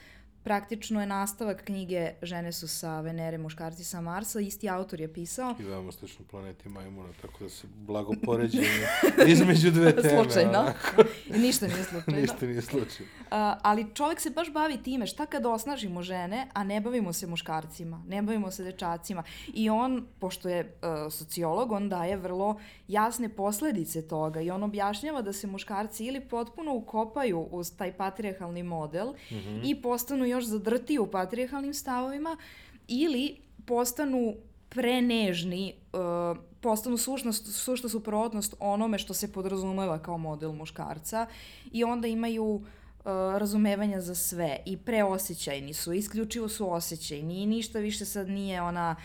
praktično 0.46 1.00
je 1.00 1.06
nastavak 1.06 1.64
knjige 1.64 2.10
Žene 2.22 2.52
su 2.52 2.68
sa 2.68 3.00
Venere, 3.00 3.38
muškarci 3.38 3.84
sa 3.84 4.00
Marsa, 4.00 4.40
isti 4.40 4.68
autor 4.68 5.00
je 5.00 5.12
pisao. 5.12 5.54
I 5.60 5.62
veoma 5.62 5.92
slično 5.92 6.24
planeti 6.30 6.68
Majmuna, 6.68 7.08
tako 7.22 7.44
da 7.44 7.50
se 7.50 7.66
blago 7.76 8.12
poređenje 8.24 8.86
između 9.32 9.70
dve 9.70 9.96
teme. 9.96 10.22
Slučajno. 10.22 10.50
onako. 10.50 11.02
Ništa 11.36 11.66
nije 11.66 11.84
slučajno. 11.84 12.20
Ništa 12.20 12.46
nije 12.46 12.62
slučajno. 12.62 13.12
Uh, 13.20 13.28
ali 13.62 13.94
čovjek 13.94 14.20
se 14.20 14.30
baš 14.30 14.52
bavi 14.52 14.82
time 14.82 15.06
šta 15.06 15.26
kad 15.26 15.46
osnažimo 15.46 16.02
žene, 16.02 16.48
a 16.52 16.64
ne 16.64 16.80
bavimo 16.80 17.12
se 17.12 17.26
muškarcima, 17.26 18.02
ne 18.08 18.22
bavimo 18.22 18.50
se 18.50 18.64
dečacima. 18.64 19.22
I 19.54 19.70
on, 19.70 20.06
pošto 20.18 20.48
je 20.48 20.60
uh, 20.60 21.12
sociolog, 21.12 21.72
on 21.72 21.88
daje 21.88 22.16
vrlo 22.16 22.56
jasne 22.88 23.28
posledice 23.28 24.08
toga 24.08 24.40
i 24.40 24.50
on 24.50 24.62
objašnjava 24.62 25.22
da 25.22 25.32
se 25.32 25.46
muškarci 25.46 26.04
ili 26.04 26.20
potpuno 26.20 26.74
ukopaju 26.74 27.40
uz 27.50 27.76
taj 27.76 27.92
patrijarhalni 27.92 28.62
model 28.62 29.06
mm 29.08 29.34
-hmm. 29.34 29.60
i 29.64 29.82
postanu 29.82 30.35
još 30.36 30.44
zadrti 30.44 30.98
u 30.98 31.06
patrijarhalnim 31.06 31.74
stavovima 31.74 32.36
ili 32.88 33.36
postanu 33.66 34.34
prenežni, 34.68 35.74
uh, 35.92 36.38
postanu 36.60 36.96
sušnost, 36.96 37.54
sušta 37.54 37.88
suprotnost 37.88 38.54
onome 38.58 38.98
što 38.98 39.14
se 39.14 39.32
podrazumeva 39.32 39.98
kao 39.98 40.18
model 40.18 40.52
muškarca 40.52 41.26
i 41.72 41.84
onda 41.84 42.08
imaju 42.08 42.44
uh, 42.44 42.64
razumevanja 43.38 44.00
za 44.00 44.14
sve 44.14 44.58
i 44.66 44.76
preosjećajni 44.76 45.74
su, 45.74 45.92
isključivo 45.92 46.48
su 46.48 46.72
osjećajni 46.72 47.42
i 47.42 47.46
ništa 47.46 47.78
više 47.78 48.04
sad 48.04 48.28
nije 48.28 48.62
ona 48.62 48.96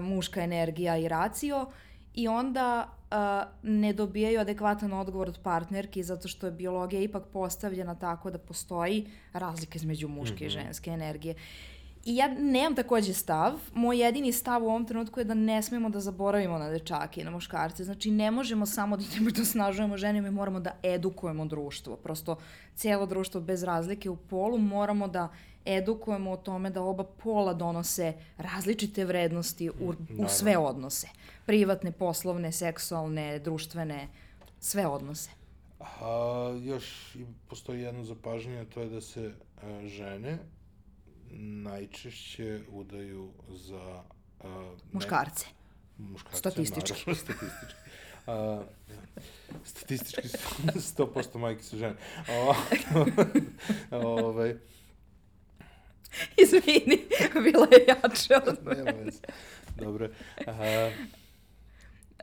muška 0.00 0.42
energija 0.42 0.96
i 0.96 1.08
racio 1.08 1.66
i 2.14 2.28
onda 2.28 2.95
uh, 3.10 3.16
ne 3.62 3.92
dobijaju 3.92 4.40
adekvatan 4.40 4.92
odgovor 4.92 5.28
od 5.28 5.38
partnerki 5.42 6.02
zato 6.02 6.28
što 6.28 6.46
je 6.46 6.52
biologija 6.52 7.02
ipak 7.02 7.22
postavljena 7.32 7.94
tako 7.94 8.30
da 8.30 8.38
postoji 8.38 9.10
razlika 9.32 9.76
između 9.76 10.08
muške 10.08 10.34
mm 10.34 10.38
-hmm. 10.38 10.54
i 10.54 10.58
mhm. 10.58 10.66
ženske 10.66 10.90
energije. 10.90 11.34
I 12.06 12.16
ja 12.16 12.28
nemam 12.38 12.74
takođe 12.74 13.14
stav. 13.14 13.52
Moj 13.74 13.98
jedini 13.98 14.32
stav 14.32 14.64
u 14.64 14.68
ovom 14.68 14.84
trenutku 14.84 15.20
je 15.20 15.24
da 15.24 15.34
ne 15.34 15.62
smemo 15.62 15.88
da 15.90 16.00
zaboravimo 16.00 16.58
na 16.58 16.68
dečake 16.70 17.20
i 17.20 17.24
na 17.24 17.30
muškarce. 17.30 17.84
Znači, 17.84 18.10
ne 18.10 18.30
možemo 18.30 18.66
samo 18.66 18.96
da 18.96 19.04
idemo 19.12 19.30
da 19.36 19.42
osnažujemo 19.42 19.96
žene, 19.96 20.22
mi 20.22 20.30
moramo 20.30 20.60
da 20.60 20.70
edukujemo 20.82 21.46
društvo. 21.46 21.96
Prosto, 21.96 22.36
cijelo 22.74 23.06
društvo 23.06 23.40
bez 23.40 23.62
razlike 23.62 24.10
u 24.10 24.16
polu 24.16 24.58
moramo 24.58 25.08
da 25.08 25.28
edukujemo 25.66 26.30
o 26.30 26.36
tome 26.36 26.70
da 26.70 26.82
oba 26.82 27.04
pola 27.04 27.54
donose 27.54 28.12
različite 28.38 29.04
vrednosti 29.04 29.70
u, 29.70 29.94
u 30.18 30.28
sve 30.28 30.56
odnose. 30.58 31.08
Privatne, 31.46 31.92
poslovne, 31.92 32.52
seksualne, 32.52 33.38
društvene, 33.38 34.08
sve 34.60 34.86
odnose. 34.86 35.30
A, 35.80 36.58
još 36.62 37.16
postoji 37.48 37.82
jedno 37.82 38.04
zapažanje, 38.04 38.64
to 38.64 38.80
je 38.80 38.88
da 38.88 39.00
se 39.00 39.32
a, 39.62 39.86
žene 39.86 40.38
najčešće 41.38 42.60
udaju 42.70 43.30
za... 43.48 44.02
A, 44.44 44.74
muškarce. 44.92 45.46
Ne, 45.98 46.06
muškarce, 46.08 46.38
statistički. 46.38 46.92
Naravno, 46.92 47.14
statistički. 47.24 47.74
A, 48.26 48.62
statistički 49.64 50.28
100% 50.74 51.38
majke 51.38 51.62
su 51.62 51.76
žene. 51.76 51.96
Ove, 52.28 52.56
ovaj, 54.06 54.56
Izvini, 56.42 57.04
bila 57.44 57.66
je 57.70 57.84
jače 57.88 58.34
od 58.46 58.58
mene. 58.64 59.10
Dobro. 59.76 60.08
Aha. 60.46 60.90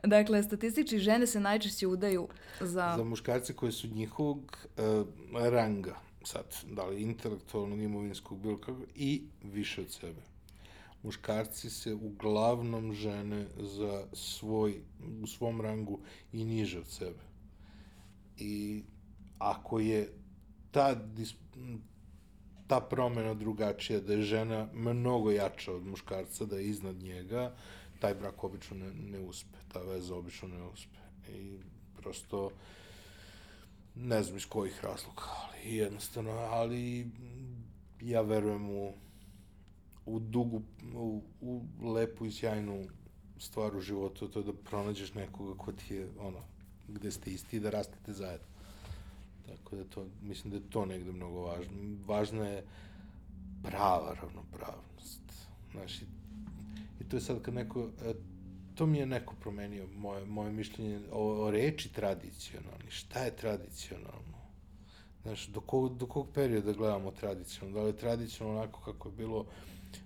Dakle, 0.02 0.42
statistički 0.42 0.98
žene 0.98 1.26
se 1.26 1.40
najčešće 1.40 1.86
udaju 1.86 2.28
za... 2.60 2.94
Za 2.96 3.04
muškarce 3.04 3.54
koji 3.54 3.72
su 3.72 3.88
njihovog 3.88 4.66
uh, 4.76 5.06
ranga, 5.50 5.96
sad, 6.24 6.44
da 6.70 6.84
li 6.84 7.02
intelektualnog, 7.02 7.80
imovinskog, 7.80 8.38
bilo 8.38 8.58
kako, 8.58 8.82
i 8.94 9.22
više 9.42 9.80
od 9.80 9.92
sebe. 9.92 10.20
Muškarci 11.02 11.70
se 11.70 11.94
uglavnom 11.94 12.92
žene 12.92 13.46
za 13.56 14.06
svoj, 14.12 14.80
u 15.22 15.26
svom 15.26 15.60
rangu 15.60 16.00
i 16.32 16.44
niže 16.44 16.78
od 16.78 16.88
sebe. 16.88 17.20
I 18.38 18.82
ako 19.38 19.80
je 19.80 20.12
ta 20.70 20.94
ta 22.74 22.80
promena 22.80 23.34
drugačija, 23.34 24.00
da 24.00 24.12
je 24.12 24.22
žena 24.22 24.66
mnogo 24.74 25.30
jača 25.30 25.72
od 25.72 25.86
muškarca, 25.86 26.44
da 26.44 26.56
je 26.56 26.68
iznad 26.68 26.96
njega, 26.96 27.52
taj 28.00 28.14
brak 28.14 28.44
obično 28.44 28.76
ne, 28.76 28.90
ne 28.94 29.20
uspe, 29.20 29.58
ta 29.72 29.82
veza 29.82 30.16
obično 30.16 30.48
ne 30.48 30.62
uspe. 30.66 30.98
I 31.28 31.58
prosto, 31.96 32.50
ne 33.94 34.22
znam 34.22 34.36
iz 34.36 34.46
kojih 34.46 34.80
razloga, 34.84 35.22
ali 35.22 35.76
jednostavno, 35.76 36.30
ali 36.30 37.06
ja 38.00 38.20
verujem 38.20 38.70
u, 38.70 38.92
u 40.06 40.18
dugu, 40.18 40.62
u, 40.94 41.22
u 41.40 41.62
lepu 41.92 42.26
i 42.26 42.32
sjajnu 42.32 42.86
stvar 43.38 43.76
u 43.76 43.80
životu, 43.80 44.28
to 44.28 44.38
je 44.38 44.44
da 44.44 44.52
pronađeš 44.52 45.14
nekoga 45.14 45.58
ko 45.58 45.72
ti 45.72 45.94
je, 45.94 46.08
ono, 46.18 46.42
gde 46.88 47.10
ste 47.10 47.30
isti 47.30 47.56
i 47.56 47.60
da 47.60 47.70
rastete 47.70 48.12
zajedno. 48.12 48.53
Tako 49.46 49.76
da 49.76 49.84
to, 49.84 50.06
mislim 50.22 50.50
da 50.50 50.56
je 50.56 50.70
to 50.70 50.86
negde 50.86 51.12
mnogo 51.12 51.40
važno. 51.40 51.72
Važna 52.06 52.48
je 52.48 52.64
prava 53.62 54.14
ravnopravnost. 54.22 55.20
Znaš, 55.72 56.02
i, 56.02 56.04
i 57.00 57.08
to 57.08 57.16
je 57.16 57.20
sad 57.20 57.42
kad 57.42 57.54
neko, 57.54 57.88
e, 58.04 58.14
to 58.74 58.86
mi 58.86 58.98
je 58.98 59.06
neko 59.06 59.34
promenio, 59.40 59.86
moje, 59.96 60.24
moje 60.24 60.52
mišljenje 60.52 61.00
o, 61.12 61.46
o 61.46 61.50
reči 61.50 61.92
tradicionalni. 61.92 62.90
Šta 62.90 63.24
je 63.24 63.36
tradicionalno? 63.36 64.34
Znaš, 65.22 65.46
do 65.46 65.60
kog, 65.60 65.96
do 65.98 66.06
kog 66.06 66.28
perioda 66.34 66.72
gledamo 66.72 67.10
tradicionalno? 67.10 67.78
Da 67.78 67.82
li 67.82 67.88
je 67.88 67.96
tradicionalno 67.96 68.60
onako 68.60 68.80
kako 68.80 69.08
je 69.08 69.14
bilo 69.16 69.46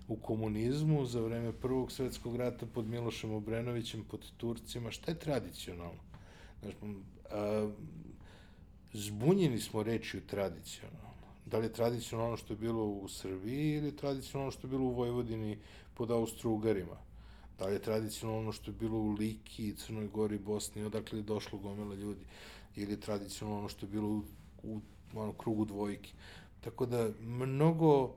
u 0.07 0.15
komunizmu 0.15 1.05
za 1.05 1.21
vreme 1.21 1.51
Prvog 1.51 1.91
svetskog 1.91 2.35
rata 2.35 2.65
pod 2.65 2.87
Milošem 2.87 3.33
Obrenovićem, 3.33 4.03
pod 4.03 4.31
Turcima? 4.37 4.91
Šta 4.91 5.11
je 5.11 5.19
tradicionalno? 5.19 6.01
Znaš, 6.61 6.73
a, 7.31 7.69
zbunjeni 8.93 9.59
smo 9.59 9.83
rečju 9.83 10.21
tradicionalno. 10.27 11.09
Da 11.45 11.57
li 11.57 11.65
je 11.65 11.73
tradicionalno 11.73 12.37
što 12.37 12.53
je 12.53 12.57
bilo 12.57 12.85
u 12.85 13.07
Srbiji 13.07 13.73
ili 13.73 13.95
tradicionalno 13.95 14.51
što 14.51 14.67
je 14.67 14.71
bilo 14.71 14.83
u 14.83 14.93
Vojvodini 14.93 15.57
pod 15.93 16.11
Austro-Ugarima? 16.11 16.97
Da 17.59 17.65
li 17.65 17.73
je 17.73 17.81
tradicionalno 17.81 18.51
što 18.51 18.71
je 18.71 18.75
bilo 18.79 18.97
u 18.97 19.11
Liki, 19.11 19.75
Crnoj 19.75 20.07
Gori, 20.07 20.37
Bosni, 20.37 20.83
odakle 20.83 21.19
je 21.19 21.23
došlo 21.23 21.59
gomela 21.59 21.95
ljudi? 21.95 22.25
Ili 22.75 22.91
je 22.91 22.99
tradicionalno 22.99 23.69
što 23.69 23.85
je 23.85 23.89
bilo 23.89 24.07
u, 24.07 24.23
u 24.63 24.81
ono, 25.13 25.33
krugu 25.33 25.65
dvojke? 25.65 26.11
Tako 26.61 26.85
da, 26.85 27.09
mnogo 27.21 28.15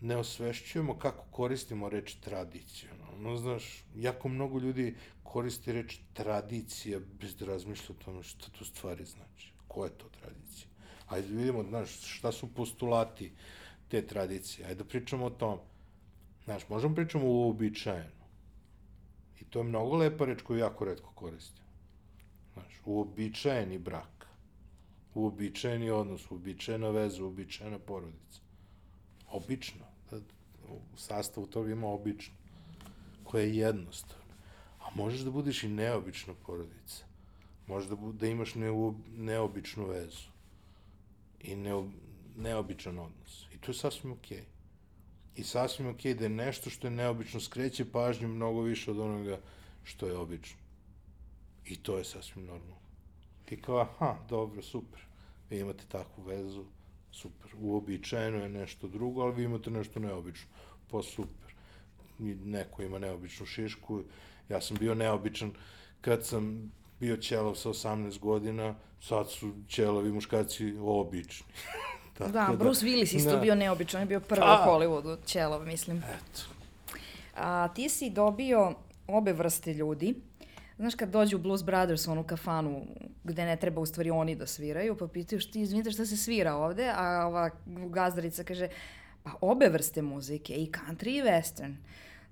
ne 0.00 0.16
osvešćujemo 0.16 0.98
kako 0.98 1.24
koristimo 1.30 1.88
reč 1.88 2.14
tradicionalno. 2.14 3.01
Znaš, 3.36 3.84
jako 3.96 4.28
mnogo 4.28 4.58
ljudi 4.58 4.94
koristi 5.22 5.72
reč 5.72 5.98
tradicija 6.12 7.00
bez 7.20 7.36
da 7.36 7.46
razmišlja 7.46 7.94
o 7.94 8.04
tome 8.04 8.22
šta 8.22 8.50
to 8.58 8.64
stvari 8.64 9.04
znači. 9.04 9.52
Ko 9.68 9.84
je 9.84 9.90
to 9.90 10.08
tradicija? 10.20 10.68
Ajde 11.08 11.28
da 11.28 11.38
vidimo, 11.38 11.62
znaš, 11.62 11.90
šta 12.16 12.32
su 12.32 12.54
postulati 12.54 13.32
te 13.88 14.06
tradicije. 14.06 14.66
Ajde 14.66 14.84
da 14.84 14.84
pričamo 14.84 15.26
o 15.26 15.30
tom. 15.30 15.58
Znaš, 16.44 16.68
možemo 16.68 16.94
pričamo 16.94 17.24
u 17.26 17.46
uobičajenu. 17.46 18.22
I 19.40 19.44
to 19.44 19.58
je 19.58 19.64
mnogo 19.64 19.96
lepa 19.96 20.24
reč 20.24 20.42
koju 20.42 20.58
jako 20.58 20.84
redko 20.84 21.12
koristim. 21.14 21.64
Znaš, 22.52 22.80
uobičajeni 22.84 23.78
brak. 23.78 24.26
Uobičajeni 25.14 25.90
odnos, 25.90 26.30
uobičajena 26.30 26.90
veza, 26.90 27.24
uobičajena 27.24 27.78
porodica. 27.78 28.40
Obično. 29.28 29.86
Da, 30.10 30.16
u 30.68 30.96
sastavu 30.96 31.46
toga 31.46 31.70
ima 31.70 31.88
obično. 31.88 32.41
Koje 33.32 33.48
je 33.48 33.56
jednostavno. 33.56 34.34
A 34.80 34.84
možeš 34.94 35.20
da 35.20 35.30
budeš 35.30 35.62
i 35.62 35.68
neobična 35.68 36.34
porodica. 36.46 37.04
Možeš 37.66 37.88
da, 37.88 37.96
da 38.12 38.26
imaš 38.26 38.54
neo, 38.54 38.94
neobičnu 39.16 39.86
vezu. 39.86 40.28
I 41.40 41.56
neo, 41.56 41.86
neobičan 42.36 42.98
odnos. 42.98 43.46
I 43.54 43.58
to 43.58 43.70
je 43.70 43.74
sasvim 43.74 44.12
okej. 44.12 44.38
Okay. 44.38 44.44
I 45.36 45.44
sasvim 45.44 45.88
okej 45.88 46.12
okay 46.12 46.18
da 46.18 46.24
je 46.24 46.28
nešto 46.28 46.70
što 46.70 46.86
je 46.86 46.90
neobično 46.90 47.40
skreće 47.40 47.84
pažnju 47.92 48.28
mnogo 48.28 48.60
više 48.60 48.90
od 48.90 48.98
onoga 48.98 49.40
što 49.82 50.06
je 50.06 50.16
obično. 50.16 50.60
I 51.64 51.76
to 51.76 51.98
je 51.98 52.04
sasvim 52.04 52.44
normalno. 52.44 52.82
I 53.50 53.56
kao, 53.62 53.80
aha, 53.80 54.16
dobro, 54.28 54.62
super. 54.62 55.00
Vi 55.50 55.58
imate 55.60 55.84
takvu 55.88 56.24
vezu, 56.24 56.64
super. 57.10 57.50
Uobičajeno 57.60 58.38
je 58.38 58.48
nešto 58.48 58.88
drugo, 58.88 59.22
ali 59.22 59.34
vi 59.34 59.44
imate 59.44 59.70
nešto 59.70 60.00
neobično. 60.00 60.48
Pa 60.90 61.02
super. 61.02 61.41
Neko 62.44 62.82
ima 62.82 62.98
neobičnu 62.98 63.46
šišku, 63.46 64.02
ja 64.48 64.60
sam 64.60 64.76
bio 64.76 64.94
neobičan 64.94 65.52
kad 66.00 66.26
sam 66.26 66.72
bio 67.00 67.16
ćelav 67.16 67.54
sa 67.54 67.68
18 67.68 68.18
godina, 68.18 68.74
sad 69.00 69.30
su 69.30 69.52
ćelavi 69.68 70.12
muškarci 70.12 70.74
obični. 70.80 71.46
Tako 72.18 72.32
da, 72.32 72.54
Bruce 72.58 72.86
Willis 72.86 73.16
isto 73.16 73.30
da. 73.30 73.36
bio 73.36 73.54
neobičan, 73.54 74.00
je 74.00 74.06
bio 74.06 74.20
prvi 74.20 74.42
u 74.42 74.68
Hollywoodu, 74.68 75.16
ćelav, 75.26 75.66
mislim. 75.66 75.98
Eto. 75.98 76.40
A, 77.36 77.68
ti 77.74 77.88
si 77.88 78.10
dobio 78.10 78.74
obe 79.06 79.32
vrste 79.32 79.74
ljudi. 79.74 80.14
Znaš, 80.76 80.94
kad 80.94 81.08
dođu 81.08 81.38
Blues 81.38 81.62
Brothers 81.64 82.08
u 82.08 82.12
onu 82.12 82.24
kafanu 82.24 82.86
gde 83.24 83.44
ne 83.44 83.56
treba 83.56 83.80
u 83.80 83.86
stvari 83.86 84.10
oni 84.10 84.34
da 84.36 84.46
sviraju, 84.46 84.96
pa 84.96 85.08
pitaju 85.08 85.40
što 85.40 85.52
ti 85.52 85.60
izvinite 85.60 85.90
šta 85.90 86.06
se 86.06 86.16
svira 86.16 86.54
ovde, 86.54 86.92
a 86.96 87.26
ova 87.26 87.50
gazdarica 87.66 88.44
kaže, 88.44 88.68
pa 89.22 89.30
obe 89.40 89.68
vrste 89.68 90.02
muzike, 90.02 90.54
i 90.54 90.70
country 90.70 91.08
i 91.08 91.22
western. 91.22 91.74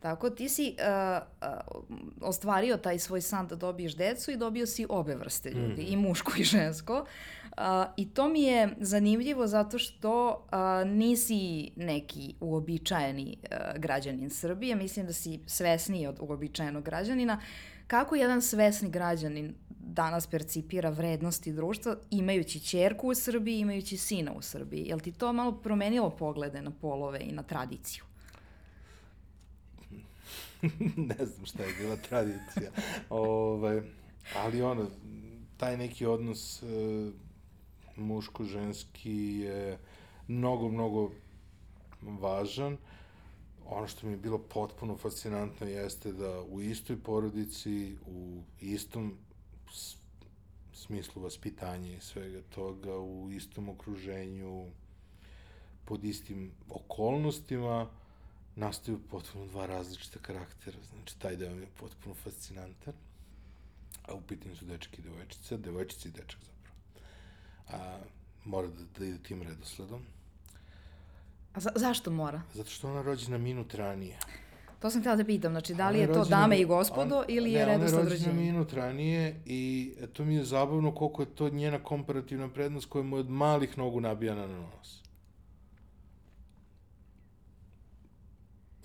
Tako 0.00 0.30
ti 0.30 0.48
si 0.48 0.76
uh, 0.78 1.22
uh, 1.42 1.84
ostvario 2.20 2.76
taj 2.76 2.98
svoj 2.98 3.20
san 3.20 3.46
da 3.46 3.56
dobiješ 3.56 3.96
decu 3.96 4.30
i 4.30 4.36
dobio 4.36 4.66
si 4.66 4.86
obe 4.88 5.14
vrste 5.14 5.50
ljudi, 5.50 5.82
mm. 5.82 5.92
i 5.92 5.96
muško 5.96 6.32
i 6.38 6.44
žensko. 6.44 6.94
Uh, 6.94 7.64
I 7.96 8.10
to 8.10 8.28
mi 8.28 8.42
je 8.42 8.68
zanimljivo 8.80 9.46
zato 9.46 9.78
što 9.78 10.28
uh, 10.30 10.90
nisi 10.90 11.70
neki 11.76 12.34
uobičajeni 12.40 13.36
uh, 13.42 13.80
građanin 13.80 14.30
Srbije, 14.30 14.76
mislim 14.76 15.06
da 15.06 15.12
si 15.12 15.40
svesniji 15.46 16.06
od 16.06 16.18
uobičajenog 16.20 16.84
građanina. 16.84 17.40
Kako 17.86 18.14
jedan 18.14 18.42
svesni 18.42 18.90
građanin 18.90 19.54
danas 19.68 20.26
percipira 20.26 20.90
vrednosti 20.90 21.52
društva 21.52 21.96
imajući 22.10 22.60
čerku 22.60 23.08
u 23.08 23.14
Srbiji, 23.14 23.58
imajući 23.58 23.96
sina 23.96 24.32
u 24.32 24.42
Srbiji? 24.42 24.86
Je 24.86 24.94
li 24.94 25.00
ti 25.00 25.12
to 25.12 25.32
malo 25.32 25.52
promenilo 25.52 26.10
poglede 26.10 26.62
na 26.62 26.70
polove 26.70 27.20
i 27.20 27.32
na 27.32 27.42
tradiciju? 27.42 28.04
ne 31.10 31.26
znam 31.26 31.46
šta 31.46 31.62
je 31.62 31.74
bila 31.80 31.96
tradicija. 31.96 32.70
Ove, 33.10 33.82
ali 34.36 34.62
ono, 34.62 34.86
taj 35.56 35.76
neki 35.76 36.06
odnos 36.06 36.62
e, 36.62 36.66
muško-ženski 37.96 39.40
je 39.40 39.78
mnogo, 40.28 40.68
mnogo 40.68 41.10
važan. 42.02 42.76
Ono 43.66 43.86
što 43.86 44.06
mi 44.06 44.12
je 44.12 44.16
bilo 44.16 44.38
potpuno 44.38 44.96
fascinantno 44.96 45.66
jeste 45.66 46.12
da 46.12 46.42
u 46.42 46.60
istoj 46.60 47.02
porodici, 47.02 47.96
u 48.06 48.42
istom 48.60 49.14
smislu 50.72 51.22
vaspitanja 51.22 51.96
i 51.96 52.00
svega 52.00 52.42
toga, 52.54 52.98
u 52.98 53.30
istom 53.30 53.68
okruženju, 53.68 54.66
pod 55.84 56.04
istim 56.04 56.50
okolnostima, 56.68 57.90
nastaju 58.60 58.98
potpuno 59.10 59.46
dva 59.46 59.66
različita 59.66 60.18
karaktera. 60.18 60.78
Znači, 60.90 61.18
taj 61.18 61.36
deo 61.36 61.54
mi 61.54 61.62
je 61.62 61.68
potpuno 61.80 62.14
fascinantan. 62.14 62.94
A 64.08 64.14
u 64.14 64.20
pitanju 64.20 64.56
su 64.56 64.64
dečki 64.64 65.00
i 65.00 65.04
devojčica, 65.04 65.56
devojčica 65.56 66.08
i 66.08 66.12
dečak 66.12 66.40
zapravo. 66.40 66.76
A, 67.68 67.98
mora 68.44 68.68
da, 68.68 68.84
da 68.98 69.04
ide 69.04 69.18
tim 69.18 69.42
redosledom. 69.42 70.02
A 71.54 71.60
za, 71.60 71.70
zašto 71.74 72.10
mora? 72.10 72.42
Zato 72.54 72.70
što 72.70 72.90
ona 72.90 73.02
rođena 73.02 73.38
minut 73.38 73.74
ranije. 73.74 74.18
To 74.80 74.90
sam 74.90 75.00
htjela 75.00 75.16
da 75.16 75.24
pitam, 75.24 75.52
znači 75.52 75.74
da 75.74 75.90
li 75.90 75.98
je, 75.98 76.02
je 76.02 76.12
to 76.12 76.24
dame 76.24 76.60
i 76.60 76.64
gospodo 76.64 77.18
on, 77.18 77.24
ili 77.28 77.52
je 77.52 77.64
redosled 77.64 78.08
rođenja? 78.08 78.26
Ne, 78.26 78.32
ona 78.32 78.40
je 78.40 78.50
rođena 78.50 78.52
minut 78.52 78.72
ranije 78.72 79.42
i 79.46 79.92
to 80.12 80.24
mi 80.24 80.34
je 80.34 80.44
zabavno 80.44 80.94
koliko 80.94 81.22
je 81.22 81.34
to 81.34 81.50
njena 81.50 81.78
komparativna 81.78 82.48
prednost 82.48 82.86
koja 82.88 83.02
mu 83.02 83.16
od 83.16 83.30
malih 83.30 83.78
nogu 83.78 84.00
nabijana 84.00 84.46
na 84.46 84.60
nos. 84.60 85.02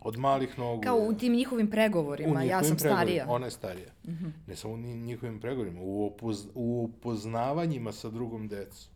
Od 0.06 0.18
malih 0.18 0.60
nogu. 0.60 0.82
Kao 0.82 0.98
u 0.98 1.14
tim 1.14 1.34
njihovim 1.34 1.70
pregovorima, 1.70 2.30
njihovim 2.30 2.50
ja 2.50 2.64
sam 2.64 2.80
starija. 2.80 3.26
Ona 3.30 3.46
je 3.48 3.52
starija. 3.52 3.92
Mm 4.04 4.12
-hmm. 4.12 4.32
Ne 4.48 4.56
samo 4.56 4.74
u 4.74 4.78
njihovim 4.78 5.40
pregovorima, 5.40 5.82
u, 5.82 6.06
upoz, 6.06 6.46
u 6.56 6.84
upoznavanjima 6.84 7.92
sa 7.92 8.10
drugom 8.10 8.48
decom. 8.48 8.90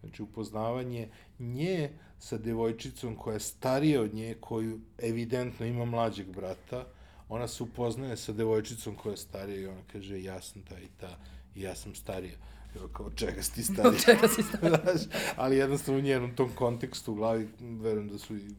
Znači, 0.00 0.22
upoznavanje 0.22 1.08
nje 1.38 1.90
sa 2.18 2.38
devojčicom 2.38 3.16
koja 3.16 3.34
je 3.34 3.40
starija 3.40 4.02
od 4.02 4.14
nje, 4.14 4.36
koju 4.40 4.80
evidentno 4.98 5.66
ima 5.66 5.84
mlađeg 5.84 6.26
brata, 6.26 6.86
ona 7.28 7.48
se 7.48 7.62
upoznaje 7.62 8.16
sa 8.16 8.32
devojčicom 8.32 8.94
koja 8.94 9.12
je 9.12 9.16
starija 9.16 9.60
i 9.60 9.66
ona 9.66 9.80
kaže, 9.92 10.22
ja 10.22 10.40
sam 10.40 10.62
ta 10.62 10.78
i 10.78 10.88
ta, 11.00 11.18
i 11.54 11.62
ja 11.62 11.74
sam 11.74 11.94
starija. 11.94 12.36
Evo, 12.76 12.88
kao, 12.88 13.10
čega 13.10 13.42
si 13.42 13.54
ti 13.54 13.62
starija? 13.72 13.88
Od 13.88 14.04
čega 14.04 14.28
si 14.28 14.42
starija? 14.42 14.80
ali 15.36 15.56
jednostavno 15.56 16.00
u 16.00 16.02
njenom 16.02 16.36
tom 16.36 16.50
kontekstu 16.54 17.12
u 17.12 17.14
glavi, 17.14 17.48
verujem 17.60 18.08
da 18.08 18.18
su 18.18 18.36
i 18.36 18.50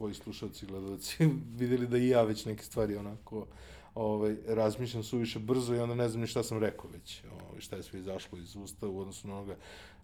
tvoji 0.00 0.14
slušalci 0.14 0.64
i 0.64 0.68
gledalci 0.68 1.28
videli 1.60 1.86
da 1.86 1.98
i 1.98 2.08
ja 2.08 2.22
već 2.22 2.44
neke 2.44 2.64
stvari 2.64 2.96
onako 2.96 3.46
ovaj, 3.94 4.36
razmišljam 4.46 5.02
suviše 5.02 5.38
brzo 5.38 5.74
i 5.74 5.78
onda 5.78 5.94
ne 5.94 6.08
znam 6.08 6.20
ni 6.20 6.26
šta 6.26 6.42
sam 6.42 6.58
rekao 6.58 6.90
već, 6.90 7.22
ovaj, 7.24 7.60
šta 7.60 7.76
je 7.76 7.82
sve 7.82 8.00
izašlo 8.00 8.38
iz 8.38 8.56
usta 8.56 8.88
u 8.88 9.00
odnosu 9.00 9.28
na 9.28 9.34
onoga, 9.34 9.56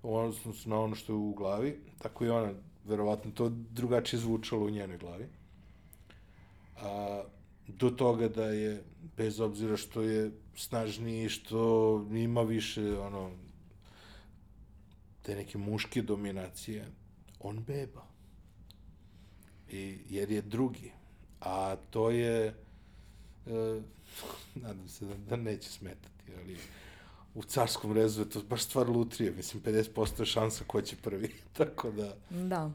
u 0.02 0.16
odnosu 0.16 0.68
na 0.68 0.80
ono 0.80 0.94
što 0.94 1.12
je 1.12 1.16
u 1.16 1.32
glavi, 1.32 1.78
tako 1.98 2.24
i 2.24 2.28
ona, 2.28 2.52
verovatno 2.84 3.30
to 3.30 3.48
drugačije 3.48 4.20
zvučalo 4.20 4.66
u 4.66 4.70
njenoj 4.70 4.98
glavi. 4.98 5.26
A, 6.82 7.22
do 7.68 7.90
toga 7.90 8.28
da 8.28 8.44
je, 8.44 8.82
bez 9.16 9.40
obzira 9.40 9.76
što 9.76 10.02
je 10.02 10.30
snažniji, 10.56 11.28
što 11.28 12.04
ima 12.12 12.42
više, 12.42 12.98
ono, 12.98 13.30
te 15.22 15.36
neke 15.36 15.58
muške 15.58 16.02
dominacije, 16.02 16.84
on 17.40 17.64
beba 17.64 18.05
i, 19.70 19.98
jer 20.08 20.30
je 20.30 20.42
drugi. 20.42 20.92
A 21.40 21.76
to 21.90 22.10
je, 22.10 22.54
e, 23.46 23.80
nadam 24.62 24.88
se 24.88 25.06
da, 25.06 25.14
da 25.14 25.36
neće 25.36 25.70
smetati, 25.70 26.32
ali 26.38 26.56
u 27.34 27.42
carskom 27.42 27.92
rezu 27.92 28.20
je 28.20 28.30
to 28.30 28.42
baš 28.42 28.62
stvar 28.62 28.88
lutrije, 28.88 29.30
mislim, 29.30 29.62
50% 29.62 30.20
je 30.20 30.26
šansa 30.26 30.64
ko 30.66 30.82
će 30.82 30.96
prvi, 30.96 31.34
tako 31.58 31.90
da... 31.90 32.16
Da. 32.30 32.70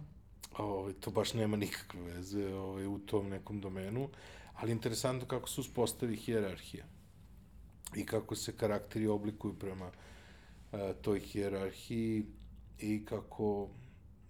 Ovaj, 0.57 0.93
to 0.93 1.11
baš 1.11 1.33
nema 1.33 1.57
nikakve 1.57 2.01
veze 2.01 2.53
ovaj, 2.53 2.85
u 2.85 2.99
tom 2.99 3.29
nekom 3.29 3.61
domenu, 3.61 4.09
ali 4.53 4.71
interesantno 4.71 5.27
kako 5.27 5.49
se 5.49 5.61
uspostavi 5.61 6.15
hijerarhija 6.15 6.85
i 7.95 8.05
kako 8.05 8.35
se 8.35 8.57
karakteri 8.57 9.07
oblikuju 9.07 9.53
prema 9.53 9.91
e, 10.71 10.93
toj 11.01 11.19
hijerarhiji 11.19 12.25
i 12.79 13.05
kako 13.05 13.69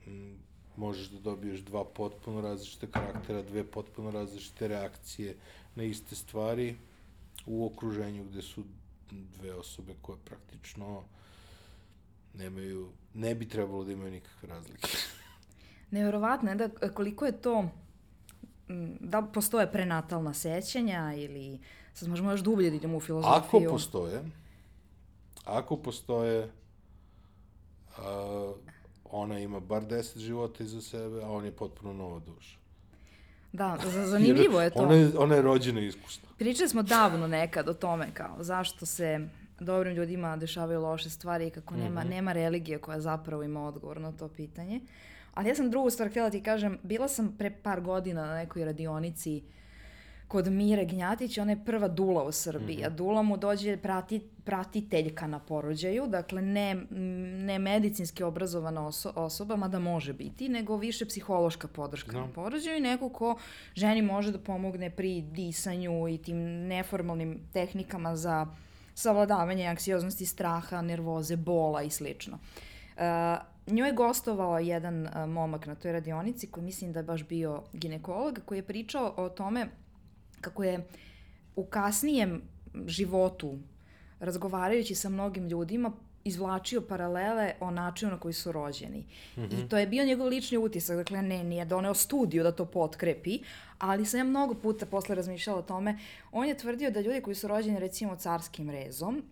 m, 0.07 0.39
možeš 0.81 1.09
da 1.09 1.19
dobiješ 1.19 1.59
dva 1.59 1.83
potpuno 1.85 2.41
različite 2.41 2.87
karaktera, 2.91 3.41
dve 3.41 3.63
potpuno 3.63 4.11
različite 4.11 4.67
reakcije 4.67 5.35
na 5.75 5.83
iste 5.83 6.15
stvari 6.15 6.75
u 7.45 7.65
okruženju 7.65 8.23
gde 8.23 8.41
su 8.41 8.63
dve 9.11 9.53
osobe 9.53 9.93
koje 10.01 10.17
praktično 10.25 11.03
nemaju, 12.33 12.89
ne 13.13 13.35
bi 13.35 13.49
trebalo 13.49 13.83
da 13.83 13.91
imaju 13.91 14.11
nikakve 14.11 14.49
razlike. 14.49 14.87
Neverovatno 15.91 16.49
je 16.49 16.55
da 16.55 16.89
koliko 16.89 17.25
je 17.25 17.41
to 17.41 17.69
da 18.99 19.21
postoje 19.21 19.71
prenatalna 19.71 20.33
sećanja 20.33 21.13
ili 21.15 21.59
sad 21.93 22.09
možemo 22.09 22.31
još 22.31 22.41
dublje 22.41 22.69
da 22.69 22.75
idemo 22.75 22.97
u 22.97 22.99
filozofiju. 22.99 23.59
Ako 23.59 23.73
postoje, 23.73 24.23
ako 25.45 25.77
postoje, 25.77 26.51
uh, 27.97 28.55
ona 29.11 29.39
ima 29.39 29.59
bar 29.59 29.85
10 29.85 30.17
života 30.17 30.63
iza 30.63 30.81
sebe, 30.81 31.23
a 31.23 31.31
on 31.31 31.45
je 31.45 31.51
potpuno 31.51 31.93
nova 31.93 32.19
duša. 32.19 32.57
Da, 33.53 33.77
zanimljivo 34.05 34.61
je 34.61 34.69
to. 34.69 34.79
Ona 34.79 34.93
je, 34.93 35.11
ona 35.17 35.35
je 35.35 35.41
rođena 35.41 35.81
iskusna. 35.81 36.29
Pričali 36.37 36.69
smo 36.69 36.83
davno 36.83 37.27
nekad 37.27 37.69
o 37.69 37.73
tome 37.73 38.07
kao 38.13 38.35
zašto 38.39 38.85
se 38.85 39.27
dobrim 39.59 39.93
ljudima 39.93 40.37
dešavaju 40.37 40.81
loše 40.81 41.09
stvari 41.09 41.47
i 41.47 41.49
kako 41.49 41.75
nema, 41.75 42.01
mm 42.01 42.07
-hmm. 42.07 42.09
nema 42.09 42.33
religije 42.33 42.77
koja 42.77 42.99
zapravo 42.99 43.43
ima 43.43 43.67
odgovor 43.67 44.01
na 44.01 44.11
to 44.11 44.27
pitanje. 44.27 44.81
Ali 45.33 45.49
ja 45.49 45.55
sam 45.55 45.71
drugu 45.71 45.89
stvar 45.89 46.09
htjela 46.09 46.29
ti 46.29 46.43
kažem, 46.43 46.79
bila 46.83 47.07
sam 47.07 47.35
pre 47.37 47.51
par 47.63 47.81
godina 47.81 48.25
na 48.25 48.35
nekoj 48.35 48.65
radionici 48.65 49.43
uh, 49.45 49.60
kod 50.31 50.47
Mire 50.47 50.85
Gnjatić, 50.85 51.37
ona 51.37 51.51
je 51.51 51.65
prva 51.65 51.87
dula 51.87 52.23
u 52.23 52.31
Srbiji, 52.31 52.77
mm 52.77 52.79
-hmm. 52.79 52.85
a 52.85 52.89
dula 52.89 53.21
mu 53.21 53.37
dođe 53.37 53.77
prati, 53.77 54.19
pratiteljka 54.43 55.27
na 55.27 55.39
porođaju, 55.39 56.07
dakle 56.07 56.41
ne, 56.41 56.75
ne 57.45 57.59
medicinski 57.59 58.23
obrazovana 58.23 58.87
oso, 58.87 59.11
osoba, 59.15 59.55
mada 59.55 59.79
može 59.79 60.13
biti, 60.13 60.49
nego 60.49 60.77
više 60.77 61.05
psihološka 61.05 61.67
podrška 61.67 62.11
no. 62.11 62.19
na 62.19 62.33
porođaju 62.33 62.77
i 62.77 62.81
neko 62.81 63.09
ko 63.09 63.37
ženi 63.75 64.01
može 64.01 64.31
da 64.31 64.39
pomogne 64.39 64.89
pri 64.89 65.21
disanju 65.21 66.07
i 66.07 66.17
tim 66.17 66.37
neformalnim 66.67 67.39
tehnikama 67.53 68.15
za 68.15 68.47
savladavanje 68.93 69.67
anksioznosti, 69.67 70.25
straha, 70.25 70.81
nervoze, 70.81 71.35
bola 71.35 71.81
i 71.81 71.89
slično. 71.89 72.37
Uh, 72.95 73.01
njoj 73.67 73.87
je 73.89 73.93
gostovao 73.93 74.59
jedan 74.59 75.05
uh, 75.05 75.29
momak 75.29 75.65
na 75.65 75.75
toj 75.75 75.91
radionici 75.91 76.47
koji 76.47 76.63
mislim 76.63 76.93
da 76.93 76.99
je 76.99 77.03
baš 77.03 77.27
bio 77.27 77.63
ginekolog 77.73 78.39
koji 78.45 78.57
je 78.57 78.63
pričao 78.63 79.13
o 79.17 79.29
tome 79.29 79.67
kako 80.41 80.63
je 80.63 80.87
u 81.55 81.65
kasnijem 81.65 82.41
životu, 82.85 83.59
razgovarajući 84.19 84.95
sa 84.95 85.09
mnogim 85.09 85.47
ljudima, 85.47 85.91
izvlačio 86.23 86.81
paralele 86.81 87.53
o 87.59 87.71
načinu 87.71 88.11
na 88.11 88.19
koji 88.19 88.33
su 88.33 88.51
rođeni. 88.51 88.99
Mm 88.99 89.41
Mhm. 89.41 89.51
-hmm. 89.51 89.65
I 89.65 89.69
to 89.69 89.77
je 89.77 89.87
bio 89.87 90.05
njegov 90.05 90.27
lični 90.27 90.57
utisak, 90.57 90.97
dakle 90.97 91.21
ne, 91.21 91.43
nije 91.43 91.65
doneo 91.65 91.93
studiju 91.93 92.43
da 92.43 92.51
to 92.51 92.65
potkrepi, 92.65 93.39
ali 93.77 94.05
sam 94.05 94.17
ja 94.17 94.23
mnogo 94.23 94.53
puta 94.53 94.85
posle 94.85 95.15
razmišljala 95.15 95.59
o 95.59 95.61
tome. 95.61 95.99
On 96.31 96.47
je 96.47 96.57
tvrdio 96.57 96.91
da 96.91 97.01
ljudi 97.01 97.21
koji 97.21 97.35
su 97.35 97.47
rođeni 97.47 97.79
recimo 97.79 98.15
carskim 98.15 98.69
rezom, 98.69 99.23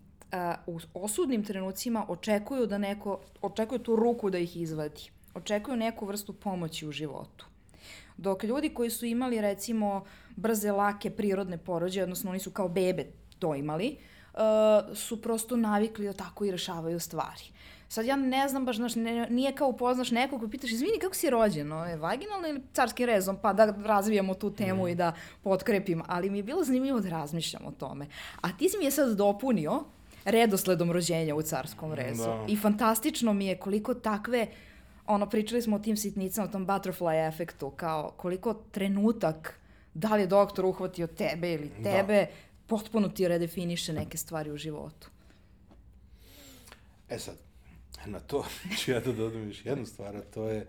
uh, 0.65 0.75
u 0.93 1.03
osudnim 1.03 1.43
trenucima 1.43 2.05
očekuju 2.07 2.65
da 2.65 2.77
neko, 2.77 3.19
očekuju 3.41 3.79
tu 3.79 3.95
ruku 3.95 4.29
da 4.29 4.37
ih 4.37 4.57
izvadi. 4.57 5.11
Očekuju 5.33 5.77
neku 5.77 6.05
vrstu 6.05 6.33
pomoći 6.33 6.87
u 6.87 6.91
životu. 6.91 7.48
Dok 8.19 8.43
ljudi 8.43 8.69
koji 8.69 8.89
su 8.89 9.05
imali 9.05 9.41
recimo 9.41 10.05
brze, 10.35 10.71
lake, 10.71 11.09
prirodne 11.09 11.57
porođaje, 11.57 12.03
odnosno 12.03 12.29
oni 12.29 12.39
su 12.39 12.51
kao 12.51 12.69
bebe 12.69 13.05
to 13.39 13.55
imali, 13.55 13.97
uh, 14.33 14.39
su 14.95 15.21
prosto 15.21 15.57
navikli 15.57 16.05
da 16.05 16.13
tako 16.13 16.45
i 16.45 16.51
rešavaju 16.51 16.99
stvari. 16.99 17.43
Sad 17.87 18.05
ja 18.05 18.15
ne 18.15 18.47
znam 18.47 18.65
baš, 18.65 18.75
znaš, 18.75 18.95
ne, 18.95 19.27
nije 19.29 19.55
kao 19.55 19.67
upoznaš 19.67 20.11
nekog 20.11 20.39
koji 20.39 20.51
pitaš, 20.51 20.71
izvini, 20.71 20.99
kako 21.01 21.15
si 21.15 21.29
rođen, 21.29 21.71
je 21.71 21.95
vaginalno 21.95 22.47
ili 22.47 22.61
carskim 22.73 23.05
rezom, 23.05 23.37
pa 23.41 23.53
da 23.53 23.65
razvijamo 23.85 24.33
tu 24.33 24.51
temu 24.55 24.83
mm. 24.83 24.87
i 24.87 24.95
da 24.95 25.13
potkrepim, 25.43 26.03
ali 26.07 26.29
mi 26.29 26.39
je 26.39 26.43
bilo 26.43 26.63
zanimljivo 26.63 26.99
da 26.99 27.09
razmišljam 27.09 27.65
o 27.65 27.71
tome. 27.71 28.07
A 28.41 28.57
ti 28.57 28.69
si 28.69 28.77
mi 28.77 28.85
je 28.85 28.91
sad 28.91 29.17
dopunio 29.17 29.83
redosledom 30.25 30.91
rođenja 30.91 31.35
u 31.35 31.41
carskom 31.41 31.93
rezu. 31.93 32.23
Da. 32.23 32.45
I 32.47 32.57
fantastično 32.57 33.33
mi 33.33 33.45
je 33.45 33.57
koliko 33.57 33.93
takve 33.93 34.47
ono, 35.09 35.29
pričali 35.29 35.61
smo 35.61 35.75
o 35.75 35.79
tim 35.79 35.97
sitnicama, 35.97 36.47
o 36.47 36.51
tom 36.51 36.67
butterfly 36.67 37.27
efektu, 37.27 37.69
kao 37.69 38.13
koliko 38.17 38.53
trenutak, 38.53 39.59
da 39.93 40.15
li 40.15 40.21
je 40.21 40.27
doktor 40.27 40.65
uhvatio 40.65 41.07
tebe 41.07 41.53
ili 41.53 41.71
tebe, 41.83 42.25
da. 42.25 42.31
potpuno 42.67 43.09
ti 43.09 43.27
redefiniše 43.27 43.93
neke 43.93 44.17
stvari 44.17 44.51
u 44.51 44.57
životu. 44.57 45.09
E 47.09 47.19
sad, 47.19 47.35
na 48.05 48.19
to 48.19 48.45
ću 48.79 48.91
ja 48.91 48.99
da 48.99 49.11
dodam 49.11 49.47
još 49.47 49.65
jednu 49.65 49.85
stvar, 49.85 50.15
a 50.15 50.21
to 50.21 50.49
je 50.49 50.67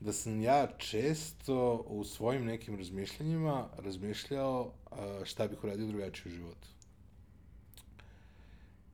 da 0.00 0.12
sam 0.12 0.40
ja 0.40 0.66
često 0.78 1.84
u 1.86 2.04
svojim 2.04 2.44
nekim 2.44 2.76
razmišljanjima 2.76 3.68
razmišljao 3.78 4.72
šta 5.24 5.48
bih 5.48 5.64
uradio 5.64 5.86
drugačije 5.86 6.32
u 6.32 6.36
životu. 6.36 6.68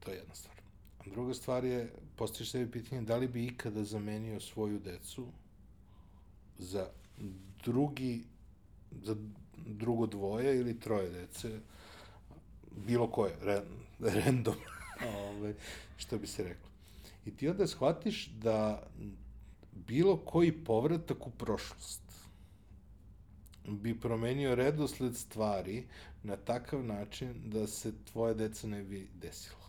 To 0.00 0.10
je 0.10 0.16
jedna 0.16 0.34
stvar. 0.34 0.56
A 1.00 1.10
druga 1.10 1.34
stvar 1.34 1.64
je, 1.64 1.92
postojiš 2.16 2.50
sebi 2.50 2.70
pitanje 2.70 3.02
da 3.02 3.16
li 3.16 3.28
bi 3.28 3.46
ikada 3.46 3.84
zamenio 3.84 4.40
svoju 4.40 4.78
decu 4.78 5.26
za 6.58 6.88
drugi, 7.64 8.24
za 9.02 9.16
drugo 9.66 10.06
dvoje 10.06 10.60
ili 10.60 10.80
troje 10.80 11.10
dece, 11.10 11.60
bilo 12.86 13.10
koje, 13.10 13.36
re, 13.42 13.62
random, 13.98 14.54
ove, 15.30 15.54
što 15.96 16.18
bi 16.18 16.26
se 16.26 16.44
reklo. 16.44 16.70
I 17.26 17.30
ti 17.30 17.48
onda 17.48 17.66
shvatiš 17.66 18.26
da 18.26 18.88
bilo 19.72 20.16
koji 20.16 20.52
povratak 20.52 21.26
u 21.26 21.30
prošlost 21.30 22.02
bi 23.68 24.00
promenio 24.00 24.54
redosled 24.54 25.16
stvari 25.16 25.84
na 26.22 26.36
takav 26.36 26.84
način 26.84 27.34
da 27.44 27.66
se 27.66 27.92
tvoje 28.12 28.34
deca 28.34 28.66
ne 28.66 28.82
bi 28.82 29.08
desilo. 29.14 29.65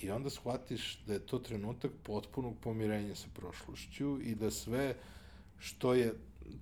I 0.00 0.10
onda 0.10 0.30
shvatiš 0.30 0.98
da 1.06 1.12
je 1.12 1.26
to 1.26 1.38
trenutak 1.38 1.90
potpunog 2.02 2.54
pomirenja 2.60 3.14
sa 3.14 3.26
prošlošću 3.34 4.18
i 4.22 4.34
da 4.34 4.50
sve 4.50 4.94
što 5.58 5.94
je 5.94 6.14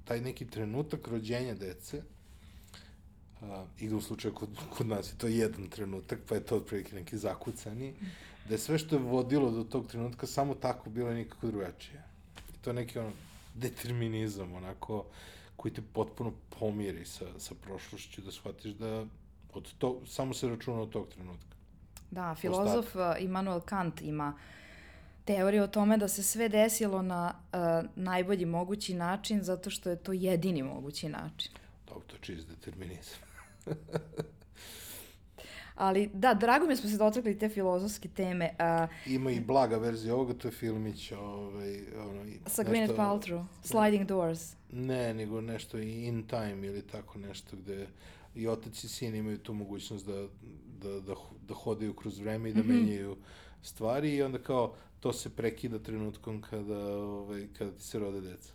taj 0.04 0.20
neki 0.20 0.46
trenutak 0.46 1.08
rođenja 1.08 1.54
dece, 1.54 2.02
a, 3.42 3.66
i 3.78 3.88
da 3.88 3.96
u 3.96 4.00
slučaju 4.00 4.34
kod, 4.34 4.48
kod 4.70 4.86
nas 4.86 5.12
je 5.12 5.18
to 5.18 5.26
jedan 5.26 5.68
trenutak, 5.68 6.18
pa 6.28 6.34
je 6.34 6.44
to 6.44 6.56
otprilike 6.56 6.94
neki 6.94 7.18
zakucani, 7.18 7.94
da 8.48 8.54
je 8.54 8.58
sve 8.58 8.78
što 8.78 8.96
je 8.96 9.02
vodilo 9.02 9.50
do 9.50 9.64
tog 9.64 9.86
trenutka 9.86 10.26
samo 10.26 10.54
tako 10.54 10.90
bilo 10.90 11.12
nikako 11.12 11.46
drugačije. 11.46 12.02
I 12.54 12.62
to 12.62 12.70
je 12.70 12.74
neki 12.74 12.98
ono 12.98 13.12
determinizam, 13.54 14.52
onako, 14.52 15.04
koji 15.56 15.74
te 15.74 15.82
potpuno 15.92 16.32
pomiri 16.58 17.04
sa, 17.04 17.26
sa 17.38 17.54
prošlošću, 17.54 18.20
da 18.20 18.32
shvatiš 18.32 18.72
da 18.72 19.06
od 19.52 19.72
to, 19.78 20.00
samo 20.06 20.34
se 20.34 20.48
računa 20.48 20.80
od 20.80 20.90
tog 20.90 21.08
trenutka. 21.08 21.55
Da, 22.10 22.34
filozof 22.34 22.94
uh, 22.94 23.00
Immanuel 23.18 23.60
Kant 23.60 24.02
ima 24.02 24.38
teoriju 25.24 25.62
o 25.62 25.66
tome 25.66 25.96
da 25.96 26.08
se 26.08 26.22
sve 26.22 26.48
desilo 26.48 27.02
na 27.02 27.34
uh, 27.52 27.58
najbolji 27.96 28.44
mogući 28.44 28.94
način 28.94 29.42
zato 29.42 29.70
što 29.70 29.90
je 29.90 29.96
to 29.96 30.12
jedini 30.12 30.62
mogući 30.62 31.08
način. 31.08 31.52
To 31.84 32.02
je 32.12 32.18
čist 32.20 32.48
determinizam. 32.48 33.18
Ali 35.74 36.10
da, 36.12 36.34
drago 36.34 36.66
mi 36.66 36.72
je 36.72 36.74
da 36.74 36.80
smo 36.80 36.90
se 36.90 36.96
dotakli 36.96 37.38
te 37.38 37.48
filozofske 37.48 38.08
teme. 38.08 38.50
Uh, 38.84 39.12
Ima 39.12 39.30
i 39.30 39.40
blaga 39.40 39.78
verzija 39.78 40.14
ovoga, 40.14 40.34
to 40.34 40.48
je 40.48 40.52
filmić 40.52 41.12
ovaj, 41.12 41.80
ono, 41.98 42.24
sa 42.46 42.64
Gwyneth 42.64 42.96
Paltrow, 42.96 43.44
Sliding 43.62 44.06
Doors. 44.06 44.54
Ne, 44.72 45.14
nego 45.14 45.40
nešto 45.40 45.78
i 45.78 46.06
In 46.06 46.26
Time 46.26 46.66
ili 46.66 46.82
tako 46.82 47.18
nešto 47.18 47.56
gde 47.56 47.86
i 48.36 48.48
otac 48.48 48.84
i 48.84 48.88
sin 48.88 49.14
imaju 49.14 49.38
tu 49.38 49.54
mogućnost 49.54 50.06
da, 50.06 50.26
da, 50.82 51.00
da, 51.00 51.14
da 51.48 51.54
hodaju 51.54 51.94
kroz 51.94 52.18
vreme 52.18 52.50
i 52.50 52.52
da 52.52 52.60
mm 52.60 52.66
-hmm. 52.66 52.80
menjaju 52.80 53.16
stvari 53.62 54.14
i 54.14 54.22
onda 54.22 54.38
kao 54.38 54.74
to 55.00 55.12
se 55.12 55.30
prekida 55.30 55.78
trenutkom 55.78 56.42
kada, 56.42 56.78
ovaj, 56.96 57.46
kada 57.58 57.70
ti 57.70 57.82
se 57.82 57.98
rode 57.98 58.20
deca. 58.20 58.52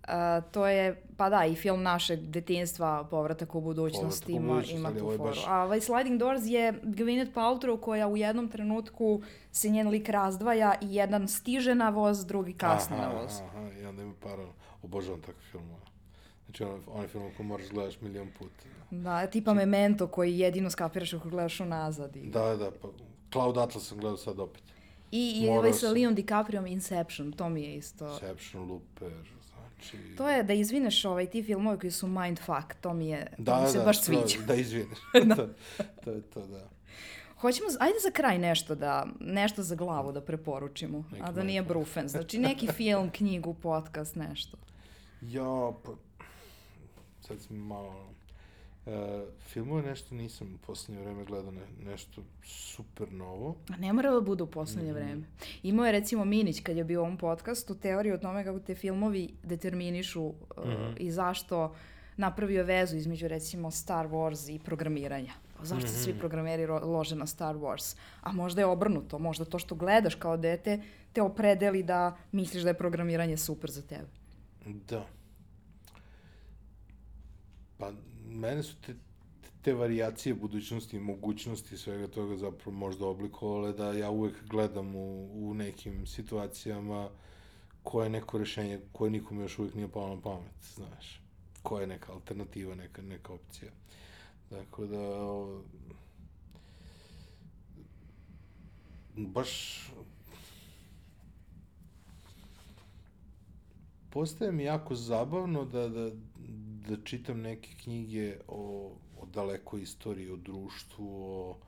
Uh, 0.00 0.44
to 0.52 0.66
je, 0.66 1.02
pa 1.16 1.30
da, 1.30 1.44
i 1.46 1.54
film 1.54 1.82
našeg 1.82 2.20
detinstva, 2.20 3.04
Povratak 3.10 3.54
u 3.54 3.60
budućnost, 3.60 4.24
Povratak 4.24 4.28
u 4.28 4.32
ima, 4.32 4.54
budućnost, 4.54 4.78
ima 4.78 4.90
tu 4.92 4.98
foru. 5.16 5.24
baš- 5.24 5.44
A 5.46 5.64
ovaj 5.64 5.80
Sliding 5.80 6.18
Doors 6.18 6.42
je 6.44 6.72
Gwyneth 6.82 7.32
Paltrow 7.34 7.80
koja 7.80 8.08
u 8.08 8.16
jednom 8.16 8.48
trenutku 8.48 9.22
se 9.52 9.68
njen 9.68 9.88
lik 9.88 10.08
razdvaja 10.08 10.74
i 10.82 10.94
jedan 10.94 11.28
stiže 11.28 11.74
na 11.74 11.90
voz, 11.90 12.26
drugi 12.26 12.52
kasne 12.52 12.96
aha, 12.96 13.06
na 13.08 13.20
voz. 13.20 13.40
Aha, 13.40 13.70
i 13.80 13.84
onda 13.84 14.02
ima 14.02 14.14
paralel. 14.22 14.52
Obožavam 14.82 15.20
takve 15.20 15.42
filmove. 15.50 15.89
Znači, 16.50 16.64
onaj, 16.64 16.80
onaj 16.86 17.08
film 17.08 17.30
koji 17.36 17.46
moraš 17.46 17.68
gledaš 17.68 18.00
milion 18.00 18.28
puta. 18.38 18.64
Da, 18.90 19.26
tipa 19.26 19.54
Memento 19.54 20.06
koji 20.06 20.38
jedino 20.38 20.70
skapiraš 20.70 21.14
ako 21.14 21.28
gledaš 21.28 21.60
unazad. 21.60 22.16
I, 22.16 22.30
Da, 22.30 22.56
da, 22.56 22.70
pa 22.82 22.88
Cloud 23.32 23.58
Atlas 23.58 23.84
sam 23.84 23.98
gledao 23.98 24.16
sad 24.16 24.38
opet. 24.38 24.62
I, 25.12 25.42
i 25.44 25.48
ovaj 25.48 25.72
sa. 25.72 25.90
Leon 25.90 26.14
DiCaprio 26.14 26.66
Inception, 26.66 27.32
to 27.32 27.48
mi 27.48 27.62
je 27.62 27.76
isto. 27.76 28.12
Inception, 28.12 28.68
Looper, 28.70 29.12
znači... 29.48 30.16
To 30.16 30.28
je 30.28 30.42
da 30.42 30.52
izvineš 30.52 31.04
ovaj 31.04 31.26
ti 31.26 31.42
filmovi 31.42 31.78
koji 31.78 31.90
su 31.90 32.06
mindfuck, 32.06 32.74
to 32.80 32.94
mi 32.94 33.08
je, 33.08 33.26
to 33.36 33.42
Da, 33.42 33.60
mi 33.60 33.68
se 33.68 33.78
da, 33.78 33.84
baš 33.84 34.00
sviđa. 34.00 34.38
Da, 34.46 34.54
izvineš. 34.54 34.98
to, 35.36 35.48
to 36.04 36.10
je 36.10 36.22
to, 36.22 36.46
da. 36.46 36.68
Hoćemo, 37.40 37.68
ajde 37.80 37.98
za 38.02 38.10
kraj 38.10 38.38
nešto 38.38 38.74
da, 38.74 39.06
nešto 39.20 39.62
za 39.62 39.74
glavu 39.74 40.12
da 40.12 40.20
preporučimo, 40.20 41.04
Neki 41.12 41.24
a 41.24 41.32
da 41.32 41.42
nije 41.42 41.62
brufen. 41.62 42.08
Znači 42.08 42.38
neki 42.38 42.66
film, 42.66 43.10
knjigu, 43.16 43.54
podcast, 43.54 44.16
nešto. 44.16 44.56
Ja, 45.22 45.72
pa... 45.84 46.09
Sad 47.30 47.40
sam 47.40 47.56
malo... 47.58 48.06
Uh, 48.86 48.92
filmove 49.40 49.82
nešto 49.82 50.14
nisam 50.14 50.54
u 50.54 50.58
poslednje 50.58 51.02
vreme 51.02 51.24
gledao 51.24 51.50
ne, 51.50 51.60
nešto 51.82 52.22
super 52.44 53.12
novo. 53.12 53.56
A 53.68 53.76
ne 53.76 53.92
mora 53.92 54.10
da 54.10 54.20
bude 54.20 54.42
u 54.42 54.46
poslednje 54.48 54.90
Mhm. 54.90 54.96
vreme. 54.96 55.22
Imao 55.62 55.86
je 55.86 55.92
recimo 55.92 56.24
Minić 56.24 56.60
kad 56.60 56.76
je 56.76 56.84
bio 56.84 57.00
u 57.00 57.04
ovom 57.04 57.16
podcastu 57.16 57.74
teoriju 57.74 58.14
o 58.14 58.18
tome 58.18 58.44
kako 58.44 58.58
te 58.60 58.74
filmovi 58.74 59.28
determinišu 59.44 60.22
uh, 60.22 60.34
Mhm. 60.60 60.92
i 60.96 61.10
zašto 61.10 61.74
napravio 62.16 62.64
vezu 62.64 62.96
između 62.96 63.28
recimo 63.28 63.70
Star 63.70 64.08
Wars 64.08 64.50
i 64.50 64.58
programiranja. 64.58 65.32
Pa 65.58 65.64
Zašto 65.64 65.88
se 65.88 65.94
Mhm. 65.94 66.02
svi 66.02 66.18
programeri 66.18 66.62
ro- 66.62 66.84
lože 66.84 67.16
na 67.16 67.26
Star 67.26 67.56
Wars? 67.56 67.96
A 68.22 68.32
možda 68.32 68.60
je 68.60 68.66
obrnuto, 68.66 69.18
možda 69.18 69.44
to 69.44 69.58
što 69.58 69.74
gledaš 69.74 70.14
kao 70.14 70.36
dete 70.36 70.80
te 71.12 71.22
opredeli 71.22 71.82
da 71.82 72.16
misliš 72.32 72.62
da 72.62 72.68
je 72.68 72.74
programiranje 72.74 73.36
super 73.36 73.70
za 73.70 73.82
tebe. 73.82 74.08
Da. 74.66 75.06
Pa, 77.80 77.92
mene 78.28 78.62
su 78.62 78.74
te, 78.86 78.94
te 79.62 79.74
varijacije 79.74 80.34
budućnosti 80.34 80.96
i 80.96 81.00
mogućnosti 81.00 81.76
svega 81.76 82.06
toga 82.06 82.36
zapravo 82.36 82.76
možda 82.76 83.06
oblikovale 83.06 83.72
da 83.72 83.92
ja 83.92 84.10
uvek 84.10 84.34
gledam 84.48 84.96
u, 84.96 85.30
u 85.48 85.54
nekim 85.54 86.06
situacijama 86.06 87.08
koje 87.82 88.06
je 88.06 88.10
neko 88.10 88.38
rešenje 88.38 88.80
koje 88.92 89.10
nikome 89.10 89.42
još 89.42 89.58
uvijek 89.58 89.74
nije 89.74 89.88
palo 89.88 90.14
na 90.14 90.20
pamet, 90.20 90.74
znaš. 90.74 91.20
Koja 91.62 91.80
je 91.80 91.86
neka 91.86 92.12
alternativa, 92.12 92.74
neka, 92.74 93.02
neka 93.02 93.32
opcija. 93.32 93.70
Tako 94.50 94.86
da, 94.86 94.96
baš 99.16 99.82
postaje 104.10 104.52
mi 104.52 104.64
jako 104.64 104.94
zabavno 104.94 105.64
da, 105.64 105.88
da, 105.88 106.10
da 106.88 106.96
čitam 107.04 107.40
neke 107.40 107.74
knjige 107.82 108.36
o, 108.48 108.92
o 109.20 109.26
dalekoj 109.26 109.82
istoriji, 109.82 110.30
o 110.30 110.36
društvu, 110.36 111.08
o... 111.24 111.58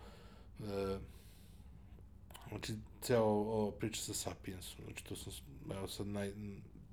E, 0.61 0.99
znači, 2.49 2.75
ceo 3.01 3.25
o, 3.25 3.71
priča 3.71 4.03
sa 4.03 4.15
Sapiensom, 4.15 4.85
znači 4.85 5.05
to 5.05 5.17
sam, 5.17 5.33
evo 5.71 5.89
sad, 5.89 6.07
naj, 6.07 6.33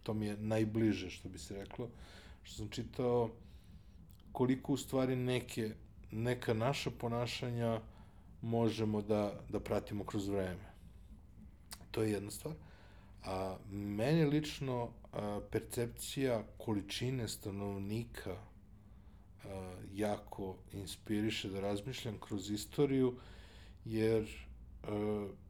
to 0.03 0.13
mi 0.13 0.25
je 0.25 0.37
najbliže, 0.37 1.09
što 1.09 1.29
bi 1.29 1.39
se 1.39 1.55
reklo, 1.55 1.89
što 2.43 2.55
sam 2.55 2.69
čitao 2.69 3.29
koliko 4.31 4.73
u 4.73 4.77
stvari 4.77 5.15
neke, 5.15 5.75
neka 6.11 6.53
naša 6.53 6.91
ponašanja 6.91 7.81
možemo 8.41 9.01
da, 9.01 9.33
da 9.49 9.59
pratimo 9.59 10.03
kroz 10.03 10.27
vreme. 10.27 10.69
To 11.91 12.01
je 12.01 12.11
jedna 12.11 12.31
stvar. 12.31 12.55
A 13.25 13.57
mene 13.71 14.25
lično 14.25 14.89
percepcija 15.51 16.43
količine 16.57 17.27
stanovnika 17.27 18.37
jako 19.93 20.55
inspiriše 20.73 21.49
da 21.49 21.59
razmišljam 21.59 22.17
kroz 22.19 22.51
istoriju, 22.51 23.15
jer 23.85 24.47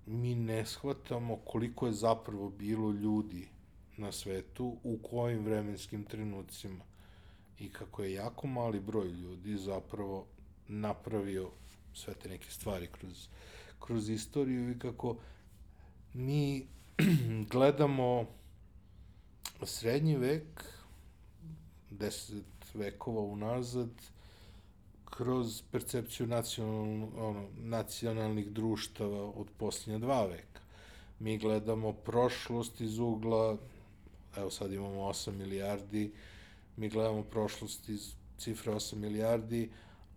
mi 0.06 0.36
ne 0.36 0.65
shvatamo 0.65 1.36
koliko 1.36 1.88
je 1.88 1.94
zapravo 1.94 2.49
bilo 2.49 2.91
ljudi 2.91 3.48
na 3.98 4.11
svetu, 4.11 4.77
u 4.84 4.98
kojim 4.98 5.45
vremenskim 5.45 6.03
trenucima 6.03 6.84
i 7.60 7.69
kako 7.69 8.03
je 8.03 8.14
jako 8.14 8.48
mali 8.48 8.80
broj 8.80 9.07
ljudi 9.07 9.57
zapravo 9.57 10.26
napravio 10.68 11.49
sve 11.94 12.14
te 12.14 12.30
neke 12.30 12.52
stvari 12.52 12.88
kroz, 12.91 13.27
kroz 13.80 14.10
istoriju 14.10 14.72
i 14.72 14.80
kako 14.80 15.18
mi 16.14 16.68
gledamo 17.52 18.26
srednji 19.65 20.18
vek, 20.18 20.64
deset 21.90 22.73
vekova 22.73 23.22
unazad, 23.22 23.90
kroz 25.06 25.61
percepciju 25.72 26.27
nacional, 26.27 27.10
ono, 27.18 27.48
nacionalnih 27.57 28.52
društava 28.52 29.23
od 29.30 29.48
posljednja 29.57 29.99
dva 29.99 30.26
veka. 30.26 30.61
Mi 31.19 31.38
gledamo 31.38 31.94
prošlost 31.94 32.81
iz 32.81 32.99
ugla, 32.99 33.57
evo 34.38 34.52
sad 34.52 34.73
imamo 34.73 35.02
8 35.02 35.31
milijardi, 35.31 36.11
mi 36.77 36.90
gledamo 36.90 37.23
prošlost 37.23 37.90
iz 37.90 38.14
cifre 38.38 38.73
8 38.73 38.95
milijardi, 38.95 39.69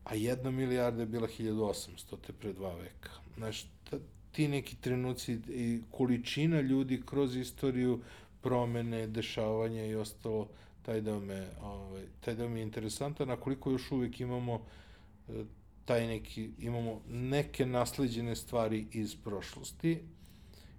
a 0.05 0.14
jedna 0.14 0.51
milijarda 0.51 1.01
je 1.01 1.06
bila 1.06 1.28
1800, 1.39 2.16
te 2.27 2.32
pre 2.32 2.52
dva 2.52 2.74
veka. 2.74 3.10
Znaš, 3.36 3.66
ti 4.32 4.48
neki 4.48 4.77
trenuci 4.77 5.39
i 5.48 5.81
količina 5.90 6.60
ljudi 6.60 7.02
kroz 7.06 7.36
istoriju 7.36 8.01
promene, 8.43 9.06
dešavanja 9.06 9.85
i 9.85 9.94
ostalo, 9.94 10.48
taj 10.82 11.01
deo 11.01 11.20
me, 11.20 11.48
ovaj, 11.62 12.05
taj 12.20 12.35
deo 12.35 12.48
mi 12.48 12.60
je 12.60 12.62
interesantan, 12.62 13.31
a 13.31 13.36
koliko 13.36 13.70
još 13.70 13.93
uvek 13.93 14.20
imamo 14.20 14.60
e, 15.28 15.44
taj 15.85 16.06
neki, 16.06 16.51
imamo 16.59 17.01
neke 17.09 17.66
nasleđene 17.66 18.36
stvari 18.36 18.86
iz 18.93 19.16
prošlosti, 19.16 19.98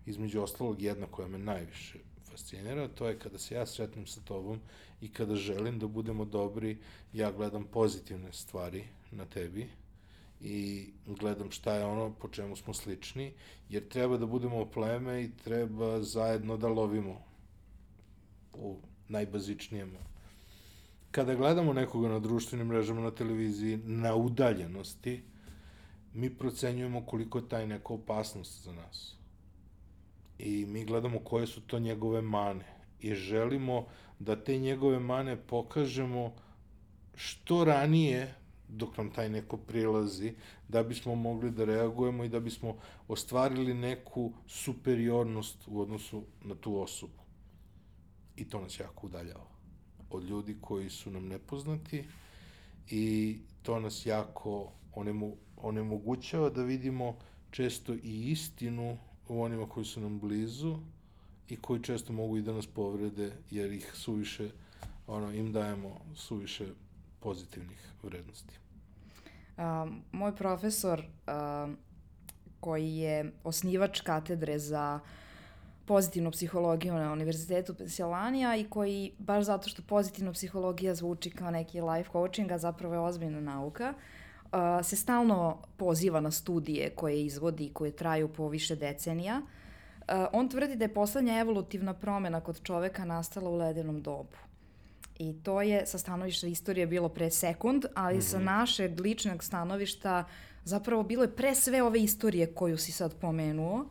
između 0.05 0.41
ostalog 0.41 0.81
jedna 0.81 1.07
koja 1.07 1.27
me 1.27 1.37
najviše 1.37 1.99
fascinira, 2.31 2.87
to 2.87 3.07
je 3.07 3.19
kada 3.19 3.37
se 3.37 3.55
ja 3.55 3.65
sretnem 3.65 4.07
sa 4.07 4.21
tobom 4.21 4.59
i 5.01 5.09
kada 5.09 5.35
želim 5.35 5.79
da 5.79 5.87
budemo 5.87 6.25
dobri, 6.25 6.77
ja 7.13 7.31
gledam 7.31 7.63
pozitivne 7.63 8.33
stvari 8.33 8.83
na 9.11 9.25
tebi, 9.25 9.69
i 10.41 10.87
gledam 11.05 11.51
šta 11.51 11.73
je 11.73 11.85
ono 11.85 12.13
po 12.21 12.27
čemu 12.27 12.55
smo 12.55 12.73
slični, 12.73 13.33
jer 13.69 13.87
treba 13.87 14.17
da 14.17 14.25
budemo 14.25 14.65
pleme 14.65 15.23
i 15.23 15.31
treba 15.43 16.01
zajedno 16.01 16.57
da 16.57 16.67
lovimo 16.67 17.21
u 18.53 18.77
najbazičnijem. 19.07 19.91
Kada 21.11 21.35
gledamo 21.35 21.73
nekoga 21.73 22.09
na 22.09 22.19
društvenim 22.19 22.67
mrežama, 22.67 23.01
na 23.01 23.11
televiziji, 23.11 23.77
na 23.77 24.15
udaljenosti, 24.15 25.23
mi 26.13 26.29
procenjujemo 26.29 27.05
koliko 27.05 27.37
je 27.37 27.49
taj 27.49 27.67
neka 27.67 27.93
opasnost 27.93 28.63
za 28.63 28.73
nas. 28.73 29.15
I 30.39 30.65
mi 30.65 30.85
gledamo 30.85 31.19
koje 31.19 31.47
su 31.47 31.61
to 31.61 31.79
njegove 31.79 32.21
mane. 32.21 32.65
I 32.99 33.15
želimo 33.15 33.85
da 34.19 34.43
te 34.43 34.57
njegove 34.57 34.99
mane 34.99 35.37
pokažemo 35.37 36.33
što 37.15 37.63
ranije 37.63 38.33
dok 38.67 38.97
nam 38.97 39.11
taj 39.11 39.29
neko 39.29 39.57
prilazi, 39.57 40.33
da 40.67 40.83
bismo 40.83 41.15
mogli 41.15 41.51
da 41.51 41.65
reagujemo 41.65 42.23
i 42.23 42.29
da 42.29 42.39
bismo 42.39 42.77
ostvarili 43.07 43.73
neku 43.73 44.31
superiornost 44.47 45.57
u 45.67 45.81
odnosu 45.81 46.23
na 46.43 46.55
tu 46.55 46.81
osobu. 46.81 47.22
I 48.35 48.45
to 48.49 48.61
nas 48.61 48.79
jako 48.79 49.07
udaljava 49.07 49.47
od 50.09 50.23
ljudi 50.23 50.57
koji 50.61 50.89
su 50.89 51.11
nam 51.11 51.27
nepoznati 51.27 52.03
i 52.89 53.37
to 53.61 53.79
nas 53.79 54.05
jako 54.05 54.71
onemogućava 55.57 56.49
da 56.49 56.63
vidimo 56.63 57.17
često 57.51 57.93
i 57.93 58.31
istinu 58.31 58.97
u 59.27 59.41
onima 59.41 59.69
koji 59.69 59.85
su 59.85 60.01
nam 60.01 60.19
blizu 60.19 60.77
i 61.49 61.55
koji 61.55 61.83
često 61.83 62.13
mogu 62.13 62.37
i 62.37 62.41
da 62.41 62.53
nas 62.53 62.67
povrede 62.67 63.31
jer 63.51 63.71
ih 63.71 63.91
suviše 63.93 64.49
ono, 65.07 65.31
im 65.31 65.51
dajemo 65.51 65.99
suviše 66.15 66.67
pozitivnih 67.19 67.93
vrednosti. 68.03 68.53
Um, 69.57 70.01
moj 70.11 70.35
profesor 70.35 70.99
um, 71.03 71.77
koji 72.59 72.95
je 72.95 73.31
osnivač 73.43 74.01
katedre 74.01 74.59
za 74.59 74.99
pozitivnu 75.85 76.31
psihologiju 76.31 76.93
na 76.93 77.13
Univerzitetu 77.13 77.73
Pensilvanija 77.73 78.55
i 78.55 78.63
koji, 78.63 79.11
baš 79.19 79.45
zato 79.45 79.69
što 79.69 79.81
pozitivna 79.81 80.31
psihologija 80.31 80.95
zvuči 80.95 81.29
kao 81.29 81.51
neki 81.51 81.81
life 81.81 82.09
coaching, 82.11 82.51
a 82.51 82.57
zapravo 82.57 82.93
je 82.93 82.99
ozbiljna 82.99 83.41
nauka, 83.41 83.93
uh, 83.93 84.85
se 84.85 84.95
stalno 84.95 85.57
poziva 85.77 86.19
na 86.19 86.31
studije 86.31 86.89
koje 86.89 87.23
izvodi 87.23 87.65
i 87.65 87.73
koje 87.73 87.91
traju 87.91 88.27
po 88.27 88.49
više 88.49 88.75
decenija. 88.75 89.41
Uh, 89.41 90.15
on 90.33 90.49
tvrdi 90.49 90.75
da 90.75 90.85
je 90.85 90.93
poslednja 90.93 91.39
evolutivna 91.39 91.93
promena 91.93 92.41
kod 92.41 92.63
čoveka 92.63 93.05
nastala 93.05 93.49
u 93.49 93.55
ledenom 93.55 94.01
dobu. 94.01 94.37
I 95.19 95.33
to 95.43 95.61
je 95.61 95.85
sa 95.85 95.97
stanovišta 95.97 96.47
istorije 96.47 96.87
bilo 96.87 97.09
pre 97.09 97.31
sekund, 97.31 97.85
ali 97.95 98.17
mm 98.17 98.19
-hmm. 98.19 98.29
sa 98.29 98.37
mhm. 98.37 98.45
našeg 98.45 98.99
ličnog 98.99 99.43
stanovišta 99.43 100.23
zapravo 100.63 101.03
bilo 101.03 101.23
je 101.23 101.35
pre 101.35 101.55
sve 101.55 101.83
ove 101.83 101.99
istorije 102.03 102.53
koju 102.53 102.77
si 102.77 102.91
sad 102.91 103.15
pomenuo, 103.15 103.85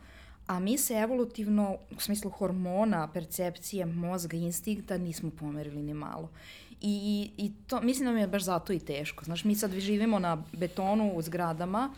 a 0.47 0.59
mi 0.59 0.77
se 0.77 0.93
evolutivno, 0.93 1.77
u 1.97 1.99
smislu 1.99 2.31
hormona, 2.31 3.07
percepcije, 3.07 3.85
mozga, 3.85 4.37
instinkta 4.37 4.97
nismo 4.97 5.31
pomerili 5.39 5.83
ni 5.83 5.93
malo. 5.93 6.29
I, 6.81 7.31
i 7.37 7.51
to, 7.67 7.81
mislim 7.81 8.05
da 8.05 8.11
mi 8.11 8.21
je 8.21 8.27
baš 8.27 8.43
zato 8.43 8.73
i 8.73 8.79
teško. 8.79 9.25
Znaš, 9.25 9.43
mi 9.43 9.55
sad 9.55 9.71
živimo 9.71 10.19
na 10.19 10.43
betonu 10.51 11.13
u 11.15 11.21
zgradama, 11.21 11.93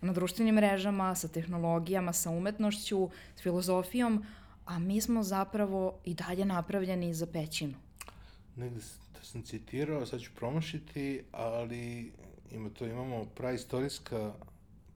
na 0.00 0.12
društvenim 0.12 0.54
mrežama, 0.54 1.14
sa 1.14 1.28
tehnologijama, 1.28 2.12
sa 2.12 2.30
umetnošću, 2.30 3.08
s 3.36 3.42
filozofijom, 3.42 4.24
a 4.66 4.78
mi 4.78 5.00
smo 5.00 5.22
zapravo 5.22 5.98
i 6.04 6.14
dalje 6.14 6.44
napravljeni 6.44 7.14
za 7.14 7.26
pećinu 7.26 7.74
negde 8.58 8.80
da 9.14 9.22
sam 9.22 9.42
citirao, 9.42 10.06
sad 10.06 10.20
ću 10.20 10.30
promašiti, 10.36 11.22
ali 11.32 12.12
ima 12.52 12.70
to, 12.70 12.86
imamo 12.86 13.24
praistorijska, 13.24 14.32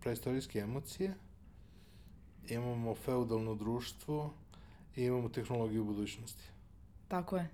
praistorijske 0.01 0.59
emocije, 0.59 1.15
imamo 2.49 2.95
feudalno 2.95 3.55
društvo 3.55 4.33
i 4.97 5.03
imamo 5.03 5.29
tehnologiju 5.29 5.85
budućnosti. 5.85 6.43
Tako 7.09 7.37
je. 7.37 7.49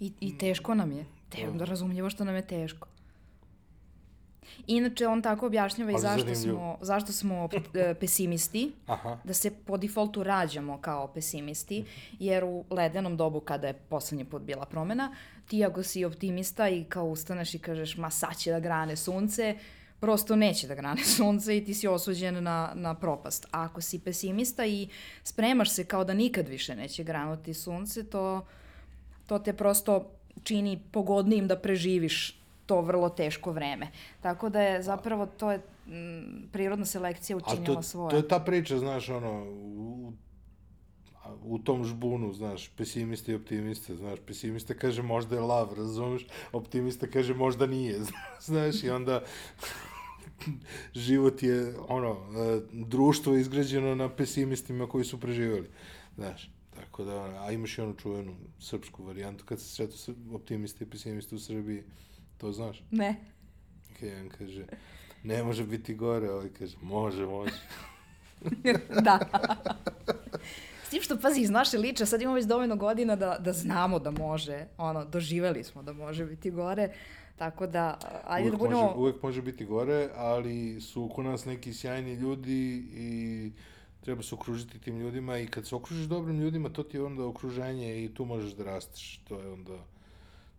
I, 0.00 0.12
i 0.20 0.38
teško 0.38 0.74
nam 0.74 0.92
je. 0.92 1.04
Te, 1.28 1.50
da. 1.54 1.64
razumljivo 1.64 2.10
što 2.10 2.24
nam 2.24 2.34
je 2.34 2.46
teško. 2.46 2.88
Inače, 4.66 5.06
on 5.06 5.22
tako 5.22 5.46
objašnjava 5.46 5.92
i 5.92 5.98
zašto 5.98 6.34
smo, 6.34 6.78
zašto 6.80 7.12
smo 7.12 7.48
e, 7.74 7.94
pesimisti, 7.94 8.72
Aha. 8.86 9.18
da 9.24 9.34
se 9.34 9.50
po 9.50 9.76
defaultu 9.76 10.22
rađamo 10.22 10.80
kao 10.80 11.08
pesimisti, 11.08 11.84
jer 12.18 12.44
u 12.44 12.64
ledenom 12.70 13.16
dobu 13.16 13.40
kada 13.40 13.66
je 13.66 13.74
poslednji 13.74 14.24
put 14.24 14.42
bila 14.42 14.66
promena, 14.66 15.14
ti 15.48 15.64
ako 15.64 15.82
si 15.82 16.04
optimista 16.04 16.68
i 16.68 16.84
kao 16.84 17.04
ustaneš 17.04 17.54
i 17.54 17.58
kažeš 17.58 17.96
ma 17.96 18.10
sad 18.10 18.36
će 18.36 18.50
da 18.50 18.60
grane 18.60 18.96
sunce, 18.96 19.58
prosto 20.00 20.36
neće 20.36 20.66
da 20.66 20.74
grane 20.74 21.04
sunce 21.16 21.56
i 21.56 21.64
ti 21.64 21.74
si 21.74 21.88
osuđen 21.88 22.42
na, 22.42 22.72
na 22.74 22.94
propast. 22.94 23.46
A 23.50 23.64
ako 23.64 23.80
si 23.80 23.98
pesimista 23.98 24.66
i 24.66 24.88
spremaš 25.22 25.70
se 25.70 25.84
kao 25.84 26.04
da 26.04 26.14
nikad 26.14 26.48
više 26.48 26.76
neće 26.76 27.04
granuti 27.04 27.54
sunce, 27.54 28.04
to, 28.04 28.46
to 29.26 29.38
te 29.38 29.52
prosto 29.52 30.10
čini 30.42 30.80
pogodnijim 30.90 31.48
da 31.48 31.58
preživiš 31.58 32.40
to 32.66 32.80
vrlo 32.80 33.08
teško 33.08 33.52
vreme. 33.52 33.88
Tako 34.20 34.48
da 34.48 34.60
je 34.60 34.82
zapravo 34.82 35.26
to 35.26 35.52
je 35.52 35.60
m, 35.86 36.18
mm, 36.18 36.48
prirodna 36.52 36.84
selekcija 36.84 37.36
učinila 37.36 37.82
svoje. 37.82 38.10
To 38.10 38.16
je 38.16 38.28
ta 38.28 38.40
priča, 38.40 38.78
znaš, 38.78 39.08
ono, 39.08 39.44
u, 39.44 40.12
u 41.42 41.58
tom 41.58 41.84
žbunu, 41.84 42.32
znaš, 42.32 42.68
pesimiste 42.68 43.32
i 43.32 43.34
optimiste, 43.34 43.96
znaš, 43.96 44.18
pesimista 44.26 44.74
kaže 44.74 45.02
možda 45.02 45.36
je 45.36 45.42
lav, 45.42 45.74
razumeš, 45.76 46.26
optimista 46.52 47.06
kaže 47.06 47.34
možda 47.34 47.66
nije, 47.66 48.00
znaš, 48.48 48.84
i 48.84 48.90
onda 48.90 49.24
život 50.94 51.42
je, 51.42 51.74
ono, 51.88 52.10
e, 52.10 52.60
društvo 52.72 53.34
je 53.34 53.40
izgrađeno 53.40 53.94
na 53.94 54.08
pesimistima 54.08 54.88
koji 54.88 55.04
su 55.04 55.20
preživali, 55.20 55.68
znaš. 56.16 56.50
Tako 56.76 57.04
da, 57.04 57.44
a 57.44 57.52
imaš 57.52 57.78
i 57.78 57.80
onu 57.80 57.94
čuvenu 57.94 58.36
srpsku 58.58 59.04
varijantu 59.04 59.44
kad 59.44 59.60
se 59.60 59.68
sretu 59.68 60.14
optimiste 60.32 60.84
i 60.84 60.90
pesimiste 60.90 61.34
u 61.34 61.38
Srbiji, 61.38 61.82
To 62.38 62.52
znaš? 62.52 62.82
Ne. 62.90 63.16
Kejan 63.98 64.28
kaže, 64.28 64.66
ne 65.22 65.42
može 65.42 65.64
biti 65.64 65.94
gore, 65.94 66.30
ovaj 66.30 66.48
kaže, 66.58 66.76
može, 66.82 67.26
može. 67.26 67.52
da. 69.06 69.18
S 70.86 70.88
tim 70.88 71.02
što, 71.02 71.18
pazi, 71.20 71.40
iz 71.40 71.50
naše 71.50 71.78
liče, 71.78 72.06
sad 72.06 72.22
imamo 72.22 72.34
već 72.34 72.46
dovoljno 72.46 72.76
godina 72.76 73.16
da, 73.16 73.36
da 73.40 73.52
znamo 73.52 73.98
da 73.98 74.10
može, 74.10 74.66
ono, 74.78 75.04
doživeli 75.04 75.64
smo 75.64 75.82
da 75.82 75.92
može 75.92 76.24
biti 76.24 76.50
gore, 76.50 76.92
Tako 77.36 77.66
da, 77.66 77.98
ajde 78.24 78.48
uvek 78.48 78.52
da 78.52 78.58
budemo... 78.58 78.82
Može, 78.82 78.96
uvek 78.96 79.22
može 79.22 79.42
biti 79.42 79.64
gore, 79.64 80.08
ali 80.14 80.80
su 80.80 81.04
oko 81.04 81.22
nas 81.22 81.44
neki 81.44 81.74
sjajni 81.74 82.14
ljudi 82.14 82.88
i 82.94 83.52
treba 84.00 84.22
se 84.22 84.34
okružiti 84.34 84.78
tim 84.78 84.98
ljudima 84.98 85.38
i 85.38 85.46
kad 85.46 85.66
se 85.66 85.74
okružiš 85.74 86.06
dobrim 86.06 86.40
ljudima, 86.40 86.68
to 86.68 86.82
ti 86.82 86.96
je 86.96 87.04
onda 87.04 87.26
okruženje 87.26 88.04
i 88.04 88.14
tu 88.14 88.24
možeš 88.24 88.52
da 88.52 88.64
rasteš. 88.64 89.20
To 89.28 89.40
je 89.40 89.52
onda, 89.52 89.78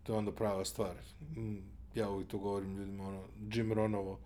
to 0.02 0.12
je 0.12 0.18
onda 0.18 0.32
prava 0.32 0.64
stvar. 0.64 0.94
Mm, 1.36 1.56
Ja 1.94 2.10
uvijek 2.10 2.28
to 2.30 2.38
govorim 2.38 2.76
ljudima, 2.76 3.08
ono, 3.08 3.22
Jim 3.52 3.72
Ronovo, 3.72 4.18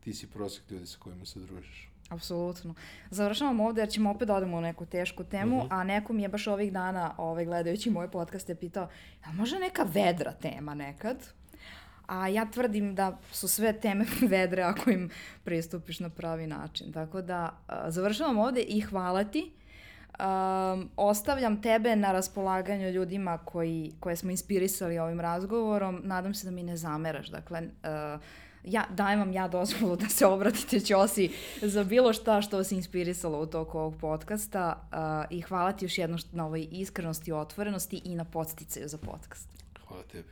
ti 0.00 0.14
si 0.14 0.26
prosjek 0.26 0.70
ljudi 0.70 0.86
sa 0.86 0.98
kojima 0.98 1.24
se 1.26 1.40
družiš. 1.40 1.87
Apsolutno. 2.08 2.74
Završavamo 3.10 3.66
ovde 3.66 3.80
jer 3.80 3.88
ćemo 3.88 4.10
opet 4.10 4.28
da 4.28 4.34
odemo 4.34 4.56
u 4.56 4.60
neku 4.60 4.86
tešku 4.86 5.24
temu, 5.24 5.56
Mhm. 5.56 5.66
-huh. 5.66 5.80
a 5.80 5.84
neko 5.84 6.12
mi 6.12 6.22
je 6.22 6.28
baš 6.28 6.46
ovih 6.46 6.72
dana 6.72 7.14
ovaj, 7.16 7.44
gledajući 7.44 7.90
moje 7.90 8.10
podcaste 8.10 8.54
pitao, 8.54 8.88
a 9.24 9.32
može 9.32 9.58
neka 9.58 9.82
vedra 9.82 10.32
tema 10.32 10.74
nekad? 10.74 11.16
A 12.06 12.28
ja 12.28 12.46
tvrdim 12.50 12.94
da 12.94 13.18
su 13.32 13.48
sve 13.48 13.72
teme 13.80 14.04
vedre 14.30 14.62
ako 14.62 14.90
im 14.90 15.10
pristupiš 15.44 16.00
na 16.00 16.10
pravi 16.10 16.46
način. 16.46 16.92
Tako 16.92 17.22
da 17.22 17.58
a, 17.66 17.90
završavam 17.90 18.38
ovde 18.38 18.60
i 18.60 18.80
hvala 18.80 19.24
ti. 19.24 19.52
Um, 20.18 20.90
ostavljam 20.96 21.62
tebe 21.62 21.96
na 21.96 22.12
raspolaganju 22.12 22.90
ljudima 22.90 23.38
koji, 23.38 23.92
koje 24.00 24.16
smo 24.16 24.30
inspirisali 24.30 24.98
ovim 24.98 25.20
razgovorom. 25.20 26.00
Nadam 26.04 26.34
se 26.34 26.46
da 26.46 26.50
mi 26.50 26.62
ne 26.62 26.76
zameraš. 26.76 27.28
Dakle, 27.28 27.60
uh, 27.62 28.20
ja, 28.68 28.84
dajem 28.90 29.18
vam 29.18 29.32
ja 29.32 29.48
dozvolu 29.48 29.96
da 29.96 30.08
se 30.08 30.26
obratite 30.26 30.80
Ćosi 30.80 31.30
za 31.62 31.84
bilo 31.84 32.12
šta 32.12 32.42
što 32.42 32.56
vas 32.56 32.72
inspirisalo 32.72 33.40
u 33.40 33.46
toku 33.46 33.78
ovog 33.78 33.96
podcasta 34.00 34.88
uh, 34.92 35.36
i 35.38 35.40
hvala 35.40 35.72
ti 35.72 35.84
još 35.84 35.98
jednom 35.98 36.18
na 36.32 36.46
ovoj 36.46 36.68
iskrenosti, 36.70 37.32
otvorenosti 37.32 38.00
i 38.04 38.14
na 38.14 38.24
podsticaju 38.24 38.88
za 38.88 38.98
podcast. 38.98 39.48
Hvala 39.88 40.02
tebi. 40.02 40.28